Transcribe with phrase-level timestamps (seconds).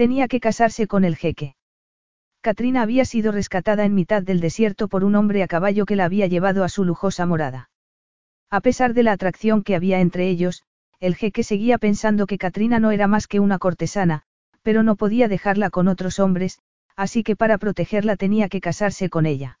[0.00, 1.56] Tenía que casarse con el jeque.
[2.40, 6.06] Katrina había sido rescatada en mitad del desierto por un hombre a caballo que la
[6.06, 7.68] había llevado a su lujosa morada.
[8.48, 10.62] A pesar de la atracción que había entre ellos,
[11.00, 14.22] el jeque seguía pensando que Katrina no era más que una cortesana,
[14.62, 16.60] pero no podía dejarla con otros hombres,
[16.96, 19.58] así que para protegerla tenía que casarse con ella.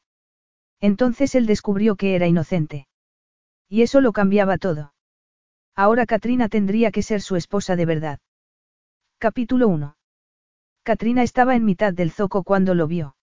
[0.80, 2.88] Entonces él descubrió que era inocente.
[3.68, 4.94] Y eso lo cambiaba todo.
[5.76, 8.20] Ahora Katrina tendría que ser su esposa de verdad.
[9.18, 9.96] Capítulo 1.
[10.82, 13.16] Katrina estaba en mitad del zoco cuando lo vio.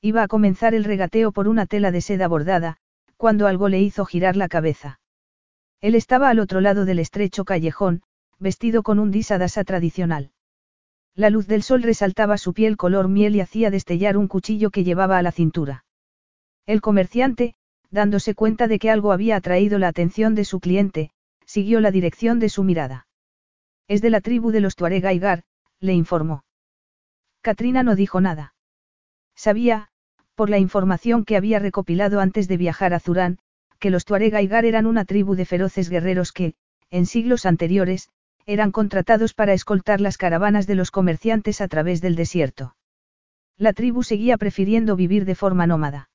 [0.00, 2.76] Iba a comenzar el regateo por una tela de seda bordada,
[3.16, 5.00] cuando algo le hizo girar la cabeza.
[5.80, 8.02] Él estaba al otro lado del estrecho callejón,
[8.38, 10.32] vestido con un disadasa tradicional.
[11.14, 14.84] La luz del sol resaltaba su piel color miel y hacía destellar un cuchillo que
[14.84, 15.84] llevaba a la cintura.
[16.66, 17.54] El comerciante,
[17.90, 21.10] dándose cuenta de que algo había atraído la atención de su cliente,
[21.46, 23.06] siguió la dirección de su mirada.
[23.86, 25.44] Es de la tribu de los Tuareg Aigar,
[25.80, 26.44] le informó.
[27.44, 28.54] Katrina no dijo nada.
[29.36, 29.88] Sabía,
[30.34, 33.38] por la información que había recopilado antes de viajar a Zurán,
[33.78, 36.54] que los Tuareg Aigar eran una tribu de feroces guerreros que,
[36.88, 38.08] en siglos anteriores,
[38.46, 42.76] eran contratados para escoltar las caravanas de los comerciantes a través del desierto.
[43.58, 46.08] La tribu seguía prefiriendo vivir de forma nómada.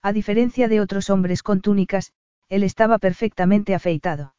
[0.00, 2.14] A diferencia de otros hombres con túnicas,
[2.48, 4.34] él estaba perfectamente afeitado.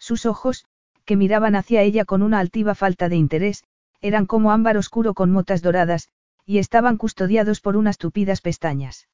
[0.00, 0.66] Sus ojos,
[1.04, 3.62] que miraban hacia ella con una altiva falta de interés,
[4.00, 6.08] eran como ámbar oscuro con motas doradas,
[6.44, 9.08] y estaban custodiados por unas tupidas pestañas.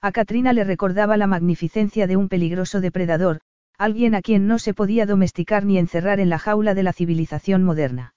[0.00, 3.40] A Katrina le recordaba la magnificencia de un peligroso depredador,
[3.78, 7.62] alguien a quien no se podía domesticar ni encerrar en la jaula de la civilización
[7.62, 8.14] moderna.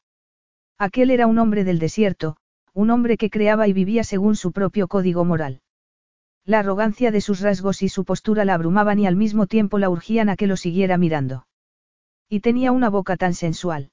[0.77, 2.35] Aquel era un hombre del desierto,
[2.73, 5.61] un hombre que creaba y vivía según su propio código moral.
[6.43, 9.89] La arrogancia de sus rasgos y su postura la abrumaban y al mismo tiempo la
[9.89, 11.47] urgían a que lo siguiera mirando.
[12.27, 13.92] Y tenía una boca tan sensual.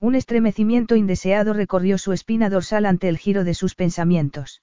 [0.00, 4.62] Un estremecimiento indeseado recorrió su espina dorsal ante el giro de sus pensamientos.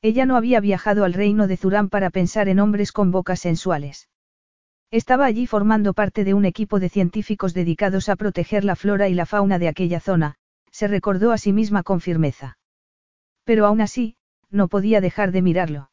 [0.00, 4.08] Ella no había viajado al reino de Zurán para pensar en hombres con bocas sensuales.
[4.90, 9.14] Estaba allí formando parte de un equipo de científicos dedicados a proteger la flora y
[9.14, 10.36] la fauna de aquella zona,
[10.70, 12.56] se recordó a sí misma con firmeza.
[13.44, 14.16] Pero aún así,
[14.50, 15.90] no podía dejar de mirarlo.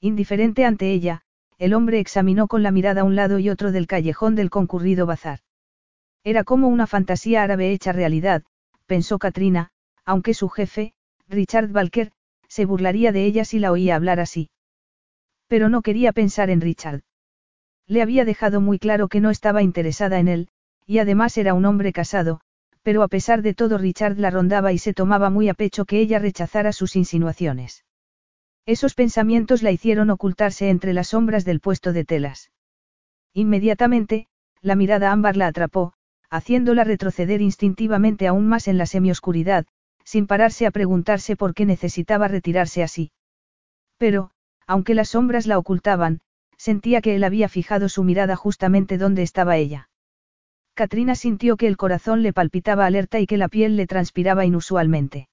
[0.00, 1.22] Indiferente ante ella,
[1.58, 5.40] el hombre examinó con la mirada un lado y otro del callejón del concurrido bazar.
[6.24, 8.42] Era como una fantasía árabe hecha realidad,
[8.86, 9.70] pensó Katrina,
[10.06, 10.94] aunque su jefe,
[11.28, 12.12] Richard Balker,
[12.48, 14.50] se burlaría de ella si la oía hablar así.
[15.48, 17.02] Pero no quería pensar en Richard.
[17.86, 20.48] Le había dejado muy claro que no estaba interesada en él,
[20.86, 22.40] y además era un hombre casado,
[22.82, 26.00] pero a pesar de todo Richard la rondaba y se tomaba muy a pecho que
[26.00, 27.84] ella rechazara sus insinuaciones.
[28.66, 32.50] Esos pensamientos la hicieron ocultarse entre las sombras del puesto de telas.
[33.34, 34.28] Inmediatamente,
[34.62, 35.92] la mirada ámbar la atrapó,
[36.34, 39.66] haciéndola retroceder instintivamente aún más en la semioscuridad,
[40.02, 43.12] sin pararse a preguntarse por qué necesitaba retirarse así.
[43.98, 44.30] Pero,
[44.66, 46.20] aunque las sombras la ocultaban,
[46.56, 49.88] sentía que él había fijado su mirada justamente donde estaba ella.
[50.74, 55.28] Katrina sintió que el corazón le palpitaba alerta y que la piel le transpiraba inusualmente.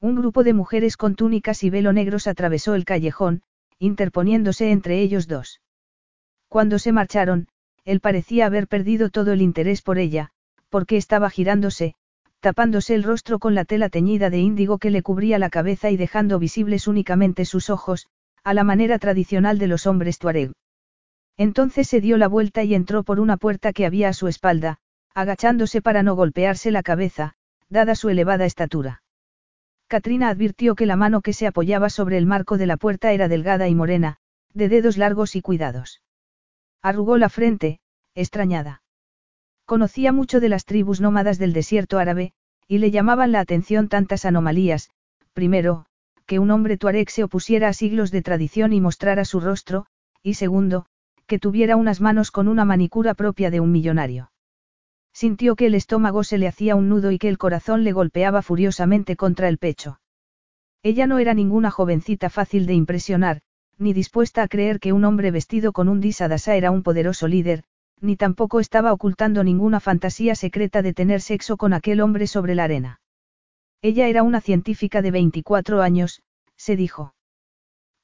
[0.00, 3.42] Un grupo de mujeres con túnicas y velo negros atravesó el callejón,
[3.78, 5.60] interponiéndose entre ellos dos.
[6.48, 7.48] Cuando se marcharon,
[7.84, 10.30] él parecía haber perdido todo el interés por ella,
[10.68, 11.94] porque estaba girándose,
[12.40, 15.96] tapándose el rostro con la tela teñida de índigo que le cubría la cabeza y
[15.96, 18.06] dejando visibles únicamente sus ojos,
[18.42, 20.52] a la manera tradicional de los hombres tuareg.
[21.36, 24.78] Entonces se dio la vuelta y entró por una puerta que había a su espalda,
[25.14, 27.34] agachándose para no golpearse la cabeza,
[27.68, 29.02] dada su elevada estatura.
[29.88, 33.28] Katrina advirtió que la mano que se apoyaba sobre el marco de la puerta era
[33.28, 34.18] delgada y morena,
[34.52, 36.02] de dedos largos y cuidados.
[36.82, 37.80] Arrugó la frente,
[38.14, 38.82] extrañada.
[39.66, 42.32] Conocía mucho de las tribus nómadas del desierto árabe,
[42.68, 44.90] y le llamaban la atención tantas anomalías,
[45.32, 45.86] primero,
[46.26, 49.86] que un hombre tuareg se opusiera a siglos de tradición y mostrara su rostro,
[50.22, 50.86] y segundo,
[51.26, 54.30] que tuviera unas manos con una manicura propia de un millonario.
[55.12, 58.42] Sintió que el estómago se le hacía un nudo y que el corazón le golpeaba
[58.42, 60.00] furiosamente contra el pecho.
[60.82, 63.40] Ella no era ninguna jovencita fácil de impresionar,
[63.78, 67.64] ni dispuesta a creer que un hombre vestido con un disadasa era un poderoso líder,
[68.00, 72.64] ni tampoco estaba ocultando ninguna fantasía secreta de tener sexo con aquel hombre sobre la
[72.64, 73.00] arena.
[73.82, 76.22] Ella era una científica de 24 años,
[76.56, 77.14] se dijo.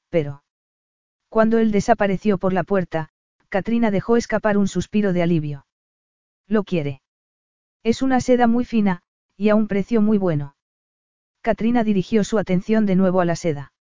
[0.09, 0.43] Pero.
[1.29, 3.09] Cuando él desapareció por la puerta,
[3.49, 5.65] Katrina dejó escapar un suspiro de alivio.
[6.47, 7.01] Lo quiere.
[7.83, 9.01] Es una seda muy fina,
[9.37, 10.55] y a un precio muy bueno.
[11.41, 13.73] Katrina dirigió su atención de nuevo a la seda.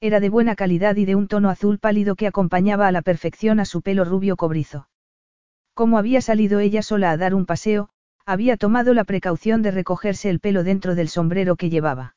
[0.00, 3.60] Era de buena calidad y de un tono azul pálido que acompañaba a la perfección
[3.60, 4.88] a su pelo rubio cobrizo.
[5.78, 7.88] Como había salido ella sola a dar un paseo,
[8.26, 12.16] había tomado la precaución de recogerse el pelo dentro del sombrero que llevaba.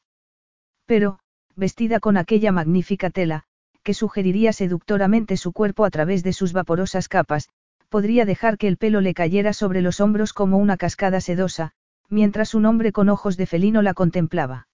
[0.88, 1.20] Pero,
[1.56, 3.44] vestida con aquella magnífica tela,
[3.84, 7.50] que sugeriría seductoramente su cuerpo a través de sus vaporosas capas,
[7.88, 11.74] podría dejar que el pelo le cayera sobre los hombros como una cascada sedosa,
[12.10, 14.70] mientras un hombre con ojos de felino la contemplaba.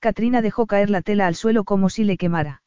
[0.00, 2.62] Katrina dejó caer la tela al suelo como si le quemara.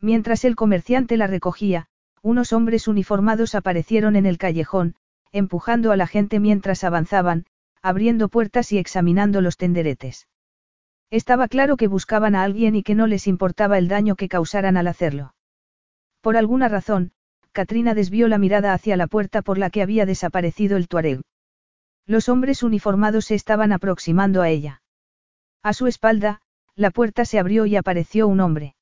[0.00, 1.88] Mientras el comerciante la recogía,
[2.24, 4.94] unos hombres uniformados aparecieron en el callejón,
[5.30, 7.44] empujando a la gente mientras avanzaban,
[7.82, 10.26] abriendo puertas y examinando los tenderetes.
[11.10, 14.78] Estaba claro que buscaban a alguien y que no les importaba el daño que causaran
[14.78, 15.34] al hacerlo.
[16.22, 17.12] Por alguna razón,
[17.52, 21.20] Katrina desvió la mirada hacia la puerta por la que había desaparecido el Tuareg.
[22.06, 24.80] Los hombres uniformados se estaban aproximando a ella.
[25.62, 26.40] A su espalda,
[26.74, 28.76] la puerta se abrió y apareció un hombre.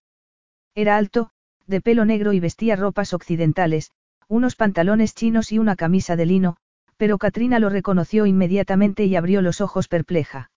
[0.76, 1.32] Era alto,
[1.66, 3.90] de pelo negro y vestía ropas occidentales,
[4.28, 6.56] unos pantalones chinos y una camisa de lino,
[6.96, 10.50] pero Katrina lo reconoció inmediatamente y abrió los ojos perpleja.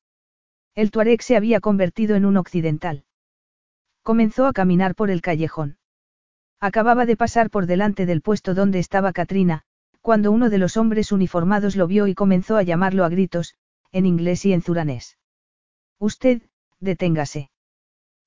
[0.75, 3.06] El Tuareg se había convertido en un occidental.
[4.04, 5.78] Comenzó a caminar por el callejón.
[6.60, 9.63] Acababa de pasar por delante del puesto donde estaba Katrina,
[10.01, 13.56] cuando uno de los hombres uniformados lo vio y comenzó a llamarlo a gritos,
[13.92, 15.18] en inglés y en zuranés.
[15.98, 16.44] Usted,
[16.80, 17.50] deténgase.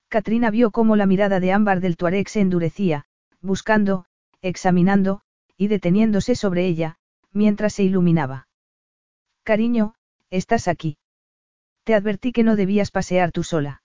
[0.09, 3.05] Katrina vio cómo la mirada de ámbar del Tuareg se endurecía,
[3.41, 4.05] buscando,
[4.41, 5.21] examinando,
[5.55, 6.97] y deteniéndose sobre ella,
[7.31, 8.47] mientras se iluminaba.
[9.43, 9.93] Cariño,
[10.31, 10.97] estás aquí.
[11.83, 13.83] Te advertí que no debías pasear tú sola.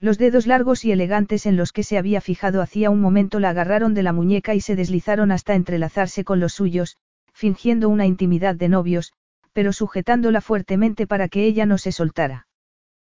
[0.00, 3.50] Los dedos largos y elegantes en los que se había fijado hacía un momento la
[3.50, 6.98] agarraron de la muñeca y se deslizaron hasta entrelazarse con los suyos,
[7.32, 9.12] fingiendo una intimidad de novios,
[9.52, 12.46] pero sujetándola fuertemente para que ella no se soltara.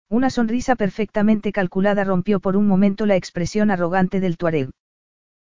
[0.10, 4.70] Una sonrisa perfectamente calculada rompió por un momento la expresión arrogante del Tuareg.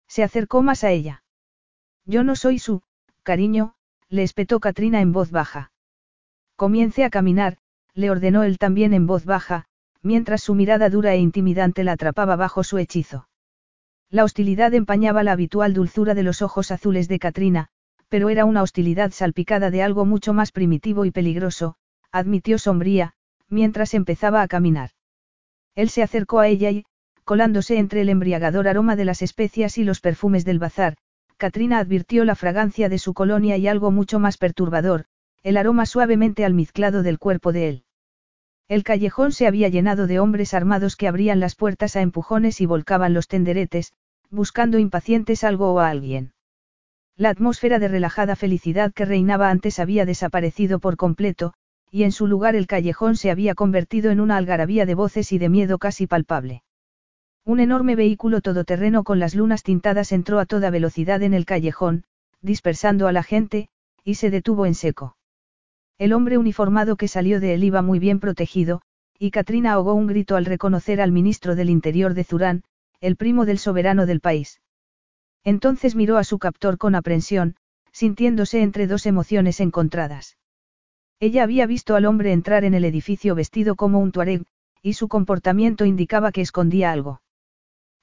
[0.08, 1.24] Se acercó más a ella.
[2.06, 2.82] Yo no soy su,
[3.24, 3.76] cariño,
[4.10, 5.72] le espetó Katrina en voz baja.
[6.58, 7.58] Comience a caminar,
[7.94, 9.66] le ordenó él también en voz baja,
[10.02, 13.30] mientras su mirada dura e intimidante la atrapaba bajo su hechizo.
[14.10, 17.68] La hostilidad empañaba la habitual dulzura de los ojos azules de Katrina,
[18.10, 21.76] pero era una hostilidad salpicada de algo mucho más primitivo y peligroso,
[22.12, 23.14] admitió sombría,
[23.50, 24.92] mientras empezaba a caminar.
[25.76, 26.86] Él se acercó a ella y,
[27.24, 30.96] colándose entre el embriagador aroma de las especias y los perfumes del bazar,
[31.38, 35.06] Katrina advirtió la fragancia de su colonia y algo mucho más perturbador,
[35.42, 37.84] el aroma suavemente almizclado del cuerpo de él.
[38.68, 42.66] El callejón se había llenado de hombres armados que abrían las puertas a empujones y
[42.66, 43.94] volcaban los tenderetes,
[44.30, 46.34] buscando impacientes algo o a alguien.
[47.16, 51.54] La atmósfera de relajada felicidad que reinaba antes había desaparecido por completo,
[51.92, 55.38] y en su lugar el callejón se había convertido en una algarabía de voces y
[55.38, 56.64] de miedo casi palpable.
[57.46, 62.04] Un enorme vehículo todoterreno con las lunas tintadas entró a toda velocidad en el callejón,
[62.42, 63.70] dispersando a la gente,
[64.04, 65.18] y se detuvo en seco.
[65.98, 68.82] El hombre uniformado que salió de él iba muy bien protegido,
[69.18, 72.64] y Katrina ahogó un grito al reconocer al ministro del Interior de Zurán,
[73.02, 74.62] el primo del soberano del país.
[75.44, 77.56] Entonces miró a su captor con aprensión,
[77.92, 80.38] sintiéndose entre dos emociones encontradas.
[81.20, 84.44] Ella había visto al hombre entrar en el edificio vestido como un tuareg,
[84.82, 87.22] y su comportamiento indicaba que escondía algo.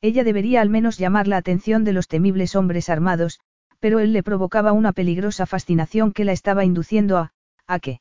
[0.02, 3.40] Ella debería al menos llamar la atención de los temibles hombres armados,
[3.80, 7.32] pero él le provocaba una peligrosa fascinación que la estaba induciendo a,
[7.66, 8.00] ¿A qué?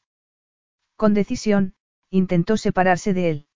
[0.97, 1.73] Con decisión,
[2.09, 3.47] intentó separarse de él.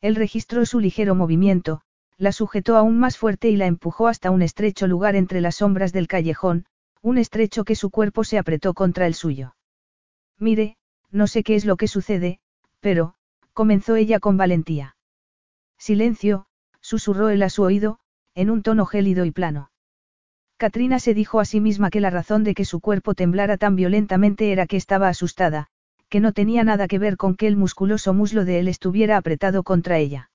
[0.00, 1.82] Él registró su ligero movimiento,
[2.16, 5.92] la sujetó aún más fuerte y la empujó hasta un estrecho lugar entre las sombras
[5.92, 6.66] del callejón,
[7.02, 9.55] un estrecho que su cuerpo se apretó contra el suyo.
[10.38, 10.76] Mire,
[11.10, 12.40] no sé qué es lo que sucede,
[12.80, 13.14] pero,
[13.52, 14.96] comenzó ella con valentía.
[15.78, 16.46] Silencio,
[16.80, 17.98] susurró él a su oído,
[18.34, 19.70] en un tono gélido y plano.
[20.58, 23.76] Katrina se dijo a sí misma que la razón de que su cuerpo temblara tan
[23.76, 25.68] violentamente era que estaba asustada,
[26.08, 29.62] que no tenía nada que ver con que el musculoso muslo de él estuviera apretado
[29.62, 30.30] contra ella.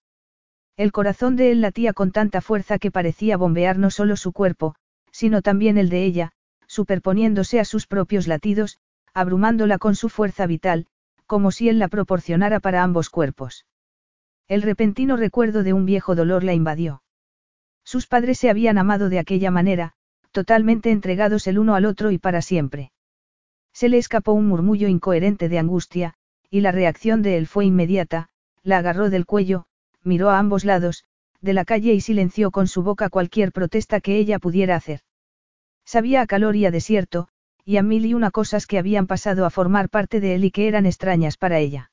[0.78, 4.76] El corazón de él latía con tanta fuerza que parecía bombear no solo su cuerpo,
[5.12, 6.32] sino también el de ella,
[6.68, 8.80] superponiéndose a sus propios latidos,
[9.14, 10.88] abrumándola con su fuerza vital,
[11.26, 13.66] como si él la proporcionara para ambos cuerpos.
[14.48, 17.04] El repentino recuerdo de un viejo dolor la invadió.
[17.84, 19.94] Sus padres se habían amado de aquella manera,
[20.32, 22.92] totalmente entregados el uno al otro y para siempre.
[23.74, 26.14] Se le escapó un murmullo incoherente de angustia,
[26.50, 28.30] y la reacción de él fue inmediata,
[28.64, 29.66] la agarró del cuello,
[30.04, 31.06] miró a ambos lados,
[31.40, 35.02] de la calle y silenció con su boca cualquier protesta que ella pudiera hacer.
[35.86, 37.30] Sabía a calor y a desierto,
[37.66, 40.52] y a mil y una cosas que habían pasado a formar parte de él y
[40.52, 41.92] que eran extrañas para ella.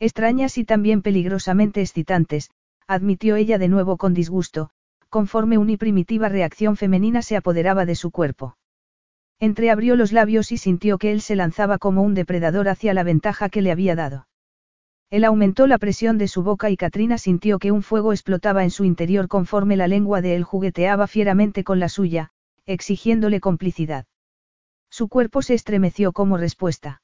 [0.00, 2.50] Extrañas y también peligrosamente excitantes,
[2.86, 4.70] admitió ella de nuevo con disgusto,
[5.08, 8.56] conforme una primitiva reacción femenina se apoderaba de su cuerpo.
[9.40, 13.48] Entreabrió los labios y sintió que él se lanzaba como un depredador hacia la ventaja
[13.48, 14.26] que le había dado.
[15.10, 18.70] Él aumentó la presión de su boca y Katrina sintió que un fuego explotaba en
[18.70, 22.30] su interior conforme la lengua de él jugueteaba fieramente con la suya,
[22.66, 24.04] exigiéndole complicidad.
[24.90, 27.02] Su cuerpo se estremeció como respuesta.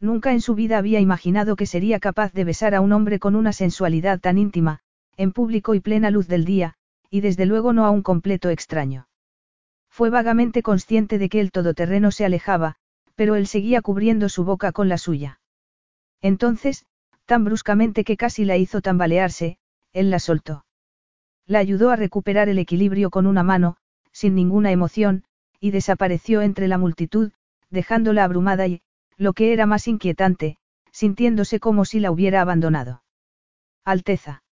[0.00, 3.34] Nunca en su vida había imaginado que sería capaz de besar a un hombre con
[3.34, 4.80] una sensualidad tan íntima,
[5.16, 6.74] en público y plena luz del día,
[7.10, 9.08] y desde luego no a un completo extraño.
[9.88, 12.76] Fue vagamente consciente de que el todoterreno se alejaba,
[13.14, 15.40] pero él seguía cubriendo su boca con la suya.
[16.20, 16.84] Entonces,
[17.24, 19.58] tan bruscamente que casi la hizo tambalearse,
[19.94, 20.66] él la soltó.
[21.46, 23.76] La ayudó a recuperar el equilibrio con una mano,
[24.12, 25.24] sin ninguna emoción,
[25.60, 27.32] y desapareció entre la multitud,
[27.70, 28.82] dejándola abrumada y,
[29.16, 30.58] lo que era más inquietante,
[30.92, 33.02] sintiéndose como si la hubiera abandonado.
[33.84, 34.42] Alteza.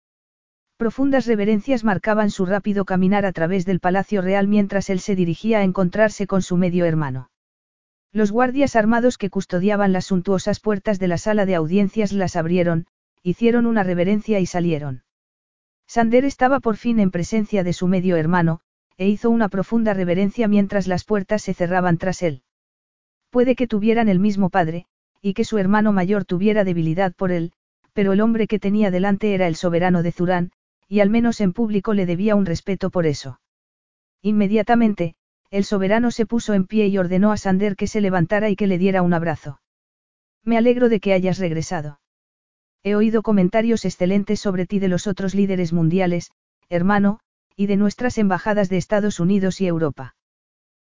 [0.76, 5.58] Profundas reverencias marcaban su rápido caminar a través del Palacio Real mientras él se dirigía
[5.58, 7.30] a encontrarse con su medio hermano.
[8.12, 12.86] Los guardias armados que custodiaban las suntuosas puertas de la sala de audiencias las abrieron,
[13.22, 15.02] hicieron una reverencia y salieron.
[15.86, 18.60] Sander estaba por fin en presencia de su medio hermano,
[18.96, 22.42] e hizo una profunda reverencia mientras las puertas se cerraban tras él.
[23.30, 24.86] Puede que tuvieran el mismo padre,
[25.20, 27.52] y que su hermano mayor tuviera debilidad por él,
[27.92, 30.52] pero el hombre que tenía delante era el soberano de Zurán,
[30.88, 33.40] y al menos en público le debía un respeto por eso.
[34.22, 35.16] Inmediatamente,
[35.50, 38.66] el soberano se puso en pie y ordenó a Sander que se levantara y que
[38.66, 39.60] le diera un abrazo.
[40.42, 42.00] Me alegro de que hayas regresado.
[42.82, 46.32] He oído comentarios excelentes sobre ti de los otros líderes mundiales,
[46.68, 47.20] hermano,
[47.56, 50.14] y de nuestras embajadas de Estados Unidos y Europa.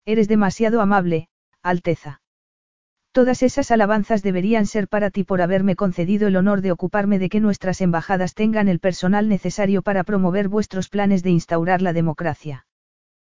[0.06, 1.30] Eres demasiado amable,
[1.62, 2.22] Alteza.
[3.14, 7.30] Todas esas alabanzas deberían ser para ti por haberme concedido el honor de ocuparme de
[7.30, 12.66] que nuestras embajadas tengan el personal necesario para promover vuestros planes de instaurar la democracia.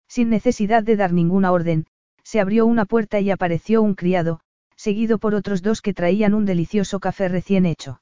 [0.08, 1.86] Sin necesidad de dar ninguna orden,
[2.22, 4.40] se abrió una puerta y apareció un criado,
[4.76, 8.00] seguido por otros dos que traían un delicioso café recién hecho.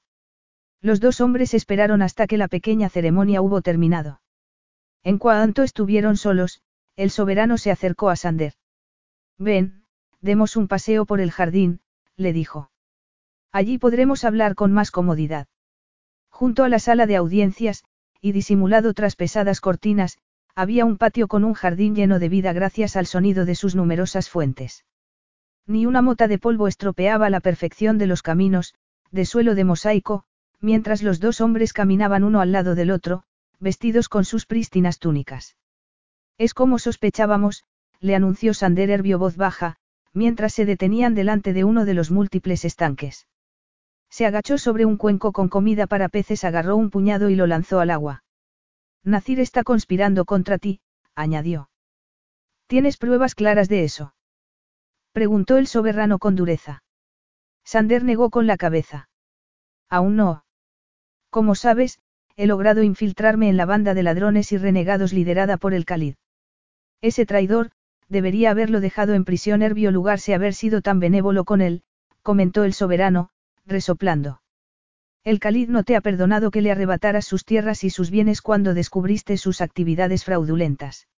[0.80, 4.21] Los dos hombres esperaron hasta que la pequeña ceremonia hubo terminado.
[5.04, 6.62] En cuanto estuvieron solos,
[6.96, 8.54] el soberano se acercó a Sander.
[9.38, 9.84] Ven,
[10.20, 11.80] demos un paseo por el jardín,
[12.16, 12.70] le dijo.
[13.50, 15.48] Allí podremos hablar con más comodidad.
[16.30, 17.84] Junto a la sala de audiencias,
[18.20, 20.18] y disimulado tras pesadas cortinas,
[20.54, 24.28] había un patio con un jardín lleno de vida gracias al sonido de sus numerosas
[24.28, 24.84] fuentes.
[25.66, 28.74] Ni una mota de polvo estropeaba la perfección de los caminos,
[29.10, 30.24] de suelo de mosaico,
[30.60, 33.24] mientras los dos hombres caminaban uno al lado del otro,
[33.62, 35.56] vestidos con sus prístinas túnicas.
[36.36, 37.64] Es como sospechábamos,
[38.00, 39.76] le anunció Sander Herbio voz baja,
[40.12, 43.28] mientras se detenían delante de uno de los múltiples estanques.
[44.10, 47.80] Se agachó sobre un cuenco con comida para peces, agarró un puñado y lo lanzó
[47.80, 48.24] al agua.
[49.04, 50.80] Nacir está conspirando contra ti,
[51.14, 51.70] añadió.
[52.66, 54.14] ¿Tienes pruebas claras de eso?
[55.12, 56.82] Preguntó el soberano con dureza.
[57.64, 59.08] Sander negó con la cabeza.
[59.88, 60.44] Aún no.
[61.30, 62.00] Como sabes,
[62.36, 66.14] he logrado infiltrarme en la banda de ladrones y renegados liderada por el Khalid.
[67.00, 67.70] Ese traidor,
[68.08, 71.82] debería haberlo dejado en prisión Herbio lugar se haber sido tan benévolo con él,
[72.22, 73.30] comentó el soberano,
[73.66, 74.42] resoplando.
[75.24, 78.74] El Khalid no te ha perdonado que le arrebataras sus tierras y sus bienes cuando
[78.74, 81.08] descubriste sus actividades fraudulentas.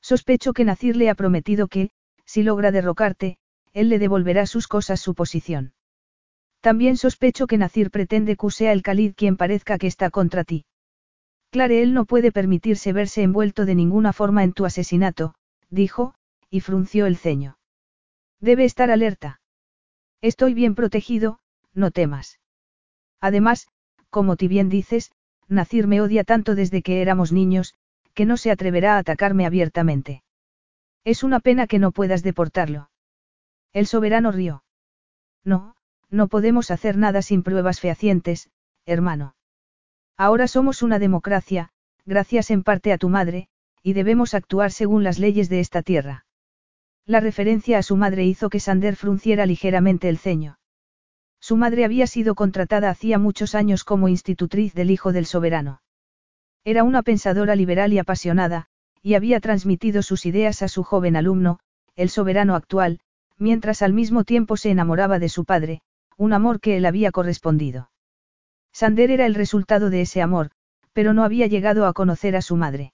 [0.00, 1.90] Sospecho que Nacir le ha prometido que,
[2.24, 3.38] si logra derrocarte,
[3.72, 5.73] él le devolverá sus cosas su posición.
[6.64, 10.64] También sospecho que Nacir pretende que sea el Khalid quien parezca que está contra ti.
[11.50, 15.34] Clare, él no puede permitirse verse envuelto de ninguna forma en tu asesinato,
[15.68, 16.14] dijo,
[16.48, 17.58] y frunció el ceño.
[18.40, 19.42] Debe estar alerta.
[20.22, 21.38] Estoy bien protegido,
[21.74, 22.40] no temas.
[23.20, 23.68] Además,
[24.08, 25.12] como ti bien dices,
[25.46, 27.74] Nacir me odia tanto desde que éramos niños,
[28.14, 30.22] que no se atreverá a atacarme abiertamente.
[31.04, 32.88] Es una pena que no puedas deportarlo.
[33.74, 34.64] El soberano rió.
[35.44, 35.74] No,
[36.10, 38.50] no podemos hacer nada sin pruebas fehacientes,
[38.86, 39.34] hermano.
[40.16, 41.70] Ahora somos una democracia,
[42.04, 43.48] gracias en parte a tu madre,
[43.82, 46.26] y debemos actuar según las leyes de esta tierra.
[47.06, 50.58] La referencia a su madre hizo que Sander frunciera ligeramente el ceño.
[51.40, 55.82] Su madre había sido contratada hacía muchos años como institutriz del hijo del soberano.
[56.64, 58.68] Era una pensadora liberal y apasionada,
[59.02, 61.58] y había transmitido sus ideas a su joven alumno,
[61.94, 63.00] el soberano actual,
[63.36, 65.82] mientras al mismo tiempo se enamoraba de su padre,
[66.16, 67.90] un amor que él había correspondido.
[68.72, 70.50] Sander era el resultado de ese amor,
[70.92, 72.92] pero no había llegado a conocer a su madre.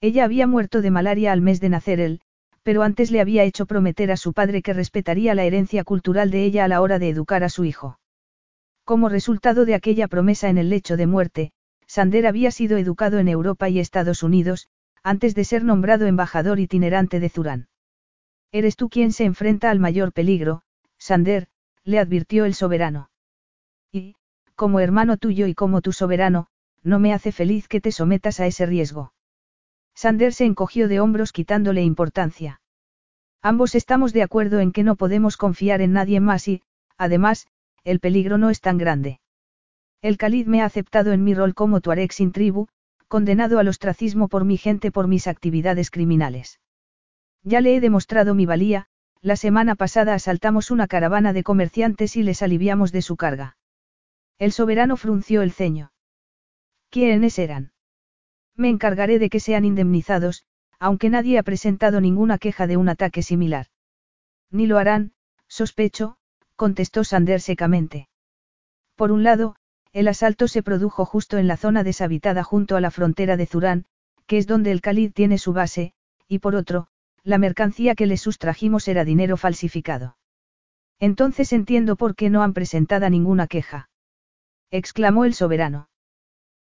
[0.00, 2.20] Ella había muerto de malaria al mes de nacer él,
[2.62, 6.44] pero antes le había hecho prometer a su padre que respetaría la herencia cultural de
[6.44, 7.98] ella a la hora de educar a su hijo.
[8.84, 11.52] Como resultado de aquella promesa en el lecho de muerte,
[11.86, 14.68] Sander había sido educado en Europa y Estados Unidos,
[15.02, 17.68] antes de ser nombrado embajador itinerante de Zurán.
[18.52, 20.62] Eres tú quien se enfrenta al mayor peligro,
[20.98, 21.48] Sander,
[21.84, 23.10] le advirtió el soberano.
[23.92, 24.16] Y,
[24.54, 26.46] como hermano tuyo y como tu soberano,
[26.82, 29.12] no me hace feliz que te sometas a ese riesgo.
[29.94, 32.60] Sander se encogió de hombros quitándole importancia.
[33.42, 36.62] Ambos estamos de acuerdo en que no podemos confiar en nadie más y,
[36.96, 37.46] además,
[37.84, 39.20] el peligro no es tan grande.
[40.02, 42.68] El Khalid me ha aceptado en mi rol como Tuareg sin tribu,
[43.08, 46.60] condenado al ostracismo por mi gente por mis actividades criminales.
[47.42, 48.88] Ya le he demostrado mi valía,
[49.22, 53.56] la semana pasada asaltamos una caravana de comerciantes y les aliviamos de su carga.
[54.38, 55.92] El soberano frunció el ceño.
[56.88, 57.72] ¿Quiénes eran?
[58.56, 60.44] Me encargaré de que sean indemnizados,
[60.78, 63.66] aunque nadie ha presentado ninguna queja de un ataque similar.
[64.50, 65.12] Ni lo harán,
[65.46, 66.16] sospecho,
[66.56, 68.08] contestó Sander secamente.
[68.96, 69.56] Por un lado,
[69.92, 73.84] el asalto se produjo justo en la zona deshabitada junto a la frontera de Zurán,
[74.26, 75.92] que es donde el Khalid tiene su base,
[76.28, 76.88] y por otro,
[77.24, 80.16] la mercancía que les sustrajimos era dinero falsificado.
[80.98, 83.88] Entonces entiendo por qué no han presentado ninguna queja.
[84.70, 85.88] exclamó el soberano.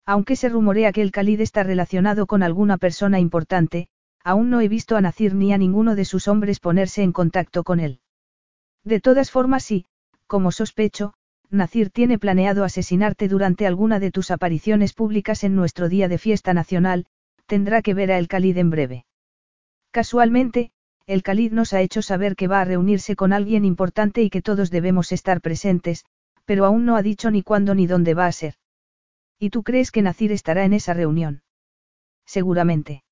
[0.06, 3.88] Aunque se rumorea que el Khalid está relacionado con alguna persona importante,
[4.24, 7.64] aún no he visto a Nacir ni a ninguno de sus hombres ponerse en contacto
[7.64, 8.00] con él.
[8.84, 9.86] De todas formas sí,
[10.28, 11.14] como sospecho,
[11.50, 16.54] Nacir tiene planeado asesinarte durante alguna de tus apariciones públicas en nuestro día de fiesta
[16.54, 17.06] nacional,
[17.46, 19.06] tendrá que ver a el Khalid en breve.
[19.96, 20.72] Casualmente,
[21.08, 24.42] el Khalid nos ha hecho saber que va a reunirse con alguien importante y que
[24.42, 26.04] todos debemos estar presentes,
[26.44, 28.56] pero aún no ha dicho ni cuándo ni dónde va a ser.
[29.40, 31.44] ¿Y tú crees que Nacir estará en esa reunión?
[32.25, 33.05] Seguramente.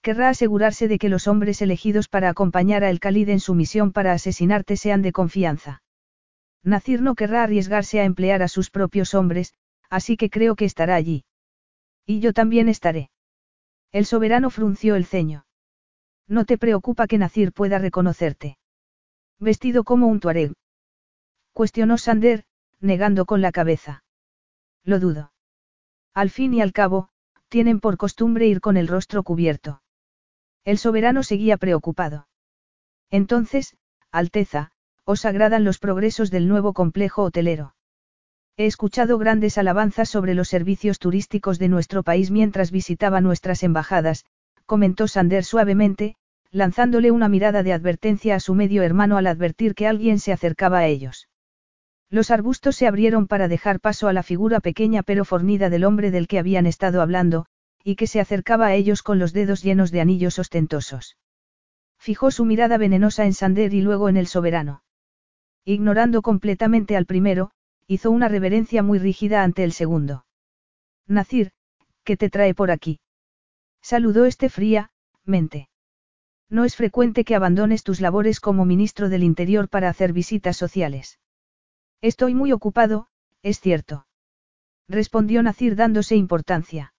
[0.00, 3.92] Querrá asegurarse de que los hombres elegidos para acompañar a El Khalid en su misión
[3.92, 5.82] para asesinarte sean de confianza.
[6.64, 9.52] Nacir no querrá arriesgarse a emplear a sus propios hombres,
[9.90, 11.26] así que creo que estará allí.
[12.06, 13.10] Y yo también estaré.
[13.92, 15.44] El soberano frunció el ceño.
[16.28, 18.58] No te preocupa que Nacir pueda reconocerte.
[19.40, 20.52] Vestido como un tuareg.
[21.52, 22.44] Cuestionó Sander,
[22.80, 24.04] negando con la cabeza.
[24.84, 25.32] Lo dudo.
[26.14, 27.08] Al fin y al cabo,
[27.48, 29.82] tienen por costumbre ir con el rostro cubierto.
[30.64, 32.28] El soberano seguía preocupado.
[33.10, 33.76] Entonces,
[34.10, 34.70] Alteza,
[35.04, 37.74] os agradan los progresos del nuevo complejo hotelero.
[38.56, 44.26] He escuchado grandes alabanzas sobre los servicios turísticos de nuestro país mientras visitaba nuestras embajadas,
[44.68, 46.14] comentó Sander suavemente,
[46.50, 50.80] lanzándole una mirada de advertencia a su medio hermano al advertir que alguien se acercaba
[50.80, 51.28] a ellos.
[52.10, 56.10] Los arbustos se abrieron para dejar paso a la figura pequeña pero fornida del hombre
[56.10, 57.46] del que habían estado hablando,
[57.82, 61.16] y que se acercaba a ellos con los dedos llenos de anillos ostentosos.
[61.98, 64.82] Fijó su mirada venenosa en Sander y luego en el soberano.
[65.64, 67.52] Ignorando completamente al primero,
[67.86, 70.26] hizo una reverencia muy rígida ante el segundo.
[71.06, 71.52] Nacir,
[72.04, 73.00] ¿qué te trae por aquí?
[73.82, 74.90] Saludó este fría,
[75.24, 75.68] mente.
[76.50, 81.18] No es frecuente que abandones tus labores como ministro del Interior para hacer visitas sociales.
[82.00, 83.08] Estoy muy ocupado,
[83.42, 84.06] es cierto.
[84.88, 86.94] Respondió Nacir dándose importancia.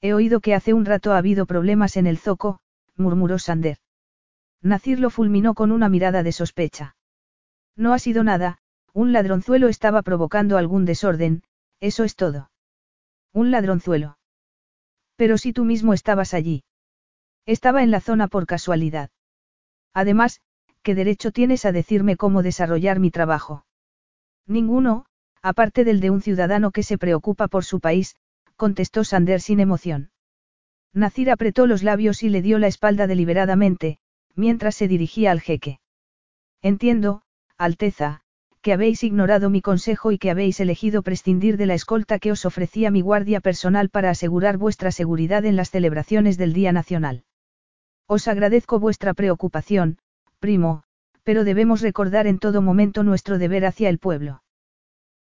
[0.00, 2.60] He oído que hace un rato ha habido problemas en el zoco,
[2.96, 3.78] murmuró Sander.
[4.60, 6.96] Nacir lo fulminó con una mirada de sospecha.
[7.76, 8.58] No ha sido nada,
[8.92, 11.42] un ladronzuelo estaba provocando algún desorden,
[11.80, 12.50] eso es todo.
[13.32, 14.16] Un ladronzuelo.
[15.16, 16.64] Pero si tú mismo estabas allí.
[17.46, 19.10] Estaba en la zona por casualidad.
[19.92, 20.40] Además,
[20.82, 23.64] ¿qué derecho tienes a decirme cómo desarrollar mi trabajo?
[24.46, 25.06] Ninguno,
[25.42, 28.16] aparte del de un ciudadano que se preocupa por su país,
[28.56, 30.10] contestó Sander sin emoción.
[30.92, 33.98] Nacir apretó los labios y le dio la espalda deliberadamente,
[34.34, 35.80] mientras se dirigía al jeque.
[36.62, 37.22] Entiendo,
[37.58, 38.23] Alteza,
[38.64, 42.46] que habéis ignorado mi consejo y que habéis elegido prescindir de la escolta que os
[42.46, 47.24] ofrecía mi guardia personal para asegurar vuestra seguridad en las celebraciones del Día Nacional.
[48.06, 49.98] Os agradezco vuestra preocupación,
[50.38, 50.82] primo,
[51.24, 54.42] pero debemos recordar en todo momento nuestro deber hacia el pueblo.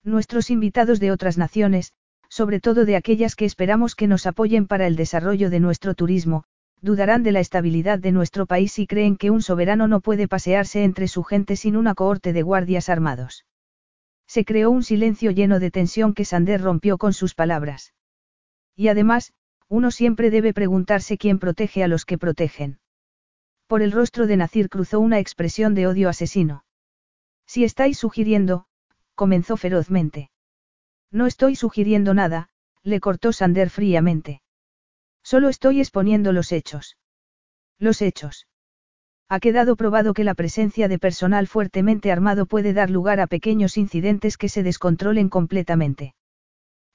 [0.06, 1.91] Nuestros invitados de otras naciones,
[2.29, 6.45] sobre todo de aquellas que esperamos que nos apoyen para el desarrollo de nuestro turismo,
[6.84, 10.84] dudarán de la estabilidad de nuestro país y creen que un soberano no puede pasearse
[10.84, 13.46] entre su gente sin una cohorte de guardias armados.
[14.28, 17.93] Se creó un silencio lleno de tensión que Sander rompió con sus palabras.
[18.76, 19.32] Y además,
[19.69, 22.80] uno siempre debe preguntarse quién protege a los que protegen.
[23.67, 26.65] Por el rostro de Nacir cruzó una expresión de odio asesino.
[27.48, 28.65] Si estáis sugiriendo,
[29.15, 30.32] comenzó ferozmente.
[31.12, 32.50] No estoy sugiriendo nada,
[32.84, 34.42] le cortó Sander fríamente.
[35.23, 36.97] Solo estoy exponiendo los hechos.
[37.79, 38.47] Los hechos.
[39.29, 43.77] Ha quedado probado que la presencia de personal fuertemente armado puede dar lugar a pequeños
[43.77, 46.13] incidentes que se descontrolen completamente.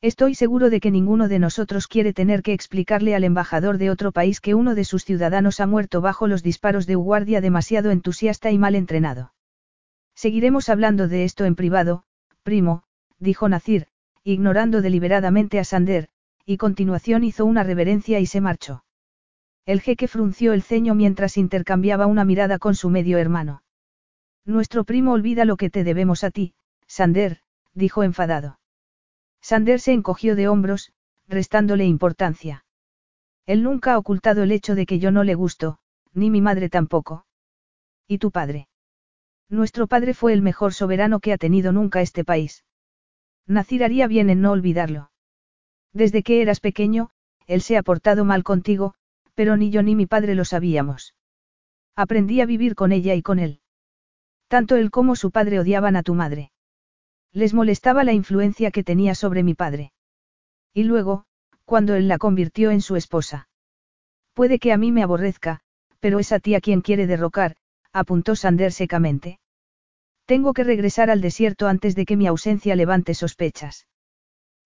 [0.00, 4.12] Estoy seguro de que ninguno de nosotros quiere tener que explicarle al embajador de otro
[4.12, 7.90] país que uno de sus ciudadanos ha muerto bajo los disparos de un guardia demasiado
[7.90, 9.32] entusiasta y mal entrenado.
[10.14, 12.04] Seguiremos hablando de esto en privado,
[12.44, 12.84] primo,
[13.18, 13.88] dijo Nacir,
[14.22, 16.08] ignorando deliberadamente a Sander,
[16.48, 18.82] y continuación hizo una reverencia y se marchó.
[19.66, 23.62] El jeque frunció el ceño mientras intercambiaba una mirada con su medio hermano.
[24.46, 26.54] Nuestro primo olvida lo que te debemos a ti,
[26.86, 27.42] Sander,
[27.74, 28.60] dijo enfadado.
[29.42, 30.94] Sander se encogió de hombros,
[31.26, 32.64] restándole importancia.
[33.44, 35.80] Él nunca ha ocultado el hecho de que yo no le gusto,
[36.14, 37.26] ni mi madre tampoco.
[38.06, 38.68] ¿Y tu padre?
[39.50, 42.64] Nuestro padre fue el mejor soberano que ha tenido nunca este país.
[43.46, 45.10] Nacir haría bien en no olvidarlo.
[45.92, 47.10] Desde que eras pequeño,
[47.46, 48.94] él se ha portado mal contigo,
[49.34, 51.14] pero ni yo ni mi padre lo sabíamos.
[51.96, 53.60] Aprendí a vivir con ella y con él.
[54.48, 56.52] Tanto él como su padre odiaban a tu madre.
[57.32, 59.92] Les molestaba la influencia que tenía sobre mi padre.
[60.72, 61.24] Y luego,
[61.64, 63.48] cuando él la convirtió en su esposa.
[64.32, 65.60] Puede que a mí me aborrezca,
[66.00, 67.56] pero es a ti a quien quiere derrocar,
[67.92, 69.40] apuntó Sander secamente.
[70.24, 73.86] Tengo que regresar al desierto antes de que mi ausencia levante sospechas.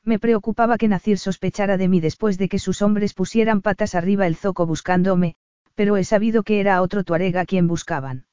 [0.05, 4.27] Me preocupaba que Nacir sospechara de mí después de que sus hombres pusieran patas arriba
[4.27, 5.37] el zoco buscándome,
[5.75, 8.27] pero he sabido que era otro tuarega quien buscaban.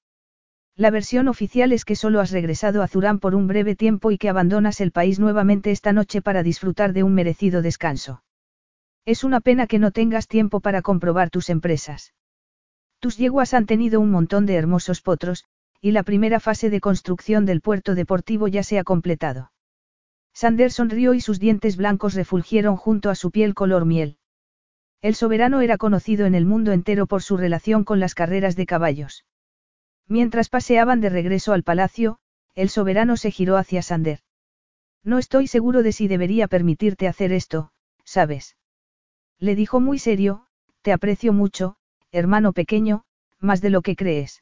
[0.75, 4.17] La versión oficial es que solo has regresado a Zurán por un breve tiempo y
[4.17, 8.23] que abandonas el país nuevamente esta noche para disfrutar de un merecido descanso.
[9.05, 12.13] Es una pena que no tengas tiempo para comprobar tus empresas.
[12.99, 15.45] Tus yeguas han tenido un montón de hermosos potros,
[15.82, 19.51] y la primera fase de construcción del puerto deportivo ya se ha completado.
[20.39, 24.15] Sander sonrió y sus dientes blancos refulgieron junto a su piel color miel.
[25.02, 28.65] El soberano era conocido en el mundo entero por su relación con las carreras de
[28.65, 29.25] caballos.
[30.08, 32.19] Mientras paseaban de regreso al palacio,
[32.56, 34.21] el soberano se giró hacia Sander.
[35.04, 37.73] No estoy seguro de si debería permitirte hacer esto,
[38.06, 38.56] ¿sabes?
[39.39, 40.45] Le dijo muy serio,
[40.84, 41.75] te aprecio mucho,
[42.13, 43.04] hermano pequeño,
[43.39, 44.41] más de lo que crees.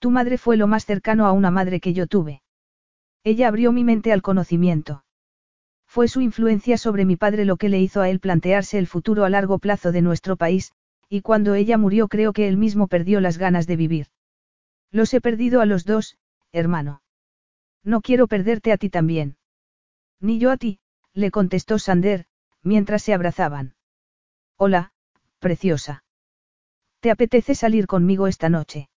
[0.00, 2.42] Tu madre fue lo más cercano a una madre que yo tuve.
[3.30, 5.04] Ella abrió mi mente al conocimiento.
[5.86, 9.26] Fue su influencia sobre mi padre lo que le hizo a él plantearse el futuro
[9.26, 10.72] a largo plazo de nuestro país,
[11.10, 14.06] y cuando ella murió creo que él mismo perdió las ganas de vivir.
[14.90, 16.16] Los he perdido a los dos,
[16.52, 17.02] hermano.
[17.84, 19.36] No quiero perderte a ti también.
[20.20, 20.80] Ni yo a ti,
[21.12, 22.24] le contestó Sander,
[22.62, 23.74] mientras se abrazaban.
[24.56, 24.92] Hola,
[25.38, 26.02] preciosa.
[27.00, 28.88] ¿Te apetece salir conmigo esta noche?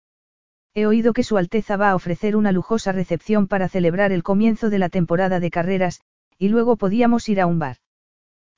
[0.74, 4.70] He oído que Su Alteza va a ofrecer una lujosa recepción para celebrar el comienzo
[4.70, 6.02] de la temporada de carreras,
[6.38, 7.78] y luego podíamos ir a un bar.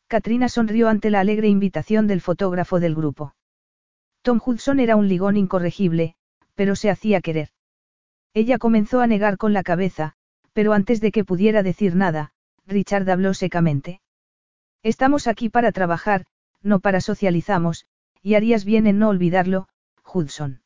[0.07, 3.33] Katrina sonrió ante la alegre invitación del fotógrafo del grupo.
[4.21, 6.15] Tom Hudson era un ligón incorregible,
[6.53, 7.49] pero se hacía querer.
[8.35, 10.13] Ella comenzó a negar con la cabeza,
[10.53, 12.31] pero antes de que pudiera decir nada,
[12.67, 14.01] Richard habló secamente.
[14.83, 16.25] Estamos aquí para trabajar,
[16.61, 17.87] no para socializamos,
[18.21, 19.67] y harías bien en no olvidarlo,
[20.05, 20.61] Hudson.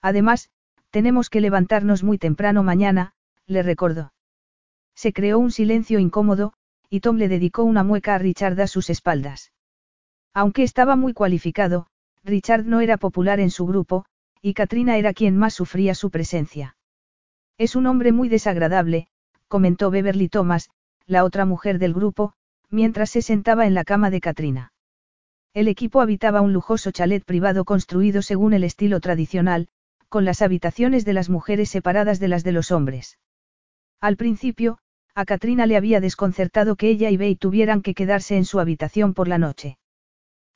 [0.00, 0.48] Además,
[0.90, 3.12] tenemos que levantarnos muy temprano mañana,
[3.46, 4.12] le recordó.
[4.94, 6.52] Se creó un silencio incómodo,
[6.88, 9.52] y Tom le dedicó una mueca a Richard a sus espaldas.
[10.34, 11.86] Aunque estaba muy cualificado,
[12.24, 14.04] Richard no era popular en su grupo,
[14.42, 16.76] y Katrina era quien más sufría su presencia.
[17.58, 19.08] Es un hombre muy desagradable,
[19.48, 20.70] comentó Beverly Thomas,
[21.06, 22.34] la otra mujer del grupo,
[22.68, 24.72] mientras se sentaba en la cama de Katrina.
[25.52, 29.68] El equipo habitaba un lujoso chalet privado construido según el estilo tradicional,
[30.10, 33.18] con las habitaciones de las mujeres separadas de las de los hombres.
[34.00, 34.78] Al principio,
[35.14, 39.14] a Katrina le había desconcertado que ella y Bey tuvieran que quedarse en su habitación
[39.14, 39.78] por la noche.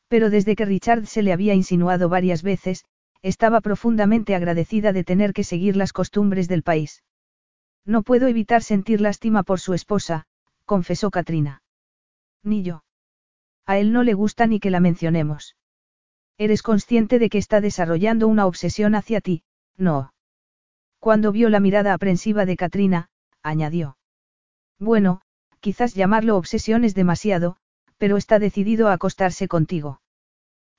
[0.08, 2.84] Pero desde que Richard se le había insinuado varias veces,
[3.22, 7.04] estaba profundamente agradecida de tener que seguir las costumbres del país.
[7.86, 10.26] No puedo evitar sentir lástima por su esposa,
[10.64, 11.62] confesó Katrina.
[12.42, 12.84] Ni yo.
[13.66, 15.56] A él no le gusta ni que la mencionemos.
[16.36, 19.42] Eres consciente de que está desarrollando una obsesión hacia ti,
[19.76, 20.12] no.
[20.98, 23.08] Cuando vio la mirada aprensiva de Katrina,
[23.42, 23.96] añadió.
[24.78, 25.20] Bueno,
[25.60, 27.56] quizás llamarlo obsesión es demasiado,
[27.98, 30.00] pero está decidido a acostarse contigo.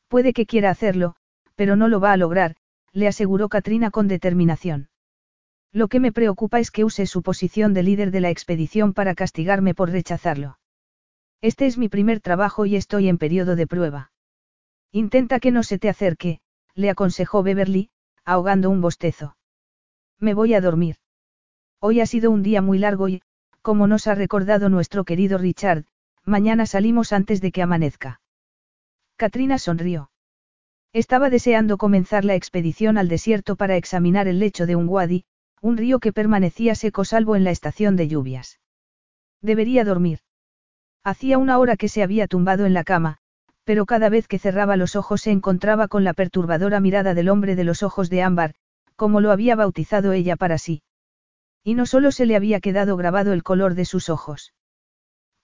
[0.08, 1.16] Puede que quiera hacerlo,
[1.56, 2.56] pero no lo va a lograr,
[2.92, 4.90] le aseguró Katrina con determinación.
[5.72, 9.16] Lo que me preocupa es que use su posición de líder de la expedición para
[9.16, 10.58] castigarme por rechazarlo.
[11.42, 14.12] Este es mi primer trabajo y estoy en periodo de prueba.
[14.96, 16.40] Intenta que no se te acerque,
[16.74, 17.90] le aconsejó Beverly,
[18.24, 19.36] ahogando un bostezo.
[20.22, 20.96] Me voy a dormir.
[21.82, 23.22] Hoy ha sido un día muy largo y,
[23.62, 25.84] como nos ha recordado nuestro querido Richard,
[26.24, 28.22] mañana salimos antes de que amanezca.
[29.18, 30.12] Katrina sonrió.
[30.94, 35.26] Estaba deseando comenzar la expedición al desierto para examinar el lecho de un wadi,
[35.60, 38.62] un río que permanecía seco salvo en la estación de lluvias.
[39.42, 40.20] Debería dormir.
[41.04, 43.20] Hacía una hora que se había tumbado en la cama,
[43.66, 47.56] pero cada vez que cerraba los ojos se encontraba con la perturbadora mirada del hombre
[47.56, 48.54] de los ojos de ámbar,
[48.96, 50.84] como lo había bautizado ella para sí.
[51.64, 54.54] Y no solo se le había quedado grabado el color de sus ojos.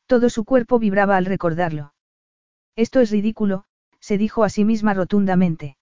[0.05, 1.93] Todo su cuerpo vibraba al recordarlo.
[2.75, 3.65] Esto es ridículo,
[3.99, 5.77] se dijo a sí misma rotundamente.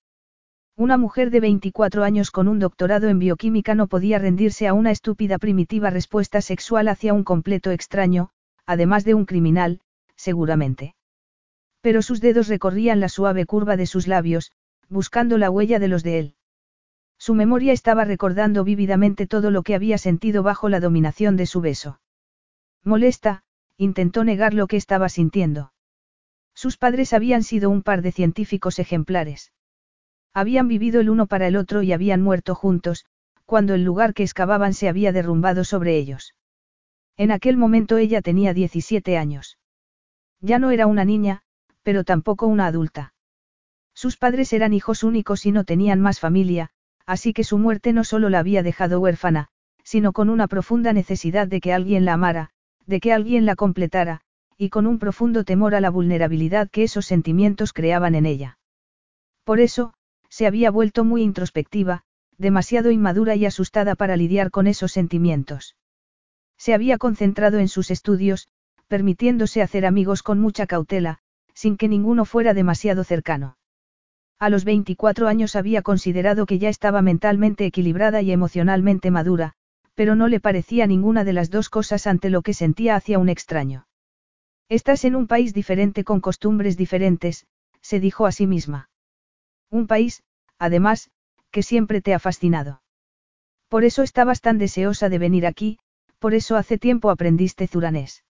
[0.78, 4.92] Una mujer de 24 años con un doctorado en bioquímica no podía rendirse a una
[4.92, 8.30] estúpida primitiva respuesta sexual hacia un completo extraño,
[8.66, 9.82] además de un criminal,
[10.16, 10.96] seguramente.
[11.82, 14.52] Pero sus dedos recorrían la suave curva de sus labios,
[14.90, 16.36] buscando la huella de los de él.
[17.18, 21.62] Su memoria estaba recordando vívidamente todo lo que había sentido bajo la dominación de su
[21.62, 22.00] beso.
[22.84, 23.44] Molesta,
[23.78, 25.74] intentó negar lo que estaba sintiendo.
[26.54, 29.54] Sus padres habían sido un par de científicos ejemplares.
[30.34, 33.06] Habían vivido el uno para el otro y habían muerto juntos,
[33.46, 36.36] cuando el lugar que excavaban se había derrumbado sobre ellos.
[37.18, 39.58] En aquel momento ella tenía 17 años.
[40.40, 41.42] Ya no era una niña,
[41.84, 43.14] pero tampoco una adulta.
[43.94, 46.70] Sus padres eran hijos únicos y no tenían más familia,
[47.06, 49.50] así que su muerte no solo la había dejado huérfana,
[49.84, 52.52] sino con una profunda necesidad de que alguien la amara,
[52.86, 54.22] de que alguien la completara,
[54.58, 58.60] y con un profundo temor a la vulnerabilidad que esos sentimientos creaban en ella.
[59.44, 59.94] Por eso,
[60.30, 62.04] se había vuelto muy introspectiva,
[62.38, 65.76] demasiado inmadura y asustada para lidiar con esos sentimientos.
[66.58, 68.48] Se había concentrado en sus estudios,
[68.88, 71.20] permitiéndose hacer amigos con mucha cautela,
[71.60, 73.58] sin que ninguno fuera demasiado cercano.
[74.40, 79.52] A los 24 años había considerado que ya estaba mentalmente equilibrada y emocionalmente madura,
[79.94, 83.28] pero no le parecía ninguna de las dos cosas ante lo que sentía hacia un
[83.28, 83.88] extraño.
[84.70, 87.46] Estás en un país diferente con costumbres diferentes,
[87.82, 88.90] se dijo a sí misma.
[89.70, 90.24] Un país,
[90.60, 91.12] además,
[91.52, 92.82] que siempre te ha fascinado.
[93.68, 95.78] Por eso estabas tan deseosa de venir aquí,
[96.20, 98.24] por eso hace tiempo aprendiste zuranés.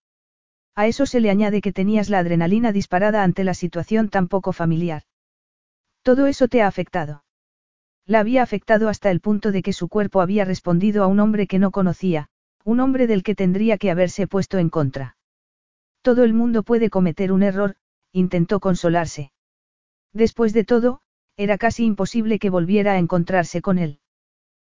[0.79, 4.53] A eso se le añade que tenías la adrenalina disparada ante la situación tan poco
[4.53, 5.03] familiar.
[6.03, 7.25] Todo eso te ha afectado.
[8.05, 11.47] La había afectado hasta el punto de que su cuerpo había respondido a un hombre
[11.47, 12.29] que no conocía,
[12.63, 15.17] un hombre del que tendría que haberse puesto en contra.
[16.01, 17.75] Todo el mundo puede cometer un error,
[18.13, 19.33] intentó consolarse.
[20.13, 21.01] Después de todo,
[21.35, 23.99] era casi imposible que volviera a encontrarse con él.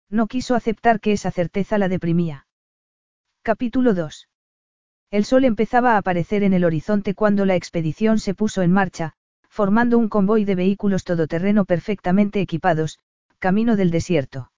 [0.08, 2.46] No quiso aceptar que esa certeza la deprimía.
[3.42, 4.28] Capítulo 2.
[5.10, 9.12] El sol empezaba a aparecer en el horizonte cuando la expedición se puso en marcha,
[9.48, 12.98] formando un convoy de vehículos todoterreno perfectamente equipados,
[13.38, 14.50] camino del desierto.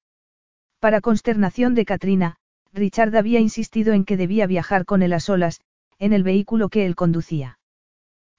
[0.81, 2.37] Para consternación de Katrina,
[2.73, 5.61] Richard había insistido en que debía viajar con él a solas,
[5.99, 7.59] en el vehículo que él conducía.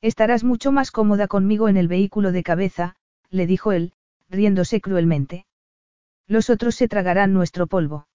[0.02, 2.95] Estarás mucho más cómoda conmigo en el vehículo de cabeza,
[3.30, 3.93] le dijo él,
[4.30, 5.45] riéndose cruelmente.
[6.28, 8.08] Los otros se tragarán nuestro polvo.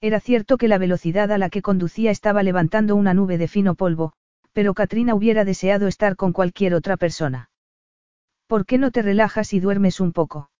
[0.00, 3.74] Era cierto que la velocidad a la que conducía estaba levantando una nube de fino
[3.74, 4.14] polvo,
[4.52, 7.50] pero Katrina hubiera deseado estar con cualquier otra persona.
[8.46, 10.50] ¿Por qué no te relajas y duermes un poco?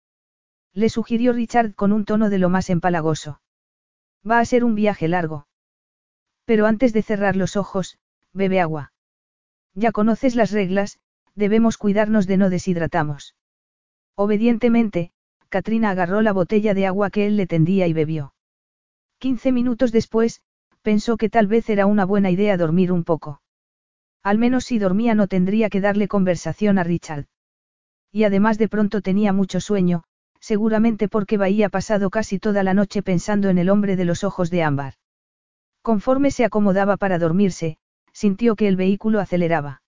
[0.73, 3.41] Le sugirió Richard con un tono de lo más empalagoso.
[4.29, 5.47] Va a ser un viaje largo.
[6.45, 7.97] Pero antes de cerrar los ojos,
[8.33, 8.93] bebe agua.
[9.73, 10.99] Ya conoces las reglas,
[11.35, 13.35] debemos cuidarnos de no deshidratamos.
[14.15, 15.11] Obedientemente,
[15.49, 18.33] Katrina agarró la botella de agua que él le tendía y bebió.
[19.21, 20.41] Quince minutos después,
[20.81, 23.39] pensó que tal vez era una buena idea dormir un poco.
[24.23, 27.27] Al menos si dormía no tendría que darle conversación a Richard.
[28.11, 30.05] Y además de pronto tenía mucho sueño,
[30.39, 34.49] seguramente porque Bahía pasado casi toda la noche pensando en el hombre de los ojos
[34.49, 34.95] de ámbar.
[35.83, 37.77] Conforme se acomodaba para dormirse,
[38.11, 39.83] sintió que el vehículo aceleraba.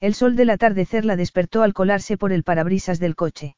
[0.00, 3.54] El sol del atardecer la despertó al colarse por el parabrisas del coche.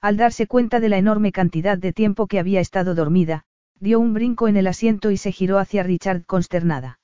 [0.00, 3.46] Al darse cuenta de la enorme cantidad de tiempo que había estado dormida,
[3.82, 7.00] dio un brinco en el asiento y se giró hacia Richard consternada.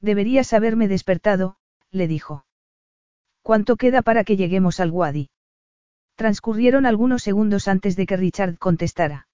[0.00, 1.58] Deberías haberme despertado,
[1.92, 2.44] le dijo.
[3.40, 5.30] ¿Cuánto queda para que lleguemos al Wadi?
[6.16, 9.28] Transcurrieron algunos segundos antes de que Richard contestara.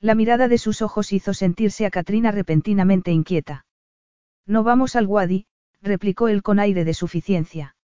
[0.00, 3.64] La mirada de sus ojos hizo sentirse a Katrina repentinamente inquieta.
[4.46, 5.46] No vamos al Wadi,
[5.80, 7.76] replicó él con aire de suficiencia.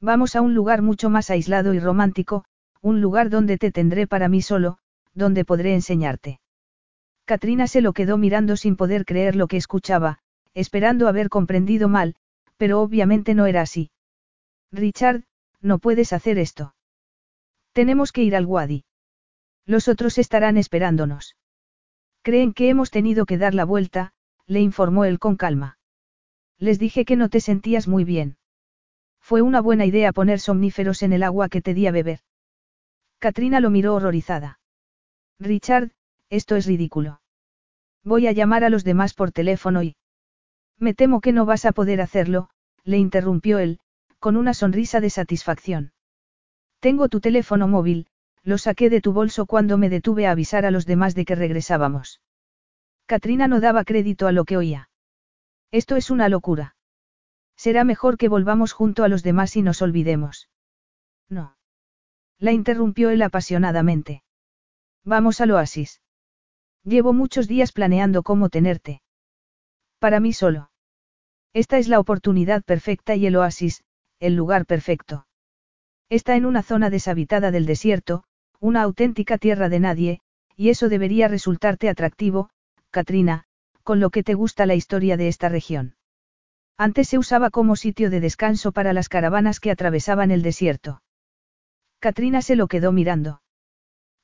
[0.00, 2.44] Vamos a un lugar mucho más aislado y romántico,
[2.80, 4.78] un lugar donde te tendré para mí solo,
[5.14, 6.40] donde podré enseñarte.
[7.28, 10.18] Katrina se lo quedó mirando sin poder creer lo que escuchaba,
[10.54, 12.14] esperando haber comprendido mal,
[12.56, 13.90] Pero obviamente no era así.
[14.72, 15.24] Richard,
[15.60, 16.74] no puedes hacer esto.
[17.72, 18.84] Tenemos que ir al Wadi.
[19.66, 21.36] Los otros estarán esperándonos.
[22.22, 24.12] Creen que hemos tenido que dar la vuelta,
[24.46, 25.78] le informó él con calma.
[26.58, 28.38] Les dije que no te sentías muy bien.
[29.20, 32.20] Fue una buena idea poner somníferos en el agua que te di a beber.
[33.18, 34.58] Katrina lo miró horrorizada.
[35.38, 35.92] Richard,
[36.30, 37.20] esto es ridículo.
[38.04, 39.96] Voy a llamar a los demás por teléfono y...
[40.78, 42.50] Me temo que no vas a poder hacerlo,
[42.84, 43.80] le interrumpió él,
[44.18, 45.92] con una sonrisa de satisfacción.
[46.80, 48.06] Tengo tu teléfono móvil,
[48.44, 51.34] lo saqué de tu bolso cuando me detuve a avisar a los demás de que
[51.34, 52.20] regresábamos.
[53.06, 54.90] Katrina no daba crédito a lo que oía.
[55.70, 56.76] Esto es una locura.
[57.56, 60.48] Será mejor que volvamos junto a los demás y nos olvidemos.
[61.28, 61.56] No.
[62.38, 64.22] La interrumpió él apasionadamente.
[65.04, 66.00] Vamos al oasis.
[66.88, 69.02] Llevo muchos días planeando cómo tenerte.
[69.98, 70.70] Para mí solo.
[71.52, 73.84] Esta es la oportunidad perfecta y el oasis,
[74.20, 75.26] el lugar perfecto.
[76.08, 78.24] Está en una zona deshabitada del desierto,
[78.58, 80.20] una auténtica tierra de nadie,
[80.56, 82.48] y eso debería resultarte atractivo,
[82.90, 83.44] Katrina,
[83.82, 85.94] con lo que te gusta la historia de esta región.
[86.78, 91.02] Antes se usaba como sitio de descanso para las caravanas que atravesaban el desierto.
[91.98, 93.42] Katrina se lo quedó mirando.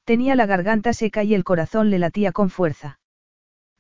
[0.05, 3.01] Tenía la garganta seca y el corazón le latía con fuerza.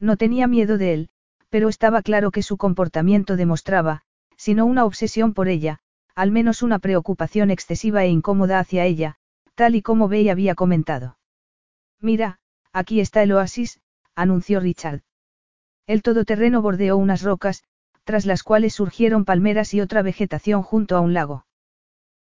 [0.00, 1.08] No tenía miedo de él,
[1.50, 4.02] pero estaba claro que su comportamiento demostraba,
[4.36, 5.80] si no una obsesión por ella,
[6.14, 9.16] al menos una preocupación excesiva e incómoda hacia ella,
[9.54, 11.18] tal y como Bey había comentado.
[12.00, 12.38] Mira,
[12.72, 13.80] aquí está el oasis,
[14.14, 15.02] anunció Richard.
[15.86, 17.64] El todoterreno bordeó unas rocas,
[18.04, 21.46] tras las cuales surgieron palmeras y otra vegetación junto a un lago.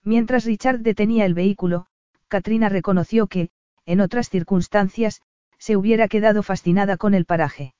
[0.03, 1.87] Mientras Richard detenía el vehículo,
[2.27, 3.49] Katrina reconoció que,
[3.89, 5.23] en otras circunstancias,
[5.57, 7.73] se hubiera quedado fascinada con el paraje.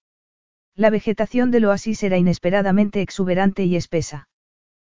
[0.76, 4.28] La vegetación del oasis era inesperadamente exuberante y espesa.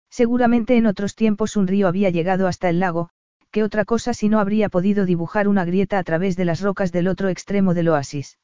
[0.09, 3.11] Seguramente en otros tiempos un río había llegado hasta el lago,
[3.51, 6.93] que otra cosa si no habría podido dibujar una grieta a través de las rocas
[6.93, 8.39] del otro extremo del oasis.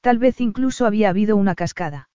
[0.00, 2.08] Tal vez incluso había habido una cascada.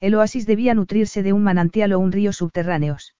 [0.00, 3.14] El oasis debía nutrirse de un manantial o un río subterráneos.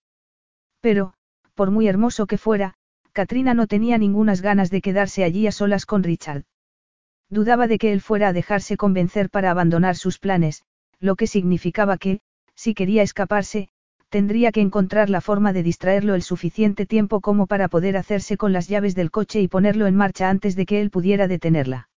[0.81, 1.13] Pero,
[1.55, 2.79] por muy hermoso que fuera,
[3.17, 6.45] Katrina no tenía ningunas ganas de quedarse allí a solas con Richard.
[7.31, 10.65] Dudaba de que él fuera a dejarse convencer para abandonar sus planes,
[11.01, 12.21] lo que significaba que,
[12.55, 13.71] si quería escaparse,
[14.11, 18.53] tendría que encontrar la forma de distraerlo el suficiente tiempo como para poder hacerse con
[18.53, 21.89] las llaves del coche y ponerlo en marcha antes de que él pudiera detenerla.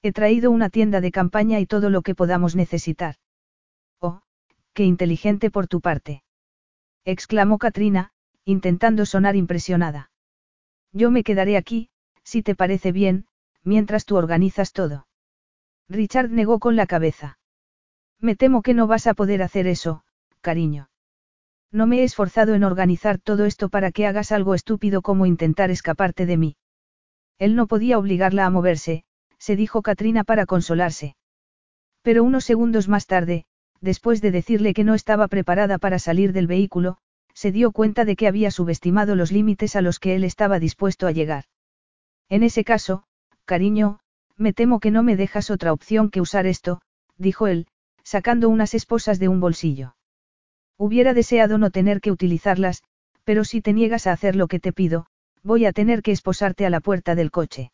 [0.00, 3.16] He traído una tienda de campaña y todo lo que podamos necesitar.
[4.00, 4.22] Oh,
[4.72, 6.22] qué inteligente por tu parte.
[7.04, 8.12] exclamó Katrina,
[8.46, 10.08] intentando sonar impresionada.
[10.92, 11.90] Yo me quedaré aquí,
[12.24, 13.26] si te parece bien,
[13.62, 15.06] mientras tú organizas todo.
[15.88, 17.38] Richard negó con la cabeza.
[18.20, 20.04] Me temo que no vas a poder hacer eso,
[20.40, 20.90] cariño.
[21.70, 25.70] No me he esforzado en organizar todo esto para que hagas algo estúpido como intentar
[25.70, 26.56] escaparte de mí.
[27.38, 29.04] Él no podía obligarla a moverse,
[29.38, 31.16] se dijo Katrina para consolarse.
[32.02, 33.44] Pero unos segundos más tarde,
[33.80, 36.98] después de decirle que no estaba preparada para salir del vehículo,
[37.38, 41.06] se dio cuenta de que había subestimado los límites a los que él estaba dispuesto
[41.06, 41.44] a llegar.
[42.28, 43.04] En ese caso,
[43.44, 44.00] cariño,
[44.36, 46.80] me temo que no me dejas otra opción que usar esto,
[47.16, 47.68] dijo él,
[48.02, 49.94] sacando unas esposas de un bolsillo.
[50.76, 52.82] Hubiera deseado no tener que utilizarlas,
[53.22, 55.06] pero si te niegas a hacer lo que te pido,
[55.44, 57.70] voy a tener que esposarte a la puerta del coche.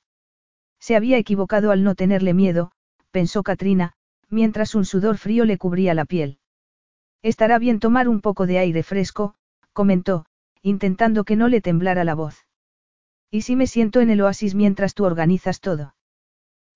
[0.78, 2.70] Se había equivocado al no tenerle miedo,
[3.12, 3.94] pensó Katrina,
[4.28, 6.36] mientras un sudor frío le cubría la piel.
[7.22, 9.36] Estará bien tomar un poco de aire fresco,
[9.74, 10.24] comentó,
[10.62, 12.46] intentando que no le temblara la voz.
[13.30, 15.94] ¿Y si me siento en el oasis mientras tú organizas todo?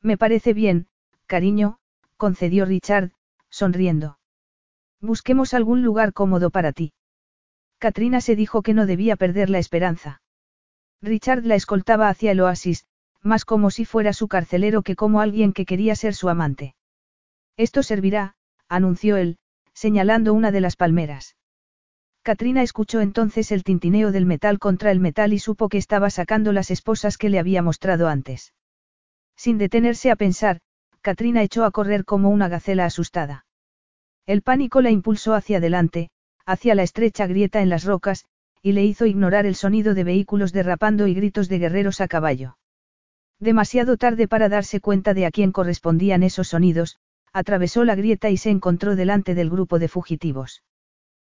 [0.03, 0.89] Me parece bien,
[1.27, 1.79] cariño,
[2.19, 3.13] concedió Richard,
[3.49, 4.19] sonriendo.
[5.01, 6.93] Busquemos algún lugar cómodo para ti.
[7.79, 10.21] Katrina se dijo que no debía perder la esperanza.
[11.01, 12.85] Richard la escoltaba hacia el oasis,
[13.23, 16.75] más como si fuera su carcelero que como alguien que quería ser su amante.
[17.57, 18.35] Esto servirá,
[18.69, 19.39] anunció él,
[19.73, 21.38] señalando una de las palmeras.
[22.29, 26.53] Katrina escuchó entonces el tintineo del metal contra el metal y supo que estaba sacando
[26.53, 28.53] las esposas que le había mostrado antes.
[29.35, 30.61] Sin detenerse a pensar,
[31.01, 33.47] Katrina echó a correr como una gacela asustada.
[34.27, 36.11] El pánico la impulsó hacia adelante,
[36.45, 38.27] hacia la estrecha grieta en las rocas,
[38.61, 42.59] y le hizo ignorar el sonido de vehículos derrapando y gritos de guerreros a caballo.
[43.41, 46.99] Demasiado tarde para darse cuenta de a quién correspondían esos sonidos,
[47.33, 50.63] atravesó la grieta y se encontró delante del grupo de fugitivos.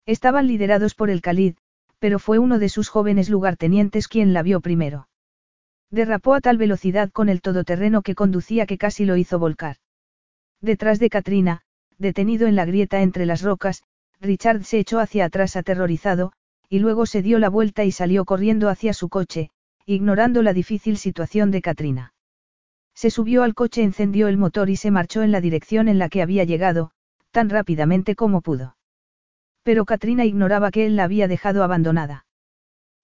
[0.10, 1.54] Estaban liderados por el Khalid,
[2.00, 5.08] pero fue uno de sus jóvenes lugartenientes quien la vio primero.
[5.92, 9.76] Derrapó a tal velocidad con el todoterreno que conducía que casi lo hizo volcar.
[10.62, 11.62] Detrás de Katrina,
[12.00, 13.84] detenido en la grieta entre las rocas,
[14.20, 16.34] Richard se echó hacia atrás aterrorizado,
[16.70, 19.52] y luego se dio la vuelta y salió corriendo hacia su coche,
[19.86, 22.16] ignorando la difícil situación de Katrina.
[22.96, 26.10] Se subió al coche, encendió el motor y se marchó en la dirección en la
[26.10, 26.90] que había llegado,
[27.30, 28.76] tan rápidamente como pudo.
[29.64, 32.26] Pero Katrina ignoraba que él la había dejado abandonada.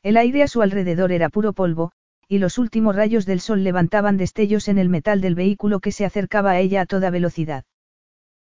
[0.04, 1.92] El aire a su alrededor era puro polvo,
[2.28, 6.06] y los últimos rayos del sol levantaban destellos en el metal del vehículo que se
[6.06, 7.66] acercaba a ella a toda velocidad.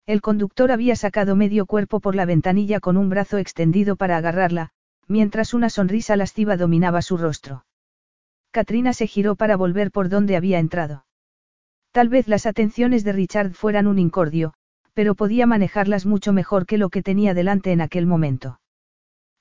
[0.06, 4.70] El conductor había sacado medio cuerpo por la ventanilla con un brazo extendido para agarrarla,
[5.06, 7.64] mientras una sonrisa lasciva dominaba su rostro.
[8.50, 11.06] Katrina se giró para volver por donde había entrado.
[11.92, 14.54] Tal vez las atenciones de Richard fueran un incordio,
[14.94, 18.60] pero podía manejarlas mucho mejor que lo que tenía delante en aquel momento.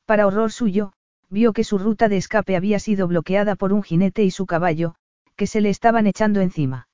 [0.05, 0.93] Para horror suyo,
[1.29, 4.95] vio que su ruta de escape había sido bloqueada por un jinete y su caballo,
[5.35, 6.87] que se le estaban echando encima.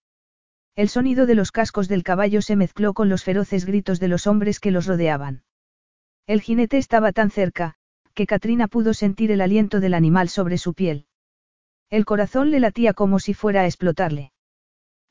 [0.76, 4.28] El sonido de los cascos del caballo se mezcló con los feroces gritos de los
[4.28, 5.43] hombres que los rodeaban.
[6.28, 7.74] El jinete estaba tan cerca,
[8.14, 11.05] que Katrina pudo sentir el aliento del animal sobre su piel.
[11.89, 14.32] El corazón le latía como si fuera a explotarle.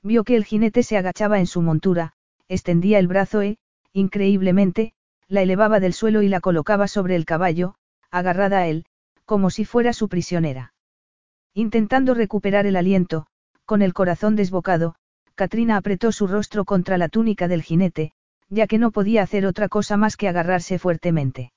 [0.03, 2.13] Vio que el jinete se agachaba en su montura,
[2.49, 3.59] extendía el brazo e,
[3.93, 4.93] increíblemente,
[5.29, 7.75] la elevaba del suelo y la colocaba sobre el caballo,
[8.11, 8.87] agarrada a él,
[9.25, 10.73] como si fuera su prisionera.
[11.55, 13.27] Intentando recuperar el aliento,
[13.65, 14.95] con el corazón desbocado,
[15.35, 18.13] Katrina apretó su rostro contra la túnica del jinete,
[18.49, 21.53] ya que no podía hacer otra cosa más que agarrarse fuertemente.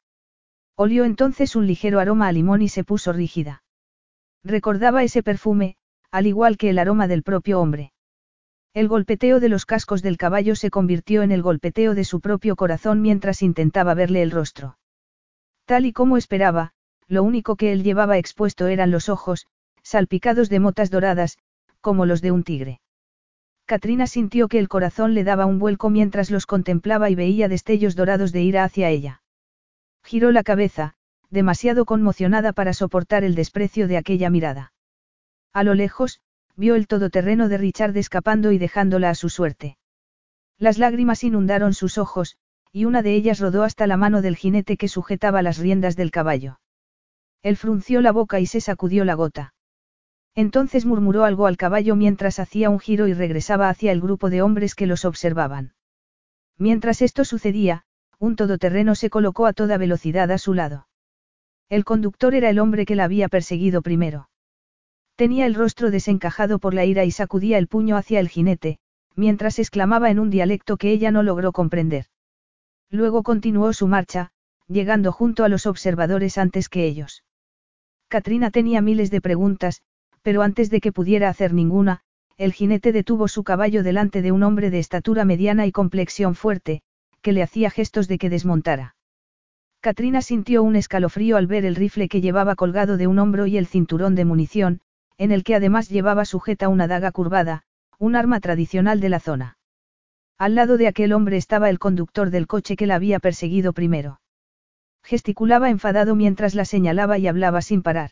[0.75, 3.63] Olió entonces un ligero aroma a limón y se puso rígida.
[4.43, 5.75] Recordaba ese perfume,
[6.11, 7.91] al igual que el aroma del propio hombre.
[8.73, 12.55] El golpeteo de los cascos del caballo se convirtió en el golpeteo de su propio
[12.55, 14.77] corazón mientras intentaba verle el rostro.
[15.65, 16.73] Tal y como esperaba,
[17.07, 19.47] lo único que él llevaba expuesto eran los ojos,
[19.81, 21.39] salpicados de motas doradas,
[21.81, 22.79] como los de un tigre.
[23.65, 27.95] Katrina sintió que el corazón le daba un vuelco mientras los contemplaba y veía destellos
[27.95, 29.21] dorados de ira hacia ella.
[30.03, 30.95] Giró la cabeza,
[31.29, 34.73] demasiado conmocionada para soportar el desprecio de aquella mirada.
[35.53, 36.21] A lo lejos,
[36.59, 39.77] vio el todoterreno de Richard escapando y dejándola a su suerte.
[40.57, 42.35] Las lágrimas inundaron sus ojos,
[42.73, 46.11] y una de ellas rodó hasta la mano del jinete que sujetaba las riendas del
[46.11, 46.59] caballo.
[47.41, 49.53] Él frunció la boca y se sacudió la gota.
[50.35, 54.41] Entonces murmuró algo al caballo mientras hacía un giro y regresaba hacia el grupo de
[54.41, 55.73] hombres que los observaban.
[56.57, 57.85] Mientras esto sucedía,
[58.19, 60.89] un todoterreno se colocó a toda velocidad a su lado.
[61.69, 64.27] El conductor era el hombre que la había perseguido primero.
[65.19, 68.77] Tenía el rostro desencajado por la ira y sacudía el puño hacia el jinete,
[69.17, 72.05] mientras exclamaba en un dialecto que ella no logró comprender.
[72.89, 74.31] Luego continuó su marcha,
[74.69, 77.25] llegando junto a los observadores antes que ellos.
[78.07, 79.81] Katrina tenía miles de preguntas,
[80.21, 81.99] pero antes de que pudiera hacer ninguna,
[82.37, 86.81] el jinete detuvo su caballo delante de un hombre de estatura mediana y complexión fuerte,
[87.21, 88.95] que le hacía gestos de que desmontara.
[89.81, 93.57] Katrina sintió un escalofrío al ver el rifle que llevaba colgado de un hombro y
[93.57, 94.79] el cinturón de munición,
[95.19, 97.63] en el que además llevaba sujeta una daga curvada,
[97.99, 99.57] un arma tradicional de la zona.
[100.37, 104.21] Al lado de aquel hombre estaba el conductor del coche que la había perseguido primero.
[105.03, 108.11] Gesticulaba enfadado mientras la señalaba y hablaba sin parar.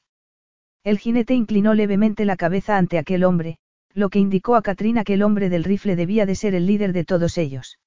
[0.84, 3.58] El jinete inclinó levemente la cabeza ante aquel hombre,
[3.94, 6.92] lo que indicó a Katrina que el hombre del rifle debía de ser el líder
[6.92, 7.80] de todos ellos.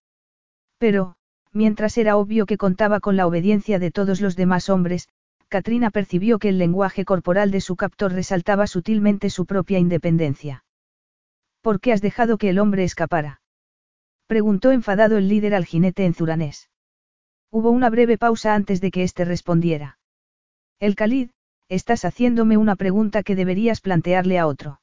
[0.79, 1.17] Pero,
[1.53, 5.09] mientras era obvio que contaba con la obediencia de todos los demás hombres,
[5.51, 10.65] Katrina percibió que el lenguaje corporal de su captor resaltaba sutilmente su propia independencia.
[11.61, 13.43] ¿Por qué has dejado que el hombre escapara?
[14.29, 16.71] Preguntó enfadado el líder al jinete en zuranés.
[17.51, 19.99] Hubo una breve pausa antes de que éste respondiera.
[20.79, 21.31] El Khalid,
[21.69, 24.81] estás haciéndome una pregunta que deberías plantearle a otro.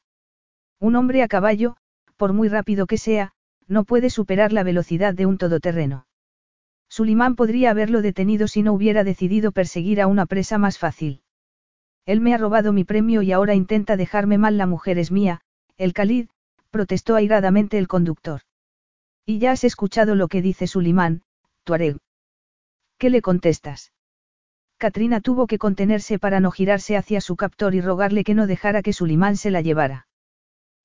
[0.81, 1.77] Un hombre a caballo,
[2.17, 3.31] por muy rápido que sea,
[3.67, 6.07] no puede superar la velocidad de un todoterreno.
[6.97, 11.21] Sulimán podría haberlo detenido si no hubiera decidido perseguir a una presa más fácil.
[12.07, 14.57] Él me ha robado mi premio y ahora intenta dejarme mal.
[14.57, 15.41] La mujer es mía,
[15.77, 16.29] el Khalid,
[16.71, 18.41] protestó airadamente el conductor.
[19.27, 21.21] Y ya has escuchado lo que dice Sulimán,
[21.65, 21.97] Tuareg.
[22.97, 23.93] ¿Qué le contestas?
[24.79, 28.81] Katrina tuvo que contenerse para no girarse hacia su captor y rogarle que no dejara
[28.81, 30.07] que Sulimán se la llevara.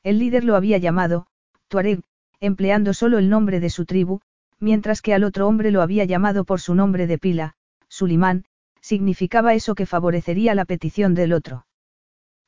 [0.03, 1.27] El líder lo había llamado,
[1.69, 2.03] Tuareg,
[2.39, 4.21] empleando solo el nombre de su tribu,
[4.63, 7.55] mientras que al otro hombre lo había llamado por su nombre de pila,
[7.89, 8.45] Sulimán,
[8.81, 11.67] significaba eso que favorecería la petición del otro.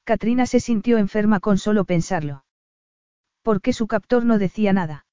[0.04, 2.44] Katrina se sintió enferma con solo pensarlo.
[3.42, 5.06] ¿Por qué su captor no decía nada?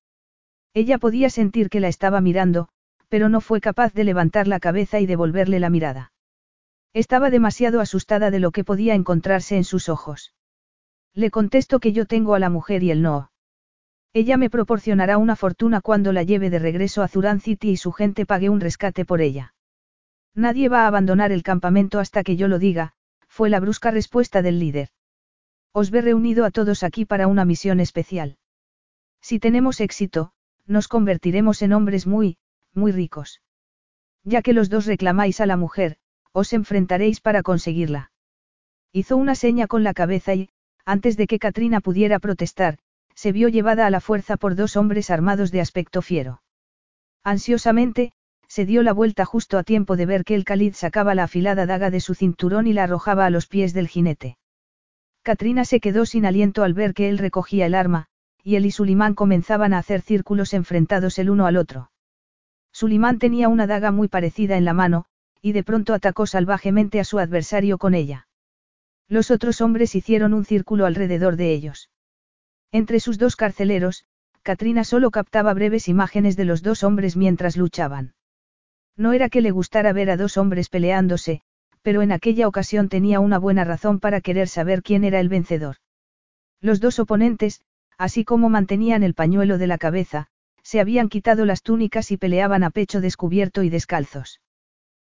[0.76, 2.70] Ella podía sentir que la estaba mirando,
[3.10, 6.14] pero no fue capaz de levantar la cabeza y devolverle la mirada.
[6.94, 10.36] Estaba demasiado asustada de lo que podía encontrarse en sus ojos.
[11.16, 13.31] Le contesto que yo tengo a la mujer y él no.
[14.14, 17.94] Ella me proporcionará una fortuna cuando la lleve de regreso a Zuran City y su
[17.94, 19.54] gente pague un rescate por ella.
[20.36, 22.94] Nadie va a abandonar el campamento hasta que yo lo diga,
[23.28, 24.90] fue la brusca respuesta del líder.
[25.72, 28.38] Os ve reunido a todos aquí para una misión especial.
[29.22, 30.34] Si tenemos éxito,
[30.66, 32.38] nos convertiremos en hombres muy,
[32.74, 33.42] muy ricos.
[34.24, 35.98] Ya que los dos reclamáis a la mujer,
[36.34, 38.12] os enfrentaréis para conseguirla.
[38.92, 40.50] Hizo una seña con la cabeza y,
[40.86, 42.78] antes de que Katrina pudiera protestar,
[43.22, 46.42] se vio llevada a la fuerza por dos hombres armados de aspecto fiero.
[47.24, 48.14] Ansiosamente,
[48.48, 51.68] se dio la vuelta justo a tiempo de ver que el Khalid sacaba la afilada
[51.68, 54.40] daga de su cinturón y la arrojaba a los pies del jinete.
[55.22, 58.08] Katrina se quedó sin aliento al ver que él recogía el arma,
[58.44, 61.92] y él y Sulimán comenzaban a hacer círculos enfrentados el uno al otro.
[62.72, 65.06] Sulimán tenía una daga muy parecida en la mano,
[65.44, 68.28] y de pronto atacó salvajemente a su adversario con ella.
[69.08, 71.92] Los otros hombres hicieron un círculo alrededor de ellos.
[72.72, 74.06] Entre sus dos carceleros,
[74.44, 78.14] Katrina solo captaba breves imágenes de los dos hombres mientras luchaban.
[78.96, 81.42] No era que le gustara ver a dos hombres peleándose,
[81.82, 85.78] pero en aquella ocasión tenía una buena razón para querer saber quién era el vencedor.
[86.62, 87.62] Los dos oponentes,
[87.98, 90.28] así como mantenían el pañuelo de la cabeza,
[90.64, 94.42] se habían quitado las túnicas y peleaban a pecho descubierto y descalzos.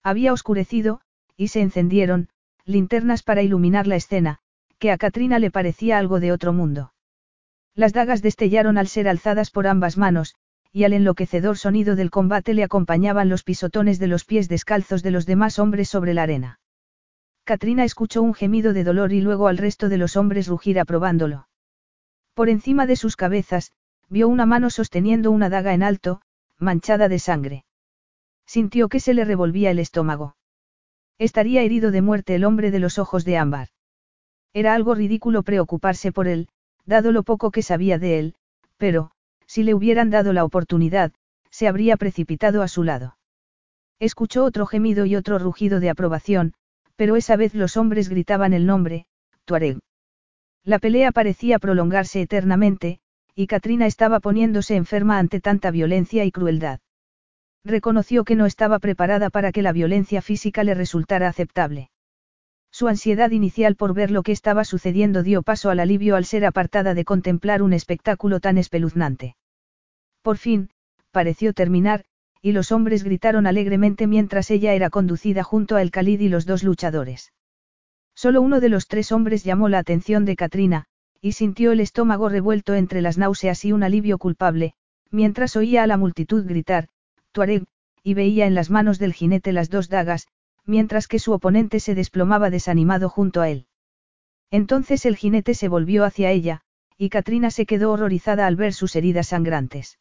[0.02, 1.00] Había oscurecido,
[1.36, 2.28] y se encendieron,
[2.64, 4.38] linternas para iluminar la escena,
[4.78, 6.92] que a Katrina le parecía algo de otro mundo.
[7.74, 10.34] Las dagas destellaron al ser alzadas por ambas manos,
[10.72, 15.10] y al enloquecedor sonido del combate le acompañaban los pisotones de los pies descalzos de
[15.10, 16.60] los demás hombres sobre la arena.
[17.44, 21.48] Katrina escuchó un gemido de dolor y luego al resto de los hombres rugir aprobándolo.
[22.34, 23.72] Por encima de sus cabezas,
[24.08, 26.22] vio una mano sosteniendo una daga en alto,
[26.58, 27.64] manchada de sangre.
[28.46, 30.36] Sintió que se le revolvía el estómago.
[31.18, 33.68] Estaría herido de muerte el hombre de los ojos de ámbar.
[34.52, 36.48] Era algo ridículo preocuparse por él,
[36.84, 38.34] dado lo poco que sabía de él,
[38.76, 39.12] pero,
[39.46, 41.12] si le hubieran dado la oportunidad,
[41.50, 43.16] se habría precipitado a su lado.
[44.00, 46.54] Escuchó otro gemido y otro rugido de aprobación,
[46.96, 49.06] pero esa vez los hombres gritaban el nombre,
[49.44, 49.78] Tuareg.
[50.64, 52.98] La pelea parecía prolongarse eternamente,
[53.34, 56.80] y Katrina estaba poniéndose enferma ante tanta violencia y crueldad.
[57.64, 61.91] Reconoció que no estaba preparada para que la violencia física le resultara aceptable.
[62.72, 66.46] Su ansiedad inicial por ver lo que estaba sucediendo dio paso al alivio al ser
[66.46, 69.36] apartada de contemplar un espectáculo tan espeluznante.
[70.22, 70.70] Por fin,
[71.10, 72.04] pareció terminar,
[72.40, 76.46] y los hombres gritaron alegremente mientras ella era conducida junto a El Khalid y los
[76.46, 77.32] dos luchadores.
[78.14, 80.86] Solo uno de los tres hombres llamó la atención de Katrina,
[81.20, 84.74] y sintió el estómago revuelto entre las náuseas y un alivio culpable,
[85.10, 86.88] mientras oía a la multitud gritar,
[87.32, 87.64] Tuareg,
[88.02, 90.26] y veía en las manos del jinete las dos dagas,
[90.66, 93.66] mientras que su oponente se desplomaba desanimado junto a él.
[94.50, 96.62] Entonces el jinete se volvió hacia ella,
[96.96, 99.98] y Katrina se quedó horrorizada al ver sus heridas sangrantes.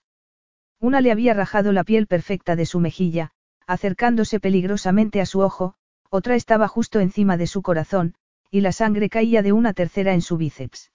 [0.79, 3.31] Una le había rajado la piel perfecta de su mejilla,
[3.67, 5.75] acercándose peligrosamente a su ojo,
[6.09, 8.15] otra estaba justo encima de su corazón,
[8.49, 10.91] y la sangre caía de una tercera en su bíceps.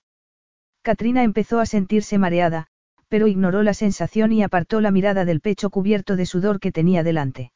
[0.82, 2.68] Katrina empezó a sentirse mareada,
[3.08, 7.02] pero ignoró la sensación y apartó la mirada del pecho cubierto de sudor que tenía
[7.02, 7.52] delante.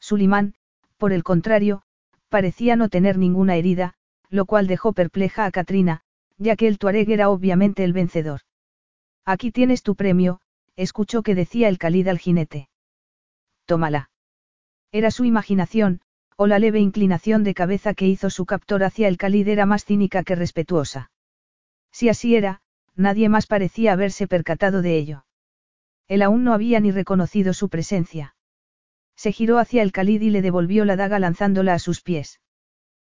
[0.00, 0.54] Sulimán,
[1.02, 1.82] por el contrario,
[2.28, 3.94] parecía no tener ninguna herida,
[4.30, 6.02] lo cual dejó perpleja a Katrina,
[6.38, 8.42] ya que el Tuareg era obviamente el vencedor.
[9.24, 10.40] Aquí tienes tu premio,
[10.76, 12.68] escuchó que decía el Khalid al jinete.
[13.64, 14.10] Tómala.
[14.92, 16.02] Era su imaginación,
[16.36, 19.84] o la leve inclinación de cabeza que hizo su captor hacia el Khalid era más
[19.84, 21.10] cínica que respetuosa.
[21.90, 22.60] Si así era,
[22.94, 25.24] nadie más parecía haberse percatado de ello.
[26.06, 28.36] Él aún no había ni reconocido su presencia.
[29.16, 32.40] Se giró hacia el Khalid y le devolvió la daga lanzándola a sus pies.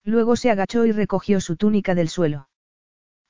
[0.03, 2.49] Luego se agachó y recogió su túnica del suelo.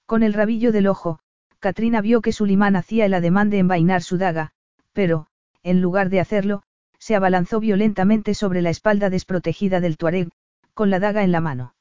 [0.06, 1.20] Con el rabillo del ojo,
[1.60, 4.52] Katrina vio que Sulimán hacía el ademán de envainar su daga,
[4.92, 5.28] pero,
[5.62, 6.64] en lugar de hacerlo,
[7.00, 10.30] se abalanzó violentamente sobre la espalda desprotegida del Tuareg,
[10.74, 11.76] con la daga en la mano.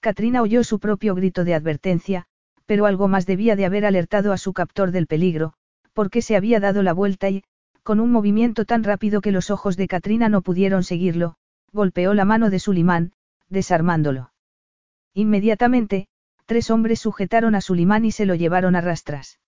[0.00, 2.26] Katrina oyó su propio grito de advertencia,
[2.66, 5.54] pero algo más debía de haber alertado a su captor del peligro,
[5.92, 7.44] porque se había dado la vuelta y,
[7.84, 11.36] con un movimiento tan rápido que los ojos de Katrina no pudieron seguirlo,
[11.70, 13.12] golpeó la mano de Sulimán,
[13.50, 14.32] desarmándolo.
[15.12, 16.08] Inmediatamente,
[16.46, 19.38] tres hombres sujetaron a Sulimán y se lo llevaron a rastras.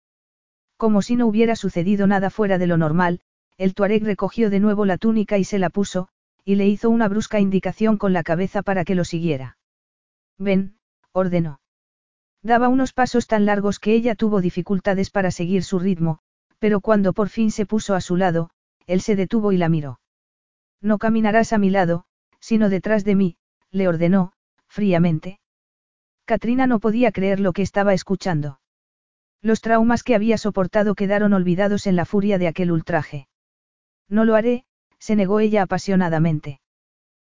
[0.77, 3.21] Como si no hubiera sucedido nada fuera de lo normal,
[3.57, 6.09] el tuareg recogió de nuevo la túnica y se la puso,
[6.45, 9.57] y le hizo una brusca indicación con la cabeza para que lo siguiera.
[10.37, 10.77] Ven,
[11.13, 11.61] ordenó.
[12.43, 16.21] Daba unos pasos tan largos que ella tuvo dificultades para seguir su ritmo,
[16.59, 18.51] pero cuando por fin se puso a su lado,
[18.87, 20.01] él se detuvo y la miró.
[20.81, 22.05] No caminarás a mi lado,
[22.41, 23.37] sino detrás de mí,
[23.71, 24.33] le ordenó,
[24.69, 25.41] fríamente.
[26.25, 28.61] Katrina no podía creer lo que estaba escuchando.
[29.43, 33.29] Los traumas que había soportado quedaron olvidados en la furia de aquel ultraje.
[34.09, 34.65] No lo haré,
[34.99, 36.61] se negó ella apasionadamente.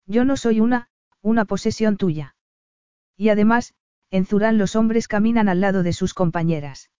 [0.06, 0.88] Yo no soy una,
[1.22, 2.34] una posesión tuya.
[3.16, 3.74] Y además,
[4.10, 6.90] en Zurán los hombres caminan al lado de sus compañeras.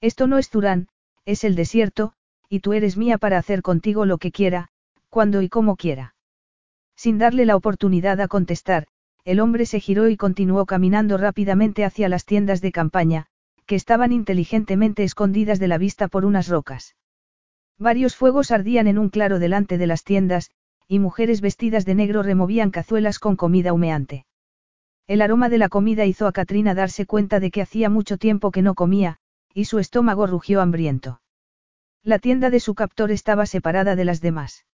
[0.00, 0.88] Esto no es Zurán,
[1.28, 2.14] es el desierto,
[2.48, 4.70] y tú eres mía para hacer contigo lo que quiera,
[5.10, 6.14] cuando y como quiera.
[6.96, 8.86] Sin darle la oportunidad a contestar,
[9.26, 13.26] el hombre se giró y continuó caminando rápidamente hacia las tiendas de campaña,
[13.66, 16.96] que estaban inteligentemente escondidas de la vista por unas rocas.
[17.78, 20.50] Varios fuegos ardían en un claro delante de las tiendas,
[20.88, 24.24] y mujeres vestidas de negro removían cazuelas con comida humeante.
[25.06, 28.50] El aroma de la comida hizo a Katrina darse cuenta de que hacía mucho tiempo
[28.50, 29.18] que no comía,
[29.58, 31.20] y su estómago rugió hambriento.
[32.04, 34.66] La tienda de su captor estaba separada de las demás.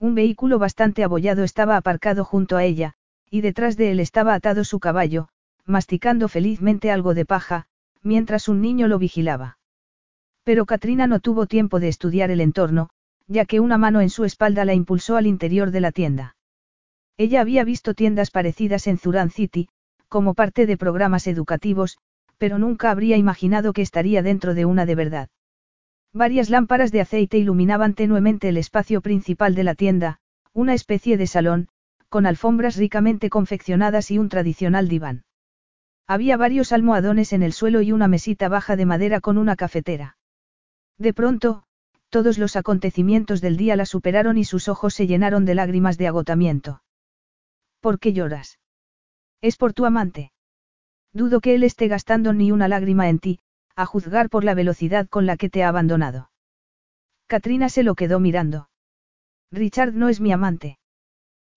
[0.00, 2.94] Un vehículo bastante abollado estaba aparcado junto a ella,
[3.30, 5.28] y detrás de él estaba atado su caballo,
[5.64, 7.66] masticando felizmente algo de paja,
[8.02, 9.58] mientras un niño lo vigilaba.
[10.42, 12.90] Pero Katrina no tuvo tiempo de estudiar el entorno,
[13.28, 16.34] ya que una mano en su espalda la impulsó al interior de la tienda.
[17.16, 19.68] Ella había visto tiendas parecidas en Zuran City,
[20.08, 21.98] como parte de programas educativos,
[22.40, 25.28] pero nunca habría imaginado que estaría dentro de una de verdad.
[26.14, 30.20] Varias lámparas de aceite iluminaban tenuemente el espacio principal de la tienda,
[30.54, 31.68] una especie de salón,
[32.08, 35.24] con alfombras ricamente confeccionadas y un tradicional diván.
[36.06, 40.16] Había varios almohadones en el suelo y una mesita baja de madera con una cafetera.
[40.96, 41.64] De pronto,
[42.08, 46.06] todos los acontecimientos del día la superaron y sus ojos se llenaron de lágrimas de
[46.06, 46.82] agotamiento.
[47.80, 48.58] ¿Por qué lloras?
[49.42, 50.32] Es por tu amante.
[51.12, 53.40] Dudo que él esté gastando ni una lágrima en ti,
[53.74, 56.30] a juzgar por la velocidad con la que te ha abandonado.
[57.26, 58.68] Katrina se lo quedó mirando.
[59.50, 60.78] Richard no es mi amante.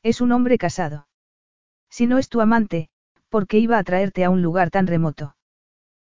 [0.01, 1.07] Es un hombre casado.
[1.89, 2.89] Si no es tu amante,
[3.29, 5.35] ¿por qué iba a traerte a un lugar tan remoto?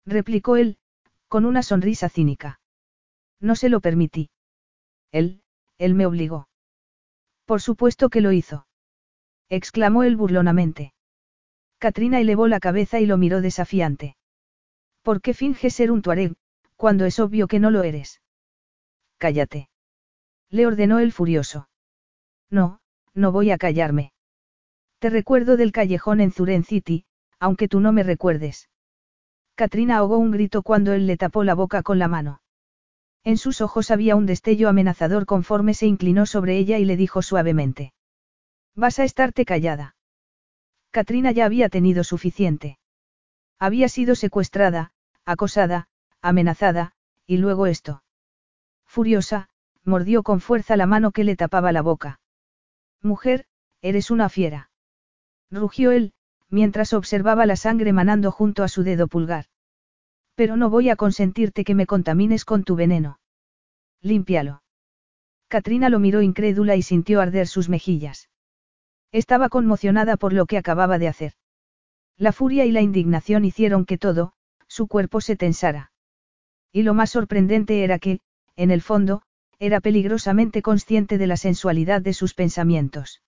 [0.05, 0.77] Replicó él,
[1.27, 2.59] con una sonrisa cínica.
[3.39, 4.29] No se lo permití.
[5.11, 5.41] Él,
[5.77, 6.47] él me obligó.
[7.45, 8.67] Por supuesto que lo hizo.
[9.49, 10.93] Exclamó él burlonamente.
[11.81, 14.15] Katrina elevó la cabeza y lo miró desafiante.
[15.01, 16.35] ¿Por qué finges ser un tuareg,
[16.75, 18.21] cuando es obvio que no lo eres?
[19.17, 19.67] Cállate.
[20.51, 21.69] Le ordenó el furioso.
[22.51, 22.81] No,
[23.15, 24.13] no voy a callarme.
[24.99, 27.05] Te recuerdo del callejón en Zuren City,
[27.39, 28.69] aunque tú no me recuerdes.
[29.55, 32.43] Katrina ahogó un grito cuando él le tapó la boca con la mano.
[33.23, 37.23] En sus ojos había un destello amenazador conforme se inclinó sobre ella y le dijo
[37.23, 37.91] suavemente.
[38.75, 39.95] Vas a estarte callada.
[40.91, 42.77] Katrina ya había tenido suficiente.
[43.57, 44.91] Había sido secuestrada,
[45.25, 45.87] acosada,
[46.21, 46.93] amenazada,
[47.25, 48.03] y luego esto.
[48.85, 49.47] Furiosa,
[49.85, 52.19] mordió con fuerza la mano que le tapaba la boca.
[53.01, 53.45] Mujer,
[53.81, 54.69] eres una fiera.
[55.49, 56.13] Rugió él,
[56.49, 59.45] mientras observaba la sangre manando junto a su dedo pulgar.
[60.35, 63.19] Pero no voy a consentirte que me contamines con tu veneno.
[64.01, 64.61] Límpialo.
[65.47, 68.30] Katrina lo miró incrédula y sintió arder sus mejillas.
[69.11, 71.33] Estaba conmocionada por lo que acababa de hacer.
[72.17, 74.33] La furia y la indignación hicieron que todo,
[74.67, 75.91] su cuerpo se tensara.
[76.71, 78.21] Y lo más sorprendente era que,
[78.55, 79.23] en el fondo,
[79.59, 83.21] era peligrosamente consciente de la sensualidad de sus pensamientos.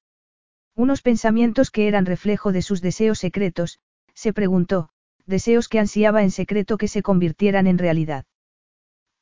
[0.76, 3.80] Unos pensamientos que eran reflejo de sus deseos secretos,
[4.14, 4.90] se preguntó,
[5.26, 8.26] deseos que ansiaba en secreto que se convirtieran en realidad.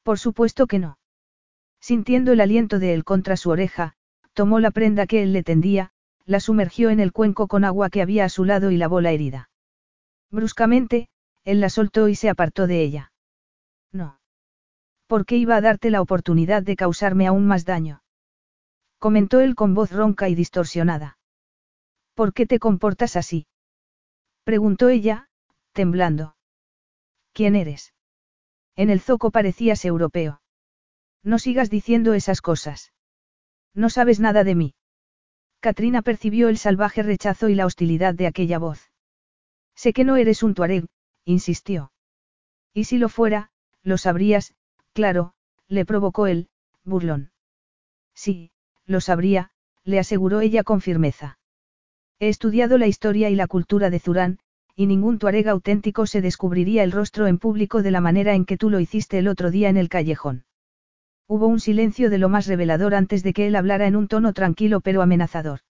[0.03, 0.99] Por supuesto que no.
[1.79, 3.95] Sintiendo el aliento de él contra su oreja,
[4.33, 5.91] tomó la prenda que él le tendía,
[6.25, 9.11] la sumergió en el cuenco con agua que había a su lado y lavó la
[9.11, 9.49] herida.
[10.29, 11.09] Bruscamente,
[11.43, 13.11] él la soltó y se apartó de ella.
[13.91, 14.19] No.
[15.07, 18.03] ¿Por qué iba a darte la oportunidad de causarme aún más daño?
[18.97, 21.17] Comentó él con voz ronca y distorsionada.
[22.13, 23.47] ¿Por qué te comportas así?
[24.43, 25.27] Preguntó ella,
[25.73, 26.35] temblando.
[27.33, 27.93] ¿Quién eres?
[28.75, 30.41] En el zoco parecías europeo.
[31.23, 32.93] No sigas diciendo esas cosas.
[33.73, 34.75] No sabes nada de mí.
[35.61, 38.91] Katrina percibió el salvaje rechazo y la hostilidad de aquella voz.
[39.75, 40.87] Sé que no eres un tuareg,
[41.23, 41.91] insistió.
[42.73, 43.51] Y si lo fuera,
[43.83, 44.53] lo sabrías,
[44.93, 45.33] Claro,
[45.67, 46.49] le provocó él,
[46.83, 47.31] burlón.
[48.13, 48.51] Sí,
[48.85, 49.51] lo sabría,
[49.83, 51.39] le aseguró ella con firmeza.
[52.19, 54.39] He estudiado la historia y la cultura de Zurán,
[54.75, 58.57] y ningún tuareg auténtico se descubriría el rostro en público de la manera en que
[58.57, 60.43] tú lo hiciste el otro día en el callejón.
[61.27, 64.33] Hubo un silencio de lo más revelador antes de que él hablara en un tono
[64.33, 65.61] tranquilo pero amenazador.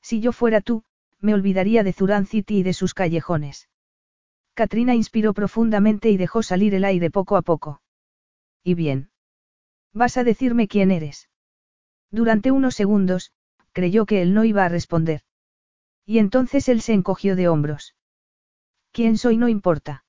[0.00, 0.84] Si yo fuera tú,
[1.20, 3.68] me olvidaría de Zurán City y de sus callejones.
[4.54, 7.80] Katrina inspiró profundamente y dejó salir el aire poco a poco.
[8.64, 9.10] ¿Y bien?
[9.92, 11.28] ¿Vas a decirme quién eres?
[12.10, 13.32] Durante unos segundos,
[13.72, 15.22] creyó que él no iba a responder.
[16.04, 17.94] Y entonces él se encogió de hombros.
[18.92, 20.04] ¿Quién soy no importa?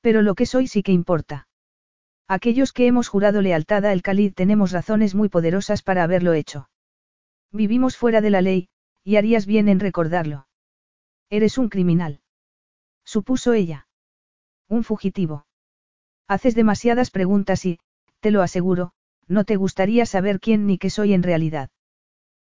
[0.00, 1.47] Pero lo que soy sí que importa.
[2.28, 6.68] Aquellos que hemos jurado lealtad a El Khalid tenemos razones muy poderosas para haberlo hecho.
[7.50, 8.68] Vivimos fuera de la ley,
[9.02, 10.46] y harías bien en recordarlo.
[11.30, 12.20] Eres un criminal.
[13.02, 13.88] Supuso ella.
[14.68, 15.46] Un fugitivo.
[16.26, 17.78] Haces demasiadas preguntas y,
[18.20, 18.92] te lo aseguro,
[19.26, 21.70] no te gustaría saber quién ni qué soy en realidad.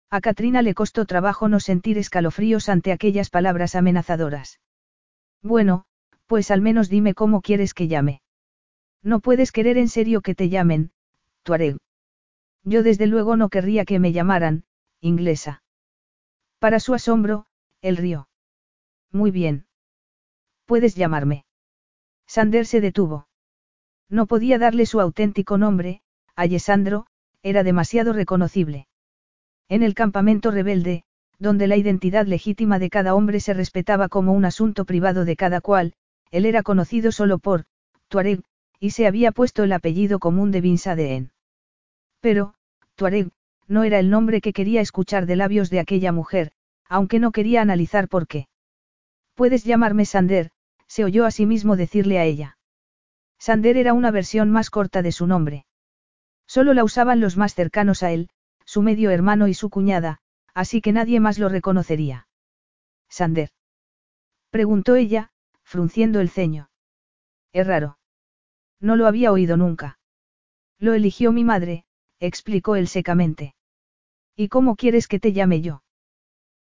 [0.10, 4.60] A Katrina le costó trabajo no sentir escalofríos ante aquellas palabras amenazadoras.
[5.44, 5.86] Bueno,
[6.26, 8.22] pues al menos dime cómo quieres que llame.
[9.06, 10.92] No puedes querer en serio que te llamen,
[11.44, 11.78] Tuareg.
[12.64, 14.64] Yo desde luego no querría que me llamaran,
[15.00, 15.62] inglesa.
[16.58, 17.46] Para su asombro,
[17.82, 18.28] él rió.
[19.12, 19.68] Muy bien.
[20.66, 21.46] Puedes llamarme.
[22.26, 23.28] Sander se detuvo.
[24.10, 26.02] No podía darle su auténtico nombre,
[26.36, 27.06] Alessandro,
[27.44, 28.88] era demasiado reconocible.
[29.70, 31.04] En el campamento rebelde,
[31.38, 35.62] donde la identidad legítima de cada hombre se respetaba como un asunto privado de cada
[35.62, 35.94] cual,
[36.32, 37.66] él era conocido solo por,
[38.08, 38.42] Tuareg,
[38.80, 41.32] y se había puesto el apellido común de Bin Sadeen.
[42.20, 42.56] Pero,
[42.96, 43.30] Tuareg,
[43.68, 46.52] no era el nombre que quería escuchar de labios de aquella mujer,
[46.88, 48.48] aunque no quería analizar por qué.
[49.34, 50.52] Puedes llamarme Sander,
[50.88, 52.58] se oyó a sí mismo decirle a ella.
[53.40, 55.66] Sander era una versión más corta de su nombre.
[56.48, 58.30] Solo la usaban los más cercanos a él,
[58.66, 60.20] su medio hermano y su cuñada,
[60.54, 62.28] así que nadie más lo reconocería.
[63.10, 63.50] Sander.
[64.52, 65.32] Preguntó ella,
[65.64, 66.70] frunciendo el ceño.
[67.52, 67.98] Es raro.
[68.86, 69.98] No lo había oído nunca.
[70.78, 71.86] Lo eligió mi madre,
[72.20, 73.56] explicó él secamente.
[74.36, 75.82] ¿Y cómo quieres que te llame yo?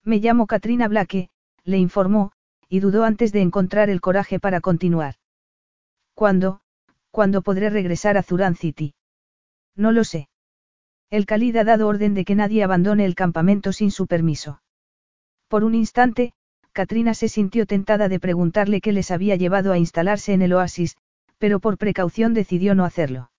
[0.06, 1.30] Me llamo Katrina Blake,
[1.66, 2.32] le informó,
[2.70, 5.16] y dudó antes de encontrar el coraje para continuar.
[6.14, 6.62] ¿Cuándo?
[7.12, 8.94] ¿Cuándo podré regresar a Zuran City?
[9.76, 10.30] No lo sé.
[11.10, 14.62] El Khalid ha dado orden de que nadie abandone el campamento sin su permiso.
[15.50, 16.32] Por un instante,
[16.72, 20.96] Katrina se sintió tentada de preguntarle qué les había llevado a instalarse en el oasis,
[21.44, 23.30] pero por precaución decidió no hacerlo.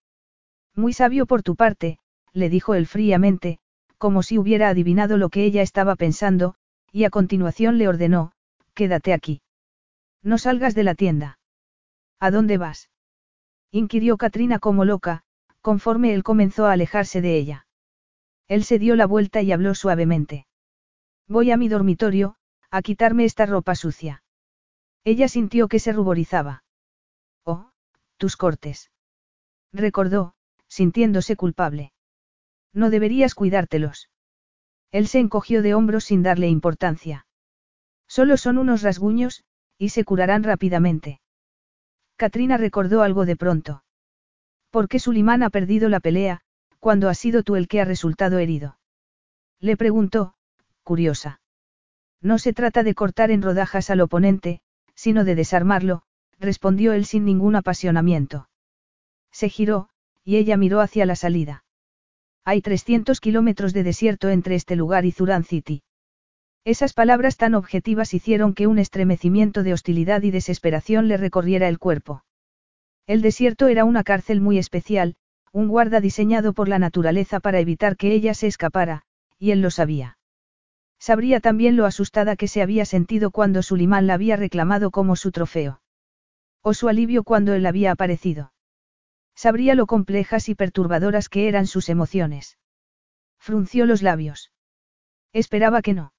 [0.74, 1.98] Muy sabio por tu parte,
[2.34, 3.61] le dijo él fríamente,
[3.96, 6.55] como si hubiera adivinado lo que ella estaba pensando,
[6.92, 8.32] y a continuación le ordenó,
[8.74, 9.40] quédate aquí.
[10.22, 11.38] No salgas de la tienda.
[12.20, 12.90] ¿A dónde vas?
[13.70, 15.22] inquirió Katrina como loca,
[15.62, 17.66] conforme él comenzó a alejarse de ella.
[18.48, 20.46] Él se dio la vuelta y habló suavemente.
[21.26, 22.36] Voy a mi dormitorio,
[22.70, 24.22] a quitarme esta ropa sucia.
[25.05, 26.63] Ella sintió que se ruborizaba.
[28.16, 28.90] Tus cortes.
[29.72, 30.34] Recordó,
[30.68, 31.92] sintiéndose culpable.
[32.72, 34.10] No deberías cuidártelos.
[34.90, 37.26] Él se encogió de hombros sin darle importancia.
[38.06, 39.44] Solo son unos rasguños,
[39.78, 41.20] y se curarán rápidamente.
[42.16, 43.84] Katrina recordó algo de pronto.
[44.70, 46.40] ¿Por qué Sulimán ha perdido la pelea,
[46.78, 48.78] cuando has sido tú el que ha resultado herido?
[49.60, 50.34] Le preguntó,
[50.82, 51.40] curiosa.
[52.20, 54.60] No se trata de cortar en rodajas al oponente,
[54.94, 56.02] sino de desarmarlo,
[56.39, 58.49] respondió él sin ningún apasionamiento.
[59.32, 59.89] Se giró,
[60.24, 61.64] y ella miró hacia la salida.
[62.45, 65.82] Hay 300 kilómetros de desierto entre este lugar y Zuran City.
[66.64, 71.78] Esas palabras tan objetivas hicieron que un estremecimiento de hostilidad y desesperación le recorriera el
[71.78, 72.24] cuerpo.
[73.07, 75.16] El desierto era una cárcel muy especial,
[75.53, 79.03] un guarda diseñado por la naturaleza para evitar que ella se escapara,
[79.39, 80.18] y él lo sabía.
[80.99, 85.32] Sabría también lo asustada que se había sentido cuando Sulimán la había reclamado como su
[85.32, 85.82] trofeo.
[86.66, 88.52] O su alivio cuando él había aparecido.
[89.36, 92.58] Sabría lo complejas y perturbadoras que eran sus emociones.
[93.38, 94.50] Frunció los labios.
[95.34, 96.14] Esperaba que no.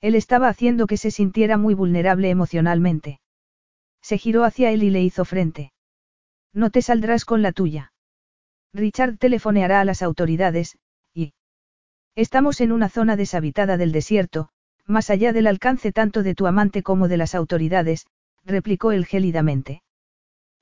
[0.00, 3.20] Él estaba haciendo que se sintiera muy vulnerable emocionalmente.
[4.02, 5.72] Se giró hacia él y le hizo frente.
[6.52, 7.92] No te saldrás con la tuya.
[8.72, 10.78] Richard telefoneará a las autoridades,
[11.14, 11.34] y...
[12.16, 14.48] Estamos en una zona deshabitada del desierto,
[14.84, 18.06] más allá del alcance tanto de tu amante como de las autoridades,
[18.44, 19.82] replicó él gélidamente.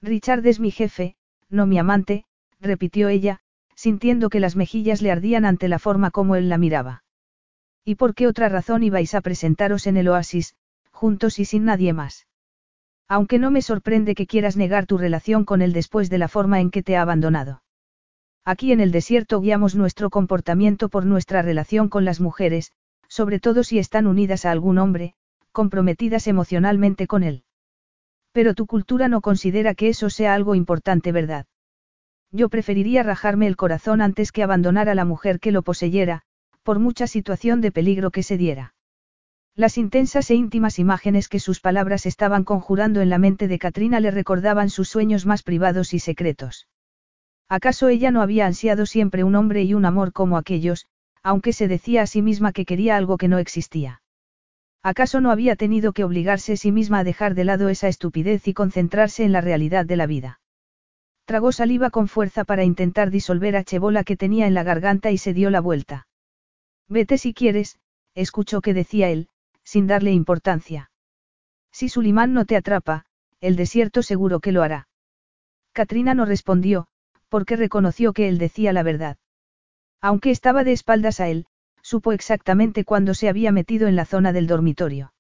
[0.03, 1.17] Richard es mi jefe,
[1.49, 2.25] no mi amante,
[2.61, 3.41] repitió ella,
[3.75, 7.05] sintiendo que las mejillas le ardían ante la forma como él la miraba.
[7.85, 10.55] ¿Y por qué otra razón ibais a presentaros en el oasis,
[10.91, 12.27] juntos y sin nadie más?
[13.09, 16.61] Aunque no me sorprende que quieras negar tu relación con él después de la forma
[16.61, 17.63] en que te ha abandonado.
[18.45, 22.73] Aquí en el desierto guiamos nuestro comportamiento por nuestra relación con las mujeres,
[23.09, 25.15] sobre todo si están unidas a algún hombre,
[25.53, 27.45] comprometidas emocionalmente con él.
[28.33, 31.47] Pero tu cultura no considera que eso sea algo importante, ¿verdad?
[32.31, 36.23] Yo preferiría rajarme el corazón antes que abandonar a la mujer que lo poseyera,
[36.63, 38.75] por mucha situación de peligro que se diera.
[39.57, 43.99] Las intensas e íntimas imágenes que sus palabras estaban conjurando en la mente de Katrina
[43.99, 46.69] le recordaban sus sueños más privados y secretos.
[47.49, 50.87] ¿Acaso ella no había ansiado siempre un hombre y un amor como aquellos,
[51.23, 54.03] aunque se decía a sí misma que quería algo que no existía?
[54.83, 58.47] ¿Acaso no había tenido que obligarse a sí misma a dejar de lado esa estupidez
[58.47, 60.41] y concentrarse en la realidad de la vida?
[61.25, 65.19] Tragó saliva con fuerza para intentar disolver a Chebola que tenía en la garganta y
[65.19, 66.07] se dio la vuelta.
[66.89, 67.79] Vete si quieres,
[68.15, 69.29] escuchó que decía él,
[69.63, 70.91] sin darle importancia.
[71.71, 73.05] Si Sulimán no te atrapa,
[73.41, 74.89] el desierto seguro que lo hará.
[75.73, 76.87] Katrina no respondió,
[77.29, 79.19] porque reconoció que él decía la verdad.
[80.01, 81.47] Aunque estaba de espaldas a él,
[81.89, 85.15] supo exactamente cuándo se había metido en la zona del dormitorio.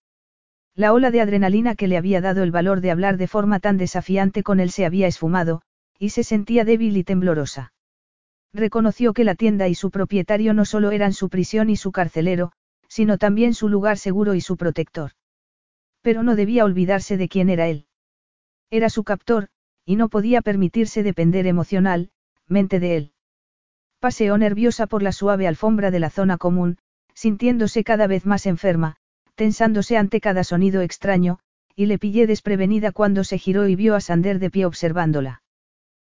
[0.74, 3.78] La ola de adrenalina que le había dado el valor de hablar de forma tan
[3.78, 5.62] desafiante con él se había esfumado,
[5.98, 7.72] y se sentía débil y temblorosa.
[8.52, 12.52] Reconoció que la tienda y su propietario no solo eran su prisión y su carcelero,
[12.86, 15.12] sino también su lugar seguro y su protector.
[16.02, 17.86] Pero no debía olvidarse de quién era él.
[18.70, 19.48] Era su captor,
[19.86, 22.10] y no podía permitirse depender emocional,
[22.46, 23.12] mente de él.
[24.00, 26.78] Paseó nerviosa por la suave alfombra de la zona común,
[27.14, 28.96] sintiéndose cada vez más enferma,
[29.34, 31.40] tensándose ante cada sonido extraño,
[31.74, 35.42] y le pillé desprevenida cuando se giró y vio a Sander de pie observándola.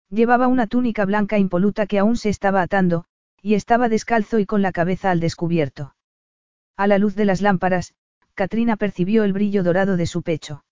[0.10, 3.06] Llevaba una túnica blanca impoluta que aún se estaba atando,
[3.42, 5.96] y estaba descalzo y con la cabeza al descubierto.
[6.78, 7.94] A la luz de las lámparas,
[8.34, 10.64] Katrina percibió el brillo dorado de su pecho.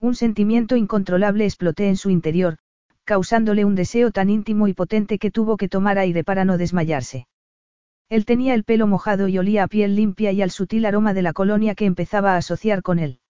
[0.00, 2.58] Un sentimiento incontrolable exploté en su interior,
[3.06, 7.26] causándole un deseo tan íntimo y potente que tuvo que tomar aire para no desmayarse.
[8.10, 11.22] Él tenía el pelo mojado y olía a piel limpia y al sutil aroma de
[11.22, 13.20] la colonia que empezaba a asociar con él.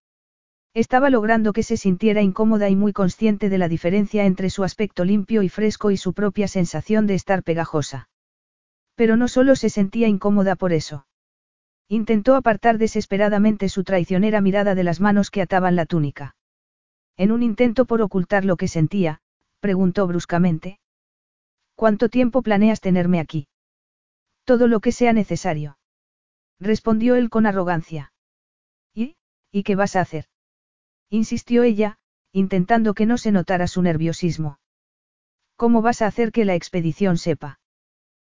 [0.74, 5.05] Estaba logrando que se sintiera incómoda y muy consciente de la diferencia entre su aspecto
[5.05, 8.09] limpio y fresco y su propia sensación de estar pegajosa.
[8.95, 11.07] Pero no solo se sentía incómoda por eso.
[11.89, 16.35] Intentó apartar desesperadamente su traicionera mirada de las manos que ataban la túnica.
[17.16, 19.20] En un intento por ocultar lo que sentía,
[19.67, 20.79] preguntó bruscamente.
[21.75, 23.49] ¿Cuánto tiempo planeas tenerme aquí?
[24.45, 25.77] Todo lo que sea necesario.
[26.61, 28.12] Respondió él con arrogancia.
[28.95, 29.17] ¿Y?
[29.51, 30.27] ¿Y qué vas a hacer?
[31.11, 31.99] Insistió ella,
[32.31, 34.61] intentando que no se notara su nerviosismo.
[35.57, 37.59] ¿Cómo vas a hacer que la expedición sepa?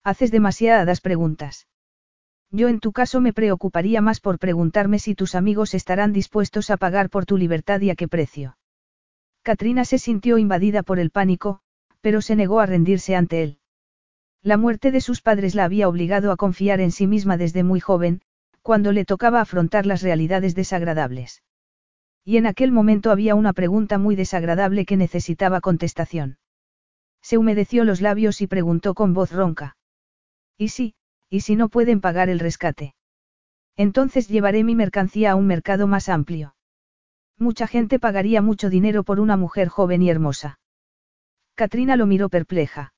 [0.02, 1.68] Haces demasiadas preguntas.
[2.50, 6.76] Yo en tu caso me preocuparía más por preguntarme si tus amigos estarán dispuestos a
[6.76, 8.56] pagar por tu libertad y a qué precio.
[9.42, 11.60] Katrina se sintió invadida por el pánico,
[12.00, 13.58] pero se negó a rendirse ante él.
[14.42, 17.80] La muerte de sus padres la había obligado a confiar en sí misma desde muy
[17.80, 18.22] joven,
[18.62, 21.42] cuando le tocaba afrontar las realidades desagradables.
[22.24, 26.38] Y en aquel momento había una pregunta muy desagradable que necesitaba contestación.
[27.22, 29.76] Se humedeció los labios y preguntó con voz ronca.
[30.56, 30.94] ¿Y si,
[31.28, 32.94] y si no pueden pagar el rescate?
[33.76, 36.54] Entonces llevaré mi mercancía a un mercado más amplio.
[37.40, 40.60] Mucha gente pagaría mucho dinero por una mujer joven y hermosa.
[41.54, 42.92] Katrina lo miró perpleja.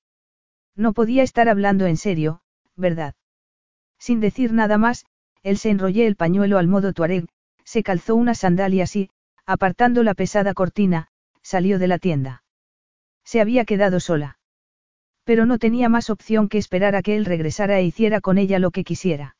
[0.74, 2.40] No podía estar hablando en serio,
[2.76, 3.14] ¿verdad?
[4.00, 5.06] Sin decir nada más,
[5.44, 7.28] él se enrolló el pañuelo al modo tuareg,
[7.64, 9.10] se calzó unas sandalias y,
[9.46, 11.06] apartando la pesada cortina,
[11.42, 12.42] salió de la tienda.
[13.24, 14.38] Se había quedado sola.
[15.22, 18.58] Pero no tenía más opción que esperar a que él regresara e hiciera con ella
[18.58, 19.36] lo que quisiera.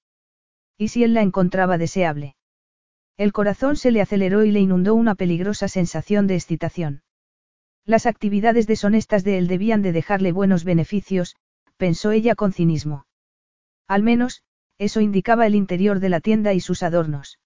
[0.79, 2.37] ¿Y si él la encontraba deseable?
[3.17, 7.03] El corazón se le aceleró y le inundó una peligrosa sensación de excitación.
[7.85, 11.37] Las actividades deshonestas de él debían de dejarle buenos beneficios,
[11.77, 13.07] pensó ella con cinismo.
[13.89, 14.43] Al menos,
[14.79, 17.39] eso indicaba el interior de la tienda y sus adornos.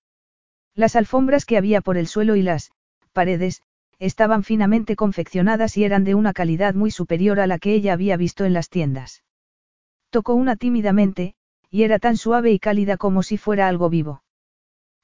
[0.75, 2.71] Las alfombras que había por el suelo y las
[3.13, 3.63] paredes,
[3.99, 8.19] estaban finamente confeccionadas y eran de una calidad muy superior a la que ella había
[8.19, 9.25] visto en las tiendas.
[10.11, 11.35] Tocó una tímidamente,
[11.71, 14.23] y era tan suave y cálida como si fuera algo vivo.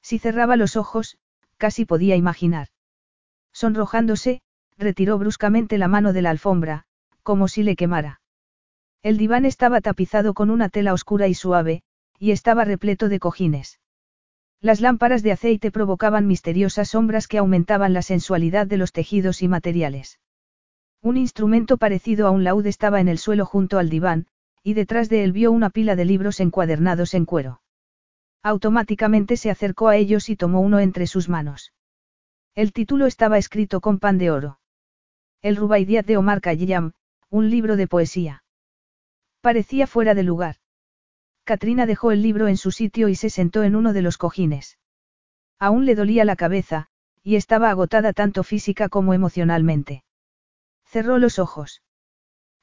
[0.03, 1.17] Si cerraba los ojos,
[1.57, 2.67] casi podía imaginar.
[3.53, 4.41] Sonrojándose,
[4.77, 6.83] retiró bruscamente la mano de la alfombra,
[7.23, 8.21] como si le quemara.
[9.01, 11.83] El diván estaba tapizado con una tela oscura y suave,
[12.19, 13.79] y estaba repleto de cojines.
[14.59, 19.47] Las lámparas de aceite provocaban misteriosas sombras que aumentaban la sensualidad de los tejidos y
[19.47, 20.19] materiales.
[21.01, 24.27] Un instrumento parecido a un laúd estaba en el suelo junto al diván,
[24.63, 27.62] y detrás de él vio una pila de libros encuadernados en cuero.
[28.43, 31.73] Automáticamente se acercó a ellos y tomó uno entre sus manos.
[32.55, 34.59] El título estaba escrito con pan de oro.
[35.41, 36.91] El Rubaidiat de Omar Khayyam,
[37.29, 38.43] un libro de poesía.
[39.41, 40.57] Parecía fuera de lugar.
[41.45, 44.77] Katrina dejó el libro en su sitio y se sentó en uno de los cojines.
[45.57, 46.87] Aún le dolía la cabeza,
[47.23, 50.03] y estaba agotada tanto física como emocionalmente.
[50.85, 51.81] Cerró los ojos.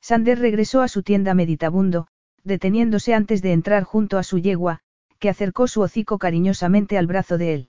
[0.01, 2.07] Sander regresó a su tienda meditabundo,
[2.45, 4.81] deteniéndose antes de entrar junto a su yegua,
[5.21, 7.69] que acercó su hocico cariñosamente al brazo de él.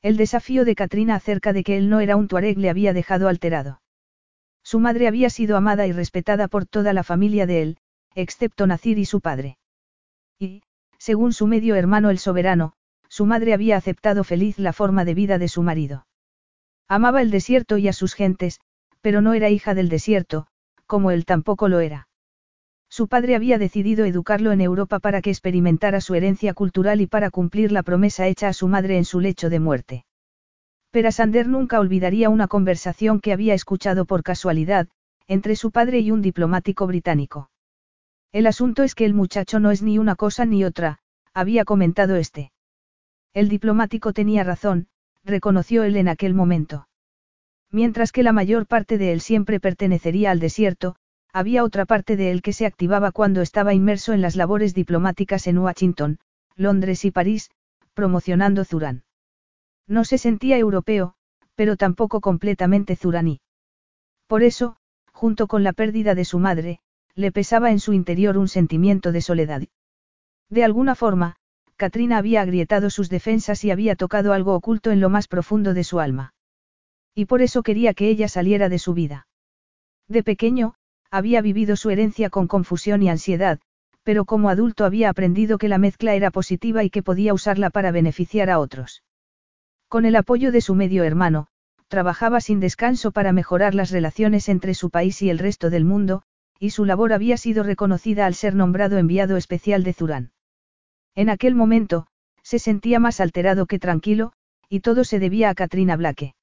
[0.00, 3.28] El desafío de Katrina acerca de que él no era un tuareg le había dejado
[3.28, 3.82] alterado.
[4.62, 7.78] Su madre había sido amada y respetada por toda la familia de él,
[8.14, 9.58] excepto Nacir y su padre.
[10.38, 10.62] Y,
[10.98, 12.74] según su medio hermano el soberano,
[13.08, 16.06] su madre había aceptado feliz la forma de vida de su marido.
[16.86, 18.60] Amaba el desierto y a sus gentes,
[19.00, 20.46] pero no era hija del desierto,
[20.86, 22.07] como él tampoco lo era.
[22.90, 27.30] Su padre había decidido educarlo en Europa para que experimentara su herencia cultural y para
[27.30, 30.04] cumplir la promesa hecha a su madre en su lecho de muerte.
[30.90, 34.88] Pero Sander nunca olvidaría una conversación que había escuchado por casualidad,
[35.26, 37.50] entre su padre y un diplomático británico.
[38.32, 40.98] El asunto es que el muchacho no es ni una cosa ni otra,
[41.34, 42.52] había comentado este.
[43.34, 44.88] El diplomático tenía razón,
[45.24, 46.88] reconoció él en aquel momento.
[47.70, 50.96] Mientras que la mayor parte de él siempre pertenecería al desierto,
[51.32, 55.46] había otra parte de él que se activaba cuando estaba inmerso en las labores diplomáticas
[55.46, 56.18] en Washington,
[56.56, 57.50] Londres y París,
[57.94, 59.04] promocionando Zurán.
[59.86, 61.14] No se sentía europeo,
[61.54, 63.40] pero tampoco completamente zuraní.
[64.26, 64.76] Por eso,
[65.12, 66.80] junto con la pérdida de su madre,
[67.14, 69.62] le pesaba en su interior un sentimiento de soledad.
[70.50, 71.36] De alguna forma,
[71.76, 75.84] Katrina había agrietado sus defensas y había tocado algo oculto en lo más profundo de
[75.84, 76.34] su alma.
[77.14, 79.26] Y por eso quería que ella saliera de su vida.
[80.06, 80.74] De pequeño,
[81.10, 83.60] había vivido su herencia con confusión y ansiedad,
[84.02, 87.90] pero como adulto había aprendido que la mezcla era positiva y que podía usarla para
[87.90, 89.02] beneficiar a otros.
[89.88, 91.48] Con el apoyo de su medio hermano,
[91.88, 96.22] trabajaba sin descanso para mejorar las relaciones entre su país y el resto del mundo,
[96.58, 100.32] y su labor había sido reconocida al ser nombrado enviado especial de Zurán.
[101.14, 102.06] En aquel momento,
[102.42, 104.32] se sentía más alterado que tranquilo,
[104.68, 106.34] y todo se debía a Katrina Blake.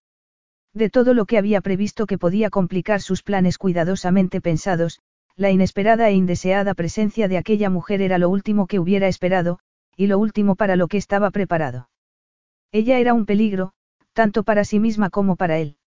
[0.75, 4.99] De todo lo que había previsto que podía complicar sus planes cuidadosamente pensados,
[5.37, 9.59] la inesperada e indeseada presencia de aquella mujer era lo último que hubiera esperado,
[9.95, 11.89] y lo último para lo que estaba preparado.
[12.73, 13.71] Ella era un peligro,
[14.11, 15.77] tanto para sí misma como para él.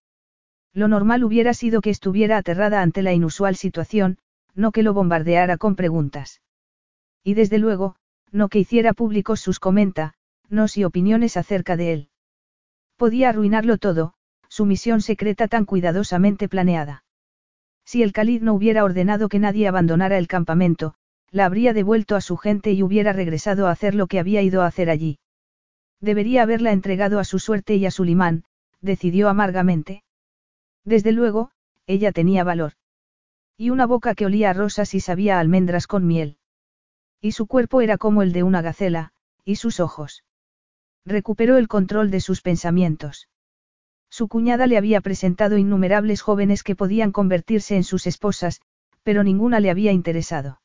[0.73, 4.17] Lo normal hubiera sido que estuviera aterrada ante la inusual situación,
[4.55, 6.41] no que lo bombardeara con preguntas.
[7.23, 7.97] Y desde luego,
[8.33, 10.15] no que hiciera públicos sus comenta,
[10.49, 12.09] no y opiniones acerca de él.
[12.97, 14.15] Podía arruinarlo todo,
[14.49, 17.05] su misión secreta tan cuidadosamente planeada.
[17.85, 20.95] Si el Khalid no hubiera ordenado que nadie abandonara el campamento,
[21.31, 24.63] la habría devuelto a su gente y hubiera regresado a hacer lo que había ido
[24.63, 25.19] a hacer allí.
[26.01, 28.45] Debería haberla entregado a su suerte y a su limán,
[28.81, 30.05] decidió amargamente.
[30.85, 31.51] Desde luego,
[31.87, 32.73] ella tenía valor.
[33.57, 36.37] Y una boca que olía a rosas y sabía almendras con miel.
[37.21, 39.13] Y su cuerpo era como el de una gacela,
[39.45, 40.25] y sus ojos.
[41.05, 43.29] Recuperó el control de sus pensamientos.
[44.19, 48.61] Su cuñada le había presentado innumerables jóvenes que podían convertirse en sus esposas,
[49.05, 50.61] pero ninguna le había interesado.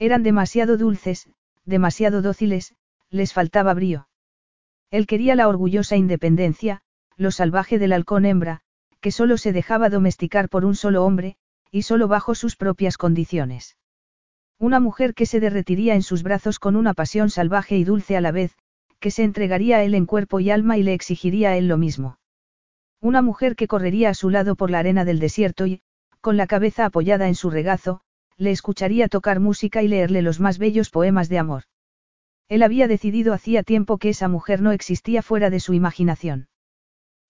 [0.00, 1.28] Eran demasiado dulces,
[1.64, 2.74] demasiado dóciles,
[3.10, 4.08] les faltaba brío.
[4.90, 6.82] Él quería la orgullosa independencia,
[7.16, 8.62] lo salvaje del halcón hembra,
[9.00, 11.36] que solo se dejaba domesticar por un solo hombre,
[11.70, 13.76] y solo bajo sus propias condiciones.
[14.58, 18.20] Una mujer que se derretiría en sus brazos con una pasión salvaje y dulce a
[18.20, 18.56] la vez,
[18.98, 21.78] que se entregaría a él en cuerpo y alma y le exigiría a él lo
[21.78, 22.18] mismo.
[23.04, 25.82] Una mujer que correría a su lado por la arena del desierto y,
[26.22, 28.00] con la cabeza apoyada en su regazo,
[28.38, 31.64] le escucharía tocar música y leerle los más bellos poemas de amor.
[32.48, 36.48] Él había decidido hacía tiempo que esa mujer no existía fuera de su imaginación.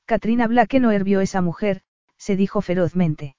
[0.04, 1.82] Katrina Blake no hervió esa mujer,
[2.16, 3.34] se dijo ferozmente.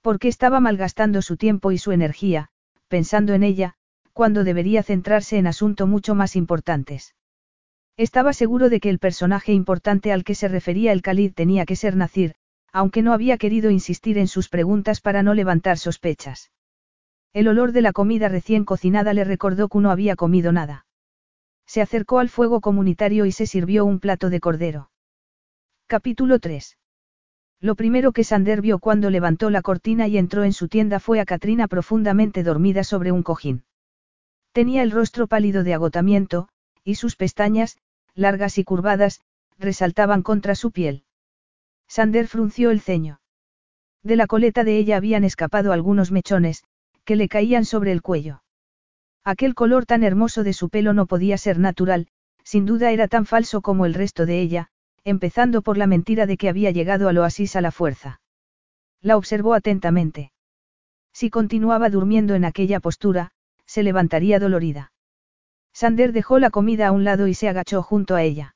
[0.00, 2.48] Porque estaba malgastando su tiempo y su energía,
[2.88, 3.74] pensando en ella,
[4.12, 7.14] cuando debería centrarse en asuntos mucho más importantes.
[7.96, 11.76] Estaba seguro de que el personaje importante al que se refería el Khalid tenía que
[11.76, 12.34] ser Nacir,
[12.72, 16.50] aunque no había querido insistir en sus preguntas para no levantar sospechas.
[17.32, 20.86] El olor de la comida recién cocinada le recordó que no había comido nada.
[21.66, 24.90] Se acercó al fuego comunitario y se sirvió un plato de cordero.
[25.86, 26.76] Capítulo 3.
[27.60, 31.20] Lo primero que Sander vio cuando levantó la cortina y entró en su tienda fue
[31.20, 33.64] a Katrina profundamente dormida sobre un cojín.
[34.52, 36.48] Tenía el rostro pálido de agotamiento,
[36.84, 37.78] y sus pestañas,
[38.14, 39.20] largas y curvadas,
[39.58, 41.04] resaltaban contra su piel.
[41.88, 43.20] Sander frunció el ceño.
[44.02, 46.64] De la coleta de ella habían escapado algunos mechones,
[47.04, 48.42] que le caían sobre el cuello.
[49.24, 52.08] Aquel color tan hermoso de su pelo no podía ser natural,
[52.42, 54.68] sin duda era tan falso como el resto de ella,
[55.04, 58.20] empezando por la mentira de que había llegado al oasis a la fuerza.
[59.00, 60.32] La observó atentamente.
[61.12, 63.30] Si continuaba durmiendo en aquella postura,
[63.66, 64.92] se levantaría dolorida.
[65.74, 68.54] Sander dejó la comida a un lado y se agachó junto a ella.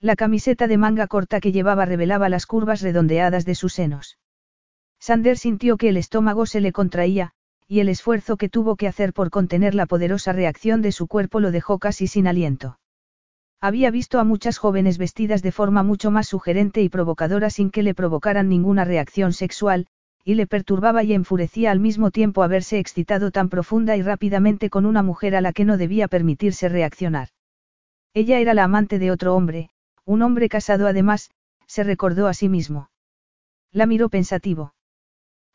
[0.00, 4.18] La camiseta de manga corta que llevaba revelaba las curvas redondeadas de sus senos.
[5.00, 7.32] Sander sintió que el estómago se le contraía,
[7.66, 11.40] y el esfuerzo que tuvo que hacer por contener la poderosa reacción de su cuerpo
[11.40, 12.78] lo dejó casi sin aliento.
[13.60, 17.82] Había visto a muchas jóvenes vestidas de forma mucho más sugerente y provocadora sin que
[17.82, 19.88] le provocaran ninguna reacción sexual,
[20.28, 24.84] y le perturbaba y enfurecía al mismo tiempo haberse excitado tan profunda y rápidamente con
[24.84, 27.30] una mujer a la que no debía permitirse reaccionar.
[28.12, 29.70] Ella era la amante de otro hombre,
[30.04, 31.30] un hombre casado además,
[31.66, 32.90] se recordó a sí mismo.
[33.72, 34.74] La miró pensativo.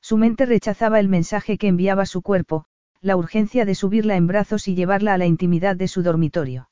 [0.01, 2.65] Su mente rechazaba el mensaje que enviaba su cuerpo,
[2.99, 6.71] la urgencia de subirla en brazos y llevarla a la intimidad de su dormitorio.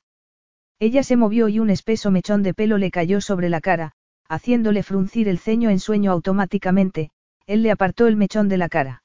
[0.79, 3.91] Ella se movió y un espeso mechón de pelo le cayó sobre la cara,
[4.27, 7.11] haciéndole fruncir el ceño en sueño automáticamente,
[7.47, 9.03] él le apartó el mechón de la cara.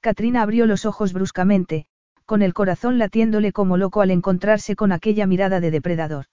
[0.00, 1.86] Katrina abrió los ojos bruscamente,
[2.26, 6.26] con el corazón latiéndole como loco al encontrarse con aquella mirada de depredador.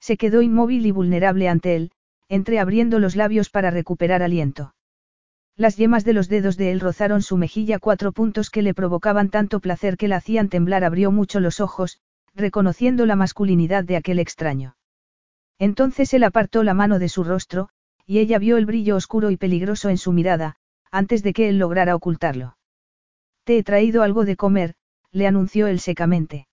[0.00, 1.90] Se quedó inmóvil y vulnerable ante él,
[2.28, 4.74] entreabriendo los labios para recuperar aliento.
[5.56, 9.30] Las yemas de los dedos de él rozaron su mejilla cuatro puntos que le provocaban
[9.30, 10.82] tanto placer que la hacían temblar.
[10.82, 12.00] Abrió mucho los ojos,
[12.34, 14.76] reconociendo la masculinidad de aquel extraño.
[15.58, 17.68] Entonces él apartó la mano de su rostro,
[18.06, 20.56] y ella vio el brillo oscuro y peligroso en su mirada,
[20.90, 22.56] antes de que él lograra ocultarlo.
[23.44, 24.74] Te he traído algo de comer,
[25.10, 26.48] le anunció él secamente.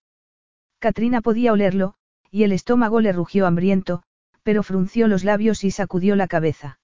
[0.79, 1.95] Katrina podía olerlo,
[2.29, 4.03] y el estómago le rugió hambriento,
[4.43, 6.79] pero frunció los labios y sacudió la cabeza.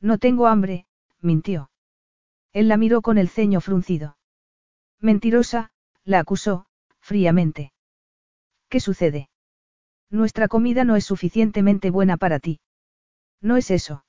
[0.00, 0.86] No tengo hambre,
[1.20, 1.70] mintió.
[2.52, 4.16] Él la miró con el ceño fruncido.
[5.00, 5.70] Mentirosa,
[6.04, 6.66] la acusó,
[7.00, 7.72] fríamente.
[8.68, 9.28] ¿Qué sucede?
[10.10, 12.60] Nuestra comida no es suficientemente buena para ti.
[13.42, 14.04] No es eso.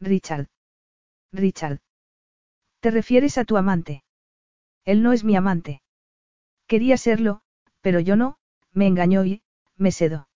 [0.00, 0.48] Richard.
[1.32, 1.78] Richard.
[2.80, 4.02] ¿Te refieres a tu amante?
[4.84, 5.82] Él no es mi amante.
[6.66, 7.42] Quería serlo,
[7.80, 8.38] pero yo no,
[8.72, 9.42] me engañó y,
[9.76, 10.28] me sedó.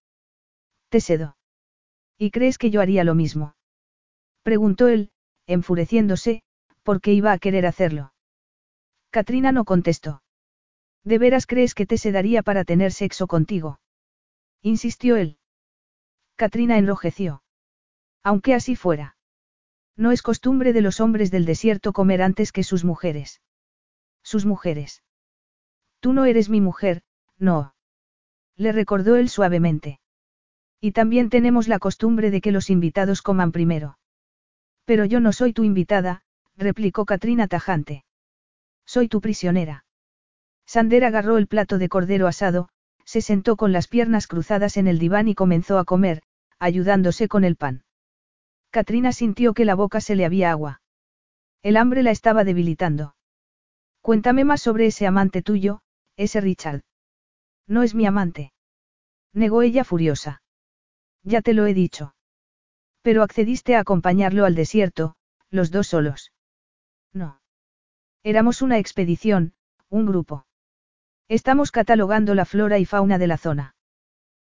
[0.91, 1.37] Te sedó.
[2.19, 3.57] ¿Y crees que yo haría lo mismo?
[4.43, 5.11] Preguntó él,
[5.47, 6.43] enfureciéndose,
[6.83, 8.13] porque iba a querer hacerlo.
[9.11, 10.23] Katrina no contestó.
[11.05, 13.81] ¿De veras crees que te sedaría para tener sexo contigo?
[14.63, 15.39] Insistió él.
[16.37, 17.43] Katrina enrojeció.
[18.23, 19.17] Aunque así fuera.
[19.97, 23.41] No es costumbre de los hombres del desierto comer antes que sus mujeres.
[24.23, 25.03] Sus mujeres.
[26.01, 27.03] Tú no eres mi mujer,
[27.39, 27.75] no.
[28.57, 30.01] Le recordó él suavemente.
[30.81, 33.99] Y también tenemos la costumbre de que los invitados coman primero.
[34.85, 36.23] Pero yo no soy tu invitada,
[36.57, 38.05] replicó Katrina tajante.
[38.87, 39.85] Soy tu prisionera.
[40.67, 42.69] Sander agarró el plato de cordero asado,
[43.05, 46.23] se sentó con las piernas cruzadas en el diván y comenzó a comer,
[46.59, 47.83] ayudándose con el pan.
[48.71, 50.81] Katrina sintió que la boca se le había agua.
[51.63, 53.15] El hambre la estaba debilitando.
[54.01, 55.83] Cuéntame más sobre ese amante tuyo,
[56.17, 56.83] ese Richard.
[57.67, 58.53] No es mi amante.
[59.33, 60.43] Negó ella furiosa.
[61.23, 62.15] Ya te lo he dicho.
[63.03, 65.15] Pero accediste a acompañarlo al desierto,
[65.51, 66.33] los dos solos.
[67.13, 67.41] No.
[68.23, 69.55] Éramos una expedición,
[69.89, 70.47] un grupo.
[71.29, 73.75] Estamos catalogando la flora y fauna de la zona.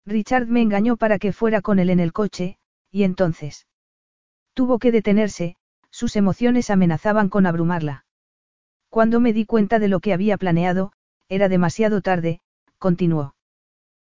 [0.06, 2.58] Richard me engañó para que fuera con él en el coche,
[2.90, 3.66] y entonces.
[4.54, 5.56] Tuvo que detenerse,
[5.90, 8.04] sus emociones amenazaban con abrumarla.
[8.88, 10.92] Cuando me di cuenta de lo que había planeado,
[11.28, 12.40] era demasiado tarde,
[12.78, 13.34] continuó.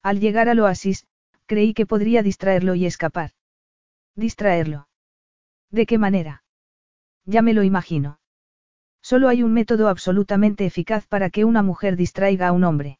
[0.02, 1.06] Al llegar al oasis,
[1.46, 3.30] creí que podría distraerlo y escapar.
[4.14, 4.88] Distraerlo.
[5.70, 6.44] ¿De qué manera?
[7.24, 8.18] Ya me lo imagino.
[9.02, 12.98] Solo hay un método absolutamente eficaz para que una mujer distraiga a un hombre.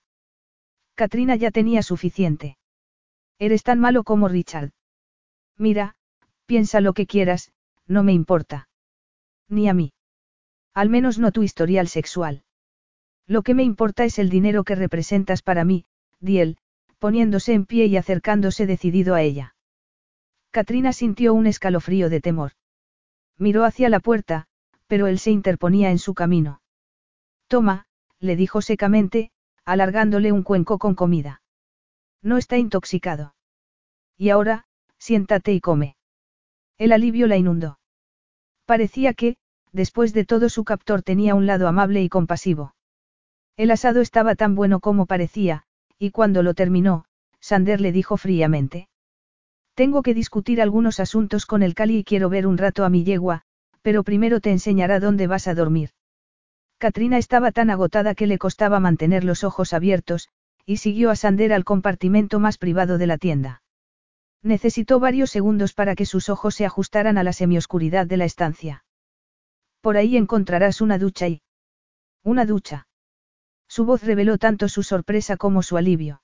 [0.95, 2.57] Katrina ya tenía suficiente.
[3.39, 4.71] Eres tan malo como Richard.
[5.59, 5.96] Mira,
[6.47, 7.53] piensa lo que quieras,
[7.87, 8.69] no me importa.
[9.49, 9.93] Ni a mí.
[10.75, 12.43] Al menos no tu historial sexual.
[13.27, 15.85] Lo que me importa es el dinero que representas para mí,
[16.21, 16.59] Diel,
[16.99, 19.55] poniéndose en pie y acercándose decidido a ella.
[20.51, 22.53] Katrina sintió un escalofrío de temor.
[23.37, 24.47] Miró hacia la puerta,
[24.87, 26.61] pero él se interponía en su camino.
[27.49, 27.87] Toma,
[28.19, 29.31] le dijo secamente,
[29.65, 31.43] alargándole un cuenco con comida.
[32.23, 33.35] No está intoxicado.
[34.17, 34.67] Y ahora,
[34.99, 35.96] siéntate y come.
[36.79, 37.79] El alivio la inundó.
[38.67, 39.37] Parecía que,
[39.73, 42.75] después de todo su captor tenía un lado amable y compasivo.
[43.57, 45.65] El asado estaba tan bueno como parecía,
[45.99, 47.07] y cuando lo terminó,
[47.41, 48.89] Sander le dijo fríamente.
[49.75, 53.05] Tengo que discutir algunos asuntos con el Cali y quiero ver un rato a mi
[53.05, 53.43] yegua,
[53.83, 55.91] pero primero te enseñará dónde vas a dormir.
[56.79, 60.29] Katrina estaba tan agotada que le costaba mantener los ojos abiertos,
[60.67, 63.63] y siguió a Sander al compartimento más privado de la tienda.
[64.47, 68.85] Necesitó varios segundos para que sus ojos se ajustaran a la semioscuridad de la estancia.
[69.81, 71.43] Por ahí encontrarás una ducha y...
[72.23, 72.87] Una ducha.
[73.67, 76.23] Su voz reveló tanto su sorpresa como su alivio.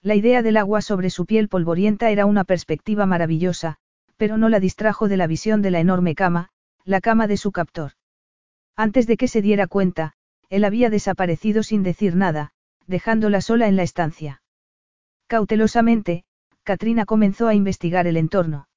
[0.00, 3.76] La idea del agua sobre su piel polvorienta era una perspectiva maravillosa,
[4.16, 6.48] pero no la distrajo de la visión de la enorme cama,
[6.86, 7.92] la cama de su captor.
[8.74, 10.14] Antes de que se diera cuenta,
[10.48, 12.52] él había desaparecido sin decir nada,
[12.86, 14.40] dejándola sola en la estancia.
[15.26, 16.24] Cautelosamente,
[16.64, 18.68] Katrina comenzó a investigar el entorno.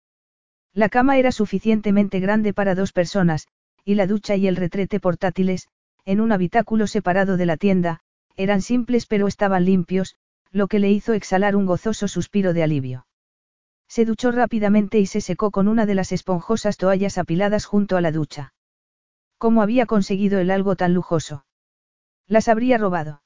[0.74, 3.48] La cama era suficientemente grande para dos personas,
[3.84, 5.70] y la ducha y el retrete portátiles,
[6.06, 8.02] en un habitáculo separado de la tienda,
[8.36, 10.16] eran simples pero estaban limpios,
[10.52, 13.08] lo que le hizo exhalar un gozoso suspiro de alivio.
[13.88, 18.02] Se duchó rápidamente y se secó con una de las esponjosas toallas apiladas junto a
[18.02, 18.54] la ducha.
[19.38, 21.46] ¿Cómo había conseguido el algo tan lujoso?
[22.28, 23.22] Las habría robado.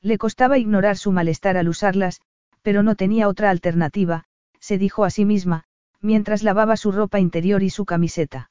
[0.00, 2.22] Le costaba ignorar su malestar al usarlas,
[2.64, 4.24] pero no tenía otra alternativa,
[4.58, 5.64] se dijo a sí misma,
[6.00, 8.50] mientras lavaba su ropa interior y su camiseta.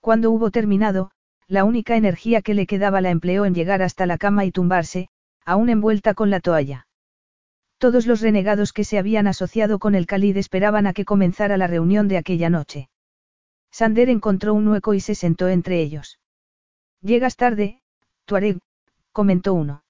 [0.00, 1.12] Cuando hubo terminado,
[1.46, 5.08] la única energía que le quedaba la empleó en llegar hasta la cama y tumbarse,
[5.44, 6.88] aún envuelta con la toalla.
[7.78, 11.68] Todos los renegados que se habían asociado con el Khalid esperaban a que comenzara la
[11.68, 12.90] reunión de aquella noche.
[13.70, 16.18] Sander encontró un hueco y se sentó entre ellos.
[17.00, 17.80] Llegas tarde,
[18.24, 18.58] Tuareg,
[19.12, 19.84] comentó uno.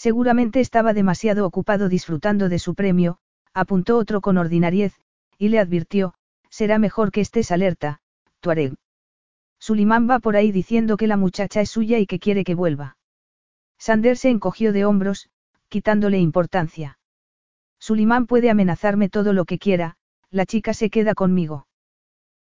[0.00, 3.18] Seguramente estaba demasiado ocupado disfrutando de su premio,
[3.52, 4.94] apuntó otro con ordinariez,
[5.36, 6.14] y le advirtió,
[6.48, 8.00] será mejor que estés alerta,
[8.40, 8.76] Tuareg.
[9.58, 12.96] Sulimán va por ahí diciendo que la muchacha es suya y que quiere que vuelva.
[13.76, 15.28] Sander se encogió de hombros,
[15.68, 16.98] quitándole importancia.
[17.78, 19.98] Sulimán puede amenazarme todo lo que quiera,
[20.30, 21.66] la chica se queda conmigo.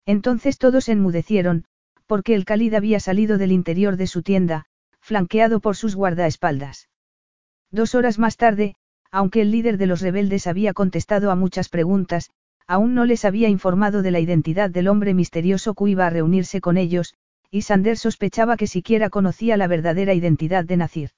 [0.06, 1.66] Entonces todos enmudecieron,
[2.06, 4.68] porque el Khalid había salido del interior de su tienda,
[5.02, 6.88] flanqueado por sus guardaespaldas.
[7.72, 8.76] Dos horas más tarde,
[9.12, 12.30] aunque el líder de los rebeldes había contestado a muchas preguntas,
[12.68, 16.62] aún no les había informado de la identidad del hombre misterioso que iba a reunirse
[16.62, 17.14] con ellos,
[17.50, 21.12] y Sander sospechaba que siquiera conocía la verdadera identidad de Nacir.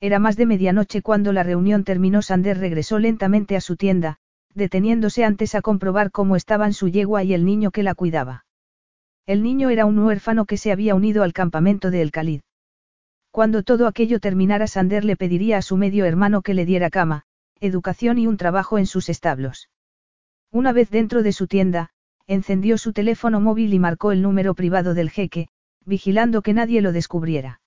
[0.00, 2.22] Era más de medianoche cuando la reunión terminó.
[2.22, 4.18] Sander regresó lentamente a su tienda,
[4.54, 8.44] deteniéndose antes a comprobar cómo estaban su yegua y el niño que la cuidaba.
[9.26, 12.40] El niño era un huérfano que se había unido al campamento de El Khalid.
[13.32, 17.22] Cuando todo aquello terminara, Sander le pediría a su medio hermano que le diera cama,
[17.60, 19.70] educación y un trabajo en sus establos.
[20.50, 21.88] Una vez dentro de su tienda,
[22.26, 25.48] encendió su teléfono móvil y marcó el número privado del jeque,
[25.86, 27.62] vigilando que nadie lo descubriera.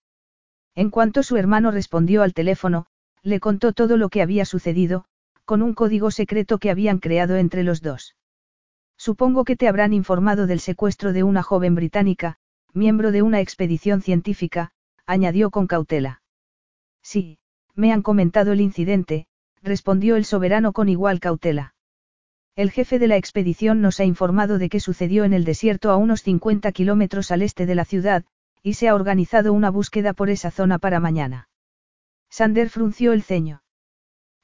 [0.76, 2.86] En cuanto su hermano respondió al teléfono,
[3.24, 5.06] le contó todo lo que había sucedido,
[5.46, 8.16] con un código secreto que habían creado entre los dos.
[8.98, 12.38] Supongo que te habrán informado del secuestro de una joven británica,
[12.72, 14.74] miembro de una expedición científica,
[15.06, 16.22] añadió con cautela.
[17.02, 17.38] Sí,
[17.76, 19.28] me han comentado el incidente,
[19.62, 21.76] respondió el soberano con igual cautela.
[22.56, 25.98] El jefe de la expedición nos ha informado de que sucedió en el desierto a
[25.98, 28.24] unos 50 kilómetros al este de la ciudad,
[28.64, 31.50] y se ha organizado una búsqueda por esa zona para mañana.
[32.30, 33.62] Sander frunció el ceño.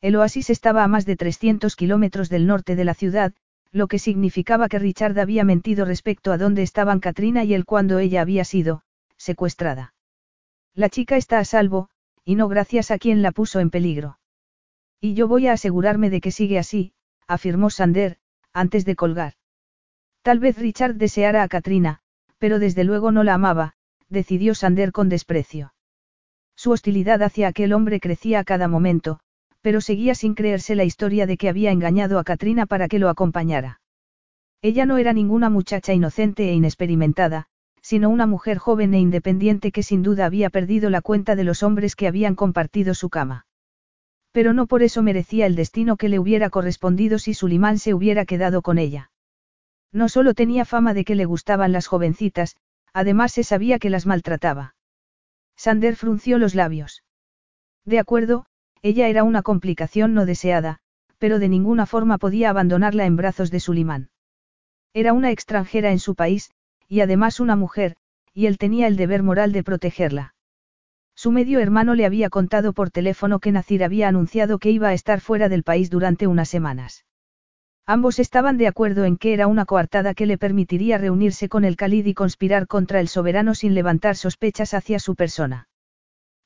[0.01, 3.33] El oasis estaba a más de 300 kilómetros del norte de la ciudad,
[3.71, 7.99] lo que significaba que Richard había mentido respecto a dónde estaban Katrina y él cuando
[7.99, 8.83] ella había sido,
[9.15, 9.93] secuestrada.
[10.73, 11.89] La chica está a salvo,
[12.23, 14.19] y no gracias a quien la puso en peligro.
[14.99, 16.93] Y yo voy a asegurarme de que sigue así,
[17.27, 18.17] afirmó Sander,
[18.53, 19.33] antes de colgar.
[20.21, 21.99] Tal vez Richard deseara a Katrina,
[22.37, 23.73] pero desde luego no la amaba,
[24.09, 25.73] decidió Sander con desprecio.
[26.55, 29.19] Su hostilidad hacia aquel hombre crecía a cada momento,
[29.61, 33.09] pero seguía sin creerse la historia de que había engañado a Katrina para que lo
[33.09, 33.81] acompañara.
[34.61, 37.47] Ella no era ninguna muchacha inocente e inexperimentada,
[37.81, 41.63] sino una mujer joven e independiente que sin duda había perdido la cuenta de los
[41.63, 43.45] hombres que habían compartido su cama.
[44.31, 48.25] Pero no por eso merecía el destino que le hubiera correspondido si Sulimán se hubiera
[48.25, 49.11] quedado con ella.
[49.91, 52.55] No solo tenía fama de que le gustaban las jovencitas,
[52.93, 54.75] Además se sabía que las maltrataba.
[55.55, 57.03] Sander frunció los labios.
[57.85, 58.45] De acuerdo,
[58.81, 60.79] ella era una complicación no deseada,
[61.17, 64.09] pero de ninguna forma podía abandonarla en brazos de Sulimán.
[64.93, 66.51] Era una extranjera en su país,
[66.91, 67.95] y además una mujer,
[68.33, 70.35] y él tenía el deber moral de protegerla.
[71.15, 74.93] Su medio hermano le había contado por teléfono que Nacir había anunciado que iba a
[74.93, 77.05] estar fuera del país durante unas semanas.
[77.85, 81.77] Ambos estaban de acuerdo en que era una coartada que le permitiría reunirse con el
[81.77, 85.69] Khalid y conspirar contra el soberano sin levantar sospechas hacia su persona.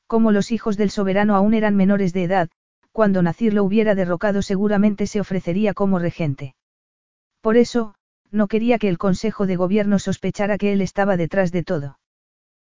[0.05, 2.49] Como los hijos del soberano aún eran menores de edad,
[2.91, 6.53] cuando Nacir lo hubiera derrocado seguramente se ofrecería como regente.
[7.41, 7.95] Por eso,
[8.31, 11.99] no quería que el Consejo de Gobierno sospechara que él estaba detrás de todo.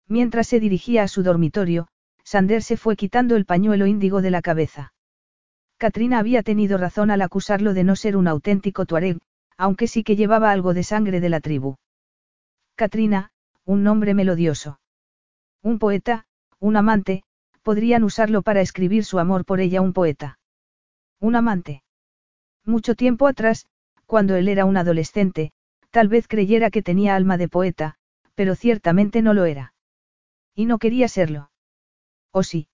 [0.08, 1.88] Mientras se dirigía a su dormitorio,
[2.24, 4.94] Sander se fue quitando el pañuelo índigo de la cabeza.
[5.78, 9.20] Katrina había tenido razón al acusarlo de no ser un auténtico tuareg,
[9.58, 11.78] aunque sí que llevaba algo de sangre de la tribu.
[12.76, 13.32] Katrina,
[13.66, 14.80] un nombre melodioso.
[15.64, 16.26] Un poeta,
[16.60, 17.24] un amante,
[17.62, 20.40] podrían usarlo para escribir su amor por ella un poeta.
[21.20, 21.84] Un amante.
[22.66, 23.66] Mucho tiempo atrás,
[24.12, 25.54] cuando él era un adolescente,
[25.90, 27.96] tal vez creyera que tenía alma de poeta,
[28.36, 29.74] pero ciertamente no lo era.
[30.54, 31.50] Y no quería serlo.
[32.34, 32.68] ¿O sí?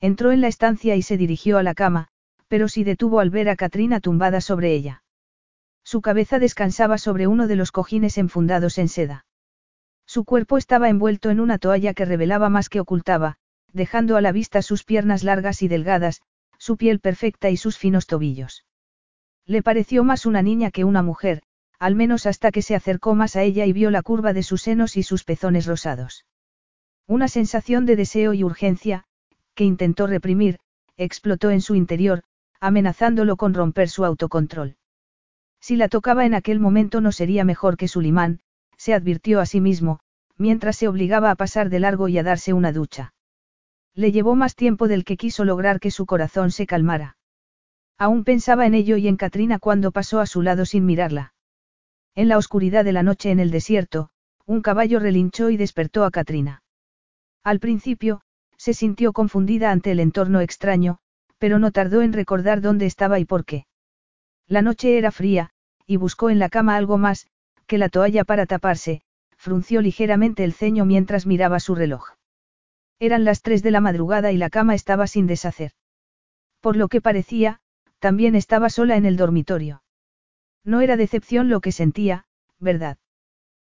[0.00, 2.10] Entró en la estancia y se dirigió a la cama,
[2.46, 5.02] pero sí detuvo al ver a Katrina tumbada sobre ella.
[5.82, 9.26] Su cabeza descansaba sobre uno de los cojines enfundados en seda.
[10.06, 13.34] Su cuerpo estaba envuelto en una toalla que revelaba más que ocultaba,
[13.72, 16.22] dejando a la vista sus piernas largas y delgadas,
[16.56, 18.64] su piel perfecta y sus finos tobillos.
[19.46, 21.42] Le pareció más una niña que una mujer,
[21.78, 24.62] al menos hasta que se acercó más a ella y vio la curva de sus
[24.62, 26.26] senos y sus pezones rosados.
[27.06, 29.04] Una sensación de deseo y urgencia,
[29.54, 30.58] que intentó reprimir,
[30.96, 32.22] explotó en su interior,
[32.60, 34.76] amenazándolo con romper su autocontrol.
[35.60, 38.40] Si la tocaba en aquel momento no sería mejor que Sulimán,
[38.76, 40.00] se advirtió a sí mismo,
[40.36, 43.14] mientras se obligaba a pasar de largo y a darse una ducha.
[43.94, 47.16] Le llevó más tiempo del que quiso lograr que su corazón se calmara.
[48.02, 51.34] Aún pensaba en ello y en Katrina cuando pasó a su lado sin mirarla.
[52.16, 54.10] En la oscuridad de la noche en el desierto,
[54.44, 56.64] un caballo relinchó y despertó a Katrina.
[57.44, 58.22] Al principio,
[58.56, 60.98] se sintió confundida ante el entorno extraño,
[61.38, 63.66] pero no tardó en recordar dónde estaba y por qué.
[64.48, 65.50] La noche era fría,
[65.86, 67.28] y buscó en la cama algo más,
[67.68, 69.02] que la toalla para taparse,
[69.36, 72.08] frunció ligeramente el ceño mientras miraba su reloj.
[72.98, 75.70] Eran las tres de la madrugada y la cama estaba sin deshacer.
[76.60, 77.60] Por lo que parecía,
[78.02, 79.84] también estaba sola en el dormitorio.
[80.64, 82.26] No era decepción lo que sentía,
[82.58, 82.98] ¿verdad?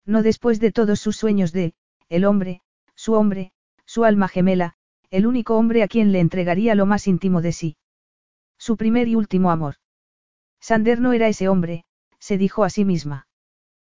[0.05, 1.75] No después de todos sus sueños de,
[2.09, 2.61] el hombre,
[2.97, 3.53] su hombre,
[3.85, 4.75] su alma gemela,
[5.11, 7.77] el único hombre a quien le entregaría lo más íntimo de sí.
[8.59, 9.77] Su primer y último amor.
[10.59, 11.85] Sander no era ese hombre,
[12.19, 13.29] se dijo a sí misma.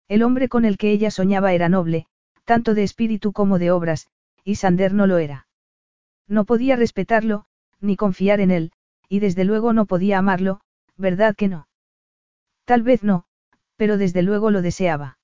[0.09, 2.09] El hombre con el que ella soñaba era noble,
[2.45, 4.09] tanto de espíritu como de obras,
[4.43, 5.47] y Sander no lo era.
[6.27, 7.47] No podía respetarlo,
[7.79, 8.73] ni confiar en él,
[9.09, 10.61] y desde luego no podía amarlo,
[10.97, 11.69] ¿verdad que no?
[12.65, 13.25] Tal vez no,
[13.77, 15.19] pero desde luego lo deseaba.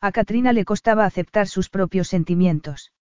[0.00, 2.92] A Katrina le costaba aceptar sus propios sentimientos.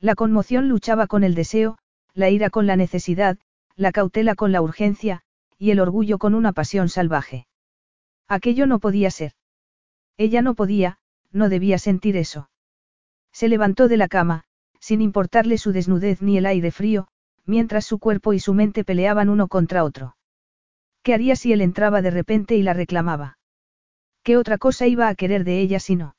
[0.00, 1.78] La conmoción luchaba con el deseo,
[2.14, 3.38] la ira con la necesidad,
[3.76, 5.22] la cautela con la urgencia,
[5.58, 7.46] y el orgullo con una pasión salvaje.
[8.28, 9.32] Aquello no podía ser.
[10.16, 10.98] Ella no podía,
[11.32, 12.48] no debía sentir eso.
[13.32, 14.44] Se levantó de la cama,
[14.78, 17.08] sin importarle su desnudez ni el aire frío,
[17.46, 20.16] mientras su cuerpo y su mente peleaban uno contra otro.
[21.02, 23.38] ¿Qué haría si él entraba de repente y la reclamaba?
[24.22, 26.16] ¿Qué otra cosa iba a querer de ella si no?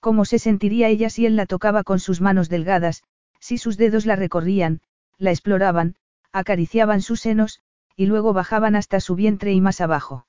[0.00, 3.02] ¿Cómo se sentiría ella si él la tocaba con sus manos delgadas,
[3.40, 4.82] si sus dedos la recorrían,
[5.16, 5.96] la exploraban,
[6.32, 7.60] acariciaban sus senos,
[7.96, 10.26] y luego bajaban hasta su vientre y más abajo.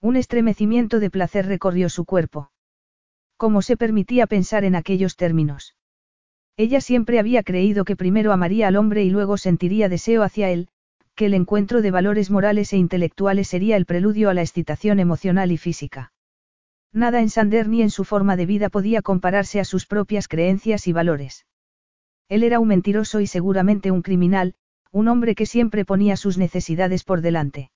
[0.00, 2.50] Un estremecimiento de placer recorrió su cuerpo.
[3.36, 5.75] ¿Cómo se permitía pensar en aquellos términos?
[6.58, 10.68] Ella siempre había creído que primero amaría al hombre y luego sentiría deseo hacia él,
[11.14, 15.52] que el encuentro de valores morales e intelectuales sería el preludio a la excitación emocional
[15.52, 16.12] y física.
[16.92, 20.86] Nada en Sander ni en su forma de vida podía compararse a sus propias creencias
[20.86, 21.46] y valores.
[22.28, 24.54] Él era un mentiroso y seguramente un criminal,
[24.92, 27.70] un hombre que siempre ponía sus necesidades por delante.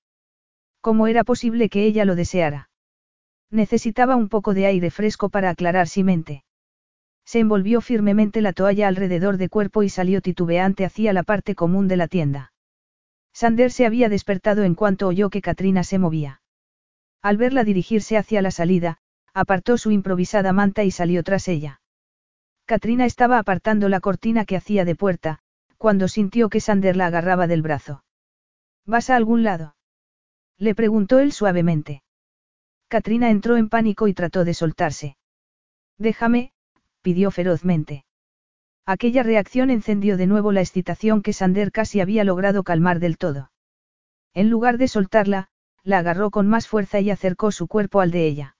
[0.81, 2.69] ¿Cómo era posible que ella lo deseara?
[3.51, 6.43] Necesitaba un poco de aire fresco para aclarar su mente.
[7.31, 11.87] Se envolvió firmemente la toalla alrededor de cuerpo y salió titubeante hacia la parte común
[11.87, 12.51] de la tienda.
[13.31, 16.41] Sander se había despertado en cuanto oyó que Katrina se movía.
[17.21, 18.97] Al verla dirigirse hacia la salida,
[19.33, 21.79] apartó su improvisada manta y salió tras ella.
[22.65, 25.39] Katrina estaba apartando la cortina que hacía de puerta,
[25.77, 28.03] cuando sintió que Sander la agarraba del brazo.
[28.85, 29.77] ¿Vas a algún lado?
[30.57, 32.03] Le preguntó él suavemente.
[32.89, 35.15] Katrina entró en pánico y trató de soltarse.
[35.97, 36.51] Déjame,
[37.01, 38.05] pidió ferozmente.
[38.85, 43.51] Aquella reacción encendió de nuevo la excitación que Sander casi había logrado calmar del todo.
[44.33, 45.49] En lugar de soltarla,
[45.83, 48.55] la agarró con más fuerza y acercó su cuerpo al de ella.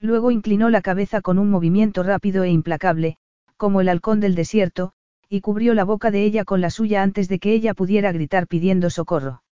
[0.00, 3.16] Luego inclinó la cabeza con un movimiento rápido e implacable,
[3.56, 4.92] como el halcón del desierto,
[5.28, 8.46] y cubrió la boca de ella con la suya antes de que ella pudiera gritar
[8.46, 9.42] pidiendo socorro.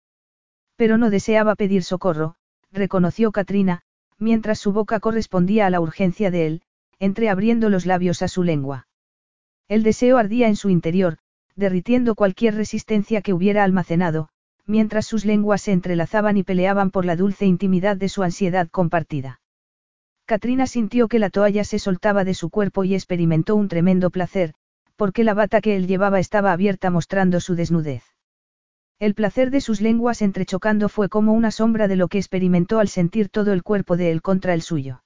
[0.76, 2.36] Pero no deseaba pedir socorro,
[2.70, 3.82] reconoció Katrina,
[4.18, 6.62] mientras su boca correspondía a la urgencia de él,
[7.02, 8.86] entreabriendo los labios a su lengua.
[9.66, 11.18] El deseo ardía en su interior,
[11.56, 14.28] derritiendo cualquier resistencia que hubiera almacenado,
[14.66, 19.40] mientras sus lenguas se entrelazaban y peleaban por la dulce intimidad de su ansiedad compartida.
[20.26, 24.54] Katrina sintió que la toalla se soltaba de su cuerpo y experimentó un tremendo placer,
[24.94, 28.04] porque la bata que él llevaba estaba abierta mostrando su desnudez.
[29.00, 32.86] El placer de sus lenguas entrechocando fue como una sombra de lo que experimentó al
[32.86, 35.02] sentir todo el cuerpo de él contra el suyo.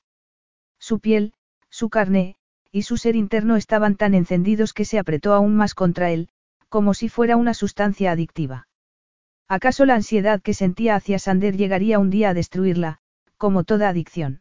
[0.79, 1.33] Su piel,
[1.77, 2.37] su carne,
[2.73, 6.31] y su ser interno estaban tan encendidos que se apretó aún más contra él,
[6.71, 8.67] como si fuera una sustancia adictiva.
[9.47, 13.01] ¿Acaso la ansiedad que sentía hacia Sander llegaría un día a destruirla,
[13.37, 14.41] como toda adicción?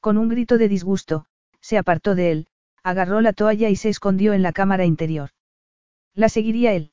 [0.00, 1.26] Con un grito de disgusto,
[1.60, 2.48] se apartó de él,
[2.82, 5.28] agarró la toalla y se escondió en la cámara interior.
[6.14, 6.92] La seguiría él.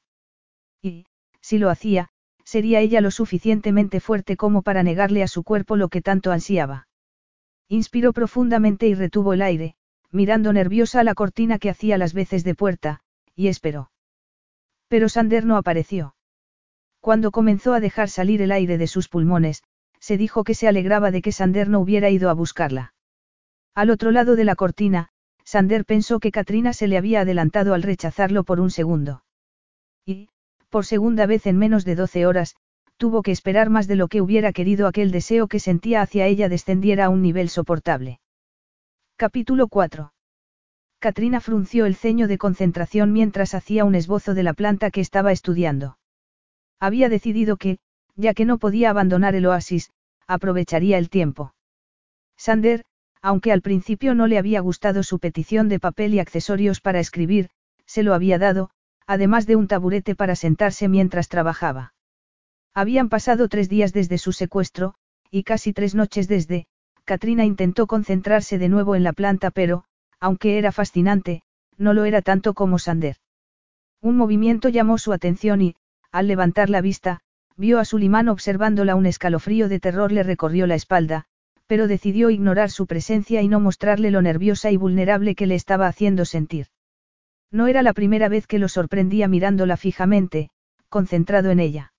[0.81, 1.05] Y,
[1.39, 2.09] si lo hacía,
[2.43, 6.89] sería ella lo suficientemente fuerte como para negarle a su cuerpo lo que tanto ansiaba.
[7.67, 9.75] Inspiró profundamente y retuvo el aire,
[10.11, 13.01] mirando nerviosa a la cortina que hacía las veces de puerta,
[13.35, 13.91] y esperó.
[14.87, 16.15] Pero Sander no apareció.
[16.99, 19.63] Cuando comenzó a dejar salir el aire de sus pulmones,
[19.99, 22.93] se dijo que se alegraba de que Sander no hubiera ido a buscarla.
[23.73, 25.09] Al otro lado de la cortina,
[25.43, 29.23] Sander pensó que Katrina se le había adelantado al rechazarlo por un segundo.
[30.05, 30.29] Y,
[30.69, 32.55] por segunda vez en menos de doce horas,
[32.97, 36.49] tuvo que esperar más de lo que hubiera querido aquel deseo que sentía hacia ella
[36.49, 38.19] descendiera a un nivel soportable.
[39.17, 40.13] Capítulo 4.
[40.99, 45.31] Katrina frunció el ceño de concentración mientras hacía un esbozo de la planta que estaba
[45.31, 45.97] estudiando.
[46.79, 47.79] Había decidido que,
[48.15, 49.91] ya que no podía abandonar el oasis,
[50.27, 51.53] aprovecharía el tiempo.
[52.37, 52.85] Sander,
[53.21, 57.49] aunque al principio no le había gustado su petición de papel y accesorios para escribir,
[57.85, 58.69] se lo había dado,
[59.07, 61.94] además de un taburete para sentarse mientras trabajaba.
[62.77, 64.95] Habían pasado tres días desde su secuestro,
[65.31, 66.67] y casi tres noches desde,
[67.05, 69.85] Katrina intentó concentrarse de nuevo en la planta pero,
[70.19, 71.41] aunque era fascinante,
[71.77, 73.15] no lo era tanto como Sander.
[74.01, 75.75] Un movimiento llamó su atención y,
[76.11, 77.21] al levantar la vista,
[77.55, 81.27] vio a Sulimán observándola un escalofrío de terror le recorrió la espalda,
[81.67, 85.87] pero decidió ignorar su presencia y no mostrarle lo nerviosa y vulnerable que le estaba
[85.87, 86.67] haciendo sentir.
[87.51, 90.49] No era la primera vez que lo sorprendía mirándola fijamente,
[90.89, 91.93] concentrado en ella.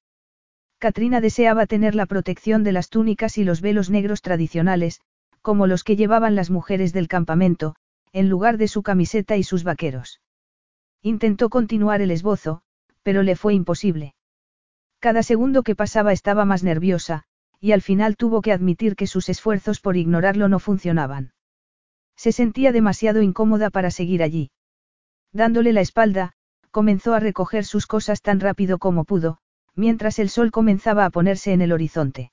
[0.78, 5.01] Katrina deseaba tener la protección de las túnicas y los velos negros tradicionales,
[5.40, 7.77] como los que llevaban las mujeres del campamento,
[8.12, 10.20] en lugar de su camiseta y sus vaqueros.
[11.03, 12.62] Intentó continuar el esbozo,
[13.03, 14.15] pero le fue imposible.
[14.98, 17.24] Cada segundo que pasaba estaba más nerviosa,
[17.61, 21.32] y al final tuvo que admitir que sus esfuerzos por ignorarlo no funcionaban.
[22.16, 24.51] Se sentía demasiado incómoda para seguir allí.
[25.32, 26.32] Dándole la espalda,
[26.70, 29.39] comenzó a recoger sus cosas tan rápido como pudo,
[29.77, 32.32] mientras el sol comenzaba a ponerse en el horizonte.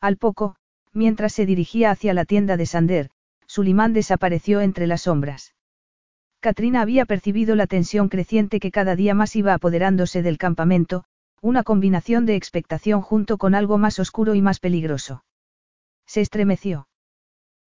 [0.00, 0.56] Al poco,
[0.92, 3.10] mientras se dirigía hacia la tienda de Sander,
[3.46, 5.54] Sulimán desapareció entre las sombras.
[6.40, 11.04] Katrina había percibido la tensión creciente que cada día más iba apoderándose del campamento,
[11.40, 15.24] una combinación de expectación junto con algo más oscuro y más peligroso.
[16.06, 16.88] Se estremeció.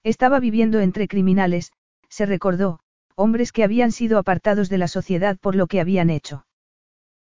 [0.03, 1.71] Estaba viviendo entre criminales,
[2.09, 2.79] se recordó,
[3.15, 6.45] hombres que habían sido apartados de la sociedad por lo que habían hecho.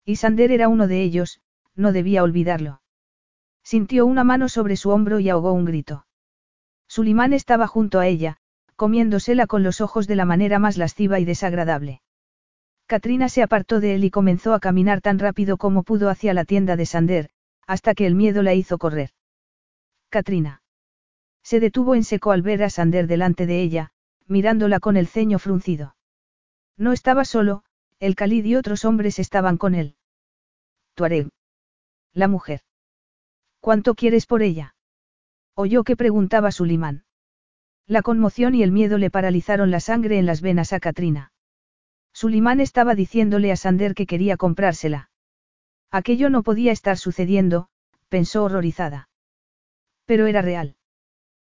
[0.05, 1.41] Y Sander era uno de ellos,
[1.77, 2.81] no debía olvidarlo.
[3.63, 6.07] Sintió una mano sobre su hombro y ahogó un grito.
[6.87, 8.37] Sulimán estaba junto a ella,
[8.77, 12.03] comiéndosela con los ojos de la manera más lasciva y desagradable.
[12.87, 16.45] Katrina se apartó de él y comenzó a caminar tan rápido como pudo hacia la
[16.45, 17.31] tienda de Sander,
[17.67, 19.11] hasta que el miedo la hizo correr.
[20.11, 20.63] Katrina.
[21.43, 23.93] Se detuvo en seco al ver a Sander delante de ella,
[24.27, 25.97] mirándola con el ceño fruncido.
[26.77, 27.65] No estaba solo,
[28.01, 29.97] el Khalid y otros hombres estaban con él.
[30.95, 31.31] Tuareg.
[32.15, 32.61] La mujer.
[33.61, 34.77] ¿Cuánto quieres por ella?
[35.55, 37.05] Oyó que preguntaba Sulimán.
[37.87, 41.33] La conmoción y el miedo le paralizaron la sangre en las venas a Katrina.
[42.13, 45.11] Sulimán estaba diciéndole a Sander que quería comprársela.
[45.91, 47.69] Aquello no podía estar sucediendo,
[48.09, 49.09] pensó horrorizada.
[50.07, 50.77] Pero era real.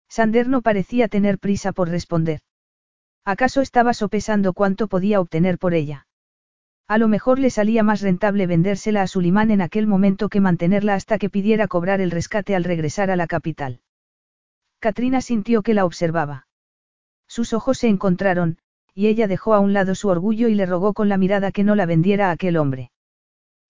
[0.07, 2.39] Sander no parecía tener prisa por responder.
[3.25, 6.07] ¿Acaso estaba sopesando cuánto podía obtener por ella?
[6.87, 10.95] A lo mejor le salía más rentable vendérsela a Sulimán en aquel momento que mantenerla
[10.95, 13.79] hasta que pidiera cobrar el rescate al regresar a la capital.
[14.79, 16.47] Katrina sintió que la observaba.
[17.25, 18.57] Sus ojos se encontraron,
[18.93, 21.63] y ella dejó a un lado su orgullo y le rogó con la mirada que
[21.63, 22.91] no la vendiera a aquel hombre.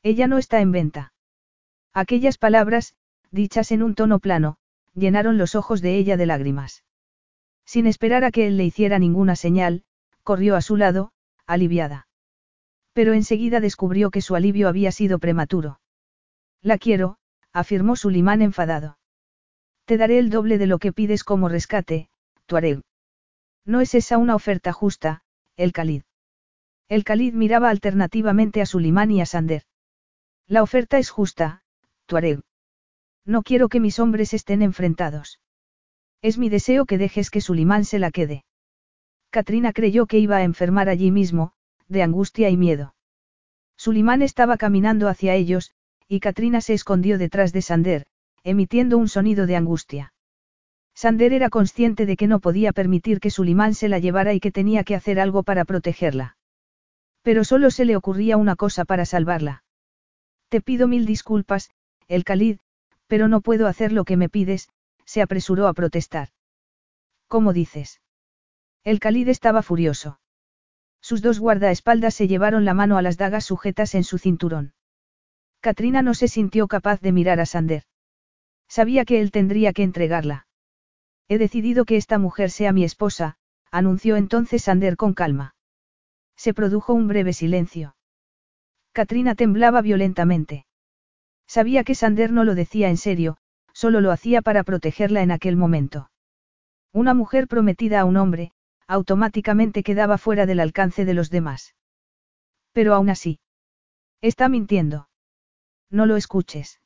[0.02, 1.14] Ella no está en venta.
[1.94, 2.96] Aquellas palabras,
[3.32, 4.58] dichas en un tono plano,
[4.96, 6.84] llenaron los ojos de ella de lágrimas.
[7.66, 9.84] Sin esperar a que él le hiciera ninguna señal,
[10.24, 11.12] corrió a su lado,
[11.46, 12.08] aliviada.
[12.94, 15.80] Pero enseguida descubrió que su alivio había sido prematuro.
[16.62, 17.18] La quiero,
[17.52, 18.98] afirmó Sulimán enfadado.
[19.86, 22.10] Te daré el doble de lo que pides como rescate,
[22.46, 22.82] Tuareg.
[23.66, 25.24] No es esa una oferta justa,
[25.58, 26.04] el Khalid.
[26.88, 29.64] El Khalid miraba alternativamente a Sulimán y a Sander.
[30.48, 31.64] La oferta es justa,
[32.06, 32.42] Tuareg.
[33.26, 35.40] No quiero que mis hombres estén enfrentados.
[36.22, 38.46] Es mi deseo que dejes que Sulimán se la quede.
[39.30, 41.54] Katrina creyó que iba a enfermar allí mismo,
[41.94, 42.96] de angustia y miedo.
[43.78, 45.72] Sulimán estaba caminando hacia ellos,
[46.10, 48.06] y Katrina se escondió detrás de Sander,
[48.44, 50.14] emitiendo un sonido de angustia.
[50.94, 54.52] Sander era consciente de que no podía permitir que Sulimán se la llevara y que
[54.52, 56.38] tenía que hacer algo para protegerla.
[57.24, 59.64] Pero solo se le ocurría una cosa para salvarla.
[60.50, 61.72] Te pido mil disculpas,
[62.08, 62.58] el Khalid,
[63.08, 64.70] pero no puedo hacer lo que me pides,
[65.06, 66.30] se apresuró a protestar.
[67.28, 68.02] ¿Cómo dices?
[68.84, 70.20] El Khalid estaba furioso.
[71.04, 74.74] Sus dos guardaespaldas se llevaron la mano a las dagas sujetas en su cinturón.
[75.60, 77.84] Katrina no se sintió capaz de mirar a Sander.
[78.70, 80.48] Sabía que él tendría que entregarla.
[81.28, 83.36] He decidido que esta mujer sea mi esposa,
[83.70, 85.56] anunció entonces Sander con calma.
[86.38, 87.98] Se produjo un breve silencio.
[88.94, 90.66] Katrina temblaba violentamente.
[91.48, 93.38] Sabía que Sander no lo decía en serio,
[93.74, 96.10] solo lo hacía para protegerla en aquel momento.
[96.94, 98.54] Una mujer prometida a un hombre,
[98.88, 101.76] automáticamente quedaba fuera del alcance de los demás.
[102.72, 103.40] Pero aún así.
[104.22, 105.10] Está mintiendo.
[105.90, 106.80] No lo escuches.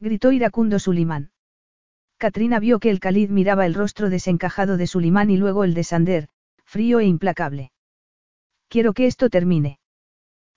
[0.00, 1.32] Gritó iracundo Sulimán.
[2.16, 5.84] Katrina vio que el Khalid miraba el rostro desencajado de Sulimán y luego el de
[5.84, 6.28] Sander,
[6.64, 7.72] frío e implacable.
[8.68, 9.78] Quiero que esto termine.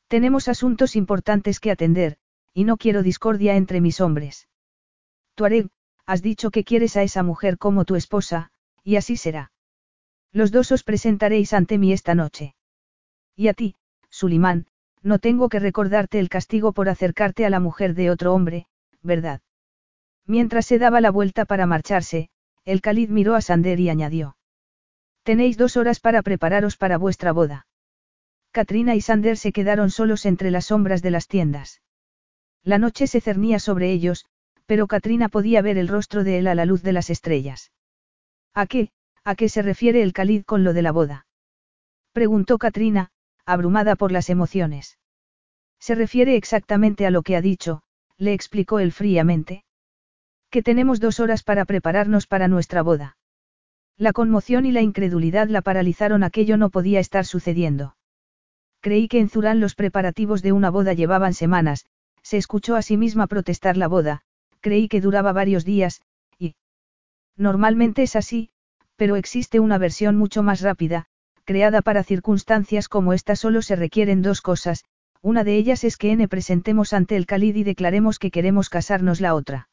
[0.07, 2.17] Tenemos asuntos importantes que atender,
[2.53, 4.47] y no quiero discordia entre mis hombres.
[5.35, 5.69] Tuareg,
[6.05, 8.51] has dicho que quieres a esa mujer como tu esposa,
[8.84, 9.51] y así será.
[10.31, 12.55] Los dos os presentaréis ante mí esta noche.
[13.35, 13.75] Y a ti,
[14.09, 14.67] Sulimán,
[15.01, 18.67] no tengo que recordarte el castigo por acercarte a la mujer de otro hombre,
[19.01, 19.41] ¿verdad?
[20.25, 22.29] Mientras se daba la vuelta para marcharse,
[22.65, 24.37] el Khalid miró a Sander y añadió.
[25.23, 27.67] Tenéis dos horas para prepararos para vuestra boda.
[28.51, 31.81] Katrina y Sander se quedaron solos entre las sombras de las tiendas.
[32.63, 34.25] La noche se cernía sobre ellos,
[34.65, 37.71] pero Katrina podía ver el rostro de él a la luz de las estrellas.
[38.53, 38.91] ¿A qué?
[39.29, 41.25] ¿A qué se refiere el Khalid con lo de la boda?
[42.13, 43.09] Preguntó Katrina,
[43.45, 44.99] abrumada por las emociones.
[45.81, 47.81] Se refiere exactamente a lo que ha dicho,
[48.17, 49.65] le explicó él fríamente.
[50.49, 53.17] Que tenemos dos horas para prepararnos para nuestra boda.
[53.97, 57.97] La conmoción y la incredulidad la paralizaron, aquello no podía estar sucediendo.
[58.79, 61.85] Creí que en Zurán los preparativos de una boda llevaban semanas,
[62.21, 64.21] se escuchó a sí misma protestar la boda,
[64.61, 66.01] creí que duraba varios días,
[66.39, 66.55] y...
[67.35, 68.51] Normalmente es así,
[68.97, 71.05] pero existe una versión mucho más rápida,
[71.45, 74.83] creada para circunstancias como esta solo se requieren dos cosas,
[75.21, 79.21] una de ellas es que N presentemos ante el Khalid y declaremos que queremos casarnos
[79.21, 79.69] la otra.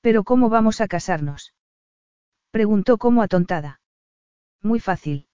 [0.00, 1.54] ¿Pero cómo vamos a casarnos?
[2.50, 3.80] Preguntó como atontada.
[4.60, 5.26] Muy fácil.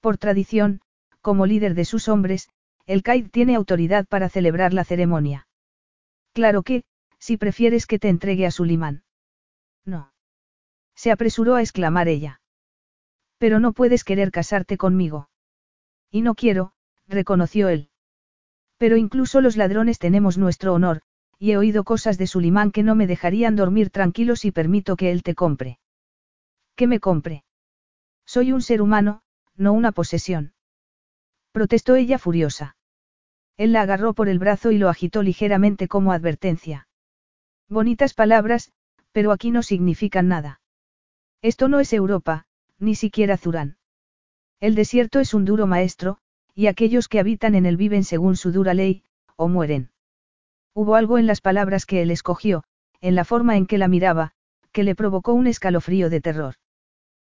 [0.00, 0.80] Por tradición,
[1.20, 2.48] como líder de sus hombres,
[2.86, 5.46] el Kaid tiene autoridad para celebrar la ceremonia.
[6.32, 6.84] Claro que,
[7.18, 9.02] si prefieres que te entregue a Sulimán.
[9.84, 10.12] No.
[10.98, 12.40] Se apresuró a exclamar ella.
[13.38, 15.30] Pero no puedes querer casarte conmigo.
[16.10, 16.72] Y no quiero,
[17.06, 17.90] reconoció él.
[18.78, 21.02] Pero incluso los ladrones tenemos nuestro honor,
[21.38, 25.12] y he oído cosas de Sulimán que no me dejarían dormir tranquilo si permito que
[25.12, 25.78] él te compre.
[26.74, 27.44] ¿Qué me compre?
[28.26, 29.22] Soy un ser humano,
[29.54, 30.52] no una posesión.
[31.52, 32.76] Protestó ella furiosa.
[33.56, 36.88] Él la agarró por el brazo y lo agitó ligeramente como advertencia.
[37.68, 38.72] Bonitas palabras,
[39.12, 40.60] pero aquí no significan nada.
[41.42, 42.46] Esto no es Europa,
[42.78, 43.78] ni siquiera Zurán.
[44.60, 46.18] El desierto es un duro maestro,
[46.54, 49.04] y aquellos que habitan en él viven según su dura ley,
[49.36, 49.90] o mueren.
[50.74, 52.64] Hubo algo en las palabras que él escogió,
[53.00, 54.32] en la forma en que la miraba,
[54.72, 56.54] que le provocó un escalofrío de terror.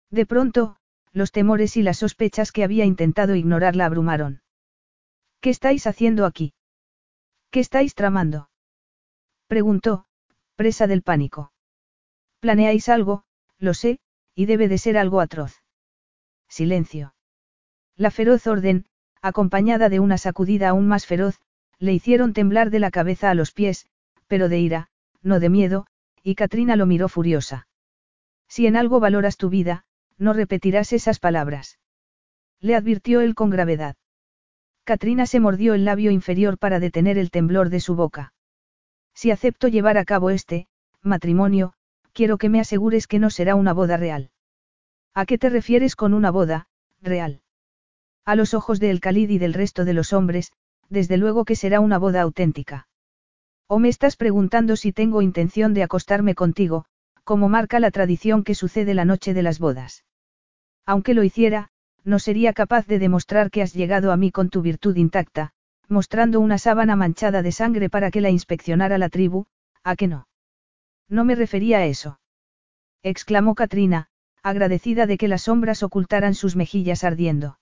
[0.09, 0.77] De pronto,
[1.11, 4.41] los temores y las sospechas que había intentado ignorar la abrumaron.
[5.39, 6.53] ¿Qué estáis haciendo aquí?
[7.51, 8.49] ¿Qué estáis tramando?
[9.47, 10.05] Preguntó,
[10.55, 11.51] presa del pánico.
[12.39, 13.23] Planeáis algo,
[13.59, 13.99] lo sé,
[14.33, 15.63] y debe de ser algo atroz.
[16.47, 17.13] Silencio.
[17.95, 18.85] La feroz orden,
[19.21, 21.39] acompañada de una sacudida aún más feroz,
[21.77, 23.87] le hicieron temblar de la cabeza a los pies,
[24.27, 24.89] pero de ira,
[25.21, 25.85] no de miedo,
[26.23, 27.67] y Katrina lo miró furiosa.
[28.47, 29.85] Si en algo valoras tu vida,
[30.17, 31.79] no repetirás esas palabras.
[32.59, 33.95] Le advirtió él con gravedad.
[34.83, 38.33] Katrina se mordió el labio inferior para detener el temblor de su boca.
[39.13, 40.67] Si acepto llevar a cabo este,
[41.01, 41.73] matrimonio,
[42.13, 44.29] quiero que me asegures que no será una boda real.
[45.13, 46.67] ¿A qué te refieres con una boda,
[47.01, 47.41] real?
[48.25, 50.51] A los ojos de El Khalid y del resto de los hombres,
[50.89, 52.87] desde luego que será una boda auténtica.
[53.67, 56.85] ¿O me estás preguntando si tengo intención de acostarme contigo,
[57.23, 60.05] como marca la tradición que sucede la noche de las bodas?
[60.85, 61.69] Aunque lo hiciera,
[62.03, 65.51] no sería capaz de demostrar que has llegado a mí con tu virtud intacta,
[65.87, 69.45] mostrando una sábana manchada de sangre para que la inspeccionara la tribu,
[69.83, 70.28] ¿a que no?
[71.09, 72.19] No me refería a eso.
[73.03, 74.07] exclamó Katrina,
[74.43, 77.59] agradecida de que las sombras ocultaran sus mejillas ardiendo.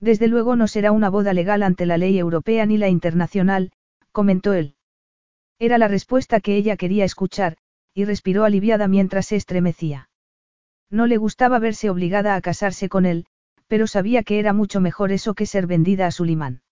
[0.00, 3.72] Desde luego no será una boda legal ante la ley europea ni la internacional,
[4.12, 4.76] comentó él.
[5.58, 7.56] Era la respuesta que ella quería escuchar,
[7.94, 10.08] y respiró aliviada mientras se estremecía.
[10.90, 13.26] No le gustaba verse obligada a casarse con él,
[13.66, 16.62] pero sabía que era mucho mejor eso que ser vendida a Sulimán.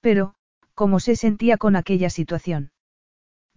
[0.00, 0.34] Pero,
[0.74, 2.70] ¿cómo se sentía con aquella situación?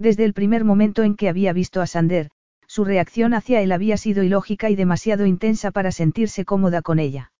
[0.02, 2.32] Desde el primer momento en que había visto a Sander,
[2.65, 7.32] su reacción hacia él había sido ilógica y demasiado intensa para sentirse cómoda con ella.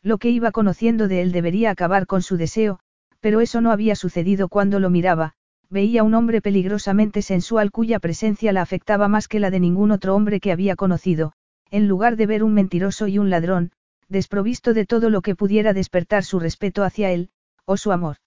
[0.00, 2.78] Lo que iba conociendo de él debería acabar con su deseo,
[3.18, 5.32] pero eso no había sucedido cuando lo miraba,
[5.68, 10.14] veía un hombre peligrosamente sensual cuya presencia la afectaba más que la de ningún otro
[10.14, 11.32] hombre que había conocido,
[11.72, 13.72] en lugar de ver un mentiroso y un ladrón,
[14.08, 17.30] desprovisto de todo lo que pudiera despertar su respeto hacia él,
[17.64, 18.18] o su amor.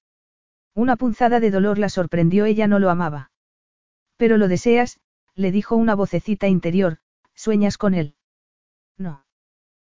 [0.76, 3.30] Una punzada de dolor la sorprendió, ella no lo amaba.
[4.24, 5.02] Pero lo deseas,
[5.36, 7.00] le dijo una vocecita interior,
[7.36, 8.16] sueñas con él.
[8.98, 9.26] No.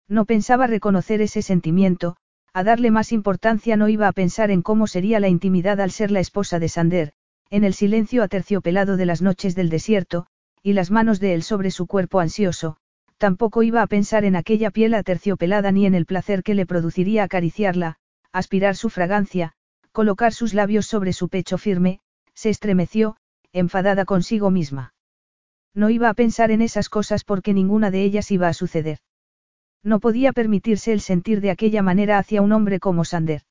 [0.08, 2.16] No pensaba reconocer ese sentimiento,
[2.54, 6.10] a darle más importancia no iba a pensar en cómo sería la intimidad al ser
[6.10, 7.12] la esposa de Sander,
[7.50, 10.24] en el silencio aterciopelado de las noches del desierto,
[10.62, 12.78] y las manos de él sobre su cuerpo ansioso,
[13.18, 17.24] tampoco iba a pensar en aquella piel aterciopelada ni en el placer que le produciría
[17.24, 17.98] acariciarla,
[18.32, 19.52] aspirar su fragancia,
[19.92, 22.00] colocar sus labios sobre su pecho firme,
[22.32, 23.18] se estremeció,
[23.54, 24.92] enfadada consigo misma.
[25.74, 28.98] No iba a pensar en esas cosas porque ninguna de ellas iba a suceder.
[29.82, 33.42] No podía permitirse el sentir de aquella manera hacia un hombre como Sander.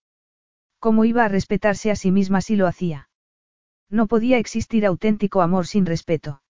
[0.80, 3.10] ¿Cómo iba a respetarse a sí misma si lo hacía?
[3.90, 6.42] No podía existir auténtico amor sin respeto.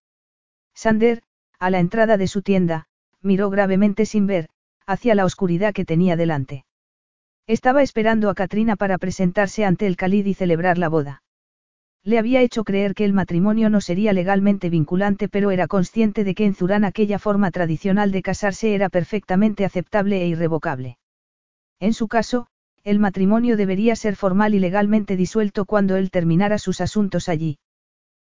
[0.74, 1.22] Sander,
[1.60, 2.88] a la entrada de su tienda,
[3.22, 4.50] miró gravemente sin ver,
[4.88, 6.66] hacia la oscuridad que tenía delante.
[7.46, 11.23] Estaba esperando a Katrina para presentarse ante el Khalid y celebrar la boda.
[12.06, 16.36] Le había hecho creer que el matrimonio no sería legalmente vinculante, pero era consciente de
[16.36, 20.98] que en Zurán aquella forma tradicional de casarse era perfectamente aceptable e irrevocable.
[21.80, 22.48] En su caso,
[22.84, 27.58] el matrimonio debería ser formal y legalmente disuelto cuando él terminara sus asuntos allí.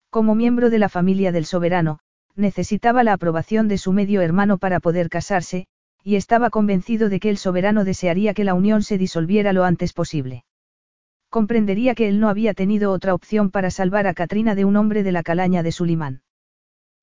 [0.09, 1.99] Como miembro de la familia del soberano,
[2.35, 5.67] necesitaba la aprobación de su medio hermano para poder casarse,
[6.03, 9.93] y estaba convencido de que el soberano desearía que la unión se disolviera lo antes
[9.93, 10.45] posible.
[11.30, 15.03] Comprendería que él no había tenido otra opción para salvar a Katrina de un hombre
[15.03, 16.23] de la calaña de Sulimán.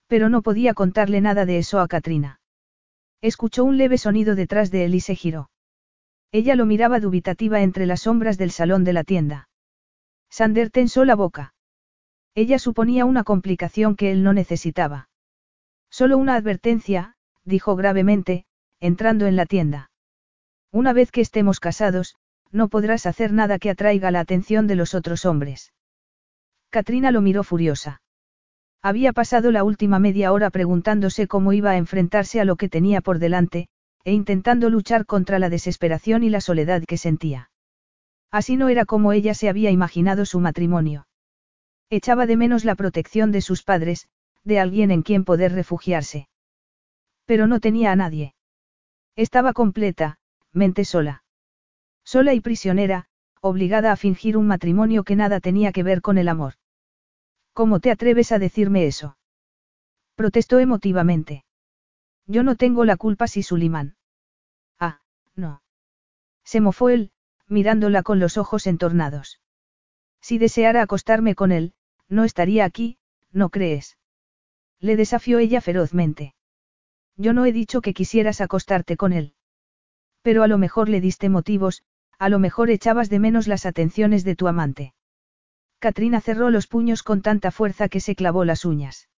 [0.08, 2.40] Pero no podía contarle nada de eso a Katrina.
[3.20, 5.50] Escuchó un leve sonido detrás de él y se giró.
[6.32, 9.48] Ella lo miraba dubitativa entre las sombras del salón de la tienda.
[10.28, 11.54] Sander tensó la boca.
[12.34, 15.08] Ella suponía una complicación que él no necesitaba.
[15.88, 18.44] Solo una advertencia, dijo gravemente,
[18.80, 19.90] entrando en la tienda.
[20.72, 22.16] Una vez que estemos casados,
[22.52, 25.72] no podrás hacer nada que atraiga la atención de los otros hombres.
[26.70, 28.02] Katrina lo miró furiosa.
[28.82, 33.00] Había pasado la última media hora preguntándose cómo iba a enfrentarse a lo que tenía
[33.00, 33.68] por delante,
[34.04, 37.50] e intentando luchar contra la desesperación y la soledad que sentía.
[38.30, 41.08] Así no era como ella se había imaginado su matrimonio.
[41.90, 44.08] Echaba de menos la protección de sus padres,
[44.44, 46.28] de alguien en quien poder refugiarse.
[47.24, 48.34] Pero no tenía a nadie.
[49.16, 50.18] Estaba completa,
[50.52, 51.24] mente sola.
[52.06, 53.06] Sola y prisionera,
[53.40, 56.54] obligada a fingir un matrimonio que nada tenía que ver con el amor.
[57.52, 59.18] ¿Cómo te atreves a decirme eso?
[60.14, 61.44] Protestó emotivamente.
[62.26, 63.96] Yo no tengo la culpa si Sulimán.
[64.78, 65.00] Ah,
[65.34, 65.62] no.
[66.44, 67.10] Se mofó él,
[67.48, 69.40] mirándola con los ojos entornados.
[70.20, 71.74] Si deseara acostarme con él,
[72.08, 72.98] no estaría aquí,
[73.32, 73.98] ¿no crees?
[74.78, 76.36] Le desafió ella ferozmente.
[77.16, 79.34] Yo no he dicho que quisieras acostarte con él.
[80.22, 81.82] Pero a lo mejor le diste motivos,
[82.18, 84.94] a lo mejor echabas de menos las atenciones de tu amante.
[85.78, 89.08] Katrina cerró los puños con tanta fuerza que se clavó las uñas.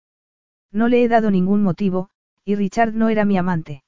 [0.72, 2.10] No le he dado ningún motivo,
[2.44, 3.84] y Richard no era mi amante.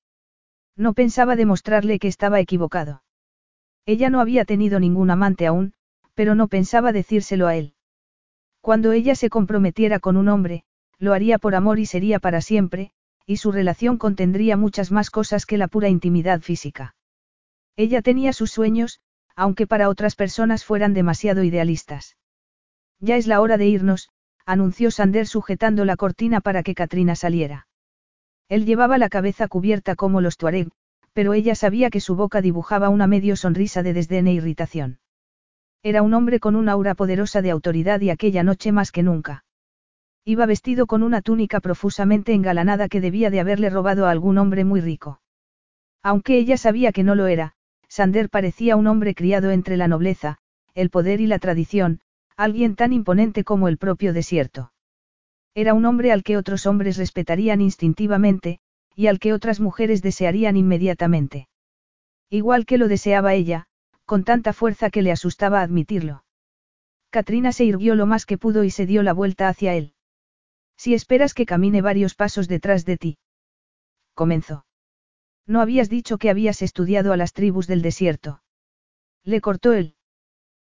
[0.76, 3.02] No pensaba demostrarle que estaba equivocado.
[3.86, 5.74] Ella no había tenido ningún amante aún,
[6.14, 7.74] pero no pensaba decírselo a él.
[8.60, 10.64] Cuando ella se comprometiera con un hombre,
[10.98, 12.92] lo haría por amor y sería para siempre,
[13.26, 16.94] y su relación contendría muchas más cosas que la pura intimidad física.
[17.81, 19.01] Ella tenía sus sueños,
[19.35, 22.19] aunque para otras personas fueran demasiado idealistas.
[22.98, 24.11] Ya es la hora de irnos,
[24.44, 27.69] anunció Sander sujetando la cortina para que Katrina saliera.
[28.51, 30.69] Él llevaba la cabeza cubierta como los tuareg,
[31.15, 34.98] pero ella sabía que su boca dibujaba una medio sonrisa de desdén e irritación.
[35.82, 39.47] Era un hombre con una aura poderosa de autoridad y aquella noche más que nunca.
[40.27, 44.66] Iba vestido con una túnica profusamente engalanada que debía de haberle robado a algún hombre
[44.66, 45.23] muy rico.
[46.02, 47.55] Aunque ella sabía que no lo era,
[47.90, 50.38] Sander parecía un hombre criado entre la nobleza,
[50.74, 52.00] el poder y la tradición,
[52.36, 54.72] alguien tan imponente como el propio desierto.
[55.54, 58.60] Era un hombre al que otros hombres respetarían instintivamente,
[58.94, 61.48] y al que otras mujeres desearían inmediatamente.
[62.30, 63.66] Igual que lo deseaba ella,
[64.04, 66.24] con tanta fuerza que le asustaba admitirlo.
[67.10, 69.94] Katrina se irguió lo más que pudo y se dio la vuelta hacia él.
[70.76, 73.18] Si esperas que camine varios pasos detrás de ti.
[74.14, 74.64] Comenzó.
[75.51, 78.40] No habías dicho que habías estudiado a las tribus del desierto.
[79.24, 79.97] Le cortó él.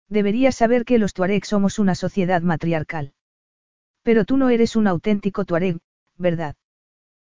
[0.08, 3.12] Deberías saber que los tuareg somos una sociedad matriarcal.
[4.02, 5.80] Pero tú no eres un auténtico tuareg,
[6.16, 6.56] ¿verdad?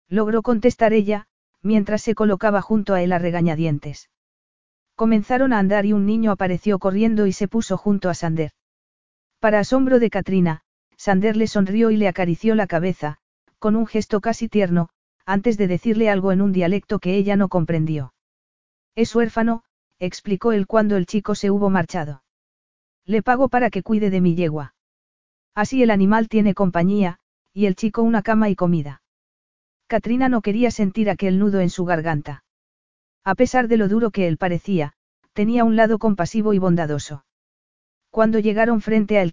[0.10, 1.26] Logró contestar ella,
[1.64, 4.12] mientras se colocaba junto a él a regañadientes.
[4.94, 8.52] Comenzaron a andar y un niño apareció corriendo y se puso junto a Sander.
[9.40, 10.62] Para asombro de Katrina,
[10.98, 13.18] Sander le sonrió y le acarició la cabeza,
[13.58, 14.92] con un gesto casi tierno,
[15.30, 18.16] antes de decirle algo en un dialecto que ella no comprendió.
[18.96, 19.62] Es huérfano,
[20.00, 22.24] explicó él cuando el chico se hubo marchado.
[23.06, 24.74] Le pago para que cuide de mi yegua.
[25.54, 27.20] Así el animal tiene compañía,
[27.54, 29.04] y el chico una cama y comida.
[29.86, 32.44] Katrina no quería sentir aquel nudo en su garganta.
[33.24, 34.94] A pesar de lo duro que él parecía,
[35.34, 37.24] tenía un lado compasivo y bondadoso.
[38.10, 39.32] Cuando llegaron frente a El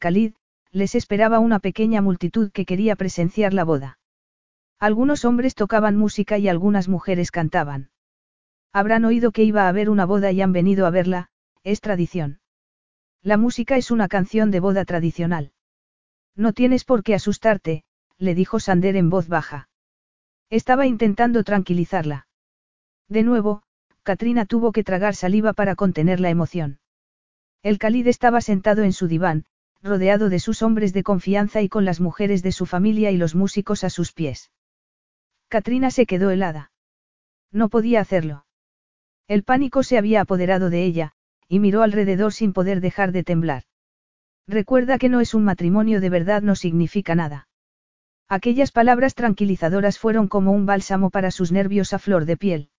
[0.73, 3.99] les esperaba una pequeña multitud que quería presenciar la boda.
[4.79, 7.91] Algunos hombres tocaban música y algunas mujeres cantaban.
[8.73, 11.31] Habrán oído que iba a haber una boda y han venido a verla,
[11.65, 12.41] es tradición.
[13.23, 15.53] La música es una canción de boda tradicional.
[16.35, 17.85] No tienes por qué asustarte,
[18.19, 19.71] le dijo Sander en voz baja.
[20.51, 22.29] Estaba intentando tranquilizarla.
[23.09, 23.63] De nuevo,
[24.03, 26.81] Katrina tuvo que tragar saliva para contener la emoción.
[27.63, 29.47] El Khalid estaba sentado en su diván,
[29.83, 33.35] rodeado de sus hombres de confianza y con las mujeres de su familia y los
[33.35, 34.51] músicos a sus pies.
[35.49, 36.73] Katrina se quedó helada.
[37.53, 38.47] No podía hacerlo.
[39.29, 41.13] El pánico se había apoderado de ella,
[41.49, 43.65] y miró alrededor sin poder dejar de temblar.
[44.49, 47.49] Recuerda que no es un matrimonio de verdad no significa nada.
[48.29, 52.71] Aquellas palabras tranquilizadoras fueron como un bálsamo para sus nervios a flor de piel.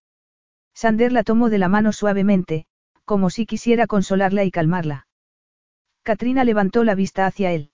[0.73, 2.65] Sander la tomó de la mano suavemente,
[3.06, 5.07] como si quisiera consolarla y calmarla.
[6.03, 7.72] Katrina levantó la vista hacia él.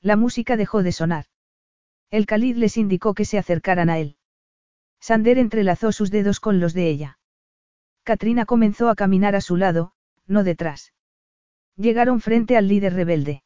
[0.00, 1.26] La música dejó de sonar.
[2.14, 4.14] El Khalid les indicó que se acercaran a él.
[5.00, 7.18] Sander entrelazó sus dedos con los de ella.
[8.04, 9.94] Katrina comenzó a caminar a su lado,
[10.28, 10.92] no detrás.
[11.76, 13.42] Llegaron frente al líder rebelde.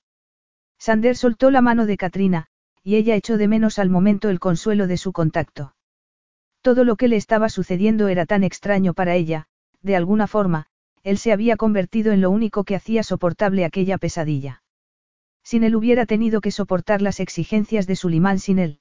[0.77, 2.49] Sander soltó la mano de Katrina,
[2.83, 5.75] y ella echó de menos al momento el consuelo de su contacto.
[6.61, 9.47] Todo lo que le estaba sucediendo era tan extraño para ella,
[9.81, 10.67] de alguna forma,
[11.05, 14.63] él se había convertido en lo único que hacía soportable aquella pesadilla.
[15.49, 18.81] Sin él hubiera tenido que soportar las exigencias de Sulimán sin él.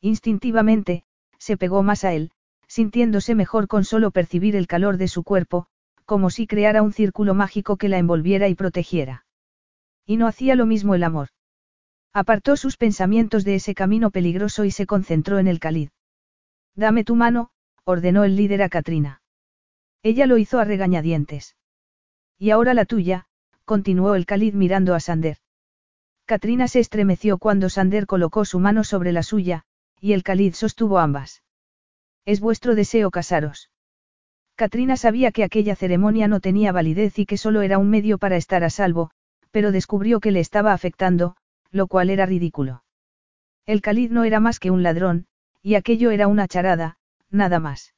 [0.00, 1.04] Instintivamente,
[1.38, 2.32] se pegó más a él,
[2.66, 5.68] sintiéndose mejor con solo percibir el calor de su cuerpo,
[6.04, 9.26] como si creara un círculo mágico que la envolviera y protegiera.
[10.04, 11.28] Y no hacía lo mismo el amor.
[12.12, 15.92] Apartó sus pensamientos de ese camino peligroso y se concentró en el cáliz.
[16.74, 17.50] Dame tu mano,
[17.84, 19.22] ordenó el líder a Katrina.
[20.02, 21.54] Ella lo hizo a regañadientes.
[22.40, 23.28] Y ahora la tuya,
[23.64, 25.38] continuó el cáliz mirando a Sander.
[26.26, 29.62] Katrina se estremeció cuando Sander colocó su mano sobre la suya,
[30.00, 31.44] y el cáliz sostuvo ambas.
[32.24, 33.70] Es vuestro deseo casaros.
[34.56, 38.36] Katrina sabía que aquella ceremonia no tenía validez y que solo era un medio para
[38.36, 39.12] estar a salvo,
[39.52, 41.36] pero descubrió que le estaba afectando,
[41.70, 42.82] lo cual era ridículo.
[43.64, 45.26] El Khalid no era más que un ladrón,
[45.62, 46.98] y aquello era una charada,
[47.30, 47.94] nada más.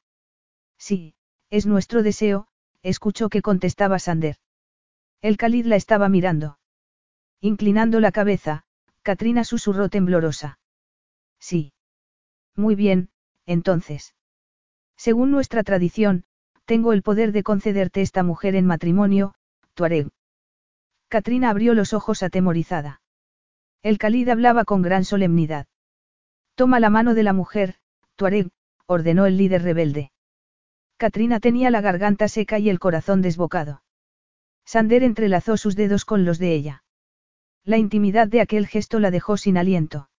[0.77, 1.15] Sí,
[1.49, 2.45] es nuestro deseo,
[2.83, 4.35] escuchó que contestaba Sander.
[5.21, 6.58] El Khalid la estaba mirando.
[7.41, 8.63] Inclinando la cabeza,
[9.01, 10.59] Katrina susurró temblorosa.
[11.39, 11.73] Sí.
[12.55, 13.09] Muy bien,
[13.45, 14.13] entonces.
[14.97, 16.25] Según nuestra tradición,
[16.65, 19.33] tengo el poder de concederte esta mujer en matrimonio,
[19.73, 20.09] Tuareg.
[21.07, 23.01] Katrina abrió los ojos atemorizada.
[23.81, 25.67] El Khalid hablaba con gran solemnidad.
[26.55, 27.75] Toma la mano de la mujer,
[28.17, 28.49] Tuareg,
[28.85, 30.11] ordenó el líder rebelde.
[30.97, 33.81] Katrina tenía la garganta seca y el corazón desbocado.
[34.65, 36.83] Sander entrelazó sus dedos con los de ella.
[37.65, 40.09] La intimidad de aquel gesto la dejó sin aliento.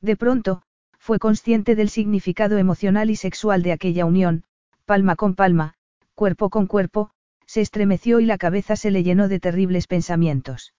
[0.00, 0.62] De pronto,
[0.98, 4.44] fue consciente del significado emocional y sexual de aquella unión,
[4.84, 5.74] palma con palma,
[6.14, 7.10] cuerpo con cuerpo,
[7.46, 10.74] se estremeció y la cabeza se le llenó de terribles pensamientos.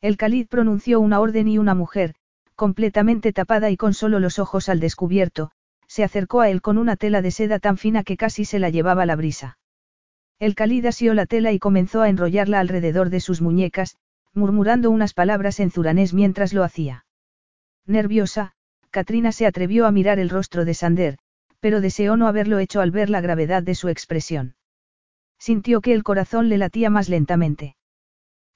[0.00, 2.14] El Khalid pronunció una orden y una mujer,
[2.56, 5.50] completamente tapada y con solo los ojos al descubierto,
[5.86, 8.70] se acercó a él con una tela de seda tan fina que casi se la
[8.70, 9.58] llevaba la brisa.
[10.38, 13.96] El Khalid asió la tela y comenzó a enrollarla alrededor de sus muñecas,
[14.34, 17.06] murmurando unas palabras en zuranés mientras lo hacía.
[17.86, 18.52] Nerviosa,
[18.90, 21.18] Katrina se atrevió a mirar el rostro de Sander,
[21.60, 24.54] pero deseó no haberlo hecho al ver la gravedad de su expresión.
[25.38, 27.76] Sintió que el corazón le latía más lentamente.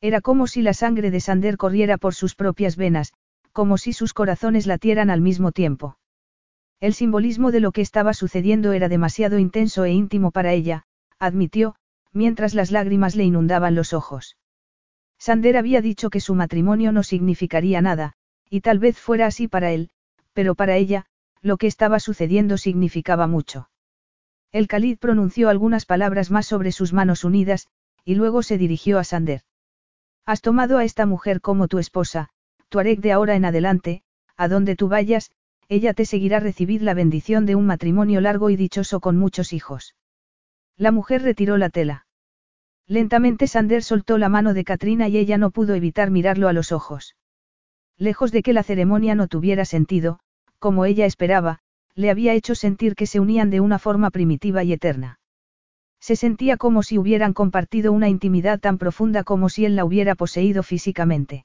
[0.01, 3.13] Era como si la sangre de Sander corriera por sus propias venas,
[3.53, 5.99] como si sus corazones latieran al mismo tiempo.
[6.81, 10.85] El simbolismo de lo que estaba sucediendo era demasiado intenso e íntimo para ella,
[11.19, 11.75] admitió,
[12.13, 14.37] mientras las lágrimas le inundaban los ojos.
[15.19, 18.15] Sander había dicho que su matrimonio no significaría nada,
[18.49, 19.91] y tal vez fuera así para él,
[20.33, 21.07] pero para ella,
[21.43, 23.69] lo que estaba sucediendo significaba mucho.
[24.53, 27.69] El Khalid pronunció algunas palabras más sobre sus manos unidas,
[28.05, 29.43] y luego se dirigió a Sander.
[30.25, 32.31] Has tomado a esta mujer como tu esposa,
[32.69, 34.03] tu de ahora en adelante,
[34.37, 35.31] a donde tú vayas,
[35.69, 39.95] ella te seguirá recibir la bendición de un matrimonio largo y dichoso con muchos hijos.
[40.77, 42.07] La mujer retiró la tela.
[42.89, 46.73] Lentamente Sander soltó la mano de Katrina y ella no pudo evitar mirarlo a los
[46.73, 47.17] ojos.
[47.99, 50.21] Lejos de que la ceremonia no tuviera sentido,
[50.59, 51.59] como ella esperaba,
[51.95, 55.21] le había hecho sentir que se unían de una forma primitiva y eterna.
[56.01, 60.15] Se sentía como si hubieran compartido una intimidad tan profunda como si él la hubiera
[60.15, 61.45] poseído físicamente.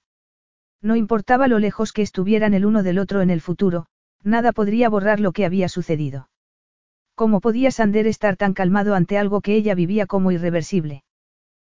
[0.81, 3.87] No importaba lo lejos que estuvieran el uno del otro en el futuro,
[4.23, 6.29] nada podría borrar lo que había sucedido.
[7.15, 11.03] ¿Cómo podía Sander estar tan calmado ante algo que ella vivía como irreversible?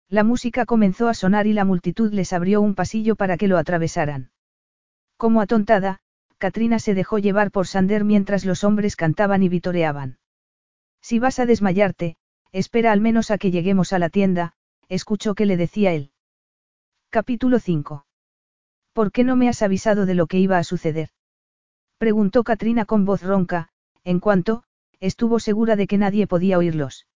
[0.09, 3.57] La música comenzó a sonar y la multitud les abrió un pasillo para que lo
[3.57, 4.31] atravesaran.
[5.17, 5.99] Como atontada,
[6.37, 10.19] Katrina se dejó llevar por Sander mientras los hombres cantaban y vitoreaban.
[11.01, 12.15] Si vas a desmayarte,
[12.53, 14.53] espera al menos a que lleguemos a la tienda,
[14.87, 16.11] escuchó que le decía él.
[17.09, 18.05] Capítulo 5.
[18.93, 21.09] ¿Por qué no me has avisado de lo que iba a suceder?
[21.97, 23.69] Preguntó Katrina con voz ronca,
[24.03, 24.63] en cuanto,
[24.99, 27.07] estuvo segura de que nadie podía oírlos.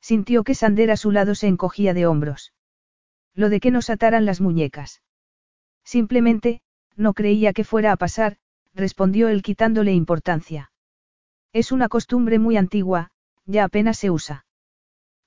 [0.00, 2.52] Sintió que Sander a su lado se encogía de hombros.
[3.34, 5.02] Lo de que nos ataran las muñecas.
[5.84, 6.62] Simplemente,
[6.96, 8.36] no creía que fuera a pasar,
[8.74, 10.70] respondió él quitándole importancia.
[11.52, 13.10] Es una costumbre muy antigua,
[13.46, 14.46] ya apenas se usa.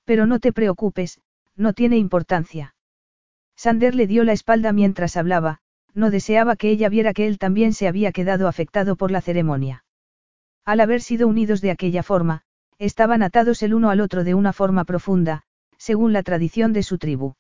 [0.06, 1.22] Pero no te preocupes,
[1.56, 2.76] no tiene importancia.
[3.56, 5.60] Sander le dio la espalda mientras hablaba,
[5.94, 9.86] no deseaba que ella viera que él también se había quedado afectado por la ceremonia.
[10.66, 12.44] Al haber sido unidos de aquella forma,
[12.80, 15.44] estaban atados el uno al otro de una forma profunda,
[15.78, 17.36] según la tradición de su tribu.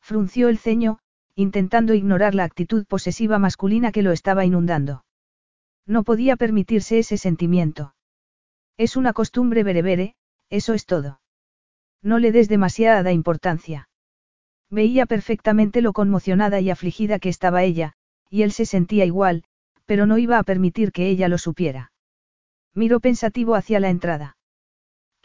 [0.00, 0.98] Frunció el ceño,
[1.34, 5.04] intentando ignorar la actitud posesiva masculina que lo estaba inundando.
[5.86, 7.94] No podía permitirse ese sentimiento.
[8.76, 10.14] Es una costumbre berebere,
[10.50, 11.20] eso es todo.
[12.02, 13.88] No le des demasiada importancia.
[14.70, 17.94] Veía perfectamente lo conmocionada y afligida que estaba ella,
[18.30, 19.44] y él se sentía igual,
[19.86, 21.92] pero no iba a permitir que ella lo supiera.
[22.74, 24.35] Miró pensativo hacia la entrada.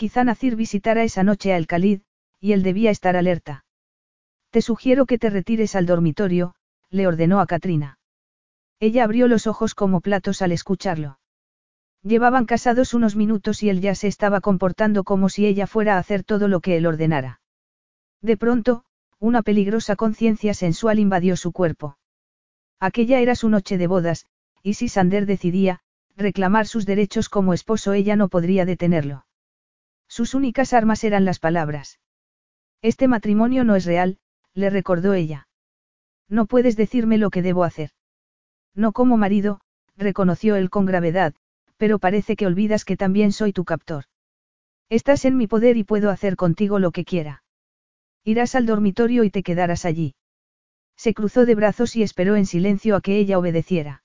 [0.01, 2.01] Quizá Nacir visitara esa noche a El Khalid,
[2.39, 3.65] y él debía estar alerta.
[4.49, 6.55] Te sugiero que te retires al dormitorio,
[6.89, 7.99] le ordenó a Katrina.
[8.79, 11.19] Ella abrió los ojos como platos al escucharlo.
[12.01, 15.99] Llevaban casados unos minutos y él ya se estaba comportando como si ella fuera a
[15.99, 17.39] hacer todo lo que él ordenara.
[18.23, 18.85] De pronto,
[19.19, 21.99] una peligrosa conciencia sensual invadió su cuerpo.
[22.79, 24.25] Aquella era su noche de bodas,
[24.63, 25.81] y si Sander decidía,
[26.17, 29.25] reclamar sus derechos como esposo ella no podría detenerlo.
[30.11, 32.01] Sus únicas armas eran las palabras.
[32.81, 34.17] Este matrimonio no es real,
[34.53, 35.47] le recordó ella.
[36.27, 37.91] No puedes decirme lo que debo hacer.
[38.75, 39.61] No como marido,
[39.95, 41.33] reconoció él con gravedad,
[41.77, 44.03] pero parece que olvidas que también soy tu captor.
[44.89, 47.43] Estás en mi poder y puedo hacer contigo lo que quiera.
[48.25, 50.15] Irás al dormitorio y te quedarás allí.
[50.97, 54.03] Se cruzó de brazos y esperó en silencio a que ella obedeciera.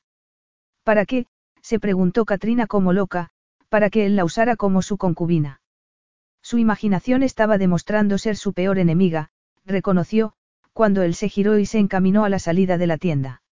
[0.84, 1.26] ¿Para qué?
[1.62, 3.30] se preguntó Katrina como loca,
[3.68, 5.60] para que él la usara como su concubina.
[6.47, 9.31] Su imaginación estaba demostrando ser su peor enemiga,
[9.64, 10.35] reconoció,
[10.73, 13.43] cuando él se giró y se encaminó a la salida de la tienda.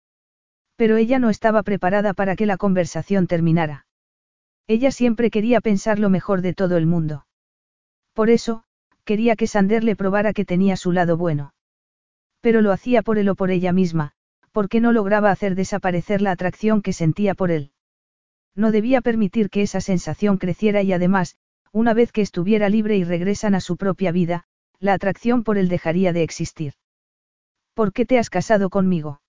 [0.76, 3.88] Pero ella no estaba preparada para que la conversación terminara.
[4.68, 7.26] Ella siempre quería pensar lo mejor de todo el mundo.
[8.12, 8.62] Por eso,
[9.02, 11.52] quería que Sander le probara que tenía su lado bueno.
[12.42, 14.12] Pero lo hacía por él o por ella misma,
[14.52, 17.72] porque no lograba hacer desaparecer la atracción que sentía por él.
[18.54, 21.36] No debía permitir que esa sensación creciera y además,
[21.74, 24.44] una vez que estuviera libre y regresan a su propia vida,
[24.78, 26.74] la atracción por él dejaría de existir.
[27.74, 29.20] ¿Por qué te has casado conmigo?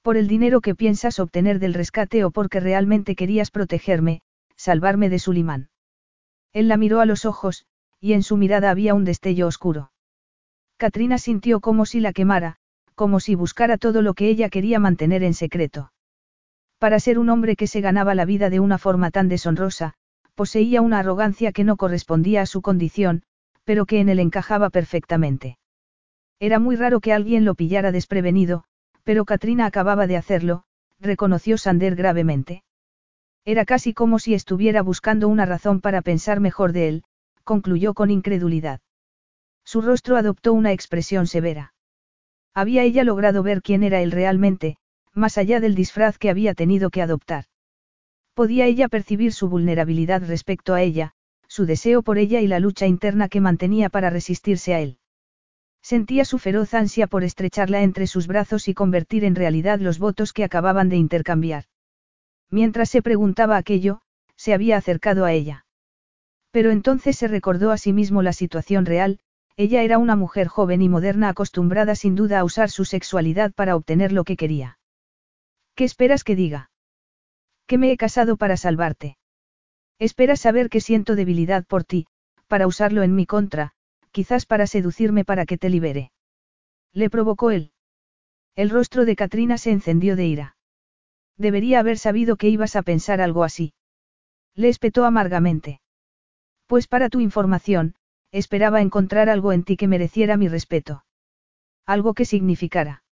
[0.00, 4.22] ¿Por el dinero que piensas obtener del rescate o porque realmente querías protegerme,
[4.56, 5.68] salvarme de Sulimán.
[6.54, 7.66] Él la miró a los ojos,
[8.00, 9.92] y en su mirada había un destello oscuro.
[10.78, 12.56] Katrina sintió como si la quemara,
[12.94, 15.92] como si buscara todo lo que ella quería mantener en secreto.
[16.78, 19.94] Para ser un hombre que se ganaba la vida de una forma tan deshonrosa,
[20.38, 23.24] poseía una arrogancia que no correspondía a su condición,
[23.64, 25.58] pero que en él encajaba perfectamente.
[26.38, 28.62] Era muy raro que alguien lo pillara desprevenido,
[29.02, 30.62] pero Katrina acababa de hacerlo,
[31.00, 32.62] reconoció Sander gravemente.
[33.44, 37.02] Era casi como si estuviera buscando una razón para pensar mejor de él,
[37.42, 38.78] concluyó con incredulidad.
[39.64, 41.74] Su rostro adoptó una expresión severa.
[42.54, 44.76] Había ella logrado ver quién era él realmente,
[45.14, 47.46] más allá del disfraz que había tenido que adoptar.
[48.38, 51.10] Podía ella percibir su vulnerabilidad respecto a ella,
[51.48, 54.98] su deseo por ella y la lucha interna que mantenía para resistirse a él.
[55.82, 60.32] Sentía su feroz ansia por estrecharla entre sus brazos y convertir en realidad los votos
[60.32, 61.64] que acababan de intercambiar.
[62.48, 64.02] Mientras se preguntaba aquello,
[64.36, 65.66] se había acercado a ella.
[66.52, 69.18] Pero entonces se recordó a sí mismo la situación real,
[69.56, 73.74] ella era una mujer joven y moderna acostumbrada sin duda a usar su sexualidad para
[73.74, 74.78] obtener lo que quería.
[75.74, 76.70] ¿Qué esperas que diga?
[77.68, 79.18] Que me he casado para salvarte.
[79.98, 82.06] Esperas saber que siento debilidad por ti,
[82.46, 83.72] para usarlo en mi contra,
[84.10, 86.10] quizás para seducirme para que te libere.
[86.94, 87.72] Le provocó él.
[88.56, 90.56] El rostro de Katrina se encendió de ira.
[91.36, 93.74] Debería haber sabido que ibas a pensar algo así.
[94.54, 95.82] Le espetó amargamente.
[96.66, 97.96] Pues para tu información,
[98.32, 101.04] esperaba encontrar algo en ti que mereciera mi respeto.
[101.84, 103.02] Algo que significara.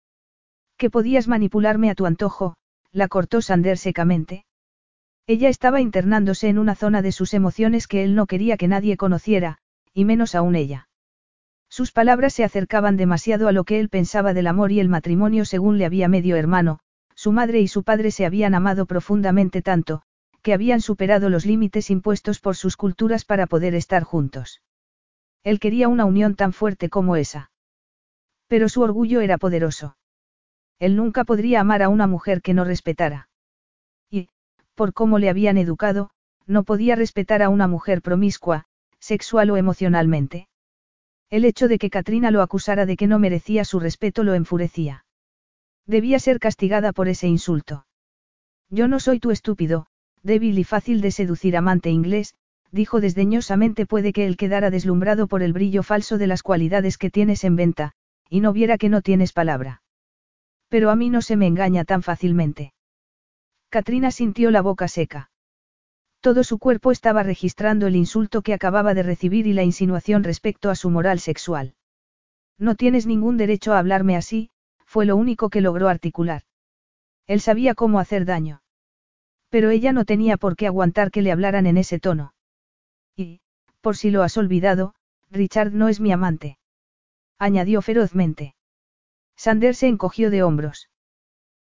[0.79, 2.57] Que podías manipularme a tu antojo,
[2.91, 4.46] la cortó Sander secamente.
[5.29, 8.97] Ella estaba internándose en una zona de sus emociones que él no quería que nadie
[8.97, 9.59] conociera,
[9.93, 10.89] y menos aún ella.
[11.69, 15.45] Sus palabras se acercaban demasiado a lo que él pensaba del amor y el matrimonio
[15.45, 16.79] según le había medio hermano,
[17.17, 20.03] su madre y su padre se habían amado profundamente tanto,
[20.43, 24.63] que habían superado los límites impuestos por sus culturas para poder estar juntos.
[25.43, 27.51] Él quería una unión tan fuerte como esa.
[28.47, 29.97] Pero su orgullo era poderoso.
[30.79, 33.26] Él nunca podría amar a una mujer que no respetara.
[34.77, 36.11] Por cómo le habían educado,
[36.47, 38.67] no podía respetar a una mujer promiscua,
[39.01, 40.49] sexual o emocionalmente.
[41.31, 45.07] El hecho de que Katrina lo acusara de que no merecía su respeto lo enfurecía.
[45.87, 47.87] Debía ser castigada por ese insulto.
[48.69, 49.87] Yo no soy tu estúpido,
[50.23, 52.35] débil y fácil de seducir amante inglés,
[52.71, 57.11] dijo desdeñosamente puede que él quedara deslumbrado por el brillo falso de las cualidades que
[57.11, 57.93] tienes en venta,
[58.29, 59.81] y no viera que no tienes palabra.
[60.69, 62.75] Pero a mí no se me engaña tan fácilmente.
[63.69, 65.31] Katrina sintió la boca seca.
[66.21, 70.71] Todo su cuerpo estaba registrando el insulto que acababa de recibir y la insinuación respecto
[70.71, 71.75] a su moral sexual.
[72.59, 74.51] No tienes ningún derecho a hablarme así,
[74.87, 76.43] fue lo único que logró articular.
[77.27, 78.63] Él sabía cómo hacer daño.
[79.51, 82.35] Pero ella no tenía por qué aguantar que le hablaran en ese tono.
[83.17, 83.41] Y,
[83.81, 84.95] por si lo has olvidado,
[85.31, 86.59] Richard no es mi amante.
[87.39, 88.55] Añadió ferozmente.
[89.37, 90.89] Sander se encogió de hombros.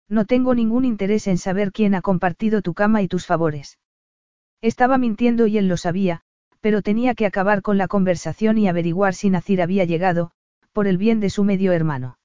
[0.09, 3.78] No tengo ningún interés en saber quién ha compartido tu cama y tus favores.
[4.60, 6.22] Estaba mintiendo y él lo sabía,
[6.60, 10.31] pero tenía que acabar con la conversación y averiguar si Nacir había llegado,
[10.72, 12.18] por el bien de su medio hermano.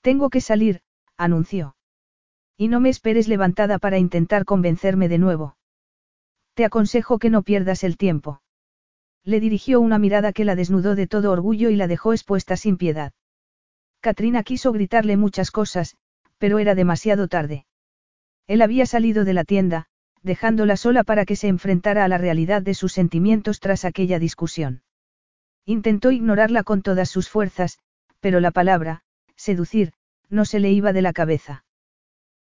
[0.00, 0.82] Tengo que salir,
[1.16, 1.76] anunció.
[2.56, 5.56] Y no me esperes levantada para intentar convencerme de nuevo.
[6.54, 8.42] Te aconsejo que no pierdas el tiempo.
[9.24, 12.76] Le dirigió una mirada que la desnudó de todo orgullo y la dejó expuesta sin
[12.76, 13.12] piedad.
[14.00, 15.96] Katrina quiso gritarle muchas cosas,
[16.40, 17.66] pero era demasiado tarde.
[18.48, 19.86] Él había salido de la tienda,
[20.22, 24.82] dejándola sola para que se enfrentara a la realidad de sus sentimientos tras aquella discusión.
[25.66, 27.78] Intentó ignorarla con todas sus fuerzas,
[28.20, 29.02] pero la palabra,
[29.36, 29.92] seducir,
[30.30, 31.64] no se le iba de la cabeza.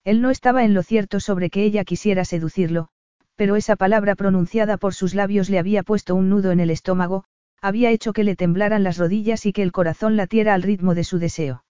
[0.06, 2.88] Él no estaba en lo cierto sobre que ella quisiera seducirlo,
[3.36, 7.26] pero esa palabra pronunciada por sus labios le había puesto un nudo en el estómago,
[7.62, 11.04] había hecho que le temblaran las rodillas y que el corazón latiera al ritmo de
[11.04, 11.66] su deseo.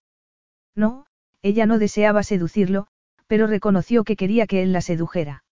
[0.75, 1.05] No,
[1.41, 2.87] ella no deseaba seducirlo,
[3.27, 5.43] pero reconoció que quería que él la sedujera.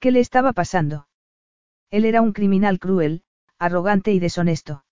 [0.00, 1.08] ¿Qué le estaba pasando?
[1.90, 3.22] Él era un criminal cruel,
[3.58, 4.84] arrogante y deshonesto.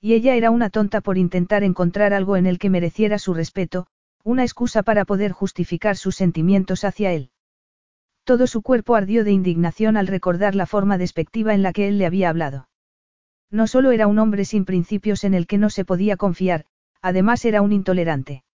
[0.00, 3.86] Y ella era una tonta por intentar encontrar algo en el que mereciera su respeto,
[4.24, 7.30] una excusa para poder justificar sus sentimientos hacia él.
[8.24, 11.98] Todo su cuerpo ardió de indignación al recordar la forma despectiva en la que él
[11.98, 12.68] le había hablado.
[13.50, 16.66] No solo era un hombre sin principios en el que no se podía confiar,
[17.00, 18.44] además era un intolerante.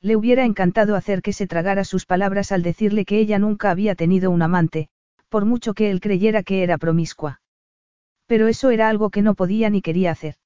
[0.00, 3.94] Le hubiera encantado hacer que se tragara sus palabras al decirle que ella nunca había
[3.94, 4.88] tenido un amante,
[5.28, 7.40] por mucho que él creyera que era promiscua.
[8.26, 10.36] Pero eso era algo que no podía ni quería hacer.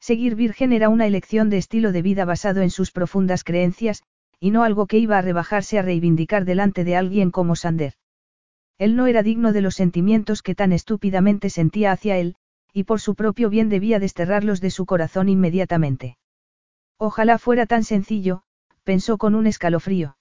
[0.00, 4.04] Seguir virgen era una elección de estilo de vida basado en sus profundas creencias,
[4.38, 7.94] y no algo que iba a rebajarse a reivindicar delante de alguien como Sander.
[8.78, 12.36] Él no era digno de los sentimientos que tan estúpidamente sentía hacia él,
[12.72, 16.16] y por su propio bien debía desterrarlos de su corazón inmediatamente.
[16.96, 18.42] Ojalá fuera tan sencillo,
[18.88, 20.16] pensó con un escalofrío.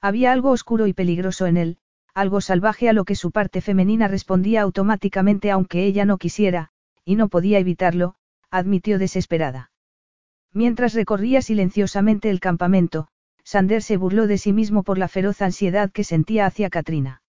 [0.00, 1.78] Había algo oscuro y peligroso en él,
[2.14, 6.68] algo salvaje a lo que su parte femenina respondía automáticamente aunque ella no quisiera,
[7.04, 8.14] y no podía evitarlo,
[8.48, 9.72] admitió desesperada.
[10.52, 13.08] Mientras recorría silenciosamente el campamento,
[13.42, 17.22] Sander se burló de sí mismo por la feroz ansiedad que sentía hacia Katrina.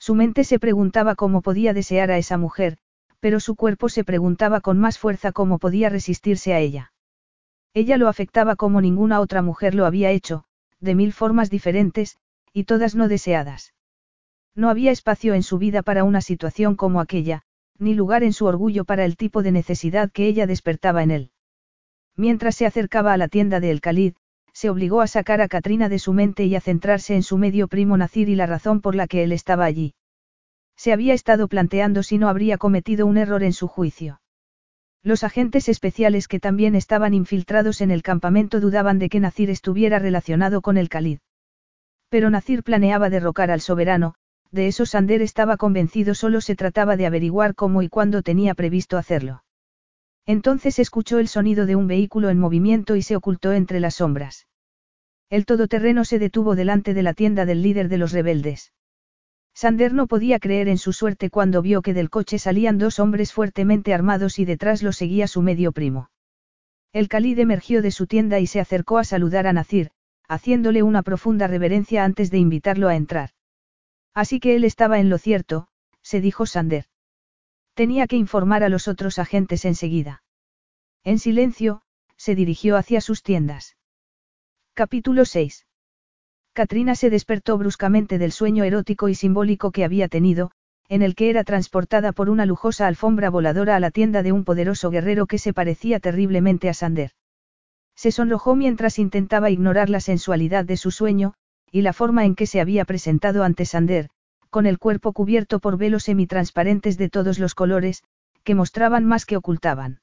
[0.00, 2.78] Su mente se preguntaba cómo podía desear a esa mujer,
[3.20, 6.92] pero su cuerpo se preguntaba con más fuerza cómo podía resistirse a ella.
[7.74, 10.44] Ella lo afectaba como ninguna otra mujer lo había hecho,
[10.80, 12.18] de mil formas diferentes,
[12.52, 13.74] y todas no deseadas.
[14.54, 17.42] No había espacio en su vida para una situación como aquella,
[17.78, 21.30] ni lugar en su orgullo para el tipo de necesidad que ella despertaba en él.
[22.16, 24.14] Mientras se acercaba a la tienda de El Khalid,
[24.54, 27.68] se obligó a sacar a Katrina de su mente y a centrarse en su medio
[27.68, 29.94] primo Nacir y la razón por la que él estaba allí.
[30.76, 34.20] Se había estado planteando si no habría cometido un error en su juicio.
[35.02, 39.98] Los agentes especiales que también estaban infiltrados en el campamento dudaban de que Nacir estuviera
[39.98, 41.18] relacionado con el Khalid.
[42.08, 44.14] Pero Nacir planeaba derrocar al soberano,
[44.50, 48.96] de eso Sander estaba convencido solo se trataba de averiguar cómo y cuándo tenía previsto
[48.96, 49.44] hacerlo.
[50.24, 54.48] Entonces escuchó el sonido de un vehículo en movimiento y se ocultó entre las sombras.
[55.30, 58.72] El todoterreno se detuvo delante de la tienda del líder de los rebeldes.
[59.56, 63.32] Sander no podía creer en su suerte cuando vio que del coche salían dos hombres
[63.32, 66.10] fuertemente armados y detrás lo seguía su medio primo.
[66.92, 69.92] El Khalid emergió de su tienda y se acercó a saludar a Nacir,
[70.28, 73.30] haciéndole una profunda reverencia antes de invitarlo a entrar.
[74.12, 75.68] Así que él estaba en lo cierto,
[76.02, 76.84] se dijo Sander.
[77.72, 80.22] Tenía que informar a los otros agentes enseguida.
[81.02, 81.80] En silencio,
[82.18, 83.78] se dirigió hacia sus tiendas.
[84.74, 85.65] Capítulo 6.
[86.56, 90.52] Katrina se despertó bruscamente del sueño erótico y simbólico que había tenido,
[90.88, 94.42] en el que era transportada por una lujosa alfombra voladora a la tienda de un
[94.42, 97.10] poderoso guerrero que se parecía terriblemente a Sander.
[97.94, 101.34] Se sonrojó mientras intentaba ignorar la sensualidad de su sueño,
[101.70, 104.08] y la forma en que se había presentado ante Sander,
[104.48, 108.02] con el cuerpo cubierto por velos semitransparentes de todos los colores,
[108.44, 110.00] que mostraban más que ocultaban.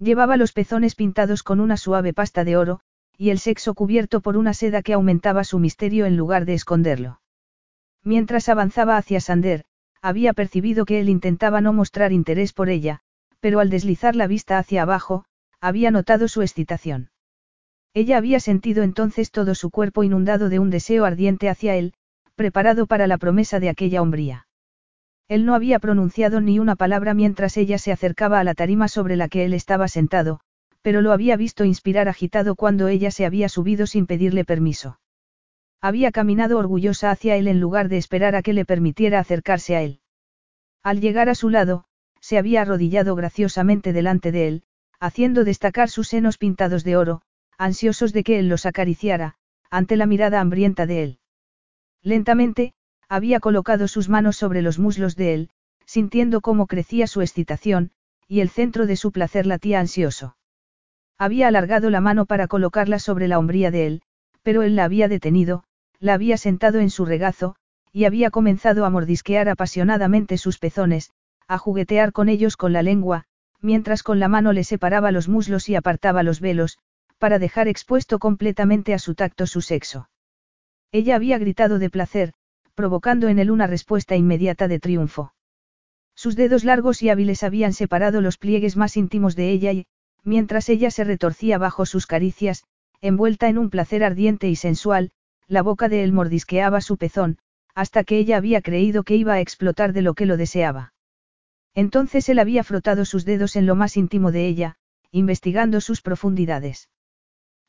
[0.00, 2.80] Llevaba los pezones pintados con una suave pasta de oro,
[3.20, 7.20] y el sexo cubierto por una seda que aumentaba su misterio en lugar de esconderlo.
[8.02, 9.66] Mientras avanzaba hacia Sander,
[10.00, 13.00] había percibido que él intentaba no mostrar interés por ella,
[13.38, 15.26] pero al deslizar la vista hacia abajo,
[15.60, 17.10] había notado su excitación.
[17.92, 21.92] Ella había sentido entonces todo su cuerpo inundado de un deseo ardiente hacia él,
[22.36, 24.46] preparado para la promesa de aquella hombría.
[25.28, 29.16] Él no había pronunciado ni una palabra mientras ella se acercaba a la tarima sobre
[29.16, 30.40] la que él estaba sentado,
[30.82, 35.00] pero lo había visto inspirar agitado cuando ella se había subido sin pedirle permiso.
[35.80, 39.82] Había caminado orgullosa hacia él en lugar de esperar a que le permitiera acercarse a
[39.82, 40.00] él.
[40.82, 41.84] Al llegar a su lado,
[42.20, 44.62] se había arrodillado graciosamente delante de él,
[44.98, 47.22] haciendo destacar sus senos pintados de oro,
[47.56, 49.36] ansiosos de que él los acariciara,
[49.70, 51.18] ante la mirada hambrienta de él.
[52.02, 52.74] Lentamente,
[53.08, 55.50] había colocado sus manos sobre los muslos de él,
[55.84, 57.90] sintiendo cómo crecía su excitación,
[58.28, 60.36] y el centro de su placer latía ansioso.
[61.20, 64.02] Había alargado la mano para colocarla sobre la hombría de él,
[64.42, 65.64] pero él la había detenido,
[65.98, 67.56] la había sentado en su regazo,
[67.92, 71.10] y había comenzado a mordisquear apasionadamente sus pezones,
[71.46, 73.24] a juguetear con ellos con la lengua,
[73.60, 76.78] mientras con la mano le separaba los muslos y apartaba los velos,
[77.18, 80.08] para dejar expuesto completamente a su tacto su sexo.
[80.90, 82.32] Ella había gritado de placer,
[82.74, 85.34] provocando en él una respuesta inmediata de triunfo.
[86.14, 89.86] Sus dedos largos y hábiles habían separado los pliegues más íntimos de ella y,
[90.24, 92.64] mientras ella se retorcía bajo sus caricias,
[93.00, 95.10] envuelta en un placer ardiente y sensual,
[95.46, 97.38] la boca de él mordisqueaba su pezón,
[97.74, 100.92] hasta que ella había creído que iba a explotar de lo que lo deseaba.
[101.74, 104.76] Entonces él había frotado sus dedos en lo más íntimo de ella,
[105.10, 106.88] investigando sus profundidades.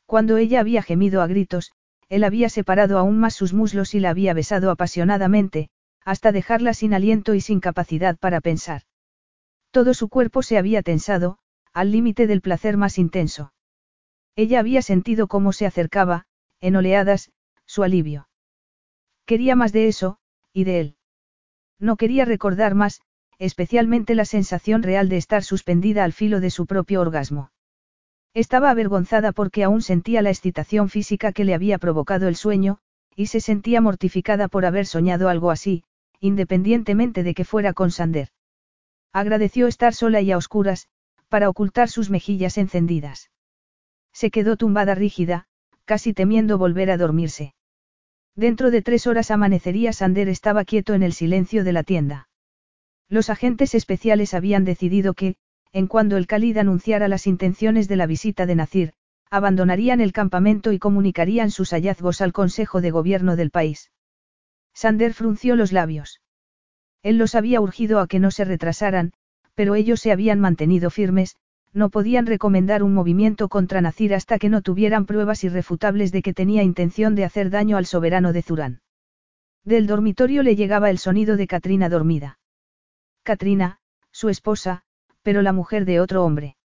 [0.06, 1.72] Cuando ella había gemido a gritos,
[2.10, 5.70] él había separado aún más sus muslos y la había besado apasionadamente,
[6.04, 8.82] hasta dejarla sin aliento y sin capacidad para pensar.
[9.72, 11.38] Todo su cuerpo se había tensado,
[11.74, 13.54] al límite del placer más intenso.
[14.36, 16.26] Ella había sentido cómo se acercaba,
[16.60, 17.32] en oleadas,
[17.66, 18.28] su alivio.
[19.26, 20.18] Quería más de eso,
[20.54, 20.96] y de él.
[21.80, 23.02] No quería recordar más,
[23.40, 27.52] especialmente la sensación real de estar suspendida al filo de su propio orgasmo.
[28.34, 32.78] Estaba avergonzada porque aún sentía la excitación física que le había provocado el sueño,
[33.16, 35.84] y se sentía mortificada por haber soñado algo así,
[36.20, 38.30] independientemente de que fuera con Sander.
[39.12, 40.88] Agradeció estar sola y a oscuras,
[41.32, 43.32] para ocultar sus mejillas encendidas.
[44.12, 45.46] Se quedó tumbada rígida,
[45.86, 47.56] casi temiendo volver a dormirse.
[48.36, 52.28] Dentro de tres horas amanecería Sander estaba quieto en el silencio de la tienda.
[53.08, 55.38] Los agentes especiales habían decidido que,
[55.72, 58.94] en cuando el Khalid anunciara las intenciones de la visita de Nacir,
[59.30, 63.90] abandonarían el campamento y comunicarían sus hallazgos al Consejo de Gobierno del país.
[64.74, 66.20] Sander frunció los labios.
[67.04, 69.14] Él los había urgido a que no se retrasaran,
[69.56, 71.36] pero ellos se habían mantenido firmes,
[71.74, 76.34] no podían recomendar un movimiento contra Nacir hasta que no tuvieran pruebas irrefutables de que
[76.34, 78.82] tenía intención de hacer daño al soberano de Zurán.
[79.64, 82.40] Del dormitorio le llegaba el sonido de Katrina dormida.
[83.24, 83.80] Katrina,
[84.12, 84.84] su esposa,
[85.22, 86.58] pero la mujer de otro hombre.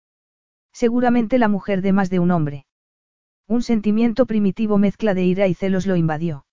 [0.72, 2.66] Seguramente la mujer de más de un hombre.
[3.46, 6.46] Un sentimiento primitivo mezcla de ira y celos lo invadió.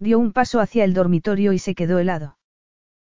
[0.00, 2.38] Dio un paso hacia el dormitorio y se quedó helado.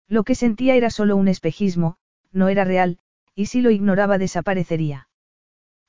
[0.07, 1.97] Lo que sentía era solo un espejismo,
[2.37, 2.99] no era real,
[3.35, 5.09] y si lo ignoraba desaparecería.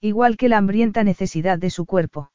[0.00, 2.30] Igual que la hambrienta necesidad de su cuerpo.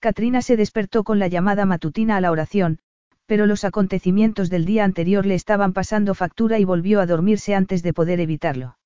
[0.00, 2.78] Katrina se despertó con la llamada matutina a la oración,
[3.26, 7.82] pero los acontecimientos del día anterior le estaban pasando factura y volvió a dormirse antes
[7.82, 8.76] de poder evitarlo.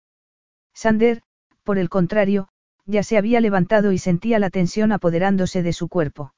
[0.74, 1.22] Sander,
[1.62, 2.48] por el contrario,
[2.84, 6.34] ya se había levantado y sentía la tensión apoderándose de su cuerpo.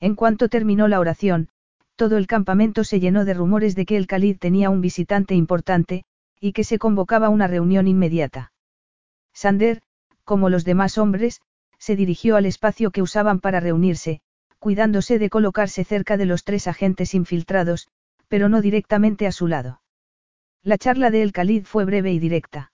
[0.00, 1.48] En cuanto terminó la oración,
[1.96, 6.04] todo el campamento se llenó de rumores de que el Khalid tenía un visitante importante,
[6.40, 8.52] y que se convocaba una reunión inmediata.
[9.32, 9.82] Sander,
[10.24, 11.40] como los demás hombres,
[11.78, 14.20] se dirigió al espacio que usaban para reunirse,
[14.58, 17.88] cuidándose de colocarse cerca de los tres agentes infiltrados,
[18.28, 19.80] pero no directamente a su lado.
[20.62, 22.72] La charla de El Khalid fue breve y directa.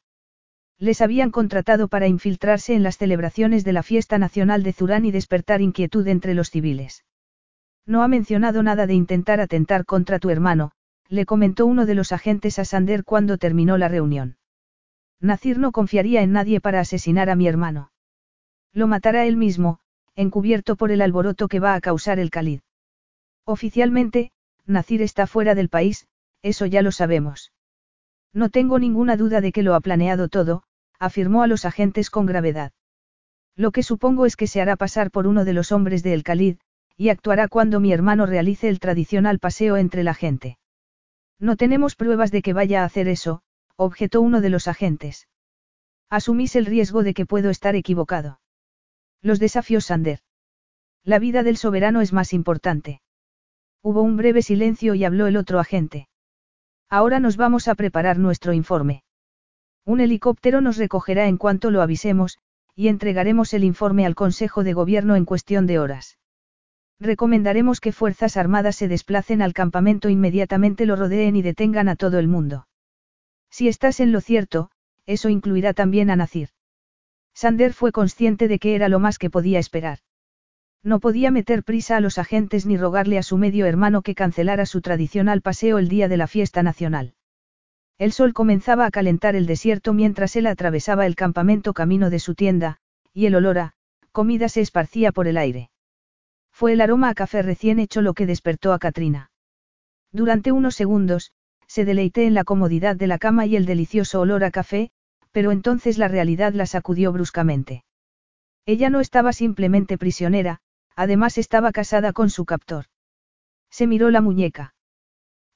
[0.78, 5.12] Les habían contratado para infiltrarse en las celebraciones de la fiesta nacional de Zurán y
[5.12, 7.04] despertar inquietud entre los civiles.
[7.86, 10.72] No ha mencionado nada de intentar atentar contra tu hermano,
[11.08, 14.36] le comentó uno de los agentes a Sander cuando terminó la reunión.
[15.20, 17.92] Nacir no confiaría en nadie para asesinar a mi hermano.
[18.72, 19.80] Lo matará él mismo,
[20.14, 22.60] encubierto por el alboroto que va a causar el Khalid.
[23.44, 24.32] Oficialmente,
[24.66, 26.06] Nacir está fuera del país,
[26.42, 27.52] eso ya lo sabemos.
[28.32, 30.64] No tengo ninguna duda de que lo ha planeado todo,
[30.98, 32.72] afirmó a los agentes con gravedad.
[33.56, 36.24] Lo que supongo es que se hará pasar por uno de los hombres de El
[36.24, 36.56] Khalid,
[36.96, 40.58] y actuará cuando mi hermano realice el tradicional paseo entre la gente.
[41.38, 43.42] No tenemos pruebas de que vaya a hacer eso,
[43.76, 45.28] objetó uno de los agentes.
[46.10, 48.40] Asumís el riesgo de que puedo estar equivocado.
[49.20, 50.20] Los desafíos Sander.
[51.02, 53.00] La vida del soberano es más importante.
[53.82, 56.08] Hubo un breve silencio y habló el otro agente.
[56.88, 59.02] Ahora nos vamos a preparar nuestro informe.
[59.84, 62.38] Un helicóptero nos recogerá en cuanto lo avisemos,
[62.74, 66.18] y entregaremos el informe al Consejo de Gobierno en cuestión de horas.
[67.00, 72.18] Recomendaremos que Fuerzas Armadas se desplacen al campamento inmediatamente lo rodeen y detengan a todo
[72.18, 72.68] el mundo.
[73.50, 74.70] Si estás en lo cierto,
[75.06, 76.50] eso incluirá también a Nacir.
[77.34, 79.98] Sander fue consciente de que era lo más que podía esperar.
[80.82, 84.66] No podía meter prisa a los agentes ni rogarle a su medio hermano que cancelara
[84.66, 87.14] su tradicional paseo el día de la fiesta nacional.
[87.98, 92.34] El sol comenzaba a calentar el desierto mientras él atravesaba el campamento camino de su
[92.34, 92.78] tienda,
[93.12, 93.74] y el olor a
[94.12, 95.70] comida se esparcía por el aire.
[96.54, 99.32] Fue el aroma a café recién hecho lo que despertó a Katrina.
[100.12, 101.32] Durante unos segundos,
[101.66, 104.92] se deleité en la comodidad de la cama y el delicioso olor a café,
[105.32, 107.84] pero entonces la realidad la sacudió bruscamente.
[108.66, 110.60] Ella no estaba simplemente prisionera,
[110.94, 112.84] además estaba casada con su captor.
[113.68, 114.76] Se miró la muñeca.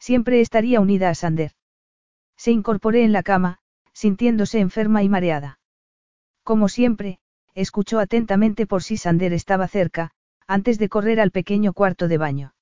[0.00, 1.52] Siempre estaría unida a Sander.
[2.36, 3.60] Se incorporé en la cama,
[3.92, 5.60] sintiéndose enferma y mareada.
[6.42, 7.20] Como siempre,
[7.54, 10.10] escuchó atentamente por si Sander estaba cerca,
[10.48, 12.54] antes de correr al pequeño cuarto de baño.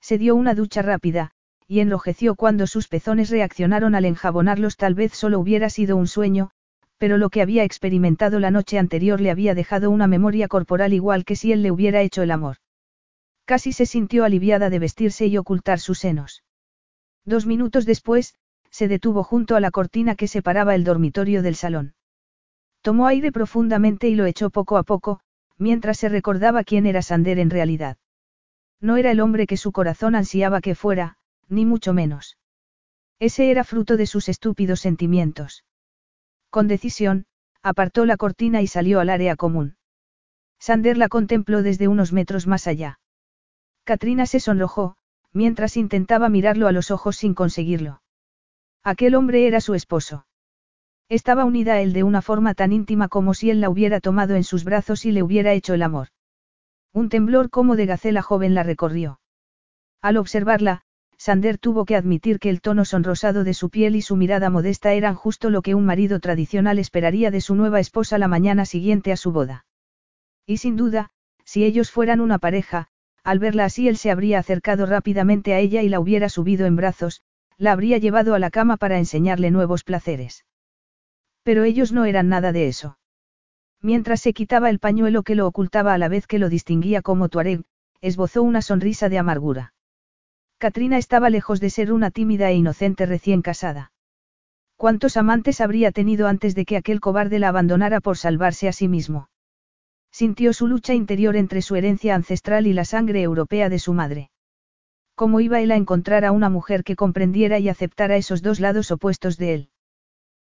[0.00, 1.30] Se dio una ducha rápida,
[1.68, 6.50] y enrojeció cuando sus pezones reaccionaron al enjabonarlos tal vez solo hubiera sido un sueño,
[6.96, 11.24] pero lo que había experimentado la noche anterior le había dejado una memoria corporal igual
[11.24, 12.56] que si él le hubiera hecho el amor.
[13.44, 16.42] Casi se sintió aliviada de vestirse y ocultar sus senos.
[17.24, 18.34] Dos minutos después,
[18.70, 21.94] se detuvo junto a la cortina que separaba el dormitorio del salón.
[22.80, 25.20] Tomó aire profundamente y lo echó poco a poco,
[25.62, 27.96] mientras se recordaba quién era Sander en realidad.
[28.80, 31.16] No era el hombre que su corazón ansiaba que fuera,
[31.48, 32.36] ni mucho menos.
[33.20, 35.64] Ese era fruto de sus estúpidos sentimientos.
[36.50, 37.26] Con decisión,
[37.62, 39.76] apartó la cortina y salió al área común.
[40.58, 42.98] Sander la contempló desde unos metros más allá.
[43.84, 44.96] Katrina se sonrojó,
[45.32, 48.02] mientras intentaba mirarlo a los ojos sin conseguirlo.
[48.82, 50.26] Aquel hombre era su esposo.
[51.12, 54.34] Estaba unida a él de una forma tan íntima como si él la hubiera tomado
[54.34, 56.08] en sus brazos y le hubiera hecho el amor.
[56.94, 59.20] Un temblor como de gacela joven la recorrió.
[60.00, 60.84] Al observarla,
[61.18, 64.94] Sander tuvo que admitir que el tono sonrosado de su piel y su mirada modesta
[64.94, 69.12] eran justo lo que un marido tradicional esperaría de su nueva esposa la mañana siguiente
[69.12, 69.66] a su boda.
[70.46, 71.10] Y sin duda,
[71.44, 72.88] si ellos fueran una pareja,
[73.22, 76.76] al verla así él se habría acercado rápidamente a ella y la hubiera subido en
[76.76, 77.20] brazos,
[77.58, 80.46] la habría llevado a la cama para enseñarle nuevos placeres.
[81.42, 82.98] Pero ellos no eran nada de eso.
[83.80, 87.28] Mientras se quitaba el pañuelo que lo ocultaba a la vez que lo distinguía como
[87.28, 87.62] Tuareg,
[88.00, 89.74] esbozó una sonrisa de amargura.
[90.58, 93.92] Katrina estaba lejos de ser una tímida e inocente recién casada.
[94.76, 98.86] ¿Cuántos amantes habría tenido antes de que aquel cobarde la abandonara por salvarse a sí
[98.86, 99.28] mismo?
[100.12, 104.30] Sintió su lucha interior entre su herencia ancestral y la sangre europea de su madre.
[105.16, 108.90] ¿Cómo iba él a encontrar a una mujer que comprendiera y aceptara esos dos lados
[108.90, 109.71] opuestos de él?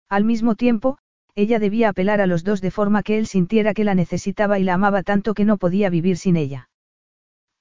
[0.09, 0.99] Al mismo tiempo,
[1.35, 4.65] ella debía apelar a los dos de forma que él sintiera que la necesitaba y
[4.65, 6.71] la amaba tanto que no podía vivir sin ella.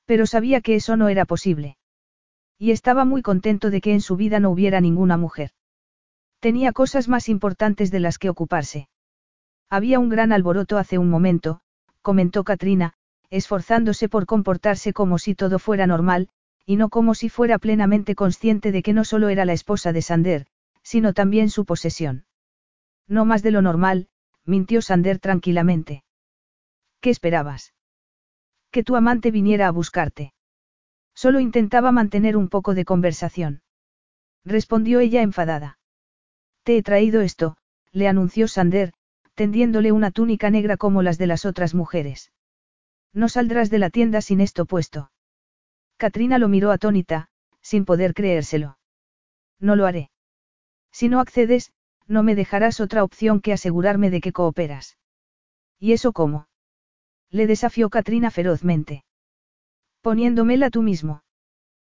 [0.05, 1.77] Pero sabía que eso no era posible.
[2.57, 5.51] Y estaba muy contento de que en su vida no hubiera ninguna mujer.
[6.39, 8.89] Tenía cosas más importantes de las que ocuparse.
[9.69, 11.59] Había un gran alboroto hace un momento,
[12.01, 12.93] comentó Katrina,
[13.29, 16.29] esforzándose por comportarse como si todo fuera normal,
[16.65, 20.01] y no como si fuera plenamente consciente de que no solo era la esposa de
[20.01, 20.47] Sander,
[20.83, 22.26] sino también su posesión.
[23.07, 24.09] No más de lo normal,
[24.45, 26.03] mintió Sander tranquilamente.
[26.99, 27.73] ¿Qué esperabas?
[28.71, 30.33] Que tu amante viniera a buscarte.
[31.13, 33.61] Solo intentaba mantener un poco de conversación.
[34.45, 35.79] Respondió ella enfadada.
[36.63, 37.57] Te he traído esto,
[37.91, 38.93] le anunció Sander,
[39.35, 42.31] tendiéndole una túnica negra como las de las otras mujeres.
[43.13, 45.11] No saldrás de la tienda sin esto puesto.
[45.97, 47.29] Katrina lo miró atónita,
[47.61, 48.77] sin poder creérselo.
[49.59, 50.11] No lo haré.
[50.91, 51.71] Si no accedes,
[52.07, 54.97] no me dejarás otra opción que asegurarme de que cooperas.
[55.79, 56.47] ¿Y eso cómo?
[57.29, 59.03] Le desafió Katrina ferozmente.
[60.01, 61.23] Poniéndomela tú mismo.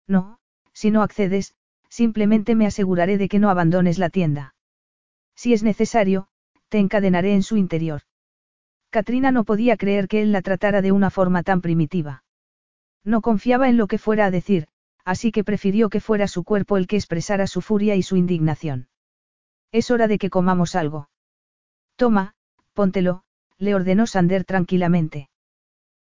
[0.07, 0.39] No,
[0.73, 1.53] si no accedes,
[1.89, 4.55] simplemente me aseguraré de que no abandones la tienda.
[5.35, 6.27] Si es necesario,
[6.69, 8.01] te encadenaré en su interior.
[8.89, 12.23] Katrina no podía creer que él la tratara de una forma tan primitiva.
[13.03, 14.67] No confiaba en lo que fuera a decir,
[15.05, 18.87] así que prefirió que fuera su cuerpo el que expresara su furia y su indignación.
[19.71, 21.09] Es hora de que comamos algo.
[21.95, 22.33] Toma,
[22.73, 23.23] póntelo,
[23.57, 25.29] le ordenó Sander tranquilamente.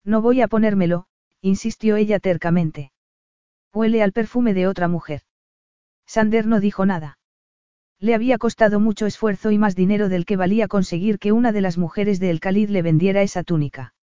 [0.03, 1.05] No voy a ponérmelo,
[1.41, 2.91] insistió ella tercamente.
[3.73, 5.21] Huele al perfume de otra mujer.
[6.05, 7.17] Sander no dijo nada.
[7.99, 11.61] Le había costado mucho esfuerzo y más dinero del que valía conseguir que una de
[11.61, 13.93] las mujeres de El Caliz le vendiera esa túnica.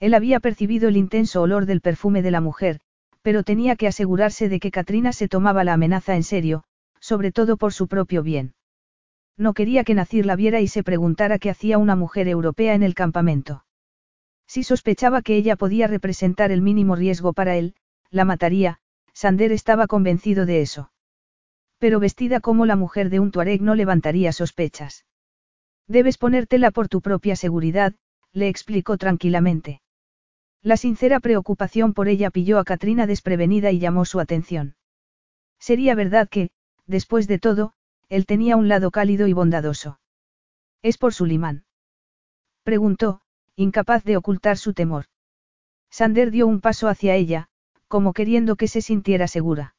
[0.00, 2.80] Él había percibido el intenso olor del perfume de la mujer,
[3.20, 6.64] pero tenía que asegurarse de que Katrina se tomaba la amenaza en serio,
[7.00, 8.54] sobre todo por su propio bien.
[9.38, 12.82] No quería que Nacir la viera y se preguntara qué hacía una mujer europea en
[12.82, 13.64] el campamento.
[14.48, 17.76] Si sospechaba que ella podía representar el mínimo riesgo para él,
[18.10, 18.80] la mataría,
[19.12, 20.90] Sander estaba convencido de eso.
[21.78, 25.06] Pero vestida como la mujer de un tuareg no levantaría sospechas.
[25.86, 27.94] Debes ponértela por tu propia seguridad,
[28.32, 29.80] le explicó tranquilamente.
[30.62, 34.74] La sincera preocupación por ella pilló a Katrina desprevenida y llamó su atención.
[35.60, 36.50] Sería verdad que,
[36.86, 37.74] después de todo,
[38.08, 40.00] él tenía un lado cálido y bondadoso.
[40.82, 41.64] ¿Es por Sulimán?
[42.62, 43.20] Preguntó,
[43.56, 45.06] incapaz de ocultar su temor.
[45.90, 47.48] Sander dio un paso hacia ella,
[47.88, 49.74] como queriendo que se sintiera segura.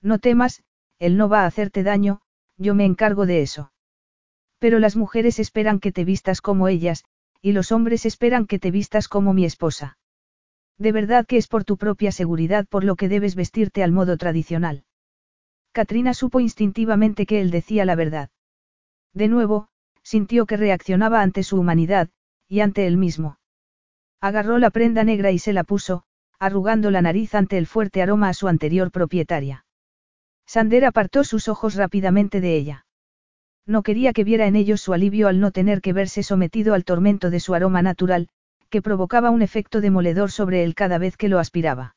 [0.00, 0.62] No temas,
[0.98, 2.20] él no va a hacerte daño,
[2.56, 3.72] yo me encargo de eso.
[4.58, 7.04] Pero las mujeres esperan que te vistas como ellas,
[7.42, 9.98] y los hombres esperan que te vistas como mi esposa.
[10.78, 14.16] De verdad que es por tu propia seguridad por lo que debes vestirte al modo
[14.16, 14.84] tradicional.
[15.74, 18.30] Katrina supo instintivamente que él decía la verdad.
[19.12, 19.66] De nuevo,
[20.04, 22.10] sintió que reaccionaba ante su humanidad,
[22.48, 23.40] y ante él mismo.
[24.20, 26.04] Agarró la prenda negra y se la puso,
[26.38, 29.66] arrugando la nariz ante el fuerte aroma a su anterior propietaria.
[30.46, 32.86] Sander apartó sus ojos rápidamente de ella.
[33.66, 36.84] No quería que viera en ellos su alivio al no tener que verse sometido al
[36.84, 38.28] tormento de su aroma natural,
[38.70, 41.96] que provocaba un efecto demoledor sobre él cada vez que lo aspiraba.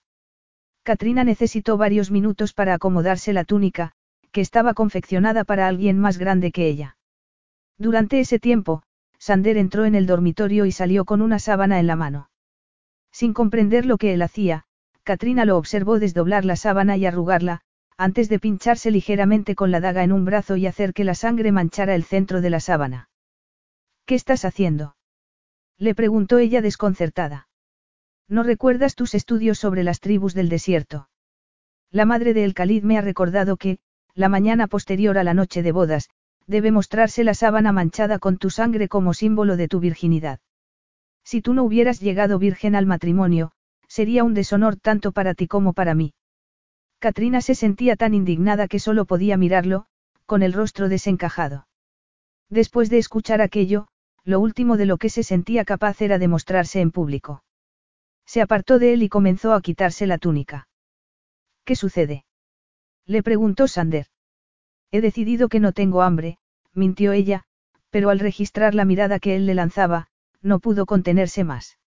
[0.88, 3.91] Katrina necesitó varios minutos para acomodarse la túnica,
[4.31, 6.95] que estaba confeccionada para alguien más grande que ella.
[7.77, 8.84] Durante ese tiempo,
[9.19, 12.30] Sander entró en el dormitorio y salió con una sábana en la mano.
[13.11, 14.64] Sin comprender lo que él hacía,
[15.03, 17.59] Katrina lo observó desdoblar la sábana y arrugarla,
[17.97, 21.51] antes de pincharse ligeramente con la daga en un brazo y hacer que la sangre
[21.51, 23.09] manchara el centro de la sábana.
[24.05, 24.95] ¿Qué estás haciendo?
[25.77, 27.47] Le preguntó ella desconcertada.
[28.29, 31.09] ¿No recuerdas tus estudios sobre las tribus del desierto?
[31.91, 33.79] La madre de El Khalid me ha recordado que,
[34.13, 36.09] la mañana posterior a la noche de bodas,
[36.45, 40.39] debe mostrarse la sábana manchada con tu sangre como símbolo de tu virginidad.
[41.23, 43.51] Si tú no hubieras llegado virgen al matrimonio,
[43.87, 46.13] sería un deshonor tanto para ti como para mí.
[46.99, 49.85] Katrina se sentía tan indignada que solo podía mirarlo,
[50.25, 51.67] con el rostro desencajado.
[52.49, 53.87] Después de escuchar aquello,
[54.23, 57.43] lo último de lo que se sentía capaz era de mostrarse en público.
[58.27, 60.67] Se apartó de él y comenzó a quitarse la túnica.
[61.63, 62.25] ¿Qué sucede?
[63.05, 64.07] Le preguntó Sander.
[64.91, 66.37] He decidido que no tengo hambre,
[66.73, 67.45] mintió ella,
[67.89, 70.07] pero al registrar la mirada que él le lanzaba,
[70.41, 71.79] no pudo contenerse más.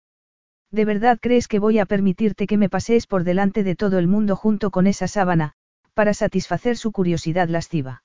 [0.71, 4.07] ¿De verdad crees que voy a permitirte que me pasees por delante de todo el
[4.07, 5.55] mundo junto con esa sábana,
[5.95, 8.05] para satisfacer su curiosidad lasciva?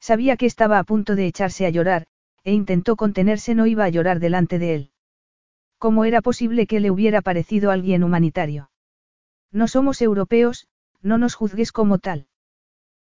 [0.00, 2.06] Sabía que estaba a punto de echarse a llorar,
[2.42, 4.90] e intentó contenerse no iba a llorar delante de él.
[5.84, 8.70] ¿Cómo era posible que le hubiera parecido alguien humanitario?
[9.52, 10.66] No somos europeos,
[11.02, 12.26] no nos juzgues como tal.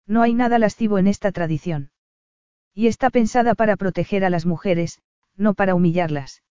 [0.06, 1.90] No hay nada lascivo en esta tradición.
[2.72, 5.02] Y está pensada para proteger a las mujeres,
[5.36, 6.42] no para humillarlas.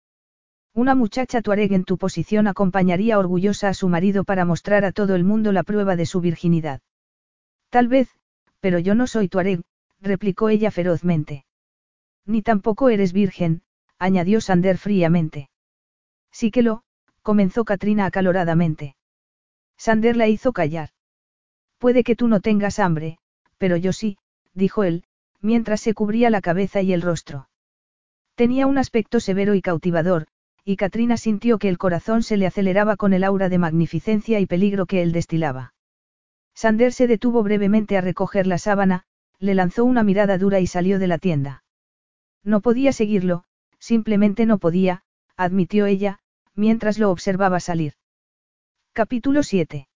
[0.76, 5.16] Una muchacha tuareg en tu posición acompañaría orgullosa a su marido para mostrar a todo
[5.16, 6.80] el mundo la prueba de su virginidad.
[7.72, 8.08] Tal vez,
[8.60, 9.62] pero yo no soy tuareg,
[10.00, 11.46] replicó ella ferozmente.
[12.28, 13.64] Ni tampoco eres virgen,
[13.98, 15.49] añadió Sander fríamente.
[16.32, 16.84] Sí que lo,
[17.22, 18.96] comenzó Katrina acaloradamente.
[19.78, 20.90] Sander la hizo callar.
[21.78, 23.18] Puede que tú no tengas hambre,
[23.58, 24.18] pero yo sí,
[24.54, 25.04] dijo él,
[25.42, 27.50] mientras se cubría la cabeza y el rostro.
[28.36, 30.28] Tenía un aspecto severo y cautivador,
[30.64, 34.46] y Katrina sintió que el corazón se le aceleraba con el aura de magnificencia y
[34.46, 35.74] peligro que él destilaba.
[36.54, 39.04] Sander se detuvo brevemente a recoger la sábana,
[39.40, 41.64] le lanzó una mirada dura y salió de la tienda.
[42.44, 43.46] No podía seguirlo,
[43.80, 45.04] simplemente no podía,
[45.40, 46.20] admitió ella,
[46.54, 47.94] mientras lo observaba salir.
[48.92, 49.88] Capítulo 7.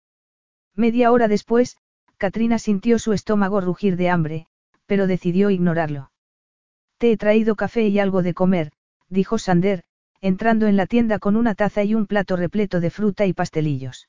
[0.74, 1.76] Media hora después,
[2.16, 4.46] Katrina sintió su estómago rugir de hambre,
[4.86, 6.10] pero decidió ignorarlo.
[6.96, 8.72] Te he traído café y algo de comer,
[9.10, 9.82] dijo Sander,
[10.22, 14.08] entrando en la tienda con una taza y un plato repleto de fruta y pastelillos.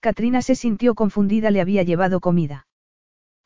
[0.00, 2.66] Katrina se sintió confundida, le había llevado comida.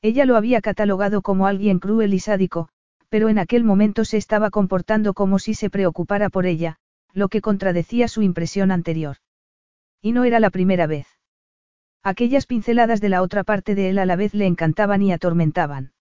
[0.00, 2.70] Ella lo había catalogado como alguien cruel y sádico,
[3.10, 6.78] pero en aquel momento se estaba comportando como si se preocupara por ella,
[7.14, 9.16] lo que contradecía su impresión anterior.
[10.02, 11.06] Y no era la primera vez.
[12.02, 15.92] Aquellas pinceladas de la otra parte de él a la vez le encantaban y atormentaban.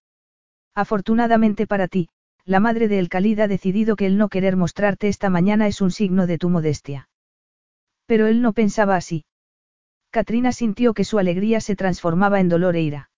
[0.75, 2.09] Afortunadamente para ti,
[2.45, 5.79] la madre de El Khalid ha decidido que el no querer mostrarte esta mañana es
[5.79, 7.07] un signo de tu modestia.
[8.05, 9.23] Pero él no pensaba así.
[10.09, 13.09] Katrina sintió que su alegría se transformaba en dolor e ira.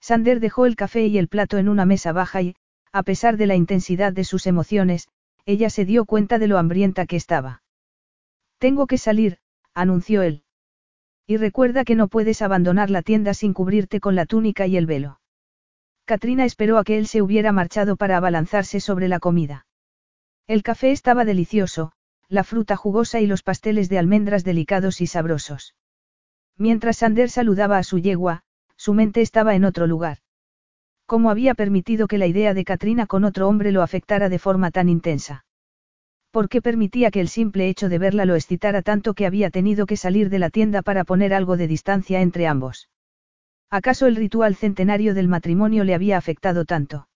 [0.00, 2.56] Sander dejó el café y el plato en una mesa baja y,
[2.92, 5.08] a pesar de la intensidad de sus emociones,
[5.46, 7.62] ella se dio cuenta de lo hambrienta que estaba.
[8.58, 9.38] Tengo que salir,
[9.74, 10.44] anunció él.
[11.26, 14.86] Y recuerda que no puedes abandonar la tienda sin cubrirte con la túnica y el
[14.86, 15.20] velo.
[16.04, 19.66] Katrina esperó a que él se hubiera marchado para abalanzarse sobre la comida.
[20.46, 21.92] El café estaba delicioso,
[22.28, 25.74] la fruta jugosa y los pasteles de almendras delicados y sabrosos.
[26.56, 28.42] Mientras Sander saludaba a su yegua,
[28.76, 30.18] su mente estaba en otro lugar.
[31.12, 34.70] ¿Cómo había permitido que la idea de Katrina con otro hombre lo afectara de forma
[34.70, 35.44] tan intensa?
[36.30, 39.84] ¿Por qué permitía que el simple hecho de verla lo excitara tanto que había tenido
[39.84, 42.88] que salir de la tienda para poner algo de distancia entre ambos?
[43.68, 47.08] ¿Acaso el ritual centenario del matrimonio le había afectado tanto?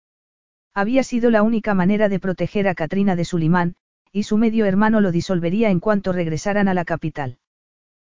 [0.75, 3.77] Había sido la única manera de proteger a Katrina de Sulimán,
[4.13, 7.39] y su medio hermano lo disolvería en cuanto regresaran a la capital.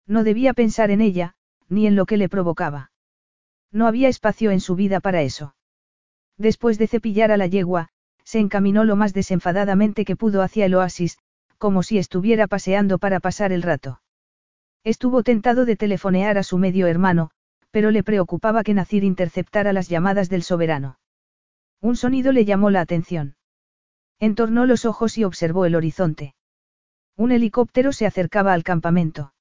[0.06, 1.34] No debía pensar en ella,
[1.70, 2.92] ni en lo que le provocaba.
[3.72, 5.56] No había espacio en su vida para eso.
[6.42, 7.90] Después de cepillar a la yegua,
[8.24, 11.20] se encaminó lo más desenfadadamente que pudo hacia el oasis,
[11.60, 14.02] como si estuviera paseando para pasar el rato.
[14.84, 17.30] Estuvo tentado de telefonear a su medio hermano,
[17.70, 20.98] pero le preocupaba que Nacir interceptara las llamadas del soberano.
[21.80, 23.36] Un sonido le llamó la atención.
[24.20, 26.34] Entornó los ojos y observó el horizonte.
[27.16, 29.36] Un helicóptero se acercaba al campamento.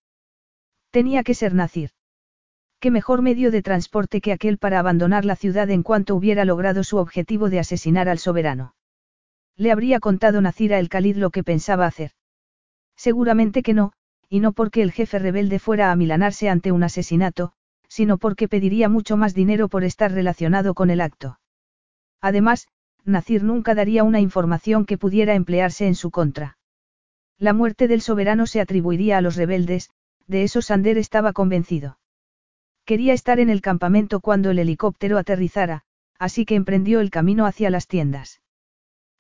[0.90, 1.93] Tenía que ser Nacir.
[2.81, 6.82] ¿Qué mejor medio de transporte que aquel para abandonar la ciudad en cuanto hubiera logrado
[6.82, 8.74] su objetivo de asesinar al soberano?
[9.55, 12.12] Le habría contado Nacir a el Khalid lo que pensaba hacer.
[12.97, 13.93] Seguramente que no,
[14.31, 17.52] y no porque el jefe rebelde fuera a milanarse ante un asesinato,
[17.86, 21.39] sino porque pediría mucho más dinero por estar relacionado con el acto.
[22.23, 22.66] Además,
[23.05, 26.57] Nacir nunca daría una información que pudiera emplearse en su contra.
[27.36, 29.90] La muerte del soberano se atribuiría a los rebeldes,
[30.27, 31.99] de eso Sander estaba convencido.
[32.91, 35.85] Quería estar en el campamento cuando el helicóptero aterrizara,
[36.19, 38.43] así que emprendió el camino hacia las tiendas.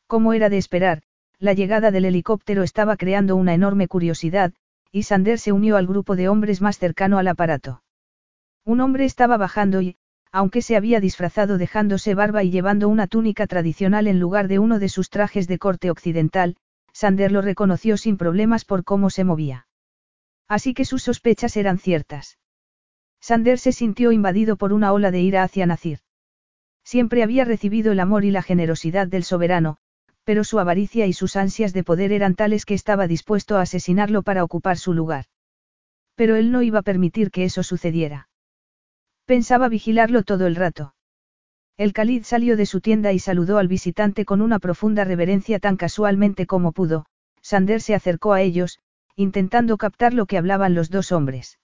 [0.08, 1.02] Como era de esperar,
[1.38, 4.52] la llegada del helicóptero estaba creando una enorme curiosidad,
[4.90, 7.84] y Sander se unió al grupo de hombres más cercano al aparato.
[8.64, 9.98] Un hombre estaba bajando y,
[10.32, 14.80] aunque se había disfrazado dejándose barba y llevando una túnica tradicional en lugar de uno
[14.80, 16.56] de sus trajes de corte occidental,
[16.92, 19.68] Sander lo reconoció sin problemas por cómo se movía.
[20.48, 22.36] Así que sus sospechas eran ciertas.
[23.20, 26.00] Sander se sintió invadido por una ola de ira hacia Nacir.
[26.82, 29.76] Siempre había recibido el amor y la generosidad del soberano,
[30.24, 34.22] pero su avaricia y sus ansias de poder eran tales que estaba dispuesto a asesinarlo
[34.22, 35.26] para ocupar su lugar.
[36.14, 38.28] Pero él no iba a permitir que eso sucediera.
[39.26, 40.94] Pensaba vigilarlo todo el rato.
[41.76, 45.76] El Khalid salió de su tienda y saludó al visitante con una profunda reverencia tan
[45.76, 47.06] casualmente como pudo,
[47.40, 48.80] Sander se acercó a ellos,
[49.14, 51.59] intentando captar lo que hablaban los dos hombres.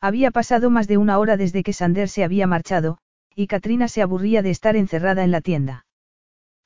[0.00, 2.98] Había pasado más de una hora desde que Sander se había marchado,
[3.34, 5.86] y Katrina se aburría de estar encerrada en la tienda.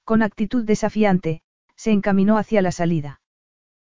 [0.05, 1.43] Con actitud desafiante,
[1.75, 3.21] se encaminó hacia la salida.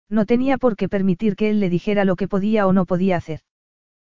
[0.09, 3.17] No tenía por qué permitir que él le dijera lo que podía o no podía
[3.17, 3.41] hacer.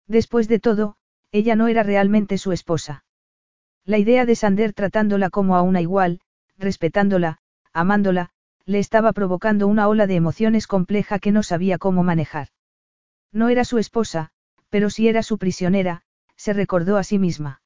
[0.06, 0.96] Después de todo,
[1.32, 3.04] ella no era realmente su esposa.
[3.84, 6.20] La idea de Sander tratándola como a una igual,
[6.58, 7.38] respetándola,
[7.72, 8.30] amándola,
[8.66, 12.48] le estaba provocando una ola de emociones compleja que no sabía cómo manejar.
[13.32, 14.32] No era su esposa,
[14.74, 16.02] pero si era su prisionera,
[16.34, 17.62] se recordó a sí misma.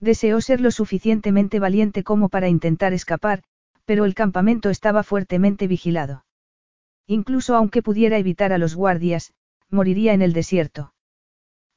[0.00, 3.42] Deseó ser lo suficientemente valiente como para intentar escapar,
[3.84, 6.24] pero el campamento estaba fuertemente vigilado.
[7.06, 9.34] Incluso aunque pudiera evitar a los guardias,
[9.68, 10.94] moriría en el desierto.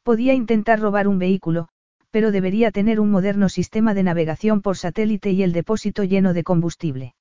[0.03, 1.68] Podía intentar robar un vehículo,
[2.10, 6.45] pero debería tener un moderno sistema de navegación por satélite y el depósito lleno de
[6.45, 7.15] combustible.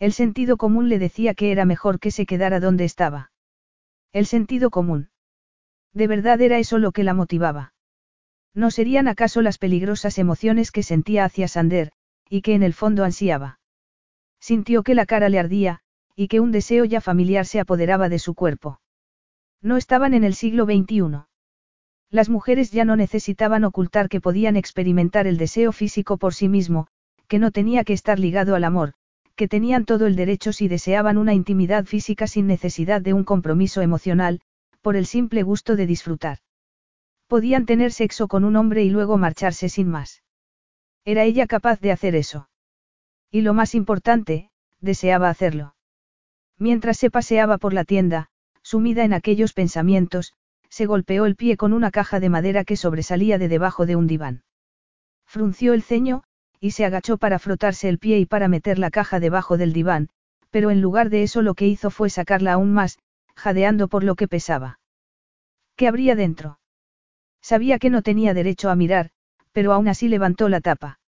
[0.00, 3.30] El sentido común le decía que era mejor que se quedara donde estaba.
[4.12, 5.10] El sentido común.
[5.92, 7.72] ¿De verdad era eso lo que la motivaba?
[8.54, 11.92] ¿No serían acaso las peligrosas emociones que sentía hacia Sander,
[12.28, 13.60] y que en el fondo ansiaba?
[14.40, 15.80] Sintió que la cara le ardía,
[16.14, 18.80] y que un deseo ya familiar se apoderaba de su cuerpo.
[19.62, 21.24] No estaban en el siglo XXI.
[22.10, 26.86] Las mujeres ya no necesitaban ocultar que podían experimentar el deseo físico por sí mismo,
[27.28, 28.94] que no tenía que estar ligado al amor,
[29.36, 33.82] que tenían todo el derecho si deseaban una intimidad física sin necesidad de un compromiso
[33.82, 34.40] emocional,
[34.88, 36.38] por el simple gusto de disfrutar.
[37.26, 40.22] Podían tener sexo con un hombre y luego marcharse sin más.
[41.04, 42.48] Era ella capaz de hacer eso.
[43.30, 44.48] Y lo más importante,
[44.80, 45.74] deseaba hacerlo.
[46.56, 48.30] Mientras se paseaba por la tienda,
[48.62, 50.32] sumida en aquellos pensamientos,
[50.70, 54.06] se golpeó el pie con una caja de madera que sobresalía de debajo de un
[54.06, 54.42] diván.
[55.26, 56.22] Frunció el ceño,
[56.60, 60.08] y se agachó para frotarse el pie y para meter la caja debajo del diván,
[60.48, 62.98] pero en lugar de eso lo que hizo fue sacarla aún más,
[63.38, 64.80] jadeando por lo que pesaba.
[65.76, 66.58] ¿Qué habría dentro?
[67.40, 69.10] Sabía que no tenía derecho a mirar,
[69.52, 70.98] pero aún así levantó la tapa.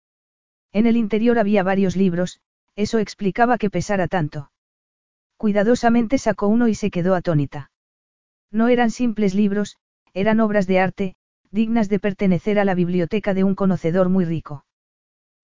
[0.72, 2.40] En el interior había varios libros,
[2.76, 4.52] eso explicaba que pesara tanto.
[5.36, 7.72] Cuidadosamente sacó uno y se quedó atónita.
[8.52, 9.76] No eran simples libros,
[10.14, 11.16] eran obras de arte,
[11.50, 14.64] dignas de pertenecer a la biblioteca de un conocedor muy rico.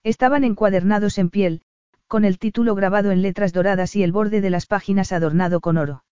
[0.05, 1.63] Estaban encuadernados en piel,
[2.07, 5.77] con el título grabado en letras doradas y el borde de las páginas adornado con
[5.79, 6.05] oro.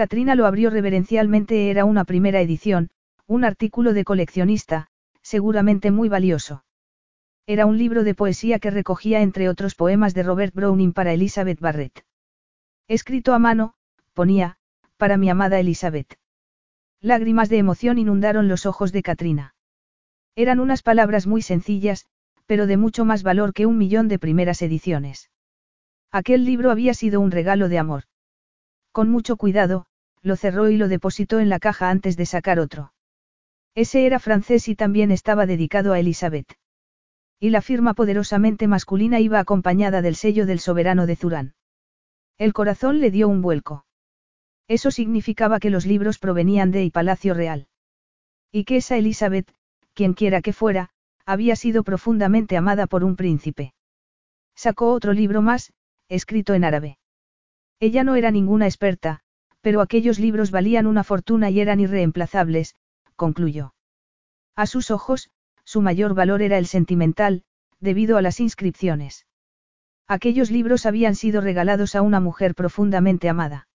[0.00, 2.88] Katrina lo abrió reverencialmente, era una primera edición,
[3.26, 4.86] un artículo de coleccionista,
[5.20, 6.64] seguramente muy valioso.
[7.46, 11.60] Era un libro de poesía que recogía entre otros poemas de Robert Browning para Elizabeth
[11.60, 12.06] Barrett.
[12.88, 13.74] Escrito a mano,
[14.14, 14.56] ponía,
[14.96, 16.18] para mi amada Elizabeth.
[17.02, 19.54] Lágrimas de emoción inundaron los ojos de Katrina.
[20.34, 22.06] Eran unas palabras muy sencillas,
[22.46, 25.28] pero de mucho más valor que un millón de primeras ediciones.
[26.10, 28.04] Aquel libro había sido un regalo de amor.
[28.92, 29.86] Con mucho cuidado,
[30.22, 32.92] lo cerró y lo depositó en la caja antes de sacar otro.
[33.74, 36.54] Ese era francés y también estaba dedicado a Elizabeth.
[37.38, 41.54] Y la firma poderosamente masculina iba acompañada del sello del soberano de Zurán.
[42.36, 43.86] El corazón le dio un vuelco.
[44.68, 47.68] Eso significaba que los libros provenían de y Palacio Real.
[48.52, 49.52] Y que esa Elizabeth,
[49.94, 50.90] quien quiera que fuera,
[51.24, 53.72] había sido profundamente amada por un príncipe.
[54.54, 55.72] Sacó otro libro más,
[56.08, 56.98] escrito en árabe.
[57.78, 59.22] Ella no era ninguna experta,
[59.60, 62.76] pero aquellos libros valían una fortuna y eran irreemplazables,
[63.16, 63.74] concluyó.
[64.56, 65.30] A sus ojos,
[65.64, 67.44] su mayor valor era el sentimental,
[67.80, 69.26] debido a las inscripciones.
[70.08, 73.68] Aquellos libros habían sido regalados a una mujer profundamente amada.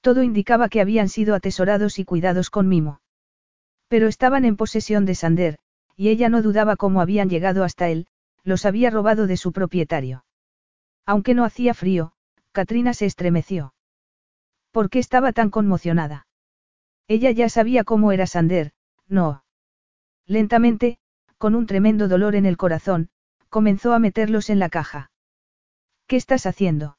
[0.00, 3.00] Todo indicaba que habían sido atesorados y cuidados con mimo.
[3.88, 5.58] Pero estaban en posesión de Sander,
[5.96, 8.06] y ella no dudaba cómo habían llegado hasta él,
[8.44, 10.24] los había robado de su propietario.
[11.04, 12.12] Aunque no hacía frío,
[12.52, 13.72] Katrina se estremeció.
[14.78, 16.28] ¿Por qué estaba tan conmocionada?
[17.08, 18.70] Ella ya sabía cómo era Sander,
[19.08, 19.42] no.
[20.24, 20.98] Lentamente,
[21.36, 23.08] con un tremendo dolor en el corazón,
[23.48, 25.10] comenzó a meterlos en la caja.
[26.06, 26.96] ¿Qué estás haciendo?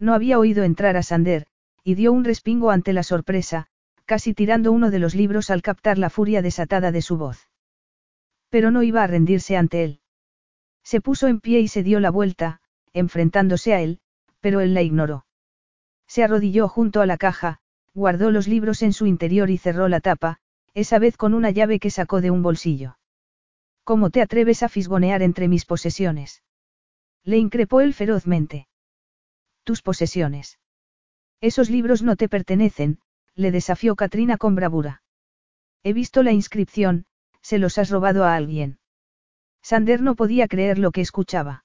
[0.00, 1.46] No había oído entrar a Sander,
[1.84, 3.68] y dio un respingo ante la sorpresa,
[4.04, 7.48] casi tirando uno de los libros al captar la furia desatada de su voz.
[8.48, 10.00] Pero no iba a rendirse ante él.
[10.82, 12.60] Se puso en pie y se dio la vuelta,
[12.92, 14.00] enfrentándose a él,
[14.40, 15.27] pero él la ignoró.
[16.08, 17.60] Se arrodilló junto a la caja,
[17.94, 20.40] guardó los libros en su interior y cerró la tapa,
[20.74, 22.98] esa vez con una llave que sacó de un bolsillo.
[23.84, 26.42] ¿Cómo te atreves a fisgonear entre mis posesiones?
[27.24, 28.68] Le increpó él ferozmente.
[29.64, 30.58] Tus posesiones.
[31.40, 33.00] Esos libros no te pertenecen,
[33.34, 35.02] le desafió Katrina con bravura.
[35.82, 37.06] He visto la inscripción,
[37.42, 38.78] se los has robado a alguien.
[39.62, 41.64] Sander no podía creer lo que escuchaba.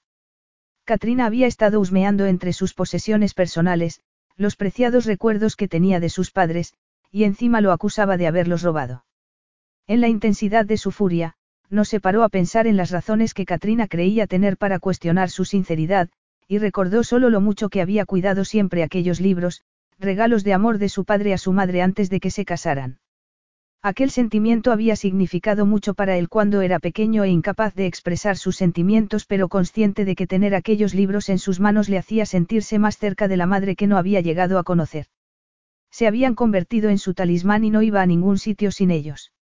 [0.84, 4.00] Katrina había estado husmeando entre sus posesiones personales,
[4.36, 6.74] los preciados recuerdos que tenía de sus padres,
[7.10, 9.04] y encima lo acusaba de haberlos robado.
[9.86, 11.34] En la intensidad de su furia,
[11.70, 15.44] no se paró a pensar en las razones que Katrina creía tener para cuestionar su
[15.44, 16.08] sinceridad,
[16.48, 19.62] y recordó solo lo mucho que había cuidado siempre aquellos libros,
[19.98, 22.98] regalos de amor de su padre a su madre antes de que se casaran.
[23.86, 28.56] Aquel sentimiento había significado mucho para él cuando era pequeño e incapaz de expresar sus
[28.56, 32.96] sentimientos pero consciente de que tener aquellos libros en sus manos le hacía sentirse más
[32.96, 35.08] cerca de la madre que no había llegado a conocer.
[35.90, 39.34] Se habían convertido en su talismán y no iba a ningún sitio sin ellos.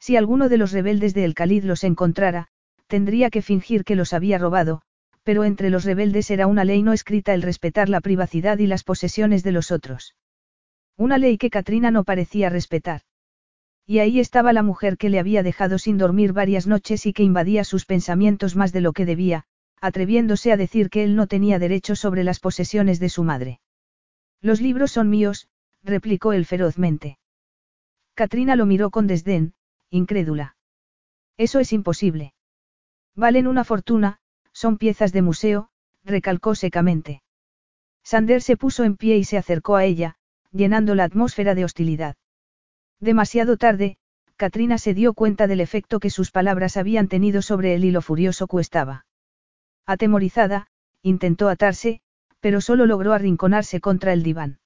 [0.00, 2.48] Si alguno de los rebeldes de El Khalid los encontrara,
[2.88, 4.82] tendría que fingir que los había robado,
[5.22, 8.82] pero entre los rebeldes era una ley no escrita el respetar la privacidad y las
[8.82, 10.16] posesiones de los otros.
[10.96, 13.02] Una ley que Katrina no parecía respetar.
[13.90, 17.24] Y ahí estaba la mujer que le había dejado sin dormir varias noches y que
[17.24, 19.46] invadía sus pensamientos más de lo que debía,
[19.80, 23.58] atreviéndose a decir que él no tenía derecho sobre las posesiones de su madre.
[24.40, 25.48] Los libros son míos,
[25.82, 27.18] replicó él ferozmente.
[28.14, 29.54] Katrina lo miró con desdén,
[29.90, 30.54] incrédula.
[31.36, 32.32] Eso es imposible.
[33.16, 34.20] Valen una fortuna,
[34.52, 35.70] son piezas de museo,
[36.04, 37.24] recalcó secamente.
[38.04, 40.14] Sander se puso en pie y se acercó a ella,
[40.52, 42.14] llenando la atmósfera de hostilidad.
[43.00, 43.96] Demasiado tarde,
[44.36, 48.02] Katrina se dio cuenta del efecto que sus palabras habían tenido sobre él y lo
[48.02, 49.06] furioso que estaba.
[49.86, 50.66] Atemorizada,
[51.02, 52.02] intentó atarse,
[52.40, 54.60] pero solo logró arrinconarse contra el diván.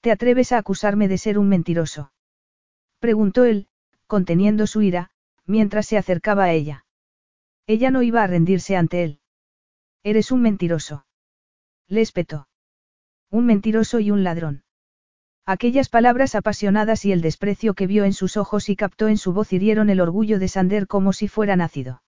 [0.00, 2.12] ¿Te atreves a acusarme de ser un mentiroso?
[2.98, 3.68] Preguntó él,
[4.06, 5.10] conteniendo su ira,
[5.46, 6.84] mientras se acercaba a ella.
[7.66, 9.20] Ella no iba a rendirse ante él.
[10.02, 11.06] Eres un mentiroso.
[11.88, 12.48] Le espetó.
[13.30, 14.63] Un mentiroso y un ladrón.
[15.46, 19.34] Aquellas palabras apasionadas y el desprecio que vio en sus ojos y captó en su
[19.34, 22.02] voz hirieron el orgullo de Sander como si fuera nacido.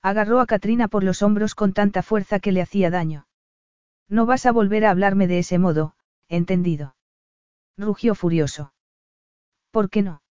[0.00, 3.26] Agarró a Katrina por los hombros con tanta fuerza que le hacía daño.
[4.08, 5.96] No vas a volver a hablarme de ese modo,
[6.28, 6.94] entendido.
[7.76, 8.72] Rugió furioso.
[9.72, 10.22] ¿Por qué no?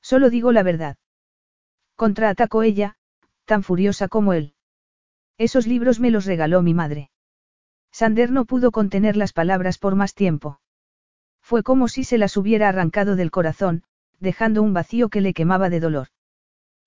[0.00, 0.96] Solo digo la verdad.
[1.94, 2.96] Contraatacó ella,
[3.44, 4.54] tan furiosa como él.
[5.36, 7.10] Esos libros me los regaló mi madre.
[7.90, 10.60] Sander no pudo contener las palabras por más tiempo.
[11.50, 13.82] Fue como si se las hubiera arrancado del corazón,
[14.20, 16.06] dejando un vacío que le quemaba de dolor.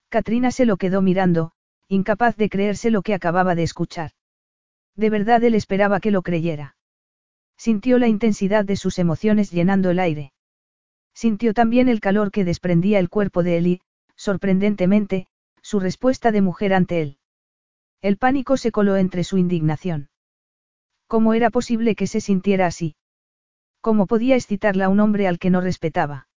[0.07, 1.51] Katrina se lo quedó mirando,
[1.89, 4.11] incapaz de creerse lo que acababa de escuchar.
[4.95, 6.77] De verdad él esperaba que lo creyera.
[7.57, 10.31] Sintió la intensidad de sus emociones llenando el aire.
[11.13, 13.81] Sintió también el calor que desprendía el cuerpo de él y,
[14.15, 15.27] sorprendentemente,
[15.61, 17.17] su respuesta de mujer ante él.
[18.01, 20.07] El pánico se coló entre su indignación.
[21.07, 22.95] ¿Cómo era posible que se sintiera así?
[23.83, 26.29] ¿Cómo podía excitarla un hombre al que no respetaba?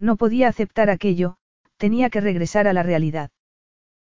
[0.00, 1.36] No podía aceptar aquello,
[1.76, 3.30] tenía que regresar a la realidad.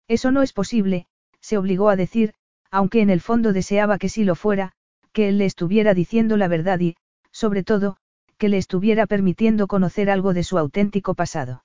[0.09, 1.07] Eso no es posible,
[1.39, 2.33] se obligó a decir,
[2.69, 4.73] aunque en el fondo deseaba que sí lo fuera,
[5.13, 6.97] que él le estuviera diciendo la verdad y,
[7.31, 7.95] sobre todo,
[8.37, 11.63] que le estuviera permitiendo conocer algo de su auténtico pasado.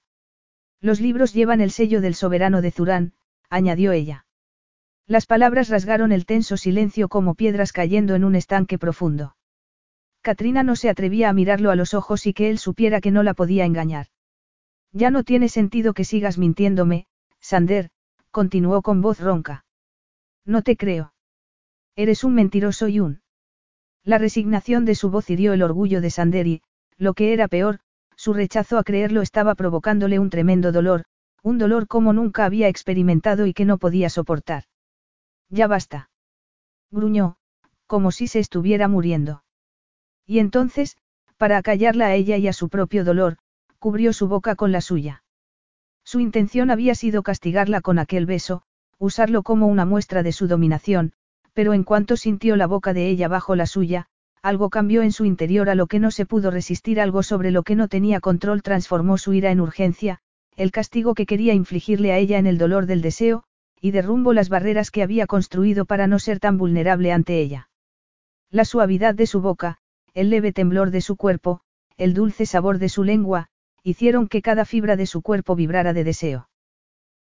[0.81, 3.13] Los libros llevan el sello del soberano de Zurán,
[3.51, 4.25] añadió ella.
[5.09, 9.35] Las palabras rasgaron el tenso silencio como piedras cayendo en un estanque profundo.
[10.23, 13.23] Katrina no se atrevía a mirarlo a los ojos y que él supiera que no
[13.23, 14.07] la podía engañar.
[14.93, 17.07] Ya no tiene sentido que sigas mintiéndome,
[17.41, 17.91] Sander,
[18.31, 19.65] continuó con voz ronca.
[20.45, 21.13] No te creo.
[21.97, 23.21] Eres un mentiroso y un.
[24.05, 26.63] La resignación de su voz hirió el orgullo de Sander y,
[26.99, 27.81] lo que era peor,
[28.17, 31.05] su rechazo a creerlo estaba provocándole un tremendo dolor,
[31.43, 34.65] un dolor como nunca había experimentado y que no podía soportar.
[35.49, 36.11] Ya basta.
[36.91, 37.37] Gruñó,
[37.87, 39.43] como si se estuviera muriendo.
[40.33, 40.97] Y entonces,
[41.37, 43.37] para acallarla a ella y a su propio dolor,
[43.79, 45.25] cubrió su boca con la suya.
[46.05, 48.63] Su intención había sido castigarla con aquel beso,
[48.99, 51.13] usarlo como una muestra de su dominación,
[51.53, 54.07] pero en cuanto sintió la boca de ella bajo la suya,
[54.41, 57.63] algo cambió en su interior a lo que no se pudo resistir, algo sobre lo
[57.63, 60.21] que no tenía control transformó su ira en urgencia,
[60.57, 63.45] el castigo que quería infligirle a ella en el dolor del deseo,
[63.83, 67.69] y derrumbó las barreras que había construido para no ser tan vulnerable ante ella.
[68.51, 69.82] La suavidad de su boca,
[70.15, 71.61] el leve temblor de su cuerpo,
[71.97, 73.49] el dulce sabor de su lengua,
[73.83, 76.49] hicieron que cada fibra de su cuerpo vibrara de deseo.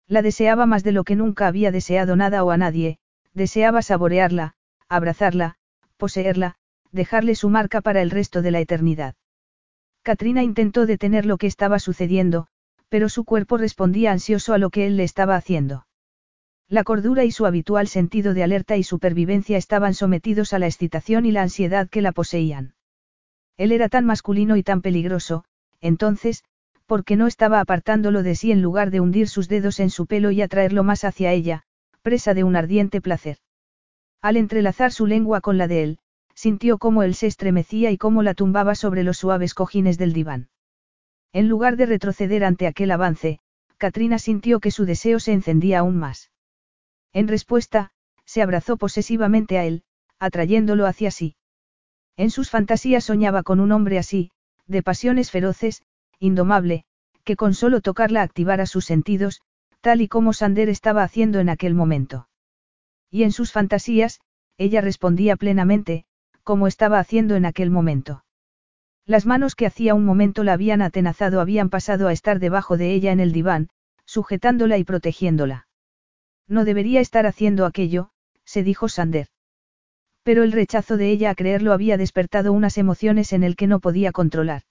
[0.08, 2.98] La deseaba más de lo que nunca había deseado nada o a nadie,
[3.34, 4.56] deseaba saborearla,
[4.88, 5.56] abrazarla,
[5.98, 6.56] poseerla,
[6.92, 9.16] dejarle su marca para el resto de la eternidad.
[10.02, 12.48] Katrina intentó detener lo que estaba sucediendo,
[12.90, 15.86] pero su cuerpo respondía ansioso a lo que él le estaba haciendo.
[16.68, 21.26] La cordura y su habitual sentido de alerta y supervivencia estaban sometidos a la excitación
[21.26, 22.74] y la ansiedad que la poseían.
[23.60, 25.44] Él era tan masculino y tan peligroso,
[25.82, 26.46] entonces,
[26.86, 30.32] porque no estaba apartándolo de sí en lugar de hundir sus dedos en su pelo
[30.32, 31.64] y atraerlo más hacia ella,
[32.02, 33.40] presa de un ardiente placer.
[34.22, 36.00] Al entrelazar su lengua con la de él,
[36.34, 40.48] sintió cómo él se estremecía y cómo la tumbaba sobre los suaves cojines del diván.
[41.34, 43.42] En lugar de retroceder ante aquel avance,
[43.78, 46.32] Katrina sintió que su deseo se encendía aún más.
[47.12, 47.92] En respuesta,
[48.24, 49.84] se abrazó posesivamente a él,
[50.18, 51.36] atrayéndolo hacia sí.
[52.20, 54.32] En sus fantasías soñaba con un hombre así,
[54.68, 55.84] de pasiones feroces,
[56.20, 56.84] indomable,
[57.24, 59.42] que con solo tocarla activara sus sentidos,
[59.80, 62.28] tal y como Sander estaba haciendo en aquel momento.
[63.10, 64.20] Y en sus fantasías,
[64.58, 66.04] ella respondía plenamente,
[66.44, 68.26] como estaba haciendo en aquel momento.
[69.06, 72.92] Las manos que hacía un momento la habían atenazado habían pasado a estar debajo de
[72.92, 73.70] ella en el diván,
[74.04, 75.70] sujetándola y protegiéndola.
[76.50, 78.10] No debería estar haciendo aquello,
[78.44, 79.30] se dijo Sander.
[80.24, 83.80] Pero el rechazo de ella a creerlo había despertado unas emociones en el que no
[83.80, 84.64] podía controlar.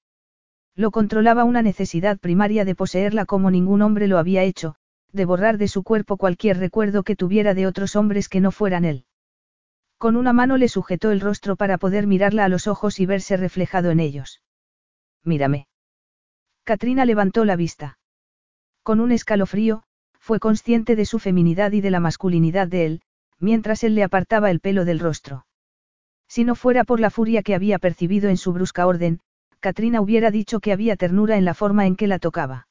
[0.74, 4.76] Lo controlaba una necesidad primaria de poseerla como ningún hombre lo había hecho,
[5.12, 8.84] de borrar de su cuerpo cualquier recuerdo que tuviera de otros hombres que no fueran
[8.84, 9.04] él.
[9.96, 13.36] Con una mano le sujetó el rostro para poder mirarla a los ojos y verse
[13.36, 14.42] reflejado en ellos.
[15.24, 15.66] Mírame.
[16.62, 17.98] Katrina levantó la vista.
[18.84, 19.82] Con un escalofrío,
[20.20, 23.02] fue consciente de su feminidad y de la masculinidad de él,
[23.40, 25.46] mientras él le apartaba el pelo del rostro.
[26.28, 29.20] Si no fuera por la furia que había percibido en su brusca orden,
[29.60, 32.68] Katrina hubiera dicho que había ternura en la forma en que la tocaba.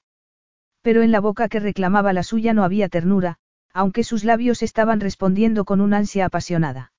[0.81, 3.37] Pero en la boca que reclamaba la suya no había ternura,
[3.73, 6.93] aunque sus labios estaban respondiendo con una ansia apasionada.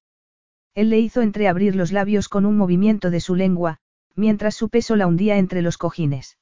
[0.75, 3.79] Él le hizo entreabrir los labios con un movimiento de su lengua,
[4.15, 6.39] mientras su peso la hundía entre los cojines.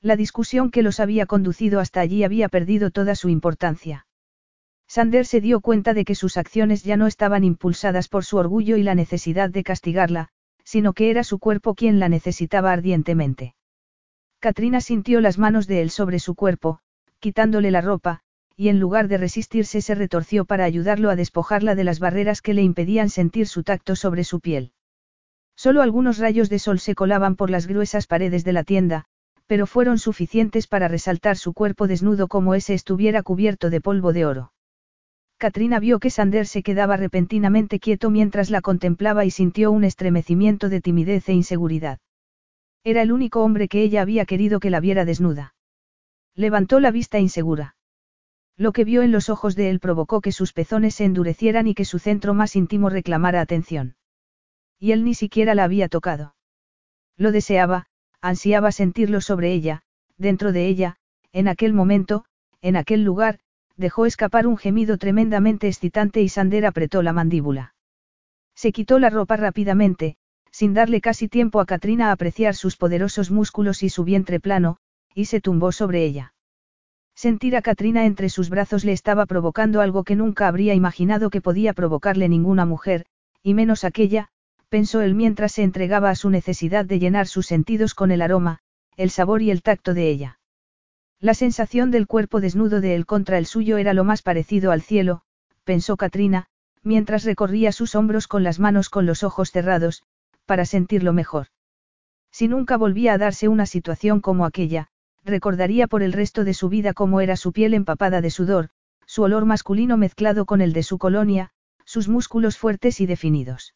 [0.00, 4.06] La discusión que los había conducido hasta allí había perdido toda su importancia.
[4.92, 8.76] Sander se dio cuenta de que sus acciones ya no estaban impulsadas por su orgullo
[8.76, 10.30] y la necesidad de castigarla,
[10.64, 13.54] sino que era su cuerpo quien la necesitaba ardientemente.
[14.40, 16.80] Katrina sintió las manos de él sobre su cuerpo,
[17.20, 18.22] quitándole la ropa,
[18.56, 22.52] y en lugar de resistirse se retorció para ayudarlo a despojarla de las barreras que
[22.52, 24.72] le impedían sentir su tacto sobre su piel.
[25.54, 29.04] Solo algunos rayos de sol se colaban por las gruesas paredes de la tienda,
[29.46, 34.26] pero fueron suficientes para resaltar su cuerpo desnudo como ese estuviera cubierto de polvo de
[34.26, 34.52] oro.
[35.40, 40.68] Katrina vio que Sander se quedaba repentinamente quieto mientras la contemplaba y sintió un estremecimiento
[40.68, 41.98] de timidez e inseguridad.
[42.84, 45.54] Era el único hombre que ella había querido que la viera desnuda.
[46.34, 47.74] Levantó la vista insegura.
[48.58, 51.74] Lo que vio en los ojos de él provocó que sus pezones se endurecieran y
[51.74, 53.96] que su centro más íntimo reclamara atención.
[54.78, 56.34] Y él ni siquiera la había tocado.
[57.16, 57.86] Lo deseaba,
[58.20, 59.84] ansiaba sentirlo sobre ella,
[60.18, 60.96] dentro de ella,
[61.32, 62.26] en aquel momento,
[62.60, 63.38] en aquel lugar,
[63.76, 67.74] dejó escapar un gemido tremendamente excitante y Sander apretó la mandíbula.
[68.54, 70.16] Se quitó la ropa rápidamente,
[70.50, 74.78] sin darle casi tiempo a Katrina a apreciar sus poderosos músculos y su vientre plano,
[75.14, 76.34] y se tumbó sobre ella.
[77.14, 81.40] Sentir a Katrina entre sus brazos le estaba provocando algo que nunca habría imaginado que
[81.40, 83.06] podía provocarle ninguna mujer,
[83.42, 84.28] y menos aquella,
[84.68, 88.60] pensó él mientras se entregaba a su necesidad de llenar sus sentidos con el aroma,
[88.96, 90.39] el sabor y el tacto de ella.
[91.22, 94.80] La sensación del cuerpo desnudo de él contra el suyo era lo más parecido al
[94.80, 95.20] cielo,
[95.64, 96.46] pensó Katrina,
[96.82, 100.02] mientras recorría sus hombros con las manos con los ojos cerrados,
[100.46, 101.48] para sentirlo mejor.
[102.30, 104.88] Si nunca volvía a darse una situación como aquella,
[105.22, 108.70] recordaría por el resto de su vida cómo era su piel empapada de sudor,
[109.04, 111.50] su olor masculino mezclado con el de su colonia,
[111.84, 113.74] sus músculos fuertes y definidos.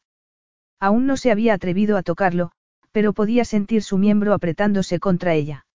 [0.81, 2.53] Aún no se había atrevido a tocarlo,
[2.91, 5.67] pero podía sentir su miembro apretándose contra ella.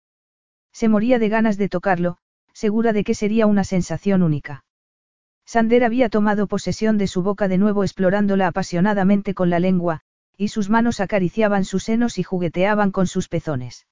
[0.80, 2.20] Se moría de ganas de tocarlo,
[2.54, 4.64] segura de que sería una sensación única.
[5.46, 10.00] Sander había tomado posesión de su boca de nuevo explorándola apasionadamente con la lengua,
[10.38, 13.88] y sus manos acariciaban sus senos y jugueteaban con sus pezones.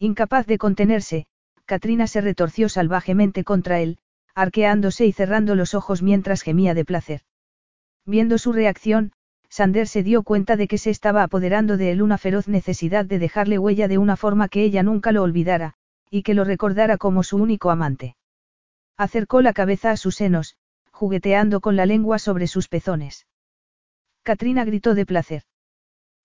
[0.00, 1.26] Incapaz de contenerse,
[1.64, 4.00] Katrina se retorció salvajemente contra él,
[4.34, 7.20] arqueándose y cerrando los ojos mientras gemía de placer.
[8.04, 9.12] Viendo su reacción,
[9.48, 13.20] Sander se dio cuenta de que se estaba apoderando de él una feroz necesidad de
[13.20, 15.76] dejarle huella de una forma que ella nunca lo olvidara,
[16.10, 18.16] y que lo recordara como su único amante.
[18.96, 20.56] Acercó la cabeza a sus senos,
[20.90, 23.26] jugueteando con la lengua sobre sus pezones.
[24.22, 25.44] Katrina gritó de placer.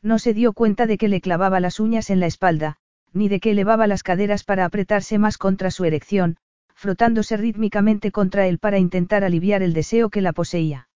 [0.02, 2.78] No se dio cuenta de que le clavaba las uñas en la espalda,
[3.14, 6.38] ni de que elevaba las caderas para apretarse más contra su erección,
[6.74, 10.90] frotándose rítmicamente contra él para intentar aliviar el deseo que la poseía.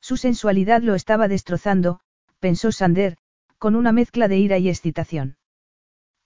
[0.00, 2.00] Su sensualidad lo estaba destrozando,
[2.40, 3.16] pensó Sander,
[3.58, 5.36] con una mezcla de ira y excitación.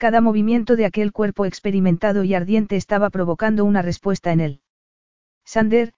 [0.01, 4.61] Cada movimiento de aquel cuerpo experimentado y ardiente estaba provocando una respuesta en él.
[5.45, 5.93] Sander,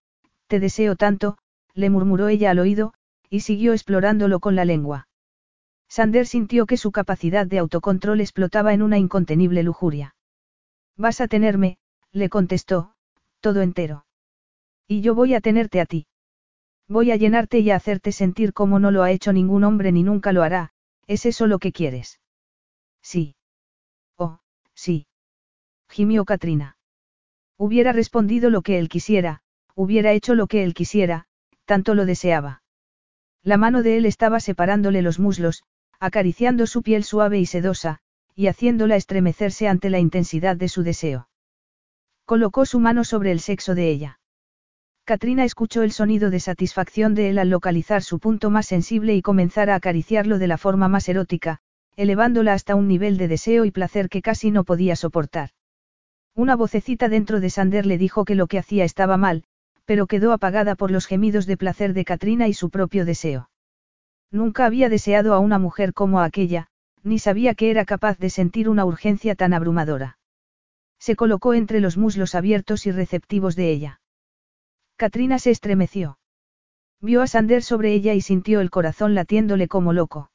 [0.48, 1.38] te deseo tanto,
[1.72, 2.94] le murmuró ella al oído,
[3.30, 5.06] y siguió explorándolo con la lengua.
[5.88, 10.16] Sander sintió que su capacidad de autocontrol explotaba en una incontenible lujuria.
[10.96, 11.78] Vas a tenerme,
[12.10, 12.94] le contestó,
[13.38, 14.04] todo entero.
[14.88, 16.08] Y yo voy a tenerte a ti.
[16.88, 20.02] Voy a llenarte y a hacerte sentir como no lo ha hecho ningún hombre ni
[20.02, 20.72] nunca lo hará,
[21.06, 22.18] ¿es eso lo que quieres?
[23.00, 23.36] Sí.
[24.84, 25.06] Sí.
[25.88, 26.76] Gimió Katrina.
[27.56, 29.42] Hubiera respondido lo que él quisiera,
[29.76, 31.26] hubiera hecho lo que él quisiera,
[31.66, 32.64] tanto lo deseaba.
[33.44, 35.62] La mano de él estaba separándole los muslos,
[36.00, 38.00] acariciando su piel suave y sedosa,
[38.34, 41.28] y haciéndola estremecerse ante la intensidad de su deseo.
[42.24, 44.18] Colocó su mano sobre el sexo de ella.
[45.04, 49.22] Katrina escuchó el sonido de satisfacción de él al localizar su punto más sensible y
[49.22, 51.60] comenzar a acariciarlo de la forma más erótica,
[51.96, 55.50] elevándola hasta un nivel de deseo y placer que casi no podía soportar.
[56.34, 59.44] Una vocecita dentro de Sander le dijo que lo que hacía estaba mal,
[59.84, 63.50] pero quedó apagada por los gemidos de placer de Katrina y su propio deseo.
[64.30, 66.68] Nunca había deseado a una mujer como aquella,
[67.02, 70.18] ni sabía que era capaz de sentir una urgencia tan abrumadora.
[70.98, 74.00] Se colocó entre los muslos abiertos y receptivos de ella.
[74.96, 76.18] Katrina se estremeció.
[77.00, 80.31] Vio a Sander sobre ella y sintió el corazón latiéndole como loco.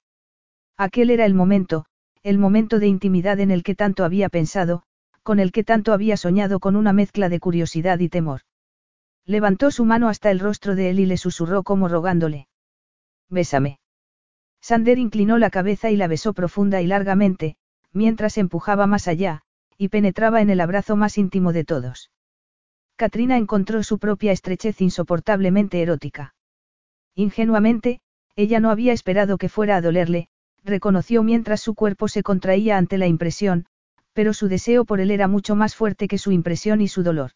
[0.77, 1.85] Aquel era el momento,
[2.21, 4.83] el momento de intimidad en el que tanto había pensado,
[5.23, 8.41] con el que tanto había soñado con una mezcla de curiosidad y temor.
[9.25, 12.47] Levantó su mano hasta el rostro de él y le susurró como rogándole.
[13.29, 13.79] Bésame.
[14.61, 17.57] Sander inclinó la cabeza y la besó profunda y largamente,
[17.91, 19.41] mientras empujaba más allá,
[19.77, 22.11] y penetraba en el abrazo más íntimo de todos.
[22.95, 26.35] Katrina encontró su propia estrechez insoportablemente erótica.
[27.15, 27.99] Ingenuamente,
[28.35, 30.29] ella no había esperado que fuera a dolerle,
[30.67, 33.65] reconoció mientras su cuerpo se contraía ante la impresión,
[34.13, 37.31] pero su deseo por él era mucho más fuerte que su impresión y su dolor.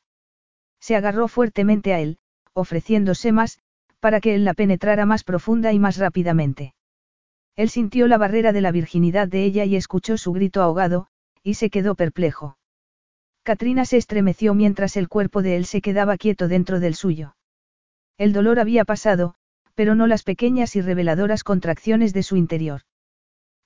[0.79, 2.17] Se agarró fuertemente a él,
[2.53, 3.59] ofreciéndose más,
[3.99, 6.73] para que él la penetrara más profunda y más rápidamente.
[7.55, 11.07] Él sintió la barrera de la virginidad de ella y escuchó su grito ahogado,
[11.43, 12.57] y se quedó perplejo.
[13.43, 17.35] Katrina se estremeció mientras el cuerpo de él se quedaba quieto dentro del suyo.
[18.17, 19.35] El dolor había pasado,
[19.75, 22.81] pero no las pequeñas y reveladoras contracciones de su interior.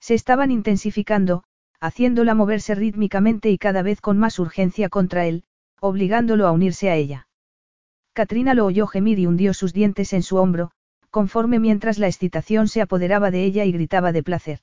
[0.05, 1.45] Se estaban intensificando,
[1.81, 5.45] haciéndola moverse rítmicamente y cada vez con más urgencia contra él,
[5.81, 7.27] obligándolo a unirse a ella.
[8.13, 10.69] Katrina lo oyó gemir y hundió sus dientes en su hombro,
[11.09, 14.59] conforme mientras la excitación se apoderaba de ella y gritaba de placer.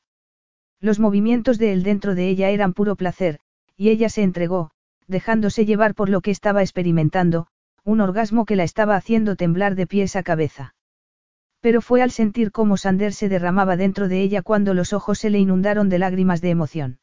[0.79, 3.41] Los movimientos de él dentro de ella eran puro placer,
[3.77, 4.71] y ella se entregó,
[5.09, 7.49] dejándose llevar por lo que estaba experimentando,
[7.83, 10.77] un orgasmo que la estaba haciendo temblar de pies a cabeza.
[11.63, 15.31] Pero fue al sentir cómo Sander se derramaba dentro de ella cuando los ojos se
[15.31, 16.99] le inundaron de lágrimas de emoción.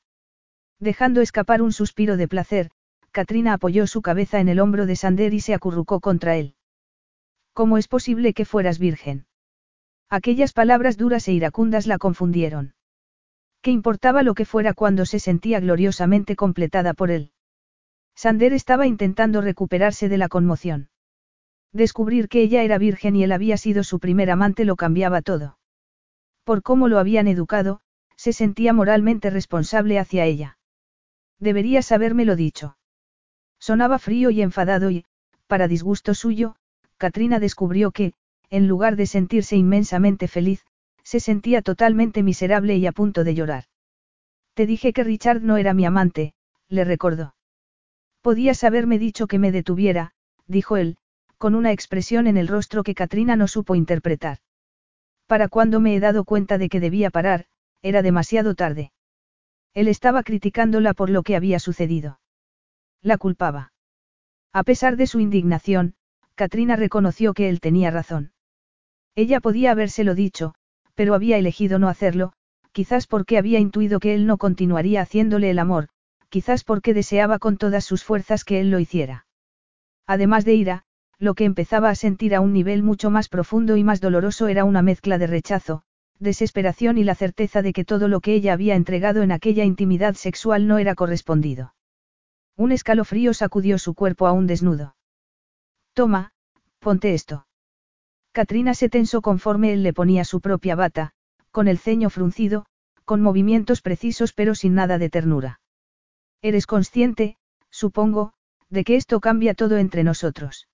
[0.79, 2.69] Dejando escapar un suspiro de placer,
[3.11, 6.55] Katrina apoyó su cabeza en el hombro de Sander y se acurrucó contra él.
[7.53, 9.25] ¿Cómo es posible que fueras virgen?
[10.09, 12.73] Aquellas palabras duras e iracundas la confundieron.
[13.61, 17.31] ¿Qué importaba lo que fuera cuando se sentía gloriosamente completada por él?
[18.13, 20.89] Sander estaba intentando recuperarse de la conmoción.
[21.71, 25.57] Descubrir que ella era virgen y él había sido su primer amante lo cambiaba todo.
[26.43, 27.81] Por cómo lo habían educado,
[28.15, 30.57] se sentía moralmente responsable hacia ella.
[31.39, 32.77] Deberías habérmelo dicho.
[33.59, 35.05] Sonaba frío y enfadado y,
[35.47, 36.55] para disgusto suyo,
[36.97, 38.13] Katrina descubrió que,
[38.49, 40.65] en lugar de sentirse inmensamente feliz,
[41.03, 43.65] se sentía totalmente miserable y a punto de llorar.
[44.53, 46.33] Te dije que Richard no era mi amante,
[46.67, 47.35] le recordó.
[48.21, 50.11] Podías haberme dicho que me detuviera,
[50.45, 50.97] dijo él,
[51.39, 54.39] con una expresión en el rostro que Katrina no supo interpretar.
[55.25, 57.45] Para cuando me he dado cuenta de que debía parar,
[57.81, 58.91] era demasiado tarde.
[59.73, 62.19] Él estaba criticándola por lo que había sucedido.
[63.01, 63.71] La culpaba.
[64.51, 65.95] A pesar de su indignación,
[66.35, 68.33] Katrina reconoció que él tenía razón.
[69.15, 70.55] Ella podía habérselo dicho,
[70.93, 72.33] pero había elegido no hacerlo,
[72.73, 75.87] quizás porque había intuido que él no continuaría haciéndole el amor,
[76.27, 79.25] quizás porque deseaba con todas sus fuerzas que él lo hiciera.
[80.05, 80.83] Además de ira,
[81.19, 84.63] lo que empezaba a sentir a un nivel mucho más profundo y más doloroso era
[84.63, 85.83] una mezcla de rechazo,
[86.17, 90.15] desesperación y la certeza de que todo lo que ella había entregado en aquella intimidad
[90.15, 91.75] sexual no era correspondido.
[92.55, 94.95] Un escalofrío sacudió su cuerpo aún desnudo.
[95.93, 96.31] Toma,
[96.79, 97.47] ponte esto.
[98.31, 101.11] Katrina se tensó conforme él le ponía su propia bata,
[101.51, 102.65] con el ceño fruncido,
[103.03, 105.59] con movimientos precisos pero sin nada de ternura.
[106.41, 107.37] Eres consciente,
[107.69, 108.33] supongo,
[108.69, 110.67] de que esto cambia todo entre nosotros.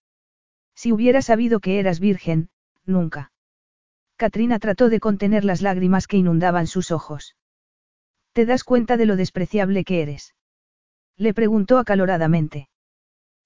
[0.76, 2.50] Si hubiera sabido que eras virgen,
[2.86, 3.32] nunca.
[4.18, 7.36] Katrina trató de contener las lágrimas que inundaban sus ojos.
[8.34, 10.36] ¿Te das cuenta de lo despreciable que eres?
[11.18, 12.70] Le preguntó acaloradamente.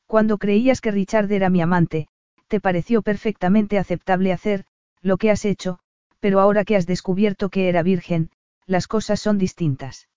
[0.08, 2.08] Cuando creías que Richard era mi amante,
[2.48, 4.66] te pareció perfectamente aceptable hacer,
[5.02, 5.80] lo que has hecho,
[6.20, 8.32] pero ahora que has descubierto que era virgen,
[8.66, 10.10] las cosas son distintas.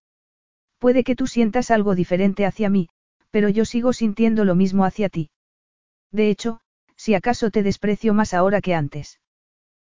[0.78, 2.88] Puede que tú sientas algo diferente hacia mí,
[3.30, 5.30] pero yo sigo sintiendo lo mismo hacia ti.
[6.10, 6.60] De hecho,
[7.02, 9.18] si acaso te desprecio más ahora que antes.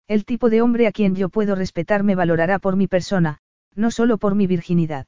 [0.10, 3.38] El tipo de hombre a quien yo puedo respetar me valorará por mi persona,
[3.74, 5.08] no solo por mi virginidad.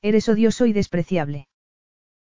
[0.00, 1.48] Eres odioso y despreciable.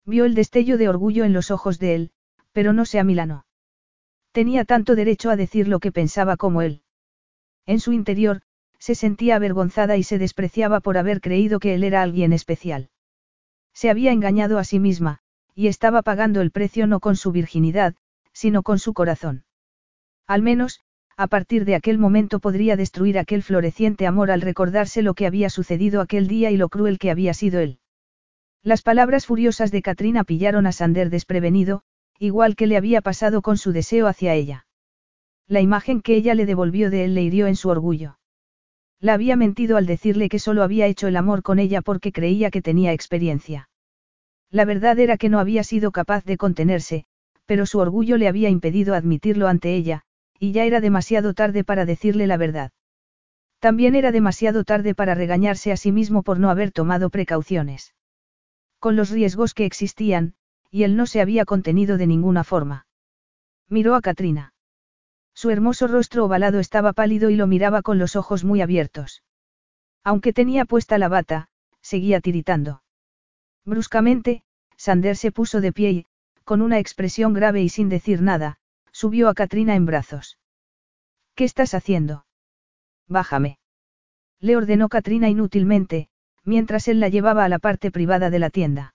[0.05, 2.12] Vio el destello de orgullo en los ojos de él,
[2.52, 3.47] pero no se amilanó.
[4.31, 6.82] Tenía tanto derecho a decir lo que pensaba como él.
[7.66, 8.42] En su interior,
[8.78, 12.90] se sentía avergonzada y se despreciaba por haber creído que él era alguien especial.
[13.73, 15.18] Se había engañado a sí misma,
[15.52, 17.97] y estaba pagando el precio no con su virginidad,
[18.34, 19.44] sino con su corazón.
[20.26, 20.80] Al menos,
[21.16, 25.48] a partir de aquel momento podría destruir aquel floreciente amor al recordarse lo que había
[25.48, 27.78] sucedido aquel día y lo cruel que había sido él.
[28.62, 31.82] Las palabras furiosas de Katrina pillaron a Sander desprevenido,
[32.18, 34.66] igual que le había pasado con su deseo hacia ella.
[35.46, 38.18] La imagen que ella le devolvió de él le hirió en su orgullo.
[39.00, 42.50] La había mentido al decirle que solo había hecho el amor con ella porque creía
[42.50, 43.68] que tenía experiencia.
[44.50, 47.04] La verdad era que no había sido capaz de contenerse,
[47.47, 50.02] pero su orgullo le había impedido admitirlo ante ella,
[50.39, 52.73] y ya era demasiado tarde para decirle la verdad.
[53.58, 57.94] También era demasiado tarde para regañarse a sí mismo por no haber tomado precauciones.
[58.78, 60.34] Con los riesgos que existían,
[60.70, 62.86] y él no se había contenido de ninguna forma.
[63.68, 64.52] Miró a Katrina.
[65.34, 69.23] Su hermoso rostro ovalado estaba pálido y lo miraba con los ojos muy abiertos.
[70.02, 71.48] Aunque tenía puesta la bata,
[71.81, 72.82] seguía tiritando.
[73.64, 74.42] Bruscamente,
[74.76, 76.06] Sander se puso de pie y,
[76.44, 78.58] con una expresión grave y sin decir nada,
[78.92, 80.39] subió a Katrina en brazos.
[81.34, 82.26] ¿Qué estás haciendo?
[83.08, 83.58] Bájame.
[84.40, 86.08] Le ordenó Katrina inútilmente,
[86.44, 88.94] mientras él la llevaba a la parte privada de la tienda.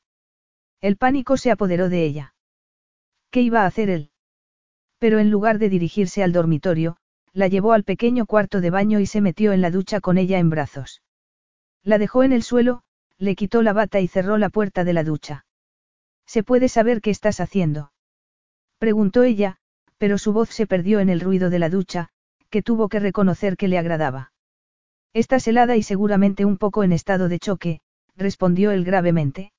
[0.80, 2.34] El pánico se apoderó de ella.
[3.32, 4.12] ¿Qué iba a hacer él?
[4.98, 6.98] Pero en lugar de dirigirse al dormitorio,
[7.34, 10.40] la llevó al pequeño cuarto de baño y se metió en la ducha con ella
[10.40, 11.02] en brazos.
[11.84, 12.84] La dejó en el suelo,
[13.18, 15.46] le quitó la bata y cerró la puerta de la ducha.
[16.30, 17.92] ¿Se puede saber qué estás haciendo?
[18.78, 19.58] Preguntó ella,
[19.98, 22.10] pero su voz se perdió en el ruido de la ducha,
[22.52, 24.32] que tuvo que reconocer que le agradaba.
[25.12, 27.80] Estás helada y seguramente un poco en estado de choque,
[28.16, 29.54] respondió él gravemente.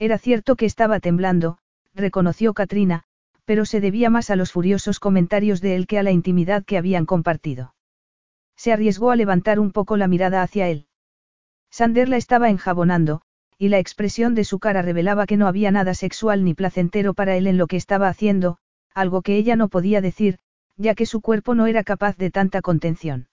[0.00, 1.58] Era cierto que estaba temblando,
[1.94, 3.04] reconoció Katrina,
[3.44, 6.76] pero se debía más a los furiosos comentarios de él que a la intimidad que
[6.76, 7.76] habían compartido.
[8.56, 10.88] Se arriesgó a levantar un poco la mirada hacia él.
[11.70, 13.22] Sander la estaba enjabonando,
[13.64, 17.34] y la expresión de su cara revelaba que no había nada sexual ni placentero para
[17.34, 18.58] él en lo que estaba haciendo,
[18.92, 20.38] algo que ella no podía decir,
[20.76, 23.26] ya que su cuerpo no era capaz de tanta contención.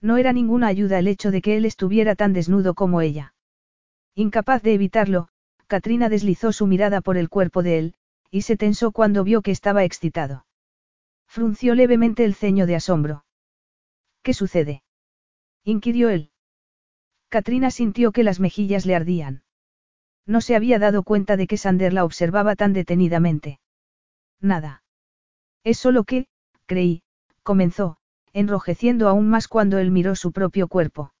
[0.00, 3.36] No era ninguna ayuda el hecho de que él estuviera tan desnudo como ella.
[4.16, 5.28] Incapaz de evitarlo,
[5.68, 7.94] Katrina deslizó su mirada por el cuerpo de él,
[8.32, 10.46] y se tensó cuando vio que estaba excitado.
[11.28, 13.24] Frunció levemente el ceño de asombro.
[14.24, 14.82] ¿Qué sucede?
[15.62, 16.32] inquirió él.
[17.28, 19.43] Katrina sintió que las mejillas le ardían.
[20.26, 23.60] No se había dado cuenta de que Sander la observaba tan detenidamente.
[24.40, 24.82] Nada.
[25.64, 26.26] Es solo que,
[26.66, 27.02] creí,
[27.42, 27.98] comenzó,
[28.32, 31.12] enrojeciendo aún más cuando él miró su propio cuerpo.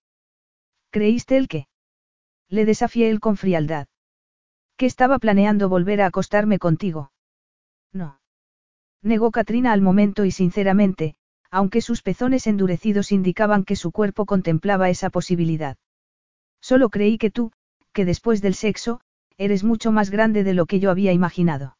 [0.90, 1.68] ¿Creíste el qué?
[2.48, 3.88] Le desafié él con frialdad.
[4.76, 7.12] Que estaba planeando volver a acostarme contigo.
[7.92, 8.20] No.
[9.02, 11.16] Negó Katrina al momento y sinceramente,
[11.50, 15.76] aunque sus pezones endurecidos indicaban que su cuerpo contemplaba esa posibilidad.
[16.60, 17.52] Solo creí que tú,
[17.94, 19.00] que después del sexo,
[19.38, 21.78] eres mucho más grande de lo que yo había imaginado.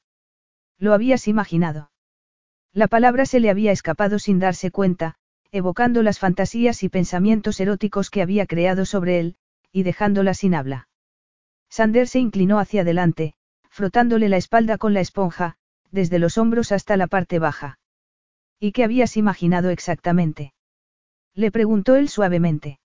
[0.78, 1.90] Lo habías imaginado.
[2.72, 5.16] La palabra se le había escapado sin darse cuenta,
[5.52, 9.36] evocando las fantasías y pensamientos eróticos que había creado sobre él,
[9.70, 10.88] y dejándola sin habla.
[11.68, 13.34] Sander se inclinó hacia adelante,
[13.68, 15.56] frotándole la espalda con la esponja,
[15.90, 17.78] desde los hombros hasta la parte baja.
[18.58, 20.54] ¿Y qué habías imaginado exactamente?
[21.34, 22.78] Le preguntó él suavemente.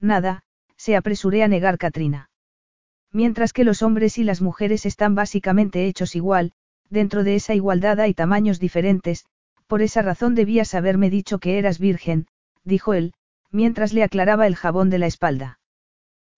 [0.00, 0.44] Nada,
[0.76, 2.30] se apresuré a negar Katrina.
[3.14, 6.50] Mientras que los hombres y las mujeres están básicamente hechos igual,
[6.90, 9.24] dentro de esa igualdad hay tamaños diferentes,
[9.68, 12.26] por esa razón debías haberme dicho que eras virgen,
[12.64, 13.14] dijo él,
[13.52, 15.60] mientras le aclaraba el jabón de la espalda.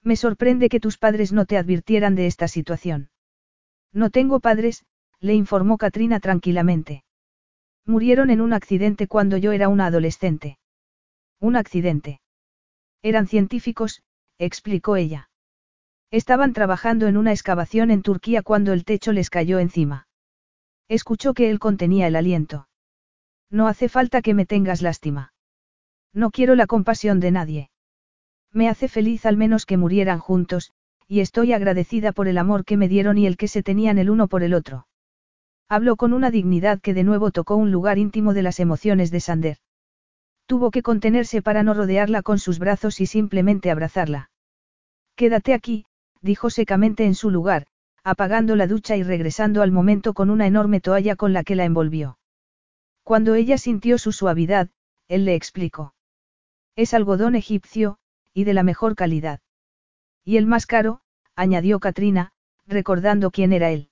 [0.02, 3.08] Me sorprende que tus padres no te advirtieran de esta situación.
[3.90, 4.84] No tengo padres,
[5.18, 7.04] le informó Katrina tranquilamente.
[7.86, 10.58] Murieron en un accidente cuando yo era una adolescente.
[11.40, 12.20] Un accidente.
[13.00, 14.02] Eran científicos,
[14.38, 15.30] explicó ella.
[16.10, 20.06] Estaban trabajando en una excavación en Turquía cuando el techo les cayó encima.
[20.88, 22.68] Escuchó que él contenía el aliento.
[23.50, 25.32] No hace falta que me tengas lástima.
[26.12, 27.70] No quiero la compasión de nadie.
[28.52, 30.72] Me hace feliz al menos que murieran juntos,
[31.08, 34.10] y estoy agradecida por el amor que me dieron y el que se tenían el
[34.10, 34.86] uno por el otro.
[35.68, 39.20] Habló con una dignidad que de nuevo tocó un lugar íntimo de las emociones de
[39.20, 39.58] Sander.
[40.46, 44.30] Tuvo que contenerse para no rodearla con sus brazos y simplemente abrazarla.
[45.16, 45.86] Quédate aquí,
[46.22, 47.66] dijo secamente en su lugar,
[48.04, 51.64] apagando la ducha y regresando al momento con una enorme toalla con la que la
[51.64, 52.18] envolvió.
[53.02, 54.68] Cuando ella sintió su suavidad,
[55.08, 55.94] él le explicó.
[56.74, 57.98] Es algodón egipcio,
[58.32, 59.40] y de la mejor calidad.
[60.24, 61.00] Y el más caro,
[61.34, 62.32] añadió Katrina,
[62.66, 63.90] recordando quién era él.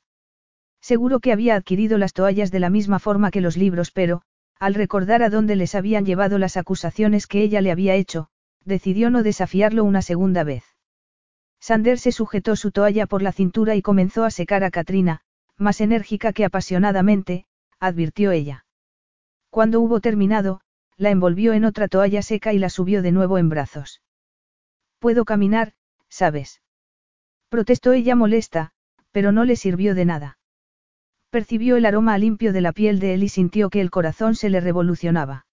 [0.80, 4.22] Seguro que había adquirido las toallas de la misma forma que los libros, pero,
[4.58, 8.28] al recordar a dónde les habían llevado las acusaciones que ella le había hecho,
[8.64, 10.73] decidió no desafiarlo una segunda vez.
[11.66, 15.22] Sander se sujetó su toalla por la cintura y comenzó a secar a Katrina,
[15.56, 17.46] más enérgica que apasionadamente,
[17.80, 18.66] advirtió ella.
[19.48, 20.60] Cuando hubo terminado,
[20.98, 24.02] la envolvió en otra toalla seca y la subió de nuevo en brazos.
[24.98, 25.72] Puedo caminar,
[26.10, 26.60] ¿sabes?
[27.48, 28.72] Protestó ella molesta,
[29.10, 30.38] pero no le sirvió de nada.
[31.30, 34.50] Percibió el aroma limpio de la piel de él y sintió que el corazón se
[34.50, 35.46] le revolucionaba.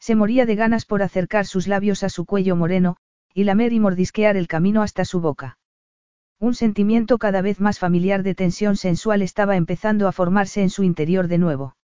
[0.00, 2.96] Se moría de ganas por acercar sus labios a su cuello moreno,
[3.36, 5.58] y lamer y mordisquear el camino hasta su boca.
[6.40, 10.84] Un sentimiento cada vez más familiar de tensión sensual estaba empezando a formarse en su
[10.84, 11.76] interior de nuevo.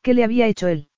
[0.00, 0.88] ¿Qué le había hecho él?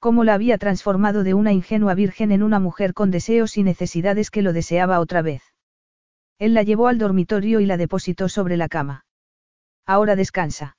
[0.00, 4.32] ¿Cómo la había transformado de una ingenua virgen en una mujer con deseos y necesidades
[4.32, 5.44] que lo deseaba otra vez?
[6.40, 9.04] Él la llevó al dormitorio y la depositó sobre la cama.
[9.86, 10.76] Ahora descansa.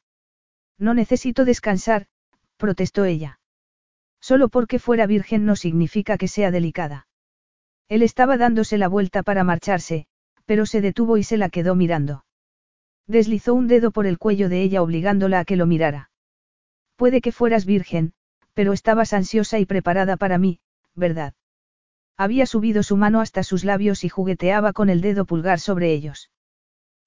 [0.77, 2.07] No necesito descansar,
[2.57, 3.39] protestó ella.
[4.19, 7.07] Solo porque fuera virgen no significa que sea delicada.
[7.93, 10.07] Él estaba dándose la vuelta para marcharse,
[10.47, 12.25] pero se detuvo y se la quedó mirando.
[13.05, 16.09] Deslizó un dedo por el cuello de ella obligándola a que lo mirara.
[16.95, 18.13] Puede que fueras virgen,
[18.55, 20.59] pero estabas ansiosa y preparada para mí,
[20.95, 21.35] ¿verdad?
[22.17, 26.31] Había subido su mano hasta sus labios y jugueteaba con el dedo pulgar sobre ellos.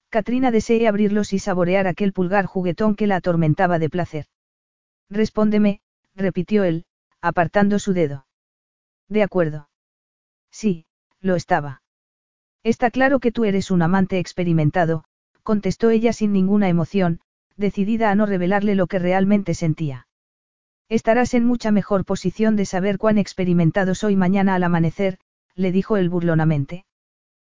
[0.07, 4.27] Katrina deseé abrirlos y saborear aquel pulgar juguetón que la atormentaba de placer.
[5.09, 5.81] Respóndeme,
[6.15, 6.85] repitió él,
[7.19, 8.25] apartando su dedo.
[9.09, 9.67] De acuerdo.
[10.51, 10.85] Sí,
[11.19, 11.81] lo estaba.
[12.63, 15.03] Está claro que tú eres un amante experimentado,
[15.43, 17.21] contestó ella sin ninguna emoción,
[17.55, 20.07] decidida a no revelarle lo que realmente sentía.
[20.89, 25.19] Estarás en mucha mejor posición de saber cuán experimentado soy mañana al amanecer,
[25.55, 26.85] le dijo él burlonamente.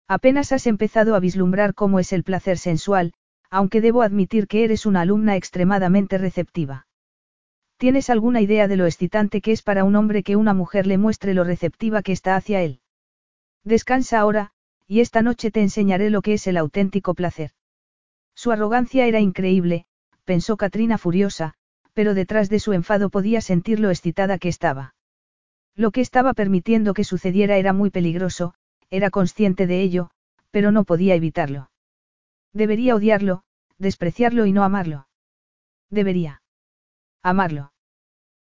[0.09, 3.13] Apenas has empezado a vislumbrar cómo es el placer sensual,
[3.51, 6.88] aunque debo admitir que eres una alumna extremadamente receptiva.
[7.79, 10.99] ¿Tienes alguna idea de lo excitante que es para un hombre que una mujer le
[10.99, 12.81] muestre lo receptiva que está hacia él?
[13.63, 14.51] Descansa ahora,
[14.89, 17.53] y esta noche te enseñaré lo que es el auténtico placer.
[18.35, 19.87] Su arrogancia era increíble,
[20.25, 21.55] pensó Katrina furiosa,
[21.93, 24.97] pero detrás de su enfado podía sentir lo excitada que estaba.
[25.77, 28.55] Lo que estaba permitiendo que sucediera era muy peligroso,
[28.91, 30.11] era consciente de ello,
[30.51, 31.71] pero no podía evitarlo.
[32.53, 33.45] Debería odiarlo,
[33.79, 35.07] despreciarlo y no amarlo.
[35.91, 36.43] Debería.
[37.29, 37.73] Amarlo.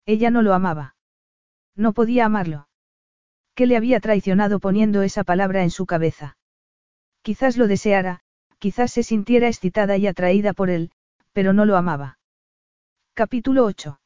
[0.06, 0.96] Ella no lo amaba.
[1.76, 2.70] No podía amarlo.
[3.54, 6.38] ¿Qué le había traicionado poniendo esa palabra en su cabeza?
[7.22, 8.22] Quizás lo deseara,
[8.58, 10.92] quizás se sintiera excitada y atraída por él,
[11.34, 12.20] pero no lo amaba.
[13.14, 14.00] Capítulo 8.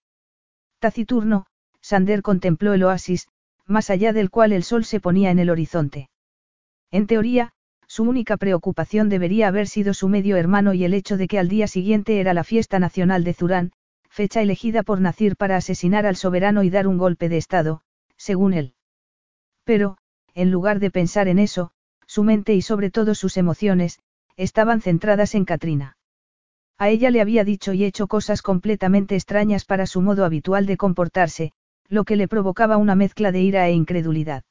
[0.80, 1.46] Taciturno,
[1.80, 3.28] Sander contempló el oasis,
[3.68, 6.10] más allá del cual el sol se ponía en el horizonte.
[6.90, 7.54] En teoría,
[7.88, 11.48] su única preocupación debería haber sido su medio hermano y el hecho de que al
[11.48, 13.72] día siguiente era la fiesta nacional de Zurán,
[14.14, 17.82] fecha elegida por Nacir para asesinar al soberano y dar un golpe de Estado,
[18.16, 18.76] según él.
[19.64, 19.98] Pero,
[20.36, 21.72] en lugar de pensar en eso,
[22.06, 23.98] su mente y sobre todo sus emociones,
[24.38, 25.98] estaban centradas en Katrina.
[26.78, 30.78] A ella le había dicho y hecho cosas completamente extrañas para su modo habitual de
[30.78, 31.52] comportarse,
[31.90, 34.44] lo que le provocaba una mezcla de ira e incredulidad.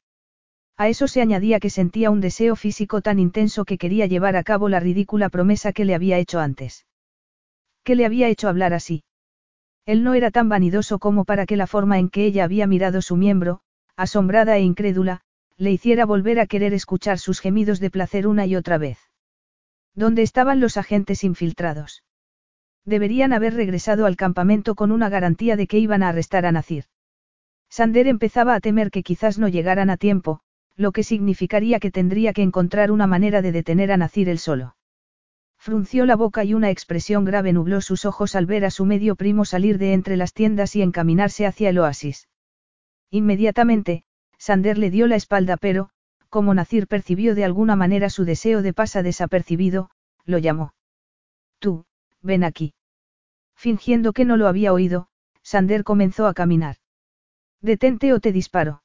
[0.76, 4.42] A eso se añadía que sentía un deseo físico tan intenso que quería llevar a
[4.42, 6.84] cabo la ridícula promesa que le había hecho antes.
[7.84, 9.04] ¿Qué le había hecho hablar así?
[9.84, 13.02] Él no era tan vanidoso como para que la forma en que ella había mirado
[13.02, 13.60] su miembro,
[13.96, 15.22] asombrada e incrédula,
[15.56, 18.98] le hiciera volver a querer escuchar sus gemidos de placer una y otra vez.
[19.94, 22.04] ¿Dónde estaban los agentes infiltrados?
[22.84, 26.86] Deberían haber regresado al campamento con una garantía de que iban a arrestar a Nacir.
[27.68, 30.40] Sander empezaba a temer que quizás no llegaran a tiempo,
[30.76, 34.76] lo que significaría que tendría que encontrar una manera de detener a Nacir él solo.
[35.62, 39.14] Frunció la boca y una expresión grave nubló sus ojos al ver a su medio
[39.14, 42.26] primo salir de entre las tiendas y encaminarse hacia el oasis.
[43.10, 44.02] Inmediatamente,
[44.38, 45.90] Sander le dio la espalda pero,
[46.30, 49.90] como Nacir percibió de alguna manera su deseo de pasa desapercibido,
[50.24, 50.74] lo llamó.
[51.60, 51.84] Tú,
[52.22, 52.74] ven aquí.
[53.54, 55.06] Fingiendo que no lo había oído,
[55.44, 56.78] Sander comenzó a caminar.
[57.60, 58.82] Detente o te disparo.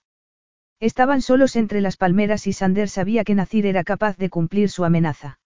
[0.80, 4.86] Estaban solos entre las palmeras y Sander sabía que Nacir era capaz de cumplir su
[4.86, 5.40] amenaza.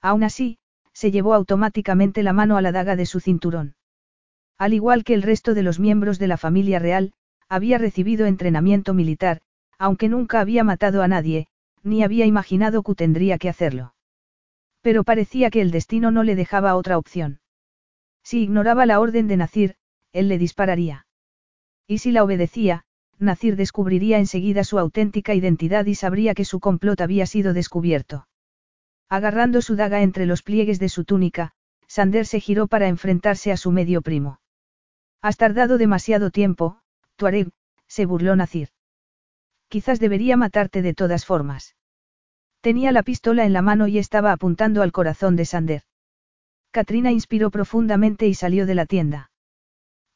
[0.00, 0.58] Aún así,
[0.92, 3.74] se llevó automáticamente la mano a la daga de su cinturón.
[4.58, 7.12] Al igual que el resto de los miembros de la familia real,
[7.48, 9.40] había recibido entrenamiento militar,
[9.78, 11.46] aunque nunca había matado a nadie,
[11.82, 13.94] ni había imaginado que tendría que hacerlo.
[14.82, 17.40] Pero parecía que el destino no le dejaba otra opción.
[18.22, 19.76] Si ignoraba la orden de Nacir,
[20.12, 21.06] él le dispararía.
[21.86, 22.84] Y si la obedecía,
[23.18, 28.27] Nacir descubriría enseguida su auténtica identidad y sabría que su complot había sido descubierto.
[29.08, 31.52] Agarrando su daga entre los pliegues de su túnica,
[31.86, 34.40] Sander se giró para enfrentarse a su medio primo.
[35.22, 36.80] Has tardado demasiado tiempo,
[37.16, 37.50] Tuareg,
[37.86, 38.68] se burló Nacir.
[39.68, 41.76] Quizás debería matarte de todas formas.
[42.60, 45.82] Tenía la pistola en la mano y estaba apuntando al corazón de Sander.
[46.70, 49.30] Katrina inspiró profundamente y salió de la tienda.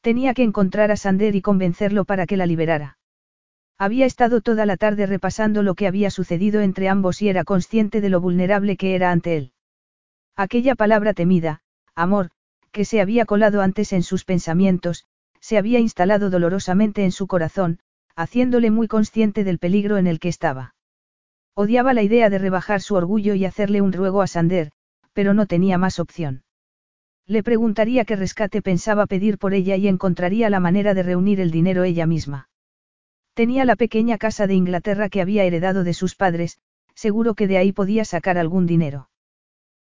[0.01, 2.97] Tenía que encontrar a Sander y convencerlo para que la liberara.
[3.77, 8.01] Había estado toda la tarde repasando lo que había sucedido entre ambos y era consciente
[8.01, 9.51] de lo vulnerable que era ante él.
[10.35, 11.61] Aquella palabra temida,
[11.95, 12.29] amor,
[12.71, 15.05] que se había colado antes en sus pensamientos,
[15.39, 17.79] se había instalado dolorosamente en su corazón,
[18.15, 20.75] haciéndole muy consciente del peligro en el que estaba.
[21.55, 24.71] Odiaba la idea de rebajar su orgullo y hacerle un ruego a Sander,
[25.13, 26.43] pero no tenía más opción.
[27.27, 31.51] Le preguntaría qué rescate pensaba pedir por ella y encontraría la manera de reunir el
[31.51, 32.49] dinero ella misma.
[33.33, 36.59] Tenía la pequeña casa de Inglaterra que había heredado de sus padres,
[36.93, 39.09] seguro que de ahí podía sacar algún dinero.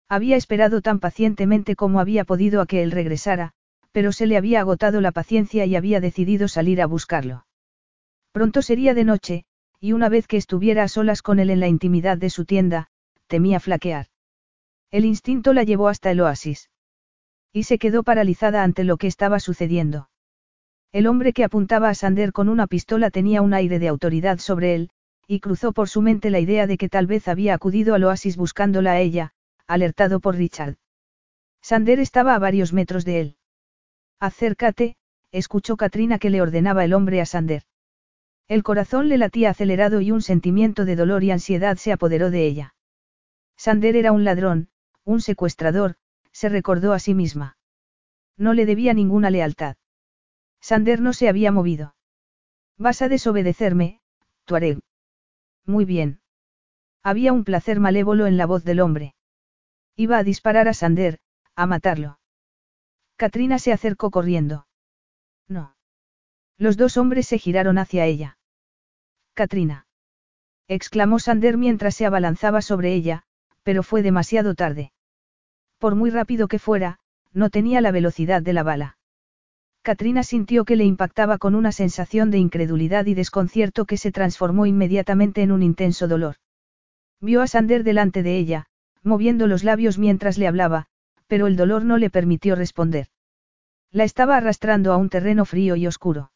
[0.07, 3.53] Había esperado tan pacientemente como había podido a que él regresara,
[3.91, 7.45] pero se le había agotado la paciencia y había decidido salir a buscarlo.
[8.31, 9.45] Pronto sería de noche,
[9.79, 12.87] y una vez que estuviera a solas con él en la intimidad de su tienda,
[13.27, 14.07] temía flaquear.
[14.91, 16.69] El instinto la llevó hasta el oasis.
[17.51, 20.10] Y se quedó paralizada ante lo que estaba sucediendo.
[20.91, 24.75] El hombre que apuntaba a Sander con una pistola tenía un aire de autoridad sobre
[24.75, 24.89] él,
[25.25, 28.35] y cruzó por su mente la idea de que tal vez había acudido al oasis
[28.35, 29.31] buscándola a ella,
[29.67, 30.75] alertado por Richard.
[31.61, 33.35] Sander estaba a varios metros de él.
[34.19, 34.97] Acércate,
[35.31, 37.63] escuchó Katrina que le ordenaba el hombre a Sander.
[38.49, 42.45] El corazón le latía acelerado y un sentimiento de dolor y ansiedad se apoderó de
[42.45, 42.75] ella.
[43.55, 44.67] Sander era un ladrón,
[45.05, 45.95] un secuestrador,
[46.33, 47.55] se recordó a sí misma.
[48.37, 49.77] No le debía ninguna lealtad.
[50.61, 51.95] Sander no se había movido.
[52.77, 53.99] Vas a desobedecerme,
[54.45, 54.79] Tuareg.
[55.65, 56.21] Muy bien.
[57.03, 59.15] Había un placer malévolo en la voz del hombre.
[59.95, 61.19] Iba a disparar a Sander,
[61.55, 62.19] a matarlo.
[63.15, 64.67] Katrina se acercó corriendo.
[65.47, 65.75] No.
[66.57, 68.37] Los dos hombres se giraron hacia ella.
[69.33, 69.87] Katrina.
[70.67, 73.23] exclamó Sander mientras se abalanzaba sobre ella,
[73.63, 74.91] pero fue demasiado tarde.
[75.77, 76.99] Por muy rápido que fuera,
[77.31, 78.97] no tenía la velocidad de la bala.
[79.83, 84.67] Katrina sintió que le impactaba con una sensación de incredulidad y desconcierto que se transformó
[84.67, 86.35] inmediatamente en un intenso dolor.
[87.19, 88.67] Vio a Sander delante de ella,
[89.01, 90.85] moviendo los labios mientras le hablaba,
[91.25, 93.07] pero el dolor no le permitió responder.
[93.91, 96.31] La estaba arrastrando a un terreno frío y oscuro.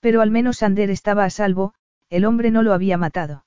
[0.00, 1.74] Pero al menos Sander estaba a salvo,
[2.10, 3.44] el hombre no lo había matado.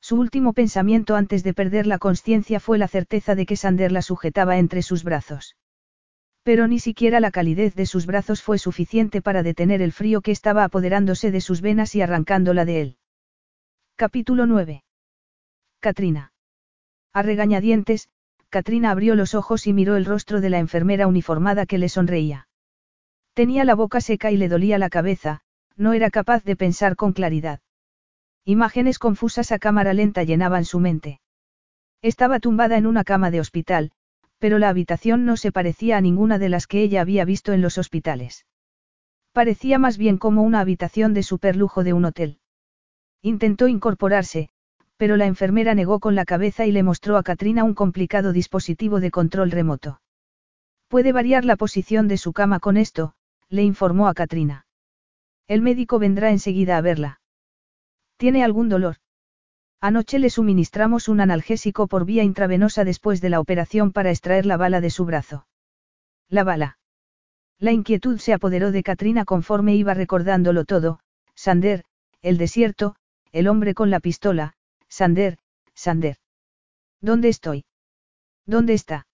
[0.00, 4.02] Su último pensamiento antes de perder la conciencia fue la certeza de que Sander la
[4.02, 5.56] sujetaba entre sus brazos.
[6.46, 10.30] Pero ni siquiera la calidez de sus brazos fue suficiente para detener el frío que
[10.30, 12.98] estaba apoderándose de sus venas y arrancándola de él.
[13.96, 14.84] Capítulo 9.
[15.80, 16.32] Katrina.
[17.12, 18.10] A regañadientes,
[18.48, 22.46] Katrina abrió los ojos y miró el rostro de la enfermera uniformada que le sonreía.
[23.34, 25.40] Tenía la boca seca y le dolía la cabeza,
[25.74, 27.58] no era capaz de pensar con claridad.
[28.44, 31.18] Imágenes confusas a cámara lenta llenaban su mente.
[32.02, 33.90] Estaba tumbada en una cama de hospital,
[34.38, 37.62] pero la habitación no se parecía a ninguna de las que ella había visto en
[37.62, 38.46] los hospitales.
[39.32, 42.38] Parecía más bien como una habitación de superlujo de un hotel.
[43.22, 44.50] Intentó incorporarse,
[44.96, 49.00] pero la enfermera negó con la cabeza y le mostró a Katrina un complicado dispositivo
[49.00, 50.00] de control remoto.
[50.88, 53.14] Puede variar la posición de su cama con esto,
[53.48, 54.66] le informó a Katrina.
[55.48, 57.20] El médico vendrá enseguida a verla.
[58.16, 58.96] ¿Tiene algún dolor?
[59.80, 64.56] Anoche le suministramos un analgésico por vía intravenosa después de la operación para extraer la
[64.56, 65.46] bala de su brazo.
[66.28, 66.78] La bala.
[67.58, 71.00] La inquietud se apoderó de Katrina conforme iba recordándolo todo,
[71.34, 71.84] Sander,
[72.22, 72.96] el desierto,
[73.32, 74.54] el hombre con la pistola,
[74.88, 75.38] Sander,
[75.74, 76.16] Sander.
[77.00, 77.64] ¿Dónde estoy?
[78.46, 79.06] ¿Dónde está?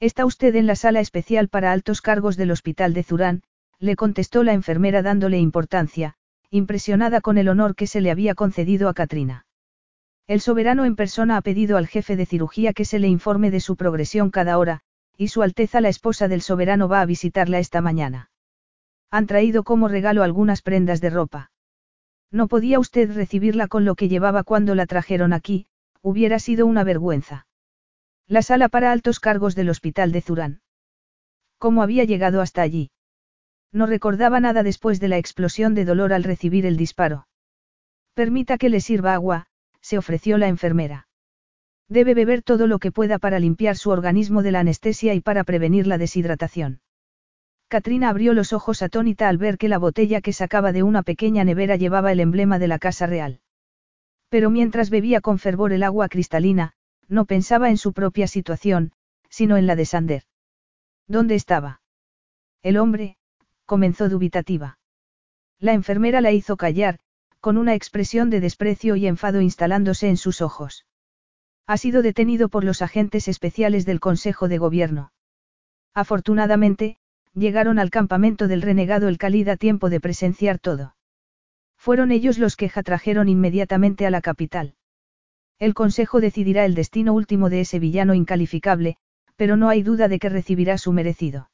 [0.00, 3.42] Está usted en la sala especial para altos cargos del hospital de Zurán,
[3.80, 6.14] le contestó la enfermera dándole importancia,
[6.50, 9.46] impresionada con el honor que se le había concedido a Katrina.
[10.28, 13.60] El soberano en persona ha pedido al jefe de cirugía que se le informe de
[13.60, 14.82] su progresión cada hora,
[15.16, 18.30] y Su Alteza la esposa del soberano va a visitarla esta mañana.
[19.10, 21.50] Han traído como regalo algunas prendas de ropa.
[22.30, 25.66] No podía usted recibirla con lo que llevaba cuando la trajeron aquí,
[26.02, 27.46] hubiera sido una vergüenza.
[28.26, 30.60] La sala para altos cargos del hospital de Zurán.
[31.56, 32.90] ¿Cómo había llegado hasta allí?
[33.72, 37.26] No recordaba nada después de la explosión de dolor al recibir el disparo.
[38.12, 39.47] Permita que le sirva agua,
[39.80, 41.08] se ofreció la enfermera.
[41.88, 45.44] Debe beber todo lo que pueda para limpiar su organismo de la anestesia y para
[45.44, 46.80] prevenir la deshidratación.
[47.68, 51.44] Katrina abrió los ojos atónita al ver que la botella que sacaba de una pequeña
[51.44, 53.40] nevera llevaba el emblema de la Casa Real.
[54.28, 56.72] Pero mientras bebía con fervor el agua cristalina,
[57.08, 58.92] no pensaba en su propia situación,
[59.30, 60.22] sino en la de Sander.
[61.06, 61.80] ¿Dónde estaba?
[62.62, 63.16] El hombre,
[63.64, 64.78] comenzó dubitativa.
[65.58, 66.98] La enfermera la hizo callar,
[67.40, 70.86] con una expresión de desprecio y enfado instalándose en sus ojos.
[71.66, 75.12] Ha sido detenido por los agentes especiales del Consejo de Gobierno.
[75.94, 76.98] Afortunadamente,
[77.34, 80.96] llegaron al campamento del renegado el Khalid a tiempo de presenciar todo.
[81.76, 84.74] Fueron ellos los que trajeron inmediatamente a la capital.
[85.58, 88.96] El Consejo decidirá el destino último de ese villano incalificable,
[89.36, 91.50] pero no hay duda de que recibirá su merecido.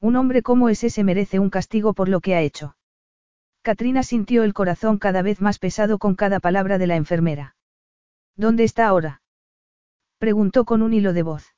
[0.00, 2.76] Un hombre como ese se merece un castigo por lo que ha hecho.
[3.66, 7.56] Katrina sintió el corazón cada vez más pesado con cada palabra de la enfermera.
[8.36, 9.22] ¿Dónde está ahora?
[10.18, 11.56] Preguntó con un hilo de voz.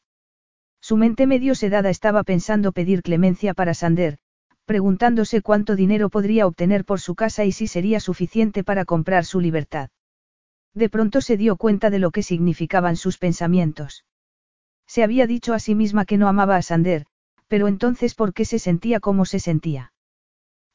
[0.80, 4.16] Su mente medio sedada estaba pensando pedir clemencia para Sander,
[4.64, 9.38] preguntándose cuánto dinero podría obtener por su casa y si sería suficiente para comprar su
[9.38, 9.90] libertad.
[10.72, 14.06] De pronto se dio cuenta de lo que significaban sus pensamientos.
[14.86, 17.04] Se había dicho a sí misma que no amaba a Sander,
[17.48, 19.92] pero entonces ¿por qué se sentía como se sentía?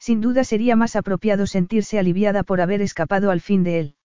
[0.06, 3.95] Sin duda sería más apropiado sentirse aliviada por haber escapado al fin de él.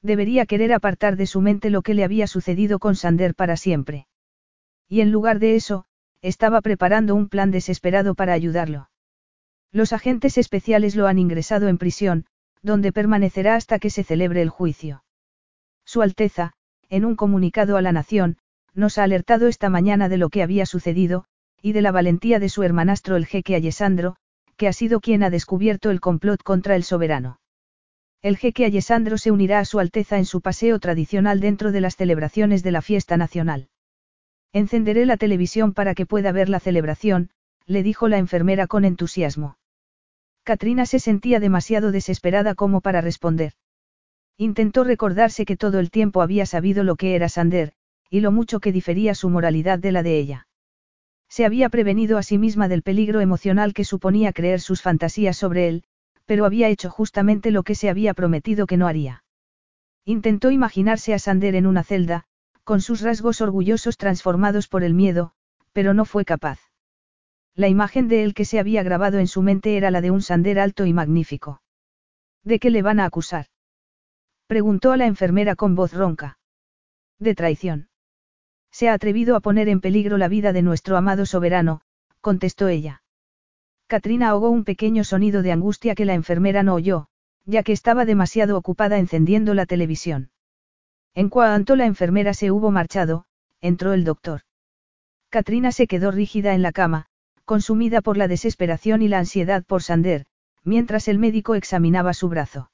[0.00, 4.06] Debería querer apartar de su mente lo que le había sucedido con Sander para siempre.
[4.86, 5.84] Y en lugar de eso,
[6.22, 8.88] estaba preparando un plan desesperado para ayudarlo.
[9.72, 12.26] Los agentes especiales lo han ingresado en prisión,
[12.62, 15.02] donde permanecerá hasta que se celebre el juicio.
[15.84, 16.52] Su Alteza,
[16.88, 18.38] en un comunicado a la Nación,
[18.74, 21.24] nos ha alertado esta mañana de lo que había sucedido,
[21.60, 24.18] y de la valentía de su hermanastro el jeque Alessandro,
[24.56, 27.40] que ha sido quien ha descubierto el complot contra el soberano.
[28.22, 31.96] El jeque Alessandro se unirá a su Alteza en su paseo tradicional dentro de las
[31.96, 33.68] celebraciones de la fiesta nacional.
[34.52, 37.30] Encenderé la televisión para que pueda ver la celebración,
[37.66, 39.58] le dijo la enfermera con entusiasmo.
[40.44, 43.52] Katrina se sentía demasiado desesperada como para responder.
[44.38, 47.72] Intentó recordarse que todo el tiempo había sabido lo que era Sander,
[48.10, 50.46] y lo mucho que difería su moralidad de la de ella.
[51.28, 55.68] Se había prevenido a sí misma del peligro emocional que suponía creer sus fantasías sobre
[55.68, 55.84] él,
[56.24, 59.24] pero había hecho justamente lo que se había prometido que no haría.
[60.04, 62.24] Intentó imaginarse a Sander en una celda,
[62.64, 65.32] con sus rasgos orgullosos transformados por el miedo,
[65.72, 66.60] pero no fue capaz.
[67.54, 70.22] La imagen de él que se había grabado en su mente era la de un
[70.22, 71.62] Sander alto y magnífico.
[72.44, 73.46] ¿De qué le van a acusar?
[74.46, 76.38] Preguntó a la enfermera con voz ronca.
[77.18, 77.88] De traición.
[78.78, 81.80] Se ha atrevido a poner en peligro la vida de nuestro amado soberano,
[82.20, 83.02] contestó ella.
[83.86, 87.06] Katrina ahogó un pequeño sonido de angustia que la enfermera no oyó,
[87.46, 90.28] ya que estaba demasiado ocupada encendiendo la televisión.
[91.14, 93.24] En cuanto la enfermera se hubo marchado,
[93.62, 94.42] entró el doctor.
[95.30, 97.06] Katrina se quedó rígida en la cama,
[97.46, 100.26] consumida por la desesperación y la ansiedad por Sander,
[100.64, 102.70] mientras el médico examinaba su brazo.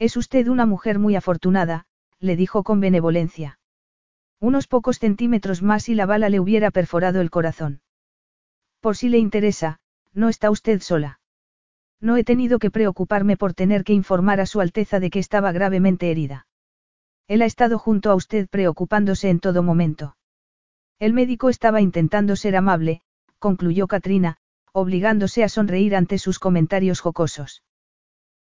[0.00, 1.86] Es usted una mujer muy afortunada,
[2.18, 3.60] le dijo con benevolencia.
[4.42, 7.80] Unos pocos centímetros más y la bala le hubiera perforado el corazón.
[8.80, 9.78] Por si le interesa,
[10.14, 11.20] no está usted sola.
[12.00, 15.52] No he tenido que preocuparme por tener que informar a Su Alteza de que estaba
[15.52, 16.48] gravemente herida.
[17.28, 20.16] Él ha estado junto a usted preocupándose en todo momento.
[20.98, 23.02] El médico estaba intentando ser amable,
[23.38, 24.38] concluyó Katrina,
[24.72, 27.62] obligándose a sonreír ante sus comentarios jocosos.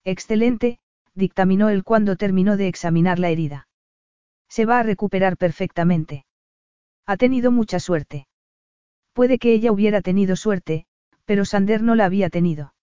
[0.03, 0.79] Excelente,
[1.13, 3.67] dictaminó él cuando terminó de examinar la herida.
[4.55, 6.25] Se va a recuperar perfectamente.
[7.05, 8.27] Ha tenido mucha suerte.
[9.13, 10.85] Puede que ella hubiera tenido suerte,
[11.23, 12.73] pero Sander no la había tenido.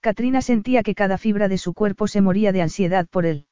[0.00, 3.46] Katrina sentía que cada fibra de su cuerpo se moría de ansiedad por él.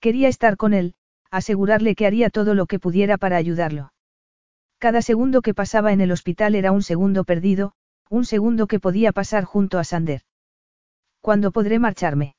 [0.00, 0.96] Quería estar con él,
[1.30, 3.92] asegurarle que haría todo lo que pudiera para ayudarlo.
[4.78, 7.74] Cada segundo que pasaba en el hospital era un segundo perdido,
[8.10, 10.22] un segundo que podía pasar junto a Sander.
[11.20, 12.34] ¿Cuándo podré marcharme?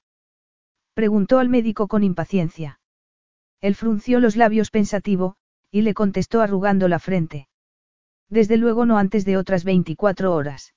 [0.93, 2.78] Preguntó al médico con impaciencia.
[3.61, 5.35] Él frunció los labios pensativo,
[5.71, 7.47] y le contestó arrugando la frente.
[8.29, 10.73] Desde luego no antes de otras 24 horas.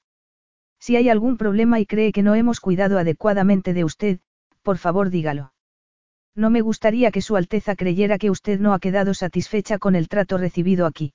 [0.78, 4.20] Si hay algún problema y cree que no hemos cuidado adecuadamente de usted,
[4.62, 5.52] por favor dígalo.
[6.34, 10.08] No me gustaría que Su Alteza creyera que usted no ha quedado satisfecha con el
[10.08, 11.12] trato recibido aquí.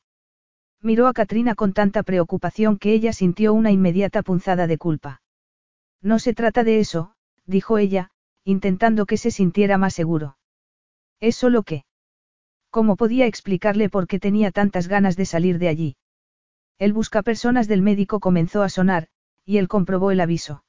[0.82, 5.22] Miró a Katrina con tanta preocupación que ella sintió una inmediata punzada de culpa.
[6.02, 7.14] No se trata de eso,
[7.46, 8.12] dijo ella,
[8.44, 10.38] intentando que se sintiera más seguro.
[11.20, 11.84] Es solo que.
[12.70, 15.98] ¿Cómo podía explicarle por qué tenía tantas ganas de salir de allí?
[16.78, 19.08] El buscapersonas del médico comenzó a sonar,
[19.46, 20.64] y él comprobó el aviso.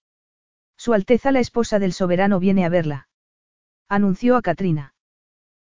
[0.77, 3.09] Su Alteza la esposa del soberano viene a verla.
[3.89, 4.95] Anunció a Katrina.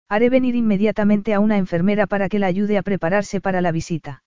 [0.09, 4.25] Haré venir inmediatamente a una enfermera para que la ayude a prepararse para la visita.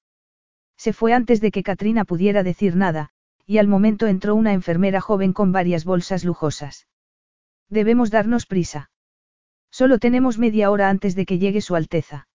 [0.78, 3.10] Se fue antes de que Katrina pudiera decir nada,
[3.46, 6.88] y al momento entró una enfermera joven con varias bolsas lujosas.
[7.70, 8.90] Debemos darnos prisa.
[9.80, 12.30] Solo tenemos media hora antes de que llegue Su Alteza.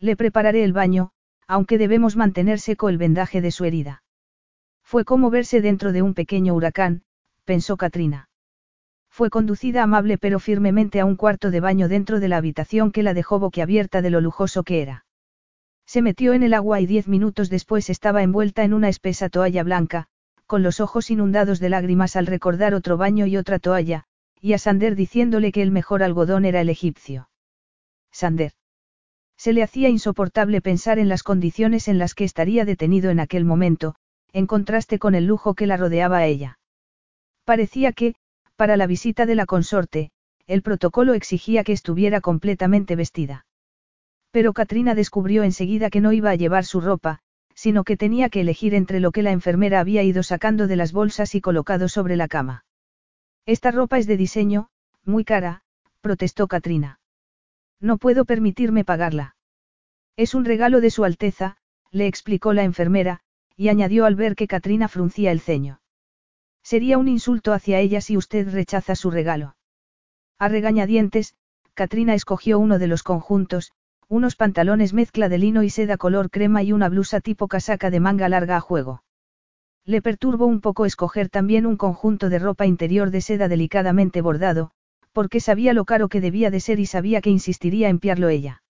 [0.00, 1.12] Le prepararé el baño,
[1.46, 4.02] aunque debemos mantener seco el vendaje de su herida.
[4.82, 7.04] Fue como verse dentro de un pequeño huracán,
[7.44, 8.30] pensó Katrina.
[9.08, 13.04] Fue conducida amable pero firmemente a un cuarto de baño dentro de la habitación que
[13.04, 15.06] la dejó boquiabierta de lo lujoso que era.
[15.86, 19.62] Se metió en el agua y diez minutos después estaba envuelta en una espesa toalla
[19.62, 20.08] blanca,
[20.46, 24.08] con los ojos inundados de lágrimas al recordar otro baño y otra toalla,
[24.46, 27.28] y a Sander diciéndole que el mejor algodón era el egipcio.
[28.12, 28.52] Sander.
[29.36, 33.44] Se le hacía insoportable pensar en las condiciones en las que estaría detenido en aquel
[33.44, 33.96] momento,
[34.32, 36.60] en contraste con el lujo que la rodeaba a ella.
[37.44, 38.14] Parecía que,
[38.54, 40.12] para la visita de la consorte,
[40.46, 43.46] el protocolo exigía que estuviera completamente vestida.
[44.30, 47.18] Pero Katrina descubrió enseguida que no iba a llevar su ropa,
[47.56, 50.92] sino que tenía que elegir entre lo que la enfermera había ido sacando de las
[50.92, 52.65] bolsas y colocado sobre la cama.
[53.46, 54.68] Esta ropa es de diseño,
[55.04, 55.62] muy cara,
[56.00, 56.98] protestó Katrina.
[57.80, 59.36] No puedo permitirme pagarla.
[60.16, 61.56] Es un regalo de Su Alteza,
[61.92, 63.20] le explicó la enfermera,
[63.56, 65.80] y añadió al ver que Katrina fruncía el ceño.
[66.62, 69.56] Sería un insulto hacia ella si usted rechaza su regalo.
[70.38, 71.36] A regañadientes,
[71.74, 73.70] Katrina escogió uno de los conjuntos,
[74.08, 78.00] unos pantalones mezcla de lino y seda color crema y una blusa tipo casaca de
[78.00, 79.04] manga larga a juego.
[79.86, 84.72] Le perturbó un poco escoger también un conjunto de ropa interior de seda delicadamente bordado,
[85.12, 88.62] porque sabía lo caro que debía de ser y sabía que insistiría en piarlo ella.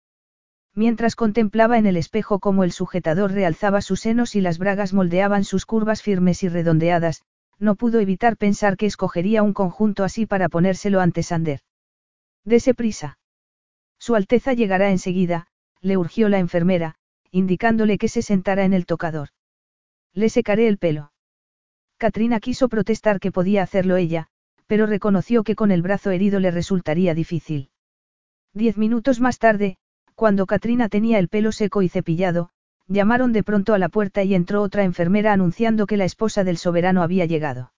[0.74, 5.44] Mientras contemplaba en el espejo cómo el sujetador realzaba sus senos y las bragas moldeaban
[5.44, 7.22] sus curvas firmes y redondeadas,
[7.58, 11.60] no pudo evitar pensar que escogería un conjunto así para ponérselo ante Sander.
[12.44, 13.18] Dese prisa.
[13.98, 15.46] Su Alteza llegará enseguida,
[15.80, 16.96] le urgió la enfermera,
[17.30, 19.30] indicándole que se sentara en el tocador.
[20.16, 21.12] Le secaré el pelo.
[21.98, 24.28] Katrina quiso protestar que podía hacerlo ella,
[24.66, 27.68] pero reconoció que con el brazo herido le resultaría difícil.
[28.54, 29.76] Diez minutos más tarde,
[30.14, 32.48] cuando Katrina tenía el pelo seco y cepillado,
[32.88, 36.56] llamaron de pronto a la puerta y entró otra enfermera anunciando que la esposa del
[36.56, 37.74] soberano había llegado.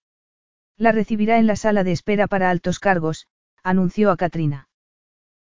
[0.77, 3.27] La recibirá en la sala de espera para altos cargos,
[3.63, 4.69] anunció a Katrina.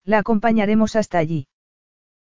[0.05, 1.49] La acompañaremos hasta allí.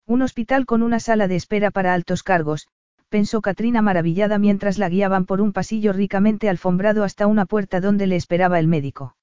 [0.05, 2.69] Un hospital con una sala de espera para altos cargos,
[3.11, 8.07] pensó Katrina maravillada mientras la guiaban por un pasillo ricamente alfombrado hasta una puerta donde
[8.07, 9.17] le esperaba el médico.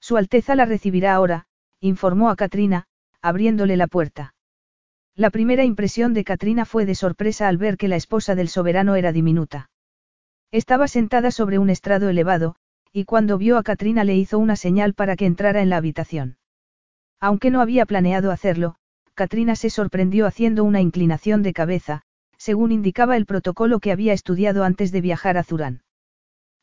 [0.00, 1.46] Su Alteza la recibirá ahora,
[1.78, 2.86] informó a Katrina,
[3.22, 4.34] abriéndole la puerta.
[5.14, 8.96] La primera impresión de Katrina fue de sorpresa al ver que la esposa del soberano
[8.96, 9.70] era diminuta.
[10.50, 12.56] Estaba sentada sobre un estrado elevado,
[12.92, 16.36] y cuando vio a Katrina le hizo una señal para que entrara en la habitación.
[17.20, 18.74] Aunque no había planeado hacerlo,
[19.14, 22.02] Katrina se sorprendió haciendo una inclinación de cabeza,
[22.44, 25.82] según indicaba el protocolo que había estudiado antes de viajar a Zurán.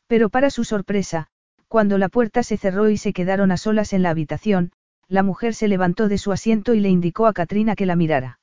[0.06, 1.26] Pero para su sorpresa,
[1.68, 4.74] cuando la puerta se cerró y se quedaron a solas en la habitación,
[5.08, 8.40] la mujer se levantó de su asiento y le indicó a Katrina que la mirara.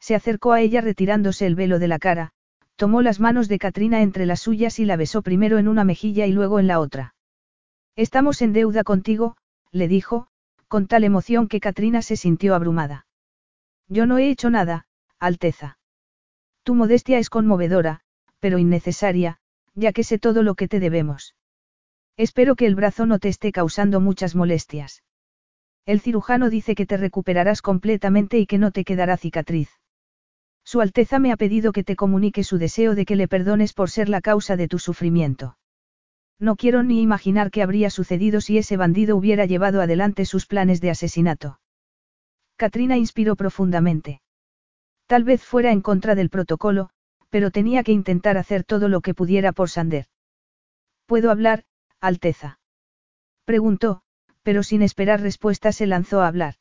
[0.00, 2.32] Se acercó a ella retirándose el velo de la cara,
[2.76, 6.26] tomó las manos de Katrina entre las suyas y la besó primero en una mejilla
[6.26, 7.14] y luego en la otra.
[7.96, 9.38] Estamos en deuda contigo,
[9.72, 10.26] le dijo,
[10.68, 13.06] con tal emoción que Katrina se sintió abrumada.
[13.88, 14.84] Yo no he hecho nada,
[15.18, 15.79] Alteza.
[16.62, 18.00] Tu modestia es conmovedora,
[18.38, 19.38] pero innecesaria,
[19.74, 21.34] ya que sé todo lo que te debemos.
[22.16, 25.02] Espero que el brazo no te esté causando muchas molestias.
[25.86, 29.70] El cirujano dice que te recuperarás completamente y que no te quedará cicatriz.
[30.64, 33.90] Su Alteza me ha pedido que te comunique su deseo de que le perdones por
[33.90, 35.56] ser la causa de tu sufrimiento.
[36.38, 40.80] No quiero ni imaginar qué habría sucedido si ese bandido hubiera llevado adelante sus planes
[40.80, 41.60] de asesinato.
[42.56, 44.20] Katrina inspiró profundamente.
[45.10, 46.90] Tal vez fuera en contra del protocolo,
[47.30, 50.06] pero tenía que intentar hacer todo lo que pudiera por Sander.
[51.04, 51.64] ¿Puedo hablar,
[52.00, 52.60] Alteza?
[53.44, 54.02] Preguntó,
[54.44, 56.54] pero sin esperar respuesta se lanzó a hablar.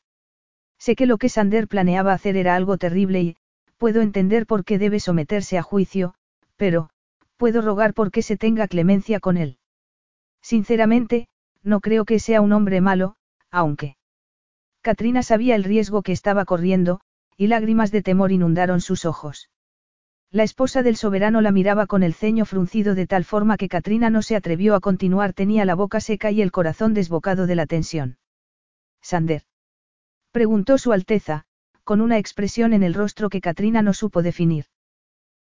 [0.79, 3.37] Sé que lo que Sander planeaba hacer era algo terrible y,
[3.77, 6.15] puedo entender por qué debe someterse a juicio,
[6.55, 6.89] pero,
[7.37, 9.59] puedo rogar por qué se tenga clemencia con él.
[10.41, 11.27] Sinceramente,
[11.61, 13.15] no creo que sea un hombre malo,
[13.51, 13.95] aunque.
[14.81, 17.01] Katrina sabía el riesgo que estaba corriendo,
[17.39, 19.49] y lágrimas de temor inundaron sus ojos.
[20.29, 24.09] La esposa del soberano la miraba con el ceño fruncido de tal forma que Katrina
[24.09, 27.65] no se atrevió a continuar, tenía la boca seca y el corazón desbocado de la
[27.65, 28.17] tensión.
[29.01, 29.43] Sander.
[30.31, 31.45] Preguntó su Alteza,
[31.85, 34.65] con una expresión en el rostro que Katrina no supo definir.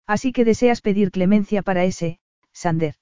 [0.07, 2.21] Así que deseas pedir clemencia para ese,
[2.53, 2.97] Sander.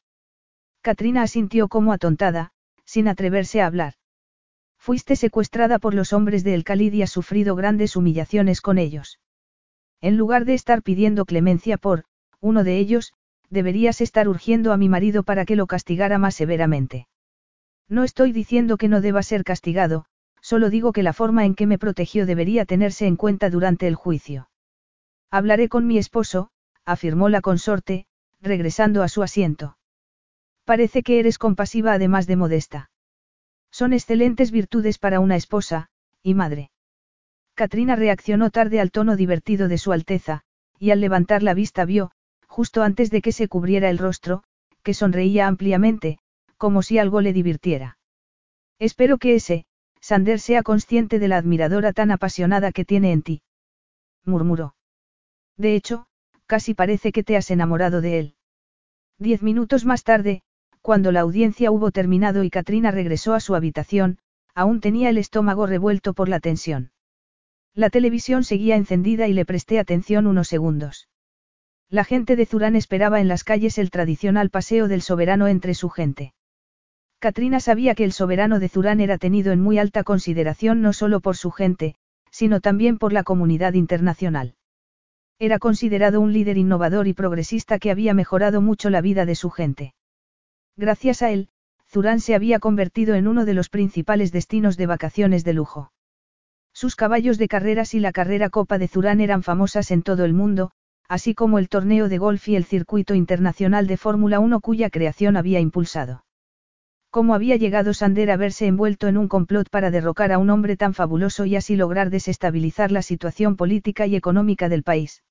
[0.83, 2.53] Katrina asintió como atontada,
[2.85, 3.95] sin atreverse a hablar.
[4.85, 9.19] Fuiste secuestrada por los hombres de El Khalid y has sufrido grandes humillaciones con ellos.
[10.03, 12.05] En lugar de estar pidiendo clemencia por,
[12.39, 13.15] uno de ellos,
[13.49, 17.09] deberías estar urgiendo a mi marido para que lo castigara más severamente.
[17.89, 20.05] No estoy diciendo que no deba ser castigado,
[20.43, 23.95] solo digo que la forma en que me protegió debería tenerse en cuenta durante el
[23.95, 24.51] juicio.
[25.31, 26.51] Hablaré con mi esposo,
[26.85, 28.05] afirmó la consorte,
[28.43, 29.79] regresando a su asiento.
[30.67, 32.91] Parece que eres compasiva además de modesta.
[33.75, 35.89] Son excelentes virtudes para una esposa,
[36.23, 36.71] y madre.
[37.55, 40.43] Katrina reaccionó tarde al tono divertido de su Alteza,
[40.79, 42.13] y al levantar la vista vio,
[42.47, 44.45] justo antes de que se cubriera el rostro,
[44.85, 46.19] que sonreía ampliamente,
[46.57, 47.99] como si algo le divirtiera.
[48.79, 49.67] Espero que ese,
[50.01, 53.43] Sander sea consciente de la admiradora tan apasionada que tiene en ti.
[54.25, 54.77] Murmuró.
[55.57, 56.07] De hecho,
[56.47, 58.35] casi parece que te has enamorado de él.
[59.19, 60.45] Diez minutos más tarde,
[60.85, 64.19] cuando la audiencia hubo terminado y Katrina regresó a su habitación,
[64.55, 66.91] aún tenía el estómago revuelto por la tensión.
[67.73, 71.09] La televisión seguía encendida y le presté atención unos segundos.
[71.89, 75.89] La gente de Zurán esperaba en las calles el tradicional paseo del soberano entre su
[75.89, 76.35] gente.
[77.19, 81.21] Katrina sabía que el soberano de Zurán era tenido en muy alta consideración no solo
[81.21, 81.95] por su gente,
[82.31, 84.55] sino también por la comunidad internacional.
[85.39, 89.49] Era considerado un líder innovador y progresista que había mejorado mucho la vida de su
[89.49, 89.95] gente.
[90.77, 91.49] Gracias a él,
[91.89, 95.93] Zurán se había convertido en uno de los principales destinos de vacaciones de lujo.
[96.73, 100.33] Sus caballos de carreras y la carrera Copa de Zurán eran famosas en todo el
[100.33, 100.73] mundo,
[101.09, 105.37] así como el torneo de golf y el circuito internacional de Fórmula 1 cuya creación
[105.37, 106.25] había impulsado.
[107.11, 110.77] ¿Cómo había llegado Sander a verse envuelto en un complot para derrocar a un hombre
[110.77, 115.23] tan fabuloso y así lograr desestabilizar la situación política y económica del país?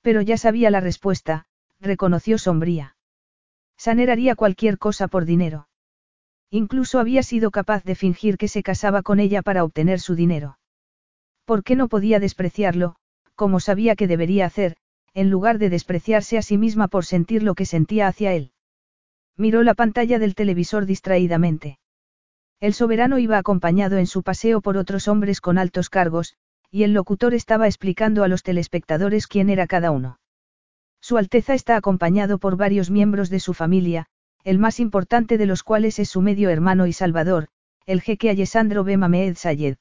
[0.00, 1.44] Pero ya sabía la respuesta,
[1.78, 2.93] reconoció sombría.
[3.84, 5.68] Saner haría cualquier cosa por dinero.
[6.50, 10.58] Incluso había sido capaz de fingir que se casaba con ella para obtener su dinero.
[11.44, 12.96] ¿Por qué no podía despreciarlo,
[13.34, 14.78] como sabía que debería hacer,
[15.12, 18.52] en lugar de despreciarse a sí misma por sentir lo que sentía hacia él?
[19.36, 21.78] Miró la pantalla del televisor distraídamente.
[22.60, 26.36] El soberano iba acompañado en su paseo por otros hombres con altos cargos,
[26.70, 30.20] y el locutor estaba explicando a los telespectadores quién era cada uno.
[31.06, 34.06] Su Alteza está acompañado por varios miembros de su familia,
[34.42, 37.48] el más importante de los cuales es su medio hermano y salvador,
[37.84, 38.96] el jeque Alessandro B.
[38.96, 39.76] Mamed Sayed.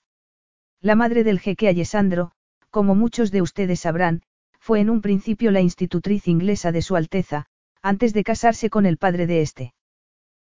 [0.81, 2.33] La madre del jeque Alessandro,
[2.71, 4.23] como muchos de ustedes sabrán,
[4.59, 7.45] fue en un principio la institutriz inglesa de Su Alteza,
[7.81, 9.73] antes de casarse con el padre de este.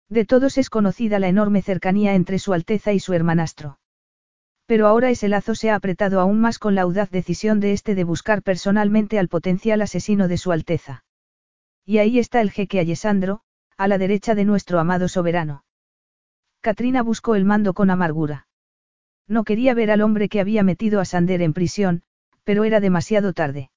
[0.10, 3.80] De todos es conocida la enorme cercanía entre Su Alteza y su hermanastro.
[4.68, 7.96] Pero ahora ese lazo se ha apretado aún más con la audaz decisión de este
[7.96, 11.06] de buscar personalmente al potencial asesino de Su Alteza.
[11.86, 13.40] Y ahí está el jeque Alessandro,
[13.78, 15.64] a la derecha de nuestro amado soberano.
[16.60, 18.48] Katrina buscó el mando con amargura.
[19.26, 22.04] No quería ver al hombre que había metido a Sander en prisión,
[22.44, 23.72] pero era demasiado tarde.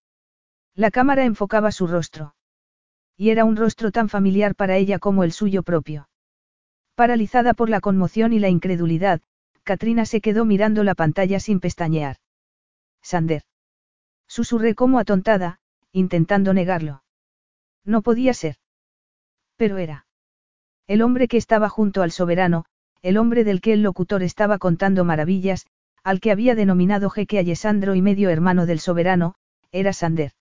[0.74, 2.34] La cámara enfocaba su rostro.
[3.16, 6.08] Y era un rostro tan familiar para ella como el suyo propio.
[6.96, 9.20] Paralizada por la conmoción y la incredulidad,
[9.70, 12.16] Katrina se quedó mirando la pantalla sin pestañear.
[13.02, 13.42] Sander.
[14.26, 15.60] Susurré como atontada,
[15.92, 17.04] intentando negarlo.
[17.84, 18.56] No podía ser.
[19.54, 20.06] Pero era.
[20.88, 22.64] El hombre que estaba junto al soberano,
[23.00, 25.68] el hombre del que el locutor estaba contando maravillas,
[26.02, 29.36] al que había denominado jeque Alessandro y medio hermano del soberano,
[29.70, 30.32] era Sander.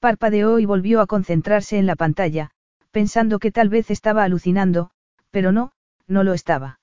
[0.00, 2.50] Parpadeó y volvió a concentrarse en la pantalla,
[2.90, 4.90] pensando que tal vez estaba alucinando,
[5.30, 5.70] pero no,
[6.08, 6.79] no lo estaba.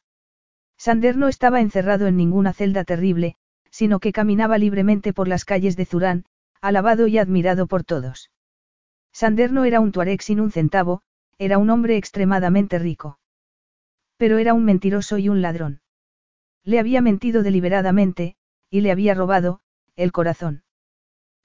[0.77, 3.35] Sander no estaba encerrado en ninguna celda terrible,
[3.71, 6.25] sino que caminaba libremente por las calles de Zurán,
[6.61, 8.31] alabado y admirado por todos.
[9.11, 11.01] Sander no era un tuareg sin un centavo,
[11.37, 13.19] era un hombre extremadamente rico.
[14.17, 15.81] Pero era un mentiroso y un ladrón.
[16.63, 18.35] Le había mentido deliberadamente,
[18.69, 19.61] y le había robado,
[19.95, 20.63] el corazón.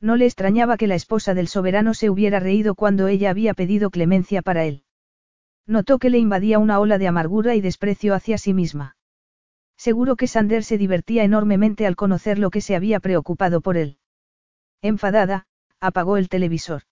[0.01, 3.91] No le extrañaba que la esposa del soberano se hubiera reído cuando ella había pedido
[3.91, 4.85] clemencia para él.
[5.67, 8.97] Notó que le invadía una ola de amargura y desprecio hacia sí misma.
[9.83, 13.99] Seguro que Sander se divertía enormemente al conocer lo que se había preocupado por él.
[14.81, 15.47] Enfadada,
[15.81, 16.83] apagó el televisor.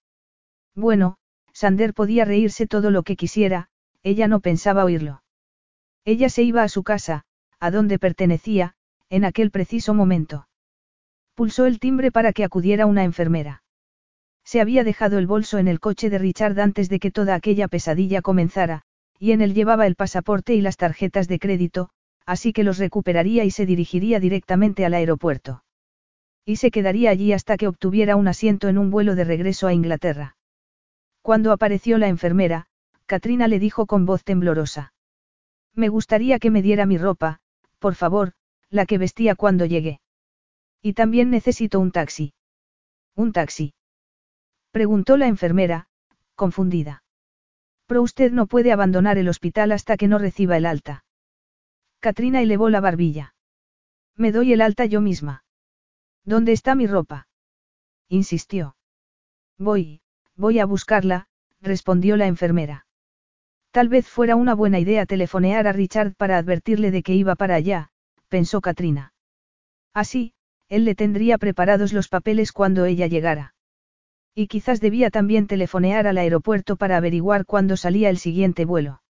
[0.75, 1.17] Bueno,
[1.52, 3.69] Sander podía reírse todo lo que quisiera,
[4.02, 5.23] ella no pensaba oírlo.
[6.05, 7.23] Ella se iba a su casa,
[7.60, 8.75] a donde pertenecía,
[9.09, 10.49] en aquel preciso momento.
[11.36, 13.62] Pulsó el timbre para que acudiera una enfermera.
[14.43, 17.69] Se había dejado el bolso en el coche de Richard antes de que toda aquella
[17.69, 18.83] pesadilla comenzara,
[19.17, 21.91] y en él llevaba el pasaporte y las tarjetas de crédito,
[22.27, 25.65] así que los recuperaría y se dirigiría directamente al aeropuerto.
[26.45, 29.73] Y se quedaría allí hasta que obtuviera un asiento en un vuelo de regreso a
[29.73, 30.37] Inglaterra.
[31.23, 32.67] Cuando apareció la enfermera,
[33.07, 34.93] Katrina le dijo con voz temblorosa.
[35.75, 37.41] Me gustaría que me diera mi ropa,
[37.79, 38.33] por favor,
[38.71, 40.01] la que vestía cuando llegué.
[40.83, 42.33] Y también necesito un taxi.
[43.15, 43.75] ¿Un taxi?
[44.71, 45.89] Preguntó la enfermera,
[46.37, 47.03] confundida.
[47.87, 51.05] Pero usted no puede abandonar el hospital hasta que no reciba el alta.
[52.01, 53.35] Katrina elevó la barbilla.
[54.17, 55.45] Me doy el alta yo misma.
[56.25, 57.29] ¿Dónde está mi ropa?
[58.09, 58.77] insistió.
[59.59, 60.01] Voy,
[60.35, 61.29] voy a buscarla,
[61.61, 62.87] respondió la enfermera.
[63.70, 67.55] Tal vez fuera una buena idea telefonear a Richard para advertirle de que iba para
[67.55, 67.91] allá,
[68.29, 69.12] pensó Katrina.
[69.95, 70.33] Así,
[70.69, 73.55] él le tendría preparados los papeles cuando ella llegara.
[74.35, 79.03] Y quizás debía también telefonear al aeropuerto para averiguar cuándo salía el siguiente vuelo.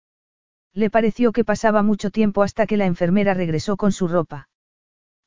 [0.72, 4.48] Le pareció que pasaba mucho tiempo hasta que la enfermera regresó con su ropa.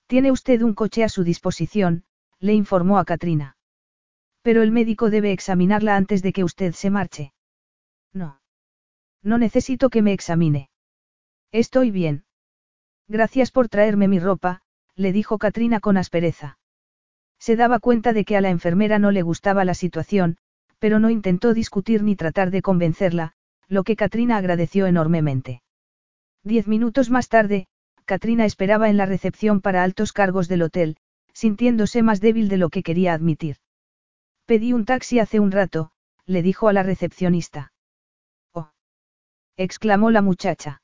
[0.07, 2.03] Tiene usted un coche a su disposición,
[2.39, 3.57] le informó a Katrina.
[4.41, 7.33] Pero el médico debe examinarla antes de que usted se marche.
[8.13, 8.41] No.
[9.21, 10.69] No necesito que me examine.
[11.51, 12.25] Estoy bien.
[13.07, 14.61] Gracias por traerme mi ropa,
[14.95, 16.57] le dijo Katrina con aspereza.
[17.39, 20.37] Se daba cuenta de que a la enfermera no le gustaba la situación,
[20.79, 23.33] pero no intentó discutir ni tratar de convencerla,
[23.67, 25.61] lo que Katrina agradeció enormemente.
[26.43, 27.67] Diez minutos más tarde,
[28.05, 30.97] Katrina esperaba en la recepción para altos cargos del hotel,
[31.33, 33.57] sintiéndose más débil de lo que quería admitir.
[34.45, 35.91] Pedí un taxi hace un rato,
[36.25, 37.71] le dijo a la recepcionista.
[38.53, 38.71] Oh.
[39.57, 40.81] exclamó la muchacha.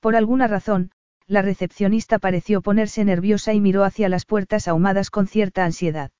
[0.00, 0.92] Por alguna razón,
[1.26, 6.10] la recepcionista pareció ponerse nerviosa y miró hacia las puertas ahumadas con cierta ansiedad.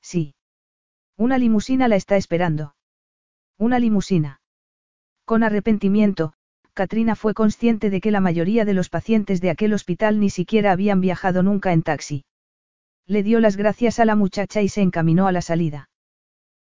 [0.00, 0.34] Sí.
[1.16, 2.74] Una limusina la está esperando.
[3.58, 4.40] Una limusina.
[5.24, 6.34] Con arrepentimiento,
[6.74, 10.72] Katrina fue consciente de que la mayoría de los pacientes de aquel hospital ni siquiera
[10.72, 12.24] habían viajado nunca en taxi.
[13.06, 15.90] Le dio las gracias a la muchacha y se encaminó a la salida.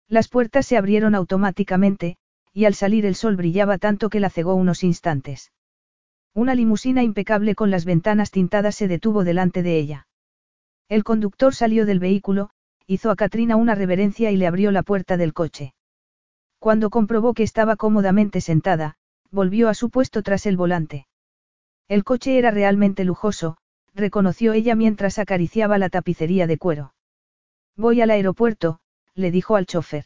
[0.08, 2.16] Las puertas se abrieron automáticamente,
[2.52, 5.52] y al salir el sol brillaba tanto que la cegó unos instantes.
[6.34, 10.08] Una limusina impecable con las ventanas tintadas se detuvo delante de ella.
[10.88, 12.50] El conductor salió del vehículo,
[12.86, 15.74] hizo a Katrina una reverencia y le abrió la puerta del coche.
[16.60, 18.96] Cuando comprobó que estaba cómodamente sentada,
[19.30, 21.06] volvió a su puesto tras el volante.
[21.88, 23.56] El coche era realmente lujoso,
[23.94, 26.92] reconoció ella mientras acariciaba la tapicería de cuero.
[27.76, 28.78] Voy al aeropuerto,
[29.14, 30.04] le dijo al chofer.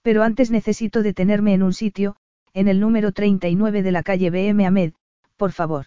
[0.00, 2.16] Pero antes necesito detenerme en un sitio,
[2.54, 4.94] en el número 39 de la calle BM Ahmed,
[5.36, 5.86] por favor.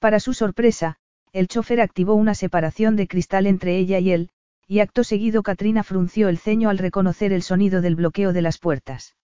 [0.00, 0.98] Para su sorpresa,
[1.32, 4.30] el chofer activó una separación de cristal entre ella y él,
[4.66, 8.58] y acto seguido Katrina frunció el ceño al reconocer el sonido del bloqueo de las
[8.58, 9.16] puertas.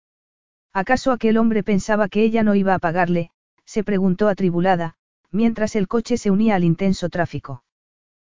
[0.72, 3.30] ¿Acaso aquel hombre pensaba que ella no iba a pagarle?
[3.64, 4.94] se preguntó atribulada,
[5.30, 7.62] mientras el coche se unía al intenso tráfico.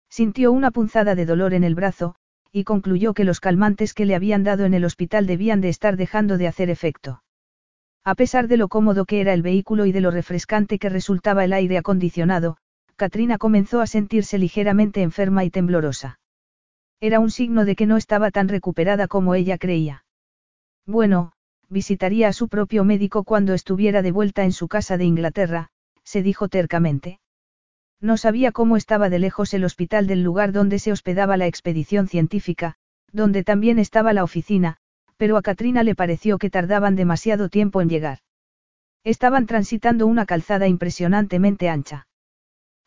[0.08, 2.16] Sintió una punzada de dolor en el brazo,
[2.50, 5.96] y concluyó que los calmantes que le habían dado en el hospital debían de estar
[5.96, 7.22] dejando de hacer efecto.
[8.04, 11.44] A pesar de lo cómodo que era el vehículo y de lo refrescante que resultaba
[11.44, 12.56] el aire acondicionado,
[12.96, 16.18] Katrina comenzó a sentirse ligeramente enferma y temblorosa.
[17.02, 20.04] Era un signo de que no estaba tan recuperada como ella creía.
[20.86, 21.32] Bueno,
[21.68, 25.70] visitaría a su propio médico cuando estuviera de vuelta en su casa de Inglaterra,
[26.04, 27.18] se dijo tercamente.
[28.00, 32.06] No sabía cómo estaba de lejos el hospital del lugar donde se hospedaba la expedición
[32.06, 32.76] científica,
[33.10, 34.76] donde también estaba la oficina,
[35.16, 38.18] pero a Katrina le pareció que tardaban demasiado tiempo en llegar.
[39.02, 42.06] Estaban transitando una calzada impresionantemente ancha.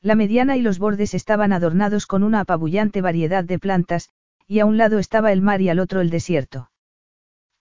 [0.02, 4.10] La mediana y los bordes estaban adornados con una apabullante variedad de plantas,
[4.48, 6.70] y a un lado estaba el mar y al otro el desierto.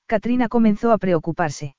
[0.07, 1.77] Katrina comenzó a preocuparse.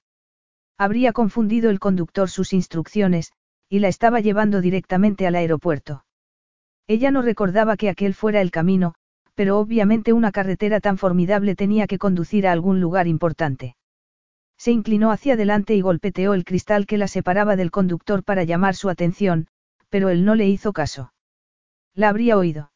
[0.77, 3.32] Habría confundido el conductor sus instrucciones,
[3.69, 6.06] y la estaba llevando directamente al aeropuerto.
[6.88, 8.95] Ella no recordaba que aquel fuera el camino,
[9.35, 13.75] pero obviamente una carretera tan formidable tenía que conducir a algún lugar importante.
[14.58, 18.75] Se inclinó hacia adelante y golpeteó el cristal que la separaba del conductor para llamar
[18.75, 19.48] su atención,
[19.95, 21.14] pero él no le hizo caso.
[21.93, 22.69] La habría oído.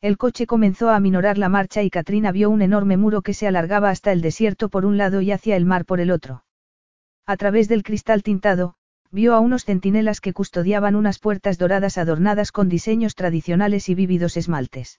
[0.00, 3.46] El coche comenzó a aminorar la marcha y Katrina vio un enorme muro que se
[3.46, 6.42] alargaba hasta el desierto por un lado y hacia el mar por el otro.
[7.26, 8.74] A través del cristal tintado,
[9.12, 14.36] vio a unos centinelas que custodiaban unas puertas doradas adornadas con diseños tradicionales y vívidos
[14.36, 14.98] esmaltes.